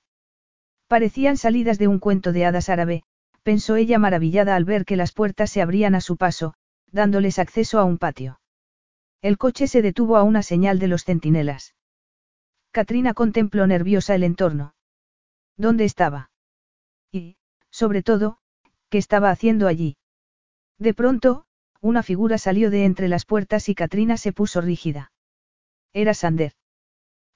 [0.88, 3.04] Parecían salidas de un cuento de hadas árabe,
[3.44, 6.54] pensó ella maravillada al ver que las puertas se abrían a su paso,
[6.90, 8.40] dándoles acceso a un patio.
[9.24, 11.76] El coche se detuvo a una señal de los centinelas.
[12.72, 14.76] Katrina contempló nerviosa el entorno.
[15.56, 16.30] ¿Dónde estaba?
[17.10, 17.38] Y,
[17.70, 18.40] sobre todo,
[18.90, 19.96] ¿qué estaba haciendo allí?
[20.78, 21.46] De pronto,
[21.80, 25.14] una figura salió de entre las puertas y Katrina se puso rígida.
[25.94, 26.52] Era Sander.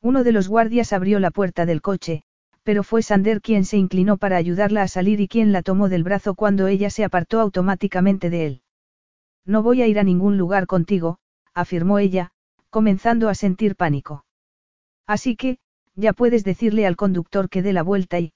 [0.01, 2.24] Uno de los guardias abrió la puerta del coche,
[2.64, 6.03] pero fue Sander quien se inclinó para ayudarla a salir y quien la tomó del
[6.03, 8.61] brazo cuando ella se apartó automáticamente de él.
[9.45, 11.19] No voy a ir a ningún lugar contigo,
[11.60, 12.32] afirmó ella,
[12.69, 14.26] comenzando a sentir pánico.
[15.06, 15.58] Así que,
[15.95, 18.34] ya puedes decirle al conductor que dé la vuelta y...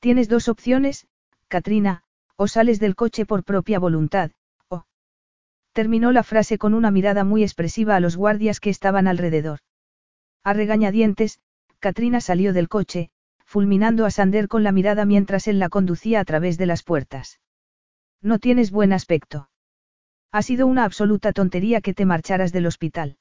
[0.00, 1.08] Tienes dos opciones,
[1.48, 2.04] Katrina,
[2.36, 4.30] o sales del coche por propia voluntad,
[5.78, 9.60] Terminó la frase con una mirada muy expresiva a los guardias que estaban alrededor.
[10.42, 11.38] A regañadientes,
[11.78, 13.10] Katrina salió del coche,
[13.44, 17.38] fulminando a Sander con la mirada mientras él la conducía a través de las puertas.
[18.20, 19.50] No tienes buen aspecto.
[20.30, 23.16] Ha sido una absoluta tontería que te marcharas del hospital.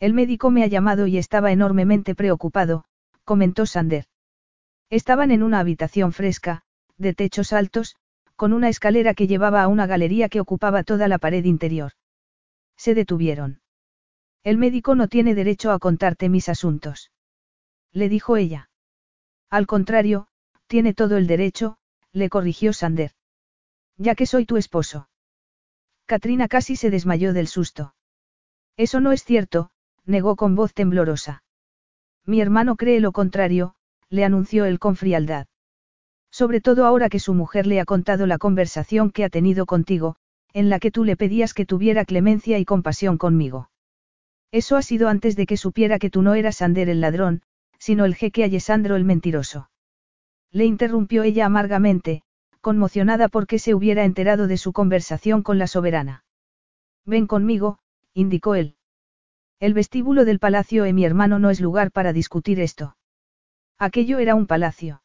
[0.00, 2.84] El médico me ha llamado y estaba enormemente preocupado,
[3.24, 4.06] comentó Sander.
[4.90, 6.62] Estaban en una habitación fresca,
[6.96, 7.96] de techos altos,
[8.34, 11.92] con una escalera que llevaba a una galería que ocupaba toda la pared interior.
[12.76, 13.60] Se detuvieron.
[14.44, 17.10] El médico no tiene derecho a contarte mis asuntos.
[17.92, 18.68] Le dijo ella.
[19.48, 20.28] Al contrario,
[20.66, 21.78] tiene todo el derecho,
[22.12, 23.12] le corrigió Sander.
[23.96, 25.08] Ya que soy tu esposo.
[26.06, 27.94] Katrina casi se desmayó del susto.
[28.76, 29.70] Eso no es cierto,
[30.04, 31.42] negó con voz temblorosa.
[32.24, 33.74] Mi hermano cree lo contrario,
[34.08, 35.46] le anunció él con frialdad.
[36.30, 40.16] Sobre todo ahora que su mujer le ha contado la conversación que ha tenido contigo,
[40.52, 43.70] en la que tú le pedías que tuviera clemencia y compasión conmigo.
[44.52, 47.42] Eso ha sido antes de que supiera que tú no eras Sander el ladrón,
[47.78, 49.70] sino el jeque Alessandro el mentiroso.
[50.52, 52.22] Le interrumpió ella amargamente,
[52.66, 56.24] conmocionada porque se hubiera enterado de su conversación con la soberana.
[57.04, 57.78] Ven conmigo,
[58.12, 58.74] indicó él.
[59.60, 62.96] El vestíbulo del palacio de mi hermano no es lugar para discutir esto.
[63.78, 65.00] Aquello era un palacio.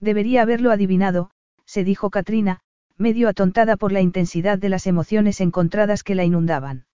[0.00, 1.30] Debería haberlo adivinado,
[1.66, 2.62] se dijo Katrina,
[2.96, 6.86] medio atontada por la intensidad de las emociones encontradas que la inundaban.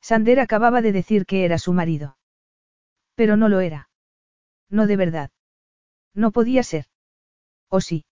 [0.00, 2.16] Sander acababa de decir que era su marido.
[3.14, 3.88] Pero no lo era.
[4.70, 5.30] No de verdad.
[6.14, 6.86] No podía ser.
[7.68, 8.04] ¿O sí?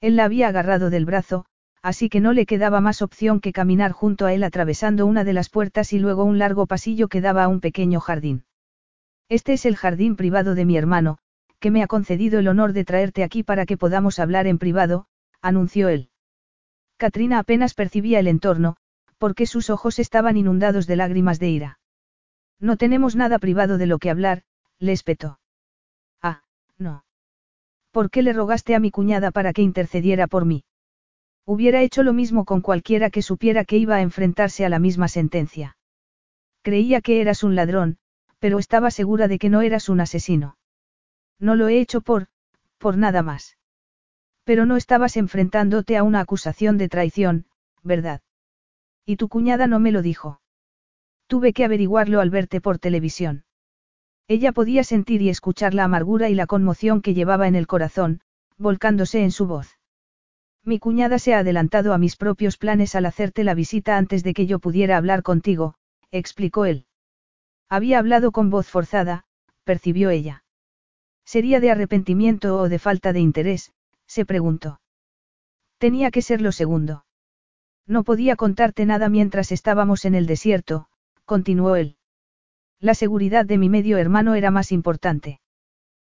[0.00, 1.44] Él la había agarrado del brazo,
[1.82, 5.32] así que no le quedaba más opción que caminar junto a él atravesando una de
[5.32, 8.44] las puertas y luego un largo pasillo que daba a un pequeño jardín.
[9.28, 11.18] Este es el jardín privado de mi hermano,
[11.60, 15.06] que me ha concedido el honor de traerte aquí para que podamos hablar en privado,
[15.42, 16.10] anunció él.
[16.96, 18.76] Katrina apenas percibía el entorno,
[19.18, 21.78] porque sus ojos estaban inundados de lágrimas de ira.
[22.60, 24.42] No tenemos nada privado de lo que hablar,
[24.78, 25.40] le espetó.
[26.22, 26.42] Ah,
[26.76, 27.04] no.
[27.90, 30.64] ¿Por qué le rogaste a mi cuñada para que intercediera por mí?
[31.44, 35.08] Hubiera hecho lo mismo con cualquiera que supiera que iba a enfrentarse a la misma
[35.08, 35.76] sentencia.
[36.62, 37.98] Creía que eras un ladrón,
[38.38, 40.58] pero estaba segura de que no eras un asesino.
[41.38, 42.26] No lo he hecho por,
[42.76, 43.56] por nada más.
[44.44, 47.46] Pero no estabas enfrentándote a una acusación de traición,
[47.82, 48.20] ¿verdad?
[49.06, 50.40] Y tu cuñada no me lo dijo.
[51.26, 53.44] Tuve que averiguarlo al verte por televisión.
[54.28, 58.20] Ella podía sentir y escuchar la amargura y la conmoción que llevaba en el corazón,
[58.58, 59.78] volcándose en su voz.
[60.62, 64.34] Mi cuñada se ha adelantado a mis propios planes al hacerte la visita antes de
[64.34, 65.76] que yo pudiera hablar contigo,
[66.10, 66.84] explicó él.
[67.70, 69.24] Había hablado con voz forzada,
[69.64, 70.44] percibió ella.
[71.24, 73.72] ¿Sería de arrepentimiento o de falta de interés?
[74.06, 74.80] se preguntó.
[75.78, 77.04] Tenía que ser lo segundo.
[77.86, 80.88] No podía contarte nada mientras estábamos en el desierto,
[81.24, 81.97] continuó él.
[82.80, 85.40] La seguridad de mi medio hermano era más importante.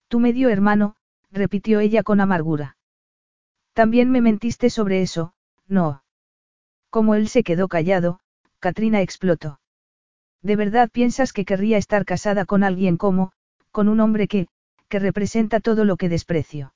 [0.09, 0.95] Tu medio hermano,
[1.31, 2.77] repitió ella con amargura.
[3.73, 5.33] También me mentiste sobre eso,
[5.69, 6.03] no.
[6.91, 8.21] Como él se quedó callado,
[8.59, 9.59] Katrina explotó.
[10.43, 13.33] ¿De verdad piensas que querría estar casada con alguien como,
[13.71, 14.49] con un hombre que,
[14.89, 16.75] que representa todo lo que desprecio?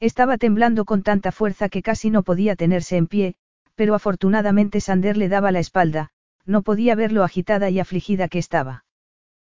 [0.00, 3.34] Estaba temblando con tanta fuerza que casi no podía tenerse en pie,
[3.74, 6.10] pero afortunadamente Sander le daba la espalda,
[6.46, 8.84] no podía ver lo agitada y afligida que estaba.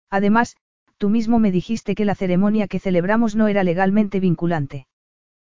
[0.09, 0.57] Además,
[0.97, 4.87] tú mismo me dijiste que la ceremonia que celebramos no era legalmente vinculante.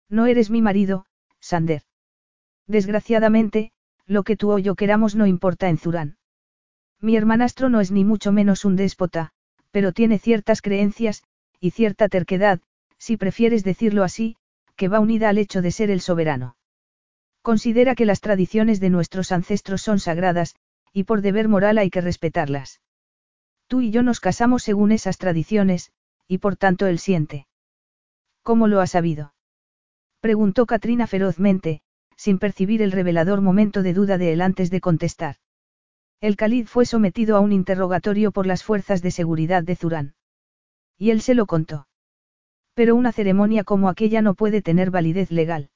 [0.08, 1.06] No eres mi marido,
[1.40, 1.82] Sander.
[2.66, 3.72] Desgraciadamente,
[4.06, 6.16] lo que tú o yo queramos no importa en Zurán.
[7.00, 9.30] Mi hermanastro no es ni mucho menos un déspota,
[9.70, 11.22] pero tiene ciertas creencias,
[11.60, 12.60] y cierta terquedad,
[12.98, 14.36] si prefieres decirlo así,
[14.76, 16.56] que va unida al hecho de ser el soberano.
[17.42, 20.54] Considera que las tradiciones de nuestros ancestros son sagradas,
[20.92, 22.80] y por deber moral hay que respetarlas.
[23.70, 25.92] Tú y yo nos casamos según esas tradiciones,
[26.26, 27.46] y por tanto él siente.
[28.42, 29.32] ¿Cómo lo ha sabido?
[30.18, 31.80] Preguntó Katrina ferozmente,
[32.16, 35.36] sin percibir el revelador momento de duda de él antes de contestar.
[36.20, 40.14] El Khalid fue sometido a un interrogatorio por las fuerzas de seguridad de Zurán.
[40.98, 41.86] Y él se lo contó.
[42.74, 45.70] Pero una ceremonia como aquella no puede tener validez legal.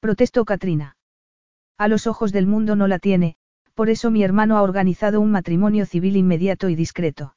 [0.00, 0.98] Protestó Katrina.
[1.78, 3.38] A los ojos del mundo no la tiene,
[3.80, 7.34] por eso mi hermano ha organizado un matrimonio civil inmediato y discreto.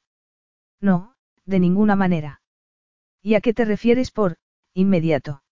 [0.78, 1.14] No,
[1.46, 2.42] de ninguna manera.
[3.22, 4.36] ¿Y a qué te refieres por,
[4.74, 5.42] inmediato?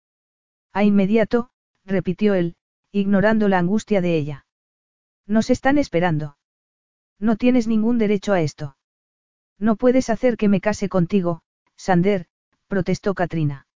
[0.70, 1.48] A inmediato,
[1.86, 2.56] repitió él,
[2.90, 4.44] ignorando la angustia de ella.
[5.26, 6.36] Nos están esperando.
[7.18, 8.76] No tienes ningún derecho a esto.
[9.58, 11.40] No puedes hacer que me case contigo,
[11.74, 12.26] Sander,
[12.68, 13.66] protestó Katrina.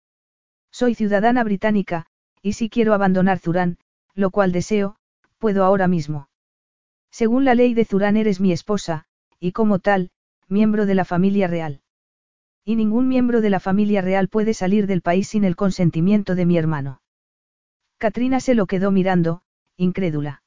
[0.70, 2.08] Soy ciudadana británica,
[2.42, 3.78] y si quiero abandonar Zurán,
[4.12, 4.96] lo cual deseo,
[5.38, 6.28] puedo ahora mismo.
[7.18, 9.06] Según la ley de Zurán eres mi esposa,
[9.40, 10.10] y como tal,
[10.48, 11.80] miembro de la familia real.
[12.62, 16.44] Y ningún miembro de la familia real puede salir del país sin el consentimiento de
[16.44, 17.00] mi hermano.
[17.96, 19.40] Katrina se lo quedó mirando,
[19.78, 20.42] incrédula.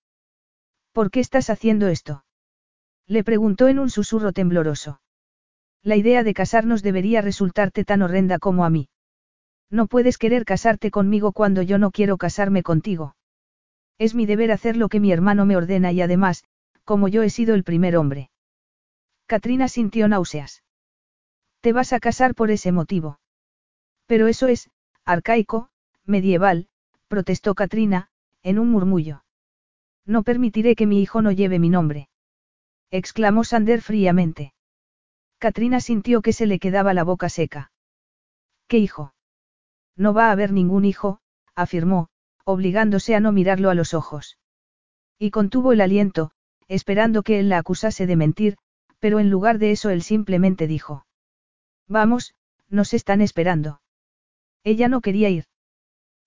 [0.92, 2.24] ¿Por qué estás haciendo esto?
[3.08, 5.02] Le preguntó en un susurro tembloroso.
[5.82, 8.90] La idea de casarnos debería resultarte tan horrenda como a mí.
[9.72, 13.16] No puedes querer casarte conmigo cuando yo no quiero casarme contigo.
[13.98, 16.44] Es mi deber hacer lo que mi hermano me ordena y además,
[16.90, 18.32] como yo he sido el primer hombre.
[19.28, 20.64] Katrina sintió náuseas.
[21.62, 23.20] Te vas a casar por ese motivo.
[24.08, 24.72] Pero eso es,
[25.06, 25.70] arcaico,
[26.06, 26.68] medieval,
[27.08, 28.10] protestó Katrina,
[28.42, 29.24] en un murmullo.
[30.04, 32.10] No permitiré que mi hijo no lleve mi nombre.
[32.90, 34.56] exclamó Sander fríamente.
[35.38, 37.72] Katrina sintió que se le quedaba la boca seca.
[38.68, 39.14] ¿Qué hijo?
[39.96, 41.20] No va a haber ningún hijo,
[41.54, 42.10] afirmó,
[42.46, 44.40] obligándose a no mirarlo a los ojos.
[45.20, 46.32] Y contuvo el aliento,
[46.70, 48.58] esperando que él la acusase de mentir,
[49.00, 51.06] pero en lugar de eso él simplemente dijo.
[51.88, 52.36] Vamos,
[52.70, 53.82] nos están esperando.
[54.64, 55.46] Ella no quería ir.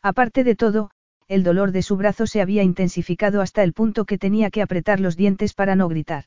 [0.03, 0.91] Aparte de todo,
[1.29, 5.01] el dolor de su brazo se había intensificado hasta el punto que tenía que apretar
[5.01, 6.25] los dientes para no gritar.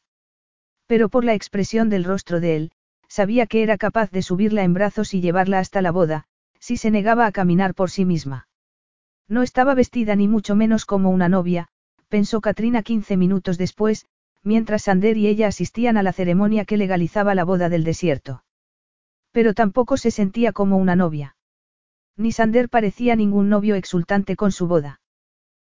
[0.87, 2.71] Pero por la expresión del rostro de él,
[3.09, 6.25] sabía que era capaz de subirla en brazos y llevarla hasta la boda,
[6.59, 8.47] si se negaba a caminar por sí misma.
[9.27, 11.67] No estaba vestida ni mucho menos como una novia,
[12.07, 14.05] pensó Katrina quince minutos después,
[14.43, 18.43] mientras Sander y ella asistían a la ceremonia que legalizaba la boda del desierto.
[19.31, 21.35] Pero tampoco se sentía como una novia.
[22.15, 25.01] Ni Sander parecía ningún novio exultante con su boda.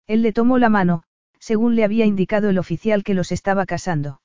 [0.06, 1.02] Él le tomó la mano,
[1.38, 4.20] según le había indicado el oficial que los estaba casando.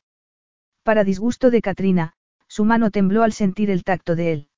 [0.84, 2.14] Para disgusto de Katrina,
[2.48, 4.50] su mano tembló al sentir el tacto de él.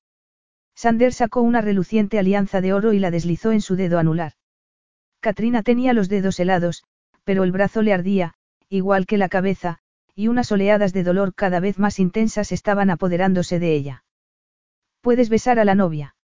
[0.74, 4.34] Sander sacó una reluciente alianza de oro y la deslizó en su dedo anular.
[5.20, 6.84] Katrina tenía los dedos helados,
[7.28, 8.32] pero el brazo le ardía,
[8.70, 9.80] igual que la cabeza,
[10.14, 14.04] y unas oleadas de dolor cada vez más intensas estaban apoderándose de ella.
[15.02, 16.16] ¿Puedes besar a la novia?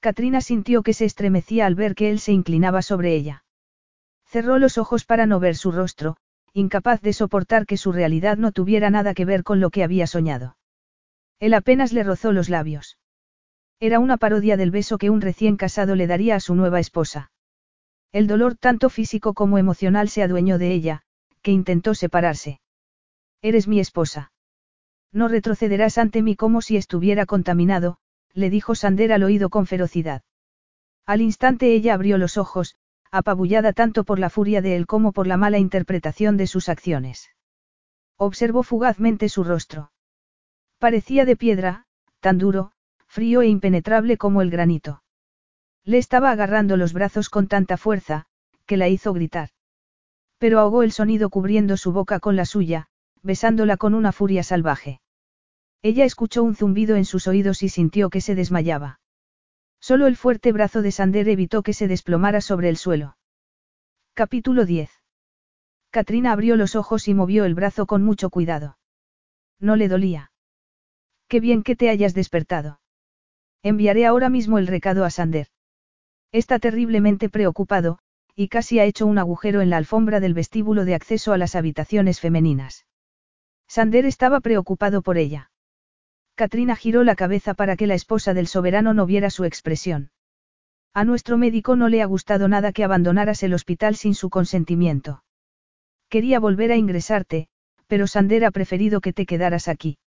[0.00, 3.44] Katrina sintió que se estremecía al ver que él se inclinaba sobre ella.
[4.26, 6.18] Cerró los ojos para no ver su rostro,
[6.52, 10.06] incapaz de soportar que su realidad no tuviera nada que ver con lo que había
[10.06, 10.58] soñado.
[11.40, 12.98] Él apenas le rozó los labios.
[13.80, 17.30] Era una parodia del beso que un recién casado le daría a su nueva esposa.
[18.12, 21.02] El dolor tanto físico como emocional se adueñó de ella,
[21.42, 22.60] que intentó separarse.
[23.42, 24.32] Eres mi esposa.
[25.12, 27.98] No retrocederás ante mí como si estuviera contaminado,
[28.32, 30.22] le dijo Sander al oído con ferocidad.
[31.06, 32.76] Al instante ella abrió los ojos,
[33.10, 37.30] apabullada tanto por la furia de él como por la mala interpretación de sus acciones.
[38.16, 39.92] Observó fugazmente su rostro.
[40.78, 41.86] Parecía de piedra,
[42.20, 42.72] tan duro,
[43.06, 45.02] frío e impenetrable como el granito.
[45.88, 48.26] Le estaba agarrando los brazos con tanta fuerza,
[48.66, 49.48] que la hizo gritar.
[50.36, 52.88] Pero ahogó el sonido cubriendo su boca con la suya,
[53.22, 55.00] besándola con una furia salvaje.
[55.80, 59.00] Ella escuchó un zumbido en sus oídos y sintió que se desmayaba.
[59.80, 63.16] Solo el fuerte brazo de Sander evitó que se desplomara sobre el suelo.
[64.12, 64.90] Capítulo 10.
[65.88, 68.76] Katrina abrió los ojos y movió el brazo con mucho cuidado.
[69.58, 70.32] No le dolía.
[71.28, 72.78] Qué bien que te hayas despertado.
[73.62, 75.48] Enviaré ahora mismo el recado a Sander.
[76.32, 77.98] Está terriblemente preocupado,
[78.34, 81.54] y casi ha hecho un agujero en la alfombra del vestíbulo de acceso a las
[81.54, 82.86] habitaciones femeninas.
[83.66, 85.50] Sander estaba preocupado por ella.
[86.34, 90.10] Katrina giró la cabeza para que la esposa del soberano no viera su expresión.
[90.94, 95.24] A nuestro médico no le ha gustado nada que abandonaras el hospital sin su consentimiento.
[96.08, 97.48] Quería volver a ingresarte,
[97.86, 99.98] pero Sander ha preferido que te quedaras aquí.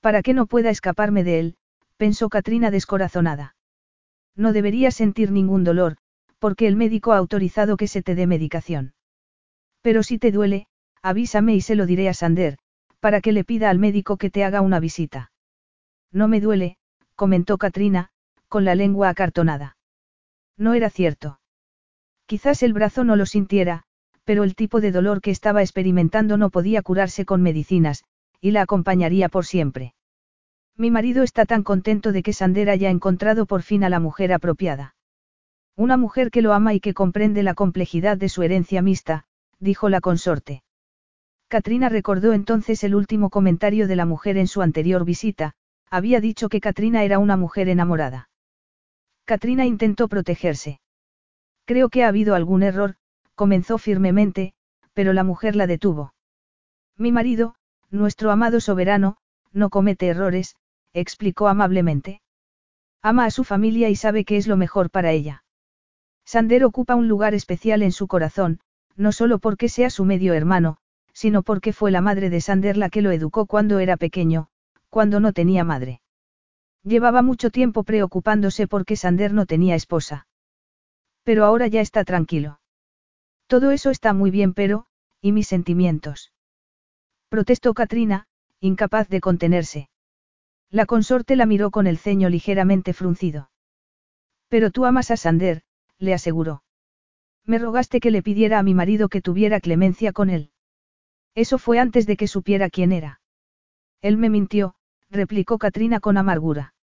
[0.00, 1.56] Para que no pueda escaparme de él,
[1.96, 3.53] pensó Katrina descorazonada.
[4.36, 5.96] No deberías sentir ningún dolor,
[6.38, 8.94] porque el médico ha autorizado que se te dé medicación.
[9.80, 10.66] Pero si te duele,
[11.02, 12.58] avísame y se lo diré a Sander,
[13.00, 15.30] para que le pida al médico que te haga una visita.
[16.10, 16.76] No me duele,
[17.14, 18.10] comentó Katrina,
[18.48, 19.76] con la lengua acartonada.
[20.56, 21.40] No era cierto.
[22.26, 23.82] Quizás el brazo no lo sintiera,
[24.24, 28.04] pero el tipo de dolor que estaba experimentando no podía curarse con medicinas,
[28.40, 29.93] y la acompañaría por siempre.
[30.76, 34.32] Mi marido está tan contento de que Sander haya encontrado por fin a la mujer
[34.32, 34.96] apropiada.
[35.76, 39.24] Una mujer que lo ama y que comprende la complejidad de su herencia mixta,
[39.60, 40.62] dijo la consorte.
[41.48, 45.54] Katrina recordó entonces el último comentario de la mujer en su anterior visita,
[45.90, 48.28] había dicho que Katrina era una mujer enamorada.
[49.24, 50.80] Katrina intentó protegerse.
[51.64, 52.96] Creo que ha habido algún error,
[53.36, 54.54] comenzó firmemente,
[54.92, 56.14] pero la mujer la detuvo.
[56.96, 57.54] Mi marido,
[57.90, 59.16] nuestro amado soberano,
[59.52, 60.56] no comete errores,
[60.94, 62.22] explicó amablemente.
[63.02, 65.44] Ama a su familia y sabe que es lo mejor para ella.
[66.24, 68.60] Sander ocupa un lugar especial en su corazón,
[68.96, 70.78] no solo porque sea su medio hermano,
[71.12, 74.48] sino porque fue la madre de Sander la que lo educó cuando era pequeño,
[74.88, 76.00] cuando no tenía madre.
[76.82, 80.26] Llevaba mucho tiempo preocupándose porque Sander no tenía esposa.
[81.24, 82.60] Pero ahora ya está tranquilo.
[83.46, 84.86] Todo eso está muy bien, pero,
[85.20, 86.32] ¿y mis sentimientos?
[87.28, 88.26] Protestó Katrina,
[88.60, 89.88] incapaz de contenerse.
[90.74, 93.48] La consorte la miró con el ceño ligeramente fruncido.
[94.48, 95.62] Pero tú amas a Sander,
[96.00, 96.64] le aseguró.
[97.44, 100.50] Me rogaste que le pidiera a mi marido que tuviera clemencia con él.
[101.36, 103.20] Eso fue antes de que supiera quién era.
[104.02, 104.74] Él me mintió,
[105.10, 106.74] replicó Katrina con amargura.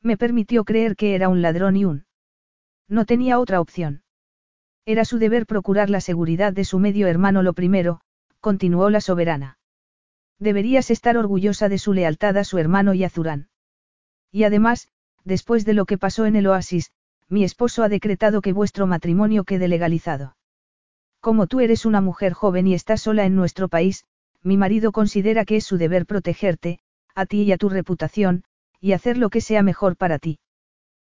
[0.00, 2.06] Me permitió creer que era un ladrón y un...
[2.88, 4.02] No tenía otra opción.
[4.86, 8.00] Era su deber procurar la seguridad de su medio hermano lo primero,
[8.40, 9.59] continuó la soberana.
[10.40, 13.50] Deberías estar orgullosa de su lealtad a su hermano y a Zurán.
[14.32, 14.88] Y además,
[15.24, 16.92] después de lo que pasó en el oasis,
[17.28, 20.36] mi esposo ha decretado que vuestro matrimonio quede legalizado.
[21.20, 24.06] Como tú eres una mujer joven y estás sola en nuestro país,
[24.42, 26.78] mi marido considera que es su deber protegerte,
[27.14, 28.44] a ti y a tu reputación,
[28.80, 30.38] y hacer lo que sea mejor para ti.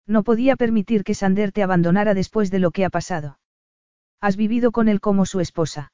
[0.06, 3.40] No podía permitir que Sander te abandonara después de lo que ha pasado.
[4.20, 5.90] Has vivido con él como su esposa.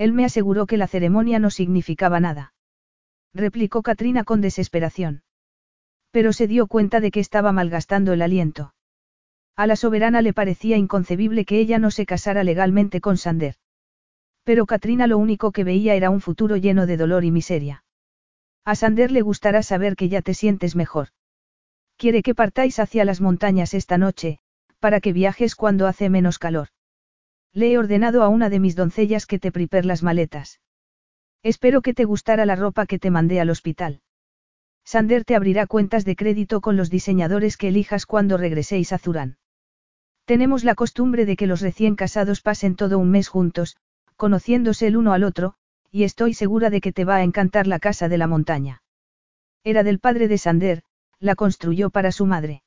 [0.00, 2.54] Él me aseguró que la ceremonia no significaba nada.
[3.34, 5.24] Replicó Katrina con desesperación.
[6.10, 8.72] Pero se dio cuenta de que estaba malgastando el aliento.
[9.56, 13.56] A la soberana le parecía inconcebible que ella no se casara legalmente con Sander.
[14.42, 17.84] Pero Katrina lo único que veía era un futuro lleno de dolor y miseria.
[18.64, 21.08] A Sander le gustará saber que ya te sientes mejor.
[21.98, 24.38] Quiere que partáis hacia las montañas esta noche,
[24.78, 26.68] para que viajes cuando hace menos calor.
[27.52, 30.60] Le he ordenado a una de mis doncellas que te prepare las maletas.
[31.42, 34.02] Espero que te gustara la ropa que te mandé al hospital.
[34.84, 39.38] Sander te abrirá cuentas de crédito con los diseñadores que elijas cuando regreséis a Zurán.
[40.24, 43.76] Tenemos la costumbre de que los recién casados pasen todo un mes juntos,
[44.16, 45.54] conociéndose el uno al otro,
[45.90, 48.82] y estoy segura de que te va a encantar la casa de la montaña.
[49.64, 50.82] Era del padre de Sander,
[51.18, 52.62] la construyó para su madre.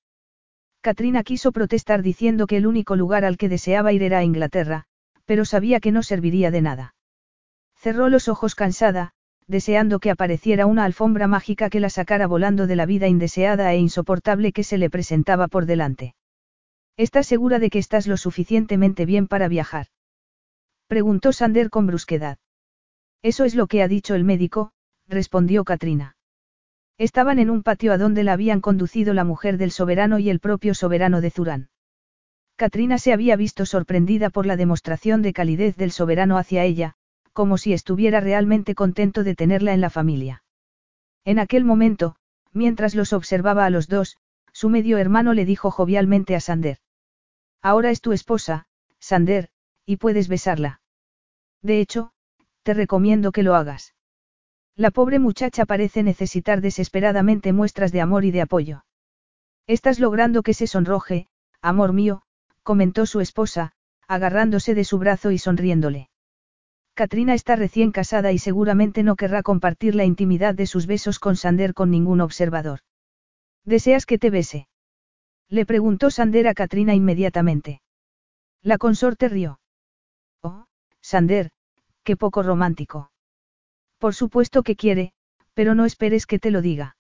[0.84, 4.84] Katrina quiso protestar diciendo que el único lugar al que deseaba ir era a Inglaterra,
[5.24, 6.96] pero sabía que no serviría de nada.
[7.78, 9.14] Cerró los ojos cansada,
[9.48, 13.78] deseando que apareciera una alfombra mágica que la sacara volando de la vida indeseada e
[13.78, 16.16] insoportable que se le presentaba por delante.
[16.98, 19.88] ¿Estás segura de que estás lo suficientemente bien para viajar?
[20.88, 22.40] Preguntó Sander con brusquedad.
[23.22, 24.74] Eso es lo que ha dicho el médico,
[25.08, 26.13] respondió Katrina.
[27.04, 30.40] Estaban en un patio a donde la habían conducido la mujer del soberano y el
[30.40, 31.70] propio soberano de Zurán.
[32.56, 36.94] Katrina se había visto sorprendida por la demostración de calidez del soberano hacia ella,
[37.34, 40.46] como si estuviera realmente contento de tenerla en la familia.
[41.26, 42.16] En aquel momento,
[42.54, 44.16] mientras los observaba a los dos,
[44.54, 46.78] su medio hermano le dijo jovialmente a Sander.
[47.62, 48.66] Ahora es tu esposa,
[49.00, 49.50] Sander,
[49.86, 50.80] y puedes besarla.
[51.62, 52.14] De hecho,
[52.64, 53.93] te recomiendo que lo hagas.
[54.76, 58.86] La pobre muchacha parece necesitar desesperadamente muestras de amor y de apoyo.
[59.68, 61.28] Estás logrando que se sonroje,
[61.62, 62.24] amor mío,
[62.64, 63.74] comentó su esposa,
[64.08, 66.10] agarrándose de su brazo y sonriéndole.
[66.96, 71.36] Katrina está recién casada y seguramente no querrá compartir la intimidad de sus besos con
[71.36, 72.80] Sander con ningún observador.
[73.66, 74.68] ¿Deseas que te bese?
[75.50, 77.82] Le preguntó Sander a Katrina inmediatamente.
[78.62, 79.60] La consorte rió.
[80.42, 80.66] Oh,
[81.00, 81.52] Sander,
[82.04, 83.13] qué poco romántico.
[84.04, 85.14] Por supuesto que quiere,
[85.54, 86.98] pero no esperes que te lo diga.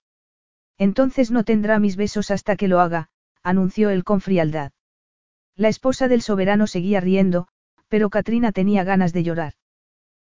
[0.77, 3.09] Entonces no tendrá mis besos hasta que lo haga,
[3.43, 4.71] anunció él con frialdad.
[5.57, 7.49] La esposa del soberano seguía riendo,
[7.89, 9.53] pero Katrina tenía ganas de llorar.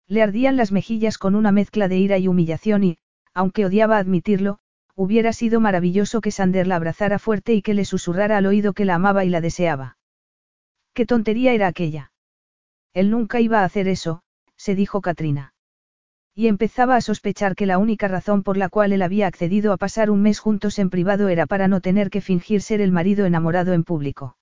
[0.08, 2.98] Le ardían las mejillas con una mezcla de ira y humillación y,
[3.36, 4.58] aunque odiaba admitirlo,
[4.96, 8.86] hubiera sido maravilloso que Sander la abrazara fuerte y que le susurrara al oído que
[8.86, 10.00] la amaba y la deseaba.
[10.96, 12.12] ¿Qué tontería era aquella?
[12.96, 14.24] Él nunca iba a hacer eso,
[14.56, 15.53] se dijo Katrina.
[16.36, 19.78] Y empezaba a sospechar que la única razón por la cual él había accedido a
[19.78, 23.26] pasar un mes juntos en privado era para no tener que fingir ser el marido
[23.26, 24.38] enamorado en público.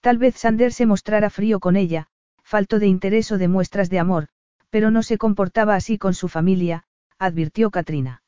[0.00, 2.08] Tal vez Sander se mostrara frío con ella,
[2.42, 4.28] falto de interés o de muestras de amor,
[4.70, 6.84] pero no se comportaba así con su familia,
[7.18, 8.22] advirtió Katrina.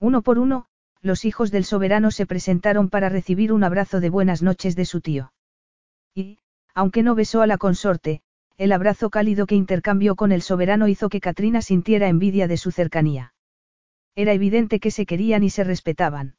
[0.00, 0.66] Uno por uno,
[1.02, 5.00] los hijos del soberano se presentaron para recibir un abrazo de buenas noches de su
[5.00, 5.32] tío.
[6.14, 6.38] Y,
[6.74, 8.22] aunque no besó a la consorte,
[8.58, 12.72] el abrazo cálido que intercambió con el soberano hizo que Katrina sintiera envidia de su
[12.72, 13.32] cercanía.
[14.16, 16.34] Era evidente que se querían y se respetaban.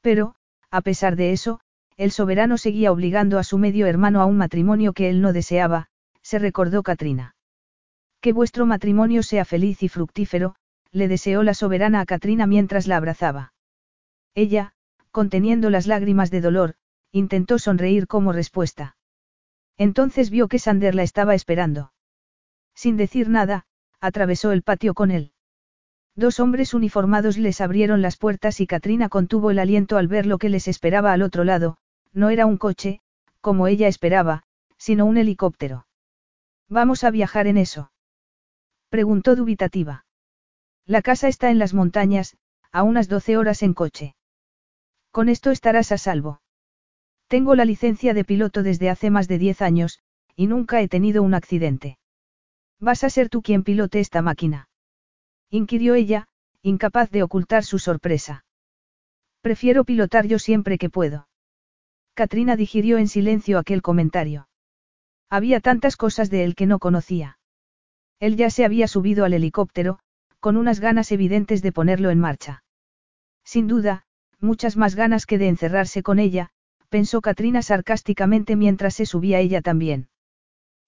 [0.00, 0.34] Pero,
[0.70, 1.60] a pesar de eso,
[1.98, 5.88] el soberano seguía obligando a su medio hermano a un matrimonio que él no deseaba,
[6.22, 7.36] se recordó Katrina.
[8.22, 10.56] Que vuestro matrimonio sea feliz y fructífero,
[10.90, 13.52] le deseó la soberana a Katrina mientras la abrazaba.
[14.34, 14.72] Ella,
[15.10, 16.74] conteniendo las lágrimas de dolor,
[17.12, 18.95] intentó sonreír como respuesta.
[19.78, 21.92] Entonces vio que Sander la estaba esperando.
[22.74, 23.66] Sin decir nada,
[24.00, 25.32] atravesó el patio con él.
[26.14, 30.38] Dos hombres uniformados les abrieron las puertas y Katrina contuvo el aliento al ver lo
[30.38, 31.76] que les esperaba al otro lado,
[32.12, 33.00] no era un coche,
[33.42, 34.42] como ella esperaba,
[34.78, 35.86] sino un helicóptero.
[36.68, 37.92] Vamos a viajar en eso.
[38.88, 40.06] Preguntó dubitativa.
[40.86, 42.36] La casa está en las montañas,
[42.72, 44.16] a unas 12 horas en coche.
[45.10, 46.40] Con esto estarás a salvo.
[47.28, 50.00] Tengo la licencia de piloto desde hace más de 10 años,
[50.36, 51.98] y nunca he tenido un accidente.
[52.78, 54.68] ¿Vas a ser tú quien pilote esta máquina?
[55.50, 56.28] inquirió ella,
[56.62, 58.44] incapaz de ocultar su sorpresa.
[59.40, 61.28] Prefiero pilotar yo siempre que puedo.
[62.14, 64.48] Katrina digirió en silencio aquel comentario.
[65.28, 67.38] Había tantas cosas de él que no conocía.
[68.18, 69.98] Él ya se había subido al helicóptero,
[70.40, 72.64] con unas ganas evidentes de ponerlo en marcha.
[73.44, 74.04] Sin duda,
[74.40, 76.50] muchas más ganas que de encerrarse con ella,
[76.88, 80.08] pensó Katrina sarcásticamente mientras se subía ella también.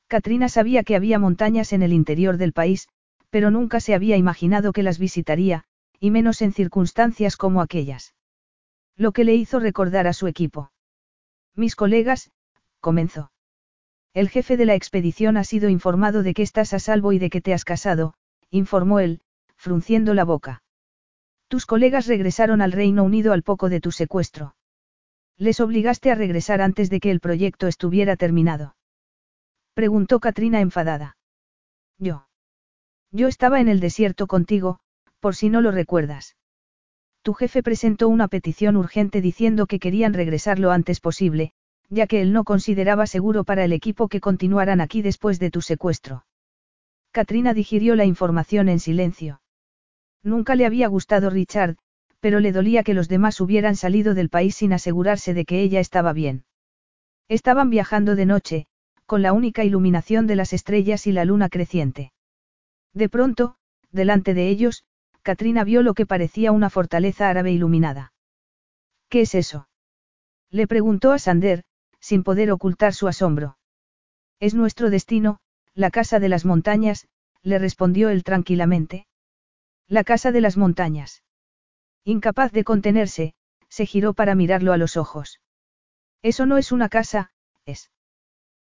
[0.06, 2.88] Katrina sabía que había montañas en el interior del país,
[3.30, 5.64] pero nunca se había imaginado que las visitaría,
[6.00, 8.14] y menos en circunstancias como aquellas.
[8.96, 10.72] Lo que le hizo recordar a su equipo.
[11.54, 12.30] Mis colegas,
[12.80, 13.30] comenzó.
[14.14, 17.30] El jefe de la expedición ha sido informado de que estás a salvo y de
[17.30, 18.14] que te has casado,
[18.50, 19.20] informó él,
[19.56, 20.62] frunciendo la boca.
[21.48, 24.54] Tus colegas regresaron al Reino Unido al poco de tu secuestro.
[25.38, 28.74] Les obligaste a regresar antes de que el proyecto estuviera terminado.
[29.72, 31.16] Preguntó Katrina enfadada.
[31.98, 32.26] Yo.
[33.12, 34.80] Yo estaba en el desierto contigo,
[35.20, 36.36] por si no lo recuerdas.
[37.22, 41.52] Tu jefe presentó una petición urgente diciendo que querían regresar lo antes posible,
[41.88, 45.60] ya que él no consideraba seguro para el equipo que continuaran aquí después de tu
[45.60, 46.24] secuestro.
[47.12, 49.40] Katrina digirió la información en silencio.
[50.22, 51.76] Nunca le había gustado Richard,
[52.20, 55.80] pero le dolía que los demás hubieran salido del país sin asegurarse de que ella
[55.80, 56.44] estaba bien.
[57.28, 58.66] Estaban viajando de noche,
[59.06, 62.12] con la única iluminación de las estrellas y la luna creciente.
[62.92, 63.56] De pronto,
[63.90, 64.84] delante de ellos,
[65.22, 68.12] Katrina vio lo que parecía una fortaleza árabe iluminada.
[69.08, 69.68] ¿Qué es eso?
[70.50, 71.64] Le preguntó a Sander,
[72.00, 73.58] sin poder ocultar su asombro.
[74.40, 75.38] Es nuestro destino,
[75.74, 77.08] la casa de las montañas,
[77.42, 79.06] le respondió él tranquilamente.
[79.86, 81.22] La casa de las montañas.
[82.08, 83.34] Incapaz de contenerse,
[83.68, 85.42] se giró para mirarlo a los ojos.
[86.22, 87.32] Eso no es una casa,
[87.66, 87.90] es.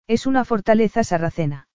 [0.07, 1.67] Es una fortaleza sarracena.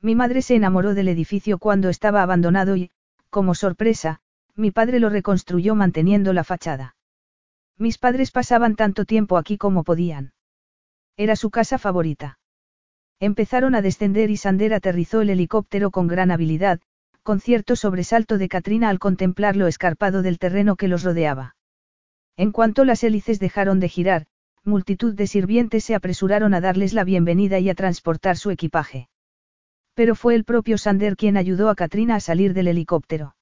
[0.00, 2.92] Mi madre se enamoró del edificio cuando estaba abandonado y,
[3.28, 4.20] como sorpresa,
[4.54, 6.94] mi padre lo reconstruyó manteniendo la fachada.
[7.76, 10.32] Mis padres pasaban tanto tiempo aquí como podían.
[11.16, 12.38] Era su casa favorita.
[13.18, 16.80] Empezaron a descender y Sander aterrizó el helicóptero con gran habilidad,
[17.24, 21.56] con cierto sobresalto de Katrina al contemplar lo escarpado del terreno que los rodeaba.
[22.36, 24.26] En cuanto las hélices dejaron de girar,
[24.62, 29.08] multitud de sirvientes se apresuraron a darles la bienvenida y a transportar su equipaje.
[29.94, 33.34] Pero fue el propio Sander quien ayudó a Katrina a salir del helicóptero.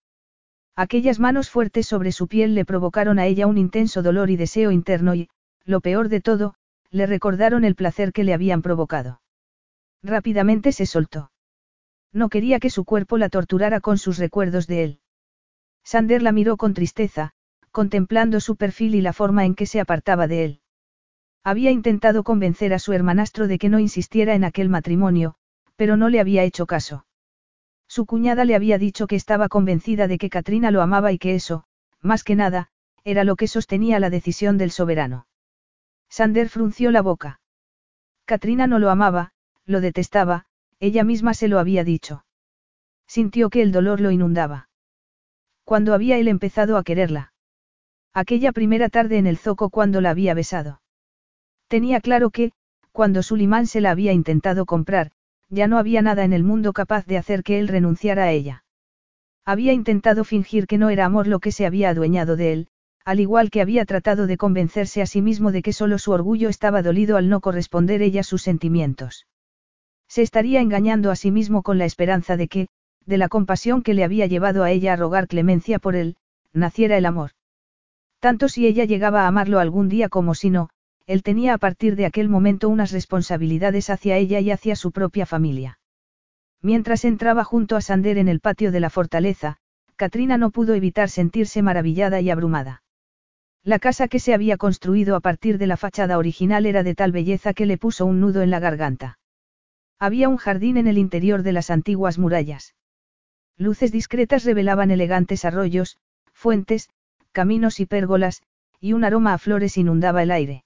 [0.77, 4.71] Aquellas manos fuertes sobre su piel le provocaron a ella un intenso dolor y deseo
[4.71, 5.29] interno y,
[5.65, 6.55] lo peor de todo,
[6.93, 9.21] le recordaron el placer que le habían provocado.
[10.05, 11.32] Rápidamente se soltó.
[12.13, 15.01] No quería que su cuerpo la torturara con sus recuerdos de él.
[15.85, 17.33] Sander la miró con tristeza,
[17.71, 20.61] contemplando su perfil y la forma en que se apartaba de él.
[21.43, 25.35] Había intentado convencer a su hermanastro de que no insistiera en aquel matrimonio,
[25.75, 27.07] pero no le había hecho caso.
[27.89, 31.35] Su cuñada le había dicho que estaba convencida de que Katrina lo amaba y que
[31.35, 31.65] eso,
[32.01, 32.69] más que nada,
[33.05, 35.27] era lo que sostenía la decisión del soberano.
[36.09, 37.41] Sander frunció la boca.
[38.25, 39.33] Katrina no lo amaba,
[39.65, 40.47] lo detestaba,
[40.83, 42.25] ella misma se lo había dicho.
[43.07, 44.69] Sintió que el dolor lo inundaba.
[45.63, 47.35] Cuando había él empezado a quererla?
[48.13, 50.83] Aquella primera tarde en el zoco cuando la había besado.
[51.69, 52.51] Tenía claro que,
[52.91, 55.13] cuando Sulimán se la había intentado comprar,
[55.49, 58.65] ya no había nada en el mundo capaz de hacer que él renunciara a ella.
[59.45, 62.69] Había intentado fingir que no era amor lo que se había adueñado de él,
[63.05, 66.49] al igual que había tratado de convencerse a sí mismo de que solo su orgullo
[66.49, 69.27] estaba dolido al no corresponder ella sus sentimientos.
[70.13, 72.69] Se estaría engañando a sí mismo con la esperanza de que,
[73.07, 76.17] de la compasión que le había llevado a ella a rogar clemencia por él,
[76.53, 77.31] naciera el amor.
[78.21, 80.69] Tanto si ella llegaba a amarlo algún día como si no,
[81.07, 85.25] él tenía a partir de aquel momento unas responsabilidades hacia ella y hacia su propia
[85.25, 85.79] familia.
[86.61, 89.57] Mientras entraba junto a Sander en el patio de la fortaleza,
[89.97, 92.83] Katrina no pudo evitar sentirse maravillada y abrumada.
[93.65, 97.13] La casa que se había construido a partir de la fachada original era de tal
[97.13, 99.19] belleza que le puso un nudo en la garganta.
[99.99, 102.75] Había un jardín en el interior de las antiguas murallas.
[103.57, 105.99] Luces discretas revelaban elegantes arroyos,
[106.33, 106.91] fuentes,
[107.33, 108.43] caminos y pérgolas,
[108.81, 110.65] y un aroma a flores inundaba el aire.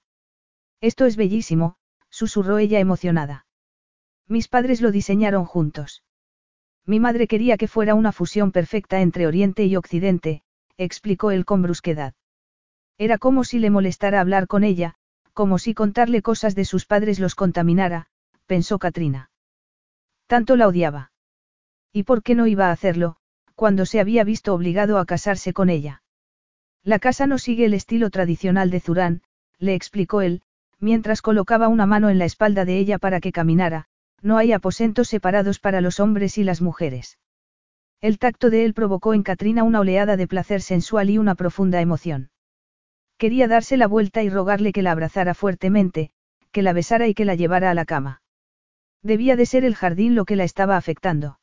[0.81, 1.75] Esto es bellísimo,
[2.09, 3.45] susurró ella emocionada.
[4.27, 6.03] Mis padres lo diseñaron juntos.
[6.85, 10.41] Mi madre quería que fuera una fusión perfecta entre Oriente y Occidente,
[10.77, 12.13] explicó él con brusquedad.
[12.97, 14.95] Era como si le molestara hablar con ella,
[15.33, 18.07] como si contarle cosas de sus padres los contaminara,
[18.47, 19.29] pensó Katrina.
[20.25, 21.11] Tanto la odiaba.
[21.93, 23.17] ¿Y por qué no iba a hacerlo,
[23.55, 26.01] cuando se había visto obligado a casarse con ella?
[26.83, 29.21] La casa no sigue el estilo tradicional de Zurán,
[29.59, 30.41] le explicó él,
[30.79, 33.87] mientras colocaba una mano en la espalda de ella para que caminara,
[34.21, 37.19] no hay aposentos separados para los hombres y las mujeres.
[37.99, 41.81] El tacto de él provocó en Katrina una oleada de placer sensual y una profunda
[41.81, 42.29] emoción.
[43.17, 46.11] Quería darse la vuelta y rogarle que la abrazara fuertemente,
[46.51, 48.21] que la besara y que la llevara a la cama.
[49.03, 51.39] Debía de ser el jardín lo que la estaba afectando.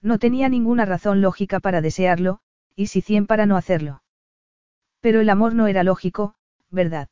[0.00, 2.40] No tenía ninguna razón lógica para desearlo,
[2.76, 4.02] y si cien para no hacerlo.
[5.00, 6.34] Pero el amor no era lógico,
[6.70, 7.08] ¿verdad?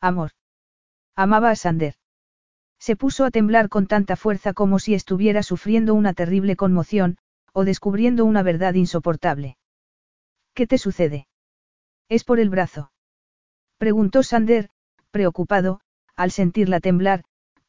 [0.00, 0.30] Amor.
[1.14, 1.94] Amaba a Sander.
[2.78, 7.18] Se puso a temblar con tanta fuerza como si estuviera sufriendo una terrible conmoción,
[7.52, 9.56] o descubriendo una verdad insoportable.
[10.54, 11.26] ¿Qué te sucede?
[12.08, 12.92] Es por el brazo.
[13.78, 14.70] Preguntó Sander,
[15.10, 15.80] preocupado,
[16.14, 17.24] al sentirla temblar,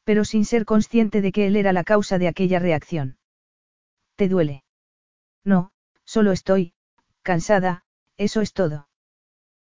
[0.08, 3.18] pero sin ser consciente de que él era la causa de aquella reacción.
[4.16, 4.64] ¿Te duele?
[5.44, 5.70] No,
[6.06, 6.72] solo estoy,
[7.20, 7.82] cansada,
[8.16, 8.88] eso es todo.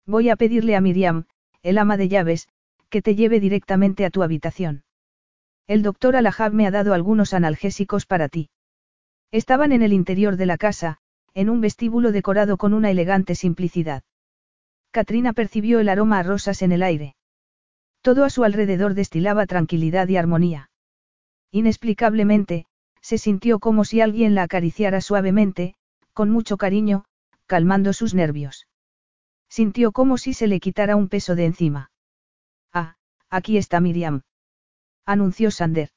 [0.04, 1.24] Voy a pedirle a Miriam,
[1.62, 2.46] el ama de llaves,
[2.90, 4.84] que te lleve directamente a tu habitación.
[5.66, 8.50] El doctor Alajab me ha dado algunos analgésicos para ti.
[9.30, 10.98] Estaban en el interior de la casa,
[11.32, 14.02] en un vestíbulo decorado con una elegante simplicidad.
[14.90, 17.16] Katrina percibió el aroma a rosas en el aire.
[18.04, 20.68] Todo a su alrededor destilaba tranquilidad y armonía.
[21.50, 22.66] Inexplicablemente,
[23.00, 25.74] se sintió como si alguien la acariciara suavemente,
[26.12, 27.06] con mucho cariño,
[27.46, 28.66] calmando sus nervios.
[29.48, 31.92] Sintió como si se le quitara un peso de encima.
[32.74, 32.96] Ah,
[33.30, 34.20] aquí está Miriam.
[35.06, 35.88] Anunció Sander.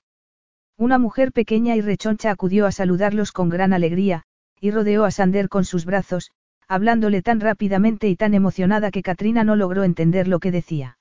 [0.77, 4.23] Una mujer pequeña y rechoncha acudió a saludarlos con gran alegría,
[4.61, 6.31] y rodeó a Sander con sus brazos,
[6.69, 10.96] hablándole tan rápidamente y tan emocionada que Katrina no logró entender lo que decía.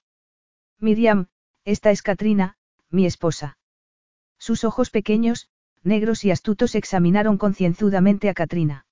[0.79, 1.29] Miriam,
[1.65, 2.57] esta es Katrina,
[2.91, 3.59] mi esposa.
[4.39, 5.49] Sus ojos pequeños,
[5.83, 8.87] negros y astutos examinaron concienzudamente a Katrina.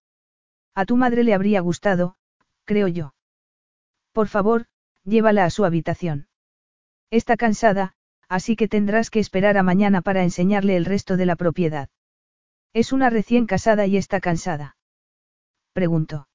[0.74, 2.16] A tu madre le habría gustado,
[2.64, 3.14] creo yo.
[4.12, 4.66] Por favor,
[5.04, 6.28] llévala a su habitación.
[7.10, 7.94] Está cansada,
[8.28, 11.90] así que tendrás que esperar a mañana para enseñarle el resto de la propiedad.
[12.72, 14.76] Es una recién casada y está cansada.
[15.72, 16.28] Preguntó.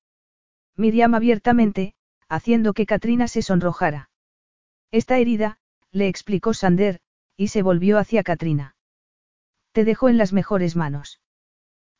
[0.76, 1.96] Miriam abiertamente,
[2.30, 4.09] haciendo que Katrina se sonrojara.
[4.92, 5.58] Está herida,
[5.92, 7.00] le explicó Sander,
[7.38, 8.76] y se volvió hacia Katrina.
[9.72, 11.22] Te dejo en las mejores manos.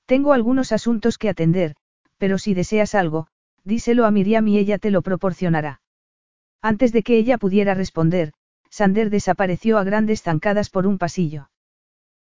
[0.06, 1.76] Tengo algunos asuntos que atender,
[2.18, 3.28] pero si deseas algo,
[3.64, 5.82] díselo a Miriam y ella te lo proporcionará.
[6.62, 8.34] Antes de que ella pudiera responder,
[8.70, 11.50] Sander desapareció a grandes zancadas por un pasillo.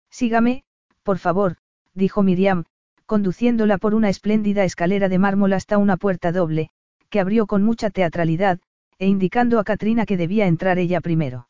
[0.09, 0.63] Sígame,
[1.03, 1.57] por favor,
[1.93, 2.65] dijo Miriam,
[3.05, 6.69] conduciéndola por una espléndida escalera de mármol hasta una puerta doble,
[7.09, 8.59] que abrió con mucha teatralidad,
[8.99, 11.47] e indicando a Katrina que debía entrar ella primero.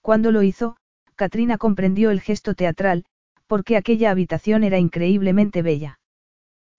[0.00, 0.76] Cuando lo hizo,
[1.14, 3.04] Katrina comprendió el gesto teatral,
[3.46, 5.98] porque aquella habitación era increíblemente bella.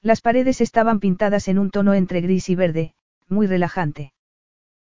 [0.02, 2.94] Las paredes estaban pintadas en un tono entre gris y verde,
[3.28, 4.14] muy relajante.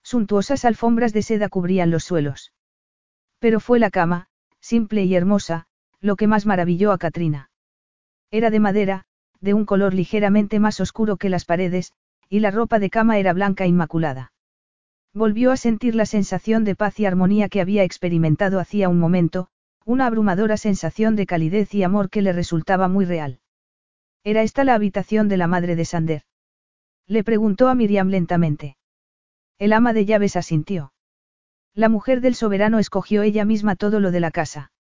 [0.02, 2.52] Suntuosas alfombras de seda cubrían los suelos.
[3.38, 4.28] Pero fue la cama,
[4.60, 5.66] simple y hermosa,
[6.00, 7.50] lo que más maravilló a Katrina.
[8.30, 9.04] Era de madera,
[9.40, 11.92] de un color ligeramente más oscuro que las paredes,
[12.28, 14.32] y la ropa de cama era blanca inmaculada.
[15.14, 19.48] Volvió a sentir la sensación de paz y armonía que había experimentado hacía un momento,
[19.84, 23.38] una abrumadora sensación de calidez y amor que le resultaba muy real.
[24.24, 26.22] ¿Era esta la habitación de la madre de Sander?
[27.06, 28.76] Le preguntó a Miriam lentamente.
[29.58, 30.92] El ama de llaves asintió.
[31.74, 34.72] La mujer del soberano escogió ella misma todo lo de la casa.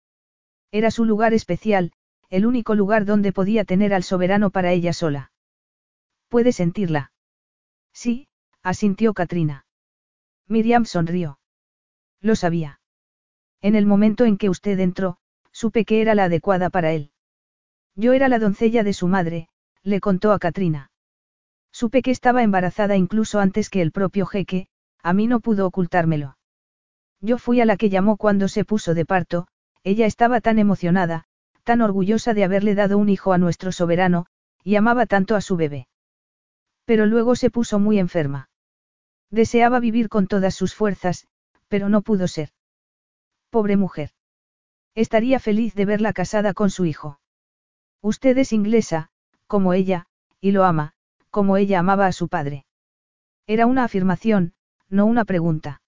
[0.71, 1.91] Era su lugar especial,
[2.29, 5.31] el único lugar donde podía tener al soberano para ella sola.
[6.27, 7.11] ¿Puede sentirla?
[7.93, 8.27] Sí,
[8.63, 9.62] asintió Katrina.
[10.53, 11.39] Miriam sonrió.
[12.21, 12.79] Lo sabía.
[13.59, 15.17] En el momento en que usted entró,
[15.51, 17.09] supe que era la adecuada para él.
[17.95, 19.49] Yo era la doncella de su madre,
[19.81, 20.91] le contó a Katrina.
[21.71, 24.67] Supe que estaba embarazada incluso antes que el propio jeque,
[25.01, 26.37] a mí no pudo ocultármelo.
[27.19, 29.47] Yo fui a la que llamó cuando se puso de parto,
[29.83, 31.23] ella estaba tan emocionada,
[31.63, 34.27] tan orgullosa de haberle dado un hijo a nuestro soberano,
[34.63, 35.87] y amaba tanto a su bebé.
[36.85, 38.49] Pero luego se puso muy enferma.
[39.33, 41.25] Deseaba vivir con todas sus fuerzas,
[41.67, 42.49] pero no pudo ser.
[43.49, 44.11] Pobre mujer.
[44.93, 47.19] Estaría feliz de verla casada con su hijo.
[47.99, 49.09] Usted es inglesa,
[49.47, 50.05] como ella,
[50.39, 50.93] y lo ama,
[51.31, 52.67] como ella amaba a su padre.
[53.47, 54.53] Era una afirmación,
[54.87, 55.81] no una pregunta.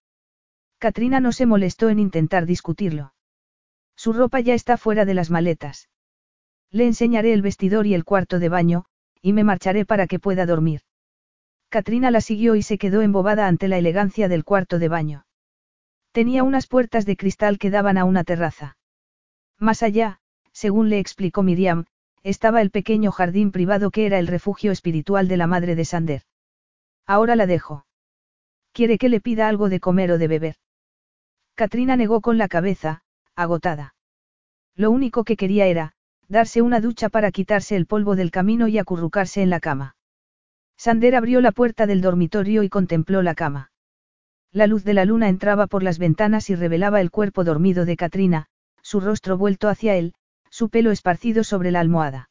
[0.79, 3.13] Katrina no se molestó en intentar discutirlo.
[3.95, 5.87] Su ropa ya está fuera de las maletas.
[6.71, 8.85] Le enseñaré el vestidor y el cuarto de baño,
[9.21, 10.81] y me marcharé para que pueda dormir.
[11.69, 15.25] Katrina la siguió y se quedó embobada ante la elegancia del cuarto de baño.
[16.11, 18.77] Tenía unas puertas de cristal que daban a una terraza.
[19.59, 20.19] Más allá,
[20.53, 21.85] según le explicó Miriam,
[22.23, 26.23] estaba el pequeño jardín privado que era el refugio espiritual de la madre de Sander.
[27.05, 27.85] Ahora la dejo.
[28.71, 30.55] ¿Quiere que le pida algo de comer o de beber?
[31.55, 33.03] Katrina negó con la cabeza,
[33.35, 33.95] agotada.
[34.75, 35.93] Lo único que quería era,
[36.27, 39.95] darse una ducha para quitarse el polvo del camino y acurrucarse en la cama.
[40.77, 43.71] Sander abrió la puerta del dormitorio y contempló la cama.
[44.51, 47.97] La luz de la luna entraba por las ventanas y revelaba el cuerpo dormido de
[47.97, 48.47] Katrina,
[48.81, 50.13] su rostro vuelto hacia él,
[50.49, 52.29] su pelo esparcido sobre la almohada.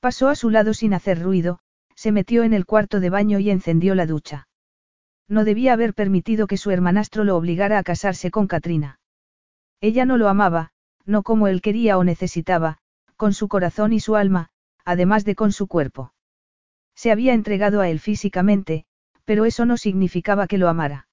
[0.00, 1.60] Pasó a su lado sin hacer ruido,
[1.94, 4.48] se metió en el cuarto de baño y encendió la ducha.
[5.28, 8.98] No debía haber permitido que su hermanastro lo obligara a casarse con Katrina.
[9.80, 10.72] Ella no lo amaba,
[11.06, 12.78] no como él quería o necesitaba,
[13.16, 14.50] con su corazón y su alma,
[14.84, 16.12] además de con su cuerpo.
[17.00, 18.84] Se había entregado a él físicamente,
[19.24, 21.08] pero eso no significaba que lo amara.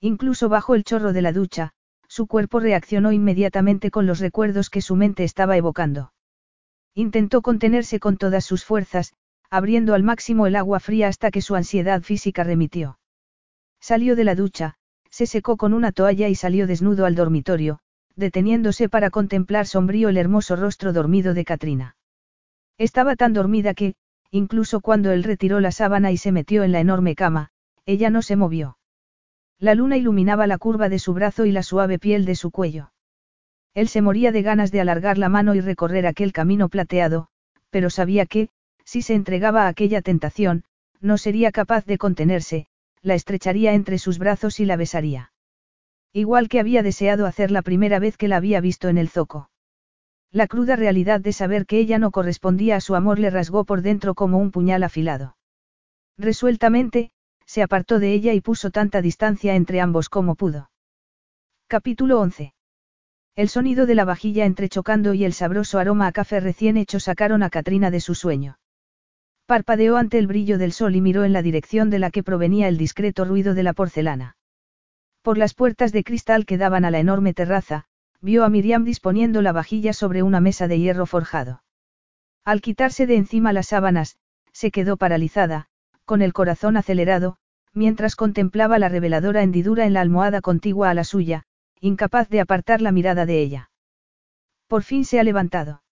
[0.00, 1.72] Incluso bajo el chorro de la ducha,
[2.08, 6.14] su cuerpo reaccionó inmediatamente con los recuerdos que su mente estaba evocando.
[6.94, 9.12] Intentó contenerse con todas sus fuerzas,
[9.50, 12.98] abriendo al máximo el agua fría hasta que su ansiedad física remitió.
[13.80, 14.76] Salió de la ducha,
[15.10, 17.80] se secó con una toalla y salió desnudo al dormitorio,
[18.16, 21.96] deteniéndose para contemplar sombrío el hermoso rostro dormido de Katrina.
[22.78, 23.94] Estaba tan dormida que,
[24.32, 27.50] incluso cuando él retiró la sábana y se metió en la enorme cama,
[27.86, 28.78] ella no se movió.
[29.58, 32.92] La luna iluminaba la curva de su brazo y la suave piel de su cuello.
[33.74, 37.28] Él se moría de ganas de alargar la mano y recorrer aquel camino plateado,
[37.70, 38.48] pero sabía que,
[38.84, 40.64] si se entregaba a aquella tentación,
[41.00, 42.66] no sería capaz de contenerse,
[43.02, 45.32] la estrecharía entre sus brazos y la besaría.
[46.12, 49.50] Igual que había deseado hacer la primera vez que la había visto en el zoco.
[50.32, 53.82] La cruda realidad de saber que ella no correspondía a su amor le rasgó por
[53.82, 55.36] dentro como un puñal afilado.
[56.16, 57.10] Resueltamente,
[57.44, 60.70] se apartó de ella y puso tanta distancia entre ambos como pudo.
[61.66, 62.54] Capítulo 11.
[63.36, 67.42] El sonido de la vajilla entrechocando y el sabroso aroma a café recién hecho sacaron
[67.42, 68.58] a Katrina de su sueño.
[69.44, 72.68] Parpadeó ante el brillo del sol y miró en la dirección de la que provenía
[72.68, 74.36] el discreto ruido de la porcelana.
[75.20, 77.86] Por las puertas de cristal que daban a la enorme terraza,
[78.22, 81.62] vio a Miriam disponiendo la vajilla sobre una mesa de hierro forjado.
[82.44, 84.16] Al quitarse de encima las sábanas,
[84.52, 85.66] se quedó paralizada,
[86.04, 87.36] con el corazón acelerado,
[87.74, 91.44] mientras contemplaba la reveladora hendidura en la almohada contigua a la suya,
[91.80, 93.70] incapaz de apartar la mirada de ella.
[94.68, 95.82] Por fin se ha levantado.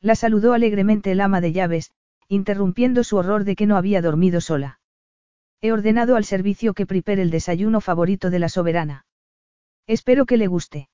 [0.00, 1.92] La saludó alegremente el ama de llaves,
[2.28, 4.80] interrumpiendo su horror de que no había dormido sola.
[5.60, 9.06] He ordenado al servicio que prepare el desayuno favorito de la soberana.
[9.86, 10.88] Espero que le guste.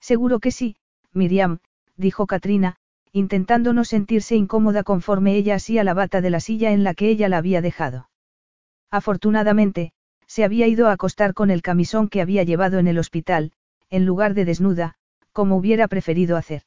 [0.00, 0.76] Seguro que sí,
[1.12, 1.58] Miriam,
[1.96, 2.76] dijo Katrina,
[3.12, 7.08] intentando no sentirse incómoda conforme ella hacía la bata de la silla en la que
[7.08, 8.08] ella la había dejado.
[8.90, 9.92] Afortunadamente,
[10.26, 13.52] se había ido a acostar con el camisón que había llevado en el hospital,
[13.90, 14.94] en lugar de desnuda,
[15.32, 16.62] como hubiera preferido hacer.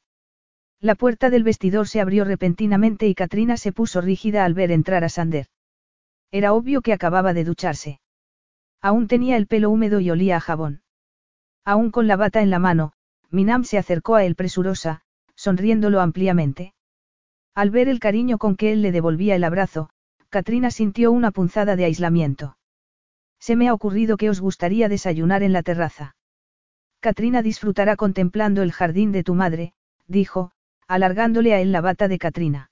[0.80, 5.04] La puerta del vestidor se abrió repentinamente y Katrina se puso rígida al ver entrar
[5.04, 5.46] a Sander.
[6.32, 8.00] Era obvio que acababa de ducharse.
[8.80, 10.82] Aún tenía el pelo húmedo y olía a jabón.
[11.64, 12.94] Aún con la bata en la mano,
[13.32, 15.00] Minam se acercó a él presurosa,
[15.34, 16.74] sonriéndolo ampliamente.
[17.54, 19.88] Al ver el cariño con que él le devolvía el abrazo,
[20.28, 22.56] Katrina sintió una punzada de aislamiento.
[23.40, 26.14] Se me ha ocurrido que os gustaría desayunar en la terraza.
[27.00, 29.72] Katrina disfrutará contemplando el jardín de tu madre,
[30.06, 30.52] dijo,
[30.86, 32.70] alargándole a él la bata de Katrina.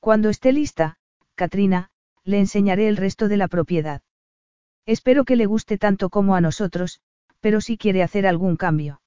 [0.00, 0.96] Cuando esté lista,
[1.34, 1.90] Katrina,
[2.24, 4.02] le enseñaré el resto de la propiedad.
[4.86, 7.00] Espero que le guste tanto como a nosotros,
[7.40, 9.00] pero si quiere hacer algún cambio.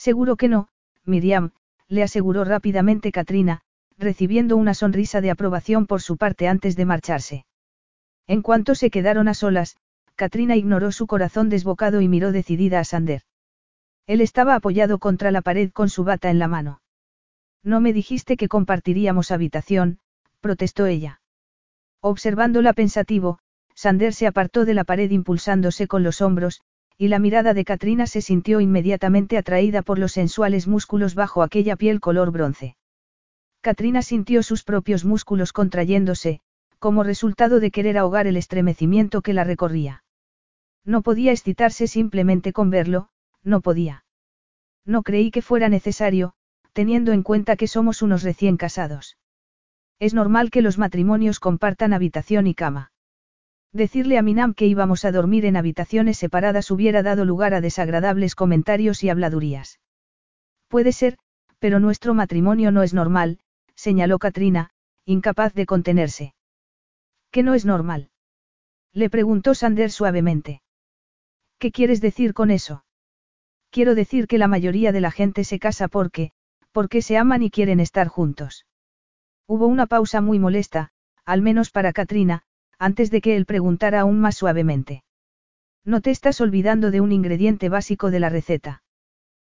[0.00, 0.68] Seguro que no,
[1.04, 1.50] Miriam,
[1.86, 3.60] le aseguró rápidamente Katrina,
[3.98, 7.44] recibiendo una sonrisa de aprobación por su parte antes de marcharse.
[8.26, 9.76] En cuanto se quedaron a solas,
[10.14, 13.24] Katrina ignoró su corazón desbocado y miró decidida a Sander.
[14.06, 16.80] Él estaba apoyado contra la pared con su bata en la mano.
[17.62, 19.98] No me dijiste que compartiríamos habitación,
[20.40, 21.20] protestó ella.
[22.00, 23.38] Observándola pensativo,
[23.74, 26.62] Sander se apartó de la pared impulsándose con los hombros,
[27.00, 31.74] y la mirada de Katrina se sintió inmediatamente atraída por los sensuales músculos bajo aquella
[31.74, 32.76] piel color bronce.
[33.62, 36.42] Katrina sintió sus propios músculos contrayéndose,
[36.78, 40.04] como resultado de querer ahogar el estremecimiento que la recorría.
[40.84, 43.08] No podía excitarse simplemente con verlo,
[43.42, 44.04] no podía.
[44.84, 46.34] No creí que fuera necesario,
[46.74, 49.16] teniendo en cuenta que somos unos recién casados.
[50.00, 52.89] Es normal que los matrimonios compartan habitación y cama.
[53.72, 58.34] Decirle a Minam que íbamos a dormir en habitaciones separadas hubiera dado lugar a desagradables
[58.34, 59.78] comentarios y habladurías.
[60.68, 61.18] Puede ser,
[61.60, 63.38] pero nuestro matrimonio no es normal,
[63.76, 64.70] señaló Katrina,
[65.04, 66.34] incapaz de contenerse.
[67.30, 68.10] ¿Qué no es normal?
[68.92, 70.62] Le preguntó Sander suavemente.
[71.58, 72.84] ¿Qué quieres decir con eso?
[73.70, 76.32] Quiero decir que la mayoría de la gente se casa porque,
[76.72, 78.66] porque se aman y quieren estar juntos.
[79.46, 80.90] Hubo una pausa muy molesta,
[81.24, 82.42] al menos para Katrina,
[82.80, 85.04] antes de que él preguntara aún más suavemente.
[85.84, 88.82] No te estás olvidando de un ingrediente básico de la receta.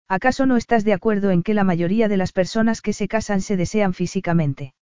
[0.07, 3.41] ¿Acaso no estás de acuerdo en que la mayoría de las personas que se casan
[3.41, 4.75] se desean físicamente?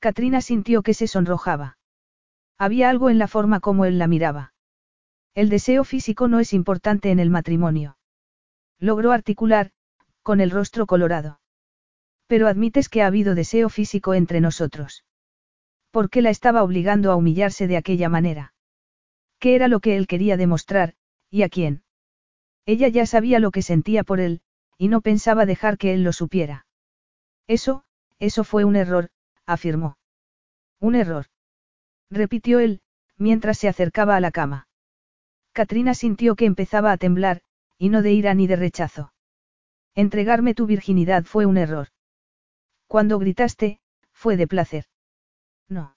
[0.00, 1.78] Katrina sintió que se sonrojaba.
[2.58, 4.52] Había algo en la forma como él la miraba.
[5.34, 7.96] El deseo físico no es importante en el matrimonio.
[8.80, 9.70] Logró articular,
[10.22, 11.40] con el rostro colorado.
[12.26, 15.03] Pero admites que ha habido deseo físico entre nosotros.
[15.94, 18.52] ¿Por qué la estaba obligando a humillarse de aquella manera?
[19.38, 20.94] ¿Qué era lo que él quería demostrar,
[21.30, 21.84] y a quién?
[22.66, 24.40] Ella ya sabía lo que sentía por él,
[24.76, 26.66] y no pensaba dejar que él lo supiera.
[27.46, 27.84] Eso,
[28.18, 29.10] eso fue un error,
[29.46, 29.96] afirmó.
[30.80, 31.26] Un error.
[32.10, 32.80] Repitió él,
[33.16, 34.66] mientras se acercaba a la cama.
[35.52, 37.42] Katrina sintió que empezaba a temblar,
[37.78, 39.12] y no de ira ni de rechazo.
[39.94, 41.90] Entregarme tu virginidad fue un error.
[42.88, 43.78] Cuando gritaste,
[44.10, 44.86] fue de placer.
[45.68, 45.96] No.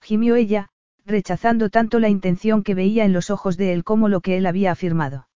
[0.00, 0.68] Gimió ella,
[1.04, 4.46] rechazando tanto la intención que veía en los ojos de él como lo que él
[4.46, 5.28] había afirmado.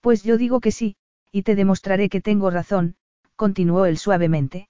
[0.00, 0.96] Pues yo digo que sí,
[1.30, 2.96] y te demostraré que tengo razón,
[3.36, 4.68] continuó él suavemente.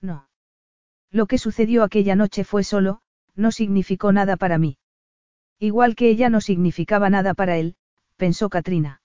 [0.00, 0.28] No.
[1.10, 3.00] Lo que sucedió aquella noche fue solo,
[3.34, 4.78] no significó nada para mí.
[5.58, 7.76] Igual que ella no significaba nada para él,
[8.16, 9.02] pensó Katrina.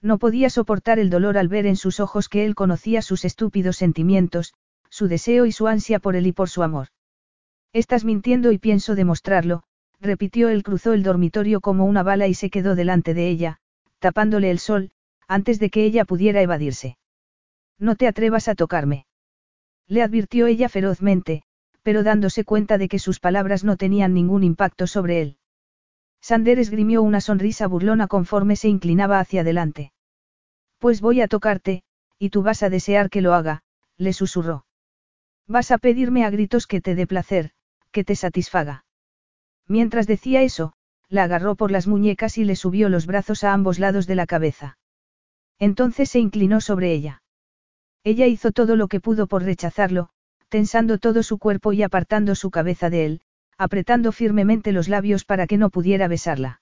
[0.00, 3.76] No podía soportar el dolor al ver en sus ojos que él conocía sus estúpidos
[3.76, 4.52] sentimientos,
[4.90, 6.88] su deseo y su ansia por él y por su amor.
[7.74, 9.64] Estás mintiendo y pienso demostrarlo,
[10.00, 13.58] repitió él cruzó el dormitorio como una bala y se quedó delante de ella,
[13.98, 14.92] tapándole el sol,
[15.26, 16.98] antes de que ella pudiera evadirse.
[17.80, 19.06] No te atrevas a tocarme.
[19.88, 21.42] Le advirtió ella ferozmente,
[21.82, 25.38] pero dándose cuenta de que sus palabras no tenían ningún impacto sobre él.
[26.20, 29.92] Sander esgrimió una sonrisa burlona conforme se inclinaba hacia adelante.
[30.78, 31.82] Pues voy a tocarte,
[32.20, 33.64] y tú vas a desear que lo haga,
[33.96, 34.64] le susurró.
[35.48, 37.50] Vas a pedirme a gritos que te dé placer,
[37.94, 38.84] que te satisfaga.
[39.68, 40.74] Mientras decía eso,
[41.08, 44.26] la agarró por las muñecas y le subió los brazos a ambos lados de la
[44.26, 44.78] cabeza.
[45.60, 47.22] Entonces se inclinó sobre ella.
[48.02, 50.10] Ella hizo todo lo que pudo por rechazarlo,
[50.48, 53.20] tensando todo su cuerpo y apartando su cabeza de él,
[53.56, 56.60] apretando firmemente los labios para que no pudiera besarla.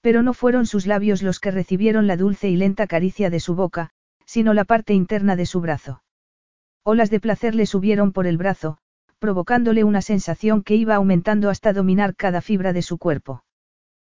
[0.00, 3.54] Pero no fueron sus labios los que recibieron la dulce y lenta caricia de su
[3.54, 3.90] boca,
[4.24, 6.02] sino la parte interna de su brazo.
[6.84, 8.78] Olas de placer le subieron por el brazo,
[9.18, 13.44] provocándole una sensación que iba aumentando hasta dominar cada fibra de su cuerpo.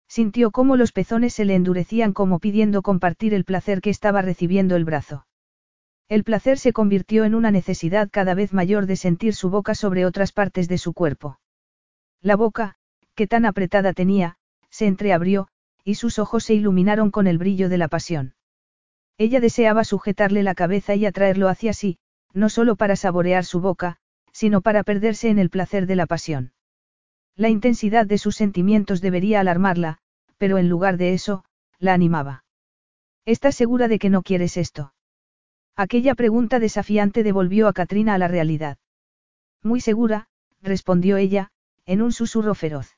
[0.09, 4.77] Sintió cómo los pezones se le endurecían como pidiendo compartir el placer que estaba recibiendo
[4.77, 5.27] el brazo.
[6.09, 10.05] El placer se convirtió en una necesidad cada vez mayor de sentir su boca sobre
[10.05, 11.39] otras partes de su cuerpo.
[12.21, 12.75] La boca,
[13.15, 14.37] que tan apretada tenía,
[14.71, 15.49] se entreabrió,
[15.85, 18.35] y sus ojos se iluminaron con el brillo de la pasión.
[19.19, 21.99] Ella deseaba sujetarle la cabeza y atraerlo hacia sí,
[22.33, 23.99] no solo para saborear su boca,
[24.33, 26.53] sino para perderse en el placer de la pasión.
[27.37, 29.99] La intensidad de sus sentimientos debería alarmarla,
[30.39, 31.45] pero en lugar de eso,
[31.79, 32.45] la animaba.
[33.25, 34.93] ¿Estás segura de que no quieres esto?
[35.77, 38.79] Aquella pregunta desafiante devolvió a Katrina a la realidad.
[39.63, 40.29] Muy segura,
[40.63, 41.51] respondió ella,
[41.87, 42.97] en un susurro feroz.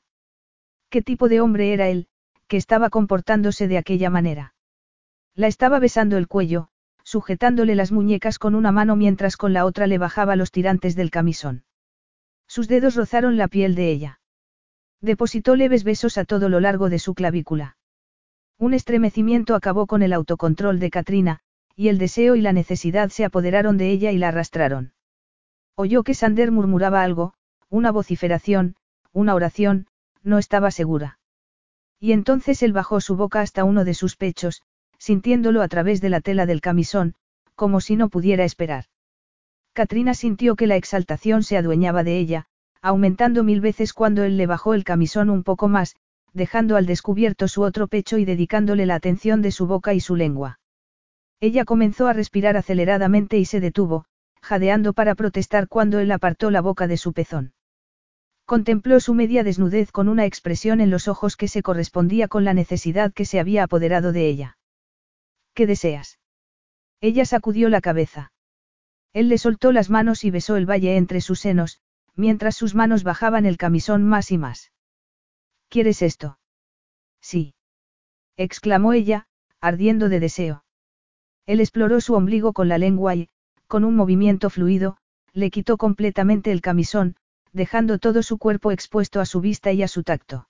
[0.89, 2.07] ¿Qué tipo de hombre era él,
[2.47, 4.53] que estaba comportándose de aquella manera?
[5.35, 6.69] La estaba besando el cuello,
[7.13, 11.11] sujetándole las muñecas con una mano mientras con la otra le bajaba los tirantes del
[11.11, 11.63] camisón.
[12.47, 14.19] Sus dedos rozaron la piel de ella.
[14.99, 17.77] Depositó leves besos a todo lo largo de su clavícula.
[18.57, 21.41] Un estremecimiento acabó con el autocontrol de Katrina,
[21.75, 24.93] y el deseo y la necesidad se apoderaron de ella y la arrastraron.
[25.75, 27.35] Oyó que Sander murmuraba algo,
[27.69, 28.75] una vociferación,
[29.11, 29.85] una oración,
[30.23, 31.19] no estaba segura.
[31.99, 34.63] Y entonces él bajó su boca hasta uno de sus pechos,
[35.03, 37.15] sintiéndolo a través de la tela del camisón,
[37.55, 38.85] como si no pudiera esperar.
[39.73, 42.45] Katrina sintió que la exaltación se adueñaba de ella,
[42.81, 45.97] aumentando mil veces cuando él le bajó el camisón un poco más,
[46.31, 50.15] dejando al descubierto su otro pecho y dedicándole la atención de su boca y su
[50.15, 50.61] lengua.
[51.41, 54.05] Ella comenzó a respirar aceleradamente y se detuvo,
[54.41, 57.51] jadeando para protestar cuando él apartó la boca de su pezón.
[58.45, 62.53] Contempló su media desnudez con una expresión en los ojos que se correspondía con la
[62.53, 64.57] necesidad que se había apoderado de ella.
[65.53, 66.19] ¿Qué deseas?
[67.01, 68.31] Ella sacudió la cabeza.
[69.13, 71.79] Él le soltó las manos y besó el valle entre sus senos,
[72.15, 74.71] mientras sus manos bajaban el camisón más y más.
[75.69, 76.39] ¿Quieres esto?
[77.21, 77.55] Sí.
[78.37, 79.27] exclamó ella,
[79.59, 80.65] ardiendo de deseo.
[81.45, 83.29] Él exploró su ombligo con la lengua y,
[83.67, 84.97] con un movimiento fluido,
[85.33, 87.15] le quitó completamente el camisón,
[87.51, 90.47] dejando todo su cuerpo expuesto a su vista y a su tacto.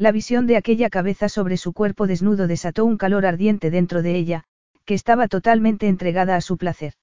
[0.00, 4.16] La visión de aquella cabeza sobre su cuerpo desnudo desató un calor ardiente dentro de
[4.16, 4.44] ella,
[4.86, 6.94] que estaba totalmente entregada a su placer.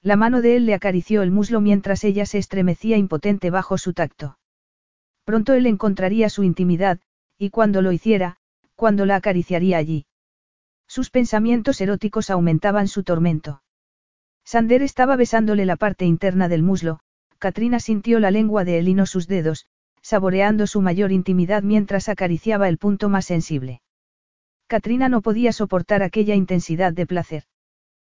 [0.00, 3.92] La mano de él le acarició el muslo mientras ella se estremecía impotente bajo su
[3.92, 4.38] tacto.
[5.24, 6.98] Pronto él encontraría su intimidad,
[7.36, 8.38] y cuando lo hiciera,
[8.74, 10.06] cuando la acariciaría allí.
[10.86, 13.62] Sus pensamientos eróticos aumentaban su tormento.
[14.44, 17.00] Sander estaba besándole la parte interna del muslo,
[17.36, 19.66] Katrina sintió la lengua de él y no sus dedos,
[20.04, 23.80] saboreando su mayor intimidad mientras acariciaba el punto más sensible.
[24.66, 27.44] Katrina no podía soportar aquella intensidad de placer.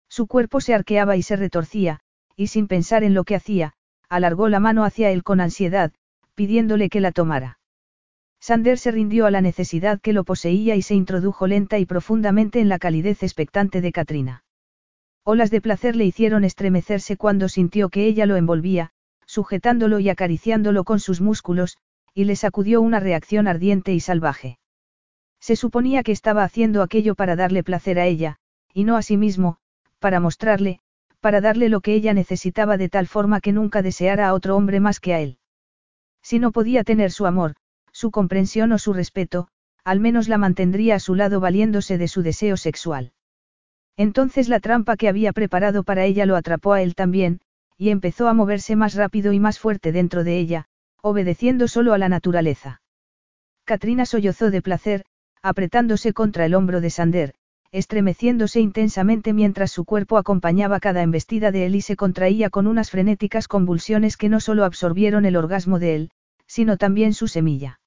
[0.10, 2.00] Su cuerpo se arqueaba y se retorcía,
[2.36, 3.74] y sin pensar en lo que hacía,
[4.10, 5.94] alargó la mano hacia él con ansiedad,
[6.34, 7.60] pidiéndole que la tomara.
[8.40, 12.60] Sander se rindió a la necesidad que lo poseía y se introdujo lenta y profundamente
[12.62, 14.44] en la calidez expectante de Katrina.
[15.24, 18.92] Olas de placer le hicieron estremecerse cuando sintió que ella lo envolvía,
[19.26, 21.78] sujetándolo y acariciándolo con sus músculos,
[22.14, 24.58] y le sacudió una reacción ardiente y salvaje.
[25.40, 28.38] Se suponía que estaba haciendo aquello para darle placer a ella,
[28.74, 29.58] y no a sí mismo,
[30.00, 30.80] para mostrarle,
[31.20, 34.80] para darle lo que ella necesitaba de tal forma que nunca deseara a otro hombre
[34.80, 35.38] más que a él.
[36.22, 37.56] Si no podía tener su amor,
[37.92, 39.48] su comprensión o su respeto,
[39.84, 43.14] al menos la mantendría a su lado valiéndose de su deseo sexual.
[43.98, 47.40] Entonces la trampa que había preparado para ella lo atrapó a él también,
[47.78, 50.66] y empezó a moverse más rápido y más fuerte dentro de ella,
[51.02, 52.82] obedeciendo solo a la naturaleza.
[53.66, 55.06] Katrina sollozó de placer,
[55.42, 57.34] apretándose contra el hombro de Sander,
[57.72, 62.90] estremeciéndose intensamente mientras su cuerpo acompañaba cada embestida de él y se contraía con unas
[62.90, 66.12] frenéticas convulsiones que no solo absorbieron el orgasmo de él,
[66.48, 67.80] sino también su semilla.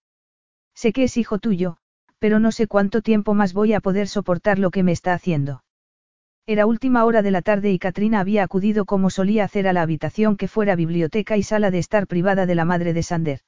[0.75, 1.79] Sé que es hijo tuyo,
[2.19, 5.63] pero no sé cuánto tiempo más voy a poder soportar lo que me está haciendo.
[6.51, 9.83] Era última hora de la tarde y Katrina había acudido como solía hacer a la
[9.83, 13.41] habitación que fuera biblioteca y sala de estar privada de la madre de Sander.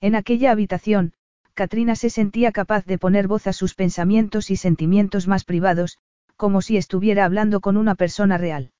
[0.00, 1.12] En aquella habitación,
[1.52, 5.98] Katrina se sentía capaz de poner voz a sus pensamientos y sentimientos más privados,
[6.34, 8.70] como si estuviera hablando con una persona real.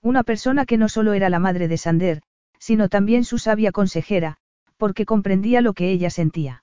[0.00, 2.22] Una persona que no solo era la madre de Sander,
[2.60, 4.36] sino también su sabia consejera,
[4.76, 6.62] porque comprendía lo que ella sentía.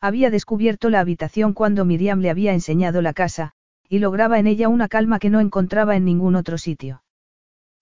[0.00, 3.55] Había descubierto la habitación cuando Miriam le había enseñado la casa,
[3.88, 7.02] y lograba en ella una calma que no encontraba en ningún otro sitio.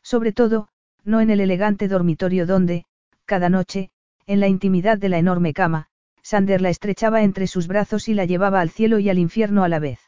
[0.02, 0.68] Sobre todo,
[1.05, 2.84] no en el elegante dormitorio donde,
[3.24, 3.91] cada noche,
[4.26, 5.89] en la intimidad de la enorme cama,
[6.23, 9.68] Sander la estrechaba entre sus brazos y la llevaba al cielo y al infierno a
[9.68, 10.00] la vez.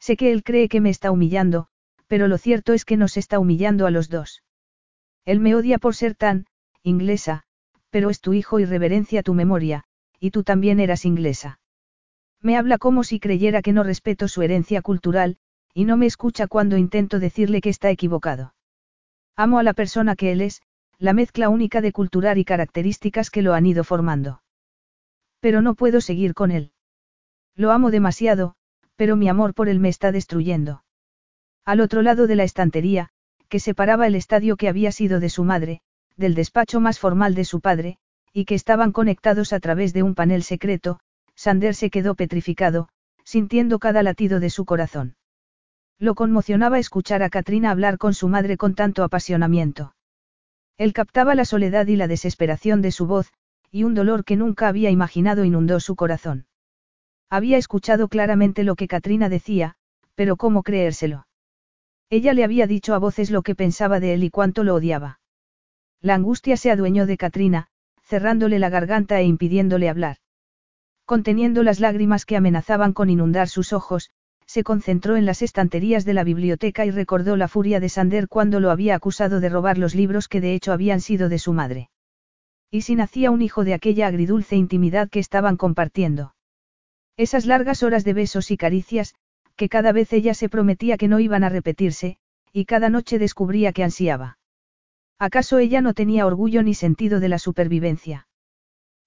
[0.00, 1.66] Sé que él cree que me está humillando,
[2.06, 4.42] pero lo cierto es que nos está humillando a los dos.
[5.26, 6.46] Él me odia por ser tan,
[6.82, 7.44] inglesa,
[7.90, 9.84] pero es tu hijo y reverencia tu memoria,
[10.18, 11.60] y tú también eras inglesa.
[12.40, 15.36] Me habla como si creyera que no respeto su herencia cultural,
[15.74, 18.54] y no me escucha cuando intento decirle que está equivocado.
[19.36, 20.62] Amo a la persona que él es,
[20.98, 24.42] la mezcla única de cultural y características que lo han ido formando.
[25.40, 26.72] Pero no puedo seguir con él.
[27.54, 28.54] Lo amo demasiado,
[28.96, 30.84] pero mi amor por él me está destruyendo.
[31.64, 33.10] Al otro lado de la estantería,
[33.48, 35.80] que separaba el estadio que había sido de su madre,
[36.16, 37.98] del despacho más formal de su padre,
[38.32, 40.98] y que estaban conectados a través de un panel secreto,
[41.38, 42.88] Sander se quedó petrificado,
[43.22, 45.14] sintiendo cada latido de su corazón.
[45.96, 49.94] Lo conmocionaba escuchar a Katrina hablar con su madre con tanto apasionamiento.
[50.78, 53.32] Él captaba la soledad y la desesperación de su voz,
[53.70, 56.46] y un dolor que nunca había imaginado inundó su corazón.
[57.30, 59.76] Había escuchado claramente lo que Katrina decía,
[60.16, 61.28] pero ¿cómo creérselo?
[62.10, 65.20] Ella le había dicho a voces lo que pensaba de él y cuánto lo odiaba.
[66.00, 67.68] La angustia se adueñó de Katrina,
[68.02, 70.16] cerrándole la garganta e impidiéndole hablar.
[71.08, 74.10] Conteniendo las lágrimas que amenazaban con inundar sus ojos,
[74.44, 78.60] se concentró en las estanterías de la biblioteca y recordó la furia de Sander cuando
[78.60, 81.88] lo había acusado de robar los libros que de hecho habían sido de su madre.
[82.70, 86.34] Y si nacía un hijo de aquella agridulce intimidad que estaban compartiendo.
[87.16, 89.14] Esas largas horas de besos y caricias,
[89.56, 92.18] que cada vez ella se prometía que no iban a repetirse,
[92.52, 94.36] y cada noche descubría que ansiaba.
[95.18, 98.27] ¿Acaso ella no tenía orgullo ni sentido de la supervivencia?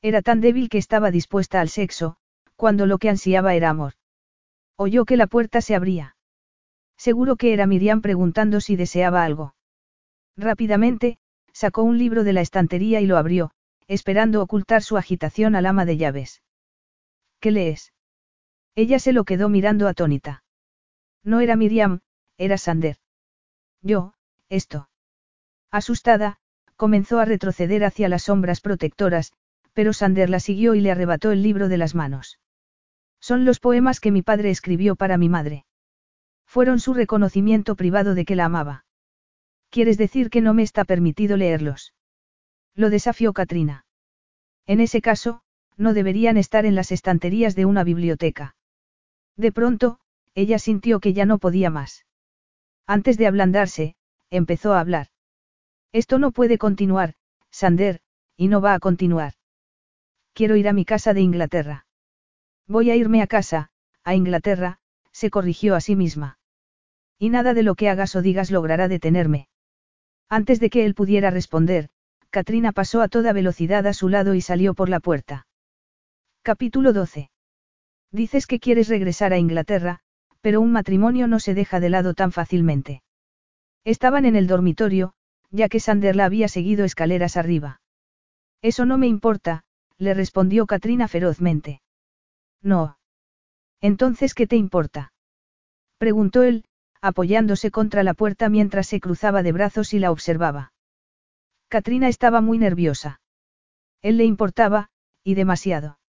[0.02, 2.18] Era tan débil que estaba dispuesta al sexo,
[2.56, 3.94] cuando lo que ansiaba era amor.
[4.76, 6.16] Oyó que la puerta se abría.
[6.98, 9.56] Seguro que era Miriam preguntando si deseaba algo.
[10.38, 11.20] Rápidamente,
[11.54, 13.52] Sacó un libro de la estantería y lo abrió,
[13.88, 16.42] esperando ocultar su agitación al ama de llaves.
[17.40, 17.94] ¿Qué lees?
[18.76, 20.44] Ella se lo quedó mirando atónita.
[21.24, 22.00] No era Miriam,
[22.38, 22.98] era Sander.
[23.82, 24.14] Yo,
[24.50, 24.90] esto.
[25.72, 26.40] Asustada,
[26.76, 29.34] comenzó a retroceder hacia las sombras protectoras,
[29.74, 32.40] pero Sander la siguió y le arrebató el libro de las manos.
[33.20, 35.66] Son los poemas que mi padre escribió para mi madre.
[36.46, 38.86] Fueron su reconocimiento privado de que la amaba.
[39.70, 41.94] ¿Quieres decir que no me está permitido leerlos?
[42.76, 43.86] Lo desafió Katrina.
[44.66, 45.44] En ese caso,
[45.78, 48.56] no deberían estar en las estanterías de una biblioteca.
[49.38, 50.00] De pronto,
[50.36, 52.06] ella sintió que ya no podía más.
[52.86, 53.96] Antes de ablandarse,
[54.30, 55.08] empezó a hablar.
[55.94, 57.16] Esto no puede continuar,
[57.50, 58.02] Sander,
[58.36, 59.34] y no va a continuar.
[60.34, 61.86] Quiero ir a mi casa de Inglaterra.
[62.68, 63.70] Voy a irme a casa,
[64.04, 64.80] a Inglaterra,
[65.12, 66.40] se corrigió a sí misma.
[67.20, 69.48] Y nada de lo que hagas o digas logrará detenerme.
[70.30, 71.90] Antes de que él pudiera responder,
[72.30, 75.46] Katrina pasó a toda velocidad a su lado y salió por la puerta.
[76.42, 77.30] Capítulo 12.
[78.12, 80.00] Dices que quieres regresar a Inglaterra,
[80.40, 83.04] pero un matrimonio no se deja de lado tan fácilmente.
[83.84, 85.14] Estaban en el dormitorio,
[85.50, 87.82] ya que Sander la había seguido escaleras arriba.
[88.62, 89.64] Eso no me importa,
[90.02, 91.80] le respondió Katrina ferozmente.
[92.64, 92.98] No.
[93.82, 95.14] Entonces, ¿qué te importa?
[96.00, 96.66] Preguntó él,
[97.02, 100.74] apoyándose contra la puerta mientras se cruzaba de brazos y la observaba.
[101.68, 103.22] Katrina estaba muy nerviosa.
[104.02, 104.90] Él le importaba,
[105.24, 106.00] y demasiado.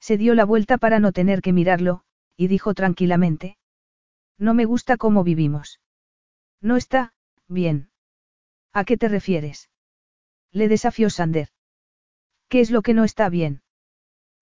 [0.00, 2.04] Se dio la vuelta para no tener que mirarlo,
[2.38, 3.58] y dijo tranquilamente.
[4.38, 5.78] No me gusta cómo vivimos.
[6.62, 7.12] No está,
[7.48, 7.90] bien.
[8.72, 9.68] ¿A qué te refieres?
[10.52, 11.50] Le desafió Sander.
[12.50, 13.62] ¿Qué es lo que no está bien?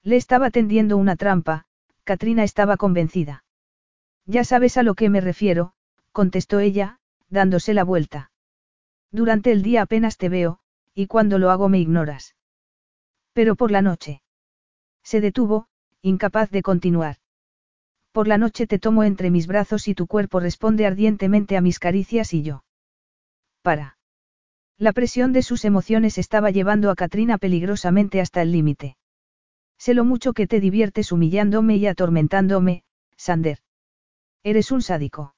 [0.03, 1.67] Le estaba tendiendo una trampa,
[2.05, 3.45] Katrina estaba convencida.
[4.25, 5.75] Ya sabes a lo que me refiero,
[6.13, 8.31] contestó ella, dándose la vuelta.
[9.13, 10.59] Durante el día apenas te veo,
[10.95, 12.35] y cuando lo hago me ignoras.
[13.35, 14.23] Pero por la noche.
[15.03, 15.69] Se detuvo,
[16.01, 17.17] incapaz de continuar.
[18.13, 21.79] Por la noche te tomo entre mis brazos y tu cuerpo responde ardientemente a mis
[21.79, 22.65] caricias y yo.
[23.61, 23.98] Para.
[24.79, 28.97] La presión de sus emociones estaba llevando a Katrina peligrosamente hasta el límite.
[29.77, 32.85] Sé lo mucho que te diviertes humillándome y atormentándome,
[33.17, 33.59] Sander.
[34.45, 35.35] Eres un sádico.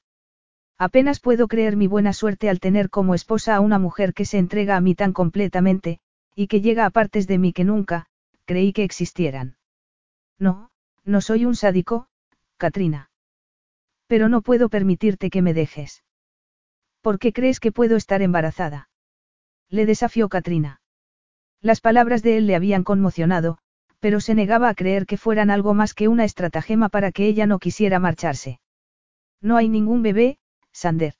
[0.77, 4.37] Apenas puedo creer mi buena suerte al tener como esposa a una mujer que se
[4.37, 6.01] entrega a mí tan completamente,
[6.35, 8.07] y que llega a partes de mí que nunca,
[8.45, 9.57] creí que existieran.
[10.39, 10.71] No,
[11.05, 12.09] no soy un sádico,
[12.59, 13.11] Katrina.
[14.07, 16.05] Pero no puedo permitirte que me dejes.
[17.01, 18.90] ¿Por qué crees que puedo estar embarazada?
[19.71, 20.81] Le desafió Katrina.
[21.63, 23.59] Las palabras de él le habían conmocionado,
[24.01, 27.47] pero se negaba a creer que fueran algo más que una estratagema para que ella
[27.47, 28.61] no quisiera marcharse.
[29.41, 30.39] No hay ningún bebé,
[30.73, 31.15] Sander.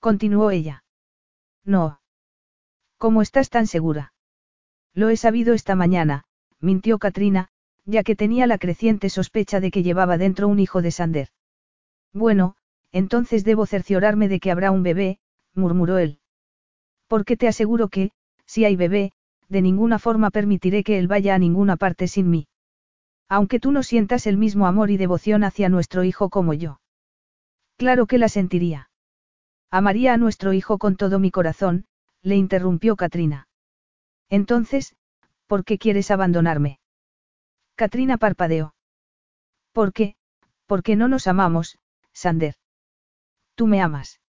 [0.00, 0.84] Continuó ella.
[1.64, 2.00] No.
[2.98, 4.12] ¿Cómo estás tan segura?
[4.92, 6.24] Lo he sabido esta mañana,
[6.60, 7.48] mintió Katrina,
[7.84, 11.28] ya que tenía la creciente sospecha de que llevaba dentro un hijo de Sander.
[12.12, 12.56] Bueno,
[12.92, 15.18] entonces debo cerciorarme de que habrá un bebé,
[15.54, 16.20] murmuró él.
[17.08, 18.10] Porque te aseguro que,
[18.46, 19.12] si hay bebé,
[19.48, 22.48] de ninguna forma permitiré que él vaya a ninguna parte sin mí.
[23.28, 26.80] Aunque tú no sientas el mismo amor y devoción hacia nuestro hijo como yo.
[27.76, 28.90] Claro que la sentiría.
[29.70, 31.86] Amaría a nuestro hijo con todo mi corazón,
[32.22, 33.48] le interrumpió Katrina.
[34.28, 34.96] Entonces,
[35.46, 36.80] ¿por qué quieres abandonarme?
[37.74, 38.74] Katrina parpadeó.
[39.72, 40.16] ¿Por qué?
[40.66, 41.78] Porque no nos amamos,
[42.12, 42.54] Sander.
[43.54, 44.20] Tú me amas.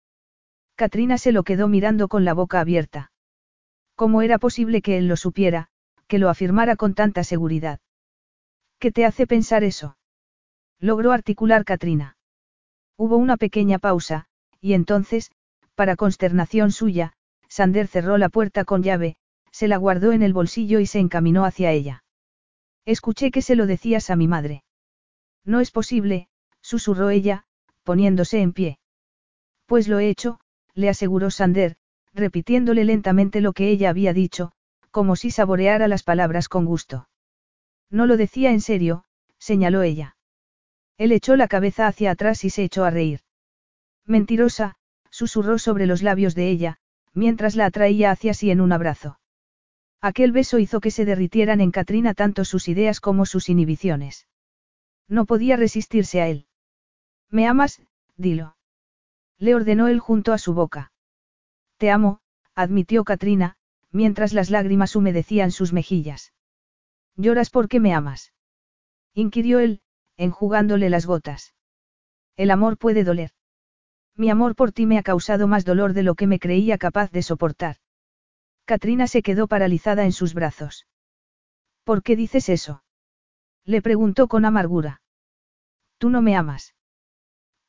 [0.76, 3.10] Katrina se lo quedó mirando con la boca abierta.
[3.94, 5.68] ¿Cómo era posible que él lo supiera,
[6.06, 7.80] que lo afirmara con tanta seguridad?
[8.78, 9.96] ¿Qué te hace pensar eso?
[10.78, 12.18] Logró articular Katrina.
[12.98, 14.26] Hubo una pequeña pausa,
[14.60, 15.30] y entonces,
[15.74, 17.14] para consternación suya,
[17.48, 19.16] Sander cerró la puerta con llave,
[19.50, 22.04] se la guardó en el bolsillo y se encaminó hacia ella.
[22.84, 24.62] Escuché que se lo decías a mi madre.
[25.42, 26.28] No es posible,
[26.60, 27.44] susurró ella,
[27.82, 28.78] poniéndose en pie.
[29.64, 30.38] Pues lo he hecho,
[30.76, 31.76] le aseguró Sander,
[32.14, 34.52] repitiéndole lentamente lo que ella había dicho,
[34.92, 37.08] como si saboreara las palabras con gusto.
[37.90, 39.04] No lo decía en serio,
[39.38, 40.16] señaló ella.
[40.98, 43.20] Él echó la cabeza hacia atrás y se echó a reír.
[44.04, 44.76] Mentirosa,
[45.10, 46.78] susurró sobre los labios de ella,
[47.12, 49.18] mientras la atraía hacia sí en un abrazo.
[50.00, 54.28] Aquel beso hizo que se derritieran en Katrina tanto sus ideas como sus inhibiciones.
[55.08, 56.46] No podía resistirse a él.
[57.30, 57.82] ¿Me amas?
[58.16, 58.55] Dilo.
[59.38, 60.92] Le ordenó él junto a su boca.
[61.76, 62.20] Te amo,
[62.54, 63.56] admitió Katrina,
[63.90, 66.32] mientras las lágrimas humedecían sus mejillas.
[67.16, 68.32] ¿Lloras porque me amas?
[69.14, 69.80] inquirió él,
[70.16, 71.54] enjugándole las gotas.
[72.36, 73.30] El amor puede doler.
[74.14, 77.10] Mi amor por ti me ha causado más dolor de lo que me creía capaz
[77.10, 77.76] de soportar.
[78.64, 80.86] Katrina se quedó paralizada en sus brazos.
[81.84, 82.82] ¿Por qué dices eso?
[83.64, 85.02] Le preguntó con amargura.
[85.98, 86.74] Tú no me amas.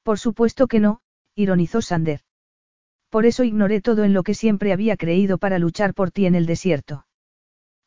[0.04, 1.02] Por supuesto que no,
[1.38, 2.22] ironizó Sander.
[3.10, 6.34] Por eso ignoré todo en lo que siempre había creído para luchar por ti en
[6.34, 7.06] el desierto.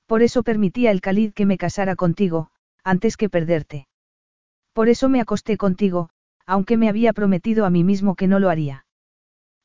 [0.06, 2.50] Por eso permitía el Khalid que me casara contigo,
[2.84, 3.88] antes que perderte.
[4.72, 6.10] Por eso me acosté contigo,
[6.46, 8.86] aunque me había prometido a mí mismo que no lo haría.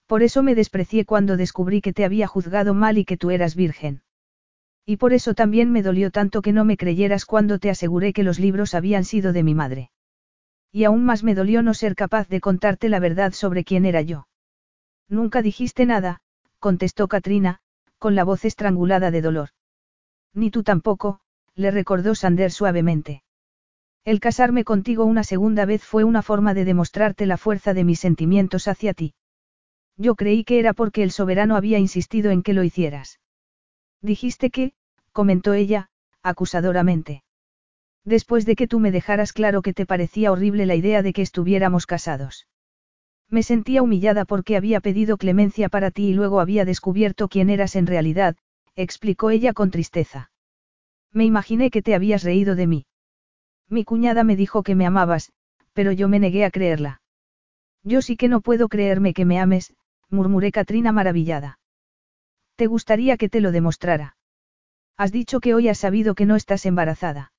[0.07, 3.55] Por eso me desprecié cuando descubrí que te había juzgado mal y que tú eras
[3.55, 4.01] virgen.
[4.83, 8.23] Y por eso también me dolió tanto que no me creyeras cuando te aseguré que
[8.23, 9.91] los libros habían sido de mi madre.
[10.71, 14.01] Y aún más me dolió no ser capaz de contarte la verdad sobre quién era
[14.01, 14.27] yo.
[15.07, 16.21] Nunca dijiste nada,
[16.59, 17.59] contestó Katrina,
[17.99, 19.49] con la voz estrangulada de dolor.
[20.33, 21.19] Ni tú tampoco,
[21.55, 23.23] le recordó Sander suavemente.
[24.03, 27.99] El casarme contigo una segunda vez fue una forma de demostrarte la fuerza de mis
[27.99, 29.15] sentimientos hacia ti.
[29.97, 33.19] Yo creí que era porque el soberano había insistido en que lo hicieras.
[34.01, 34.73] Dijiste que,
[35.11, 35.89] comentó ella,
[36.21, 37.23] acusadoramente.
[38.05, 41.23] Después de que tú me dejaras claro que te parecía horrible la idea de que
[41.23, 42.47] estuviéramos casados.
[43.29, 47.75] Me sentía humillada porque había pedido clemencia para ti y luego había descubierto quién eras
[47.75, 48.37] en realidad,
[48.75, 50.31] explicó ella con tristeza.
[51.11, 52.85] Me imaginé que te habías reído de mí.
[53.67, 55.31] Mi cuñada me dijo que me amabas,
[55.73, 57.01] pero yo me negué a creerla.
[57.83, 59.73] Yo sí que no puedo creerme que me ames,
[60.09, 61.59] murmuré Katrina maravillada.
[62.55, 64.17] ¿Te gustaría que te lo demostrara?
[64.97, 67.31] Has dicho que hoy has sabido que no estás embarazada.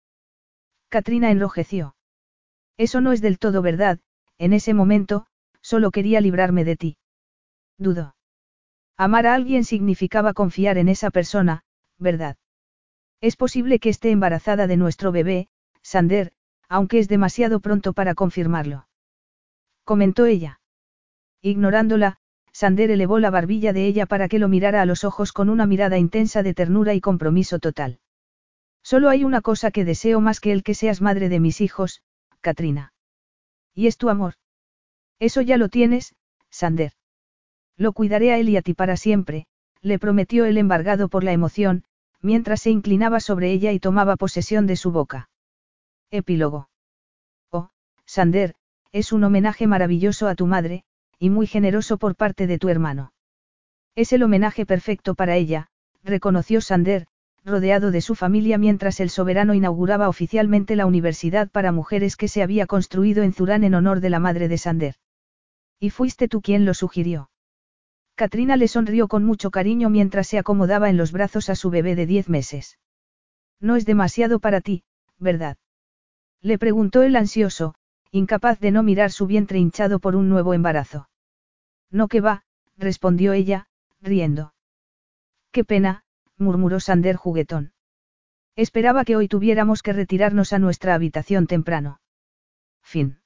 [0.89, 1.97] Katrina enrojeció.
[2.77, 3.99] Eso no es del todo verdad,
[4.39, 5.27] en ese momento,
[5.61, 6.97] solo quería librarme de ti.
[7.79, 8.15] Dudo.
[8.97, 11.65] Amar a alguien significaba confiar en esa persona,
[11.99, 12.37] ¿verdad?
[13.21, 15.49] Es posible que esté embarazada de nuestro bebé,
[15.83, 16.33] Sander,
[16.69, 18.89] aunque es demasiado pronto para confirmarlo.
[19.85, 20.61] Comentó ella.
[21.43, 22.19] Ignorándola,
[22.53, 25.67] Sander elevó la barbilla de ella para que lo mirara a los ojos con una
[25.67, 28.01] mirada intensa de ternura y compromiso total.
[28.87, 32.03] Solo hay una cosa que deseo más que el que seas madre de mis hijos,
[32.41, 32.93] Katrina.
[33.75, 34.35] Y es tu amor.
[35.19, 36.15] Eso ya lo tienes,
[36.51, 36.93] Sander.
[37.77, 39.49] Lo cuidaré a él y a ti para siempre,
[39.83, 41.83] le prometió el embargado por la emoción,
[42.23, 45.31] mientras se inclinaba sobre ella y tomaba posesión de su boca.
[46.13, 46.69] Epílogo.
[47.51, 47.71] Oh,
[48.05, 48.55] Sander,
[48.93, 50.85] es un homenaje maravilloso a tu madre,
[51.19, 53.13] y muy generoso por parte de tu hermano.
[53.97, 55.71] Es el homenaje perfecto para ella,
[56.05, 57.09] reconoció Sander,
[57.47, 62.43] rodeado de su familia mientras el soberano inauguraba oficialmente la universidad para mujeres que se
[62.43, 64.97] había construido en Zurán en honor de la madre de Sander.
[65.79, 67.31] Y fuiste tú quien lo sugirió.
[68.17, 71.95] Katrina le sonrió con mucho cariño mientras se acomodaba en los brazos a su bebé
[71.95, 72.79] de diez meses.
[73.61, 74.83] No es demasiado para ti,
[75.19, 75.57] ¿verdad?
[76.43, 77.75] Le preguntó el ansioso,
[78.11, 81.09] incapaz de no mirar su vientre hinchado por un nuevo embarazo.
[81.91, 82.43] No que va,
[82.77, 83.69] respondió ella,
[84.01, 84.55] riendo.
[85.53, 86.05] Qué pena,
[86.39, 87.73] murmuró Sander juguetón.
[88.57, 92.01] Esperaba que hoy tuviéramos que retirarnos a nuestra habitación temprano.
[92.83, 93.19] Fin.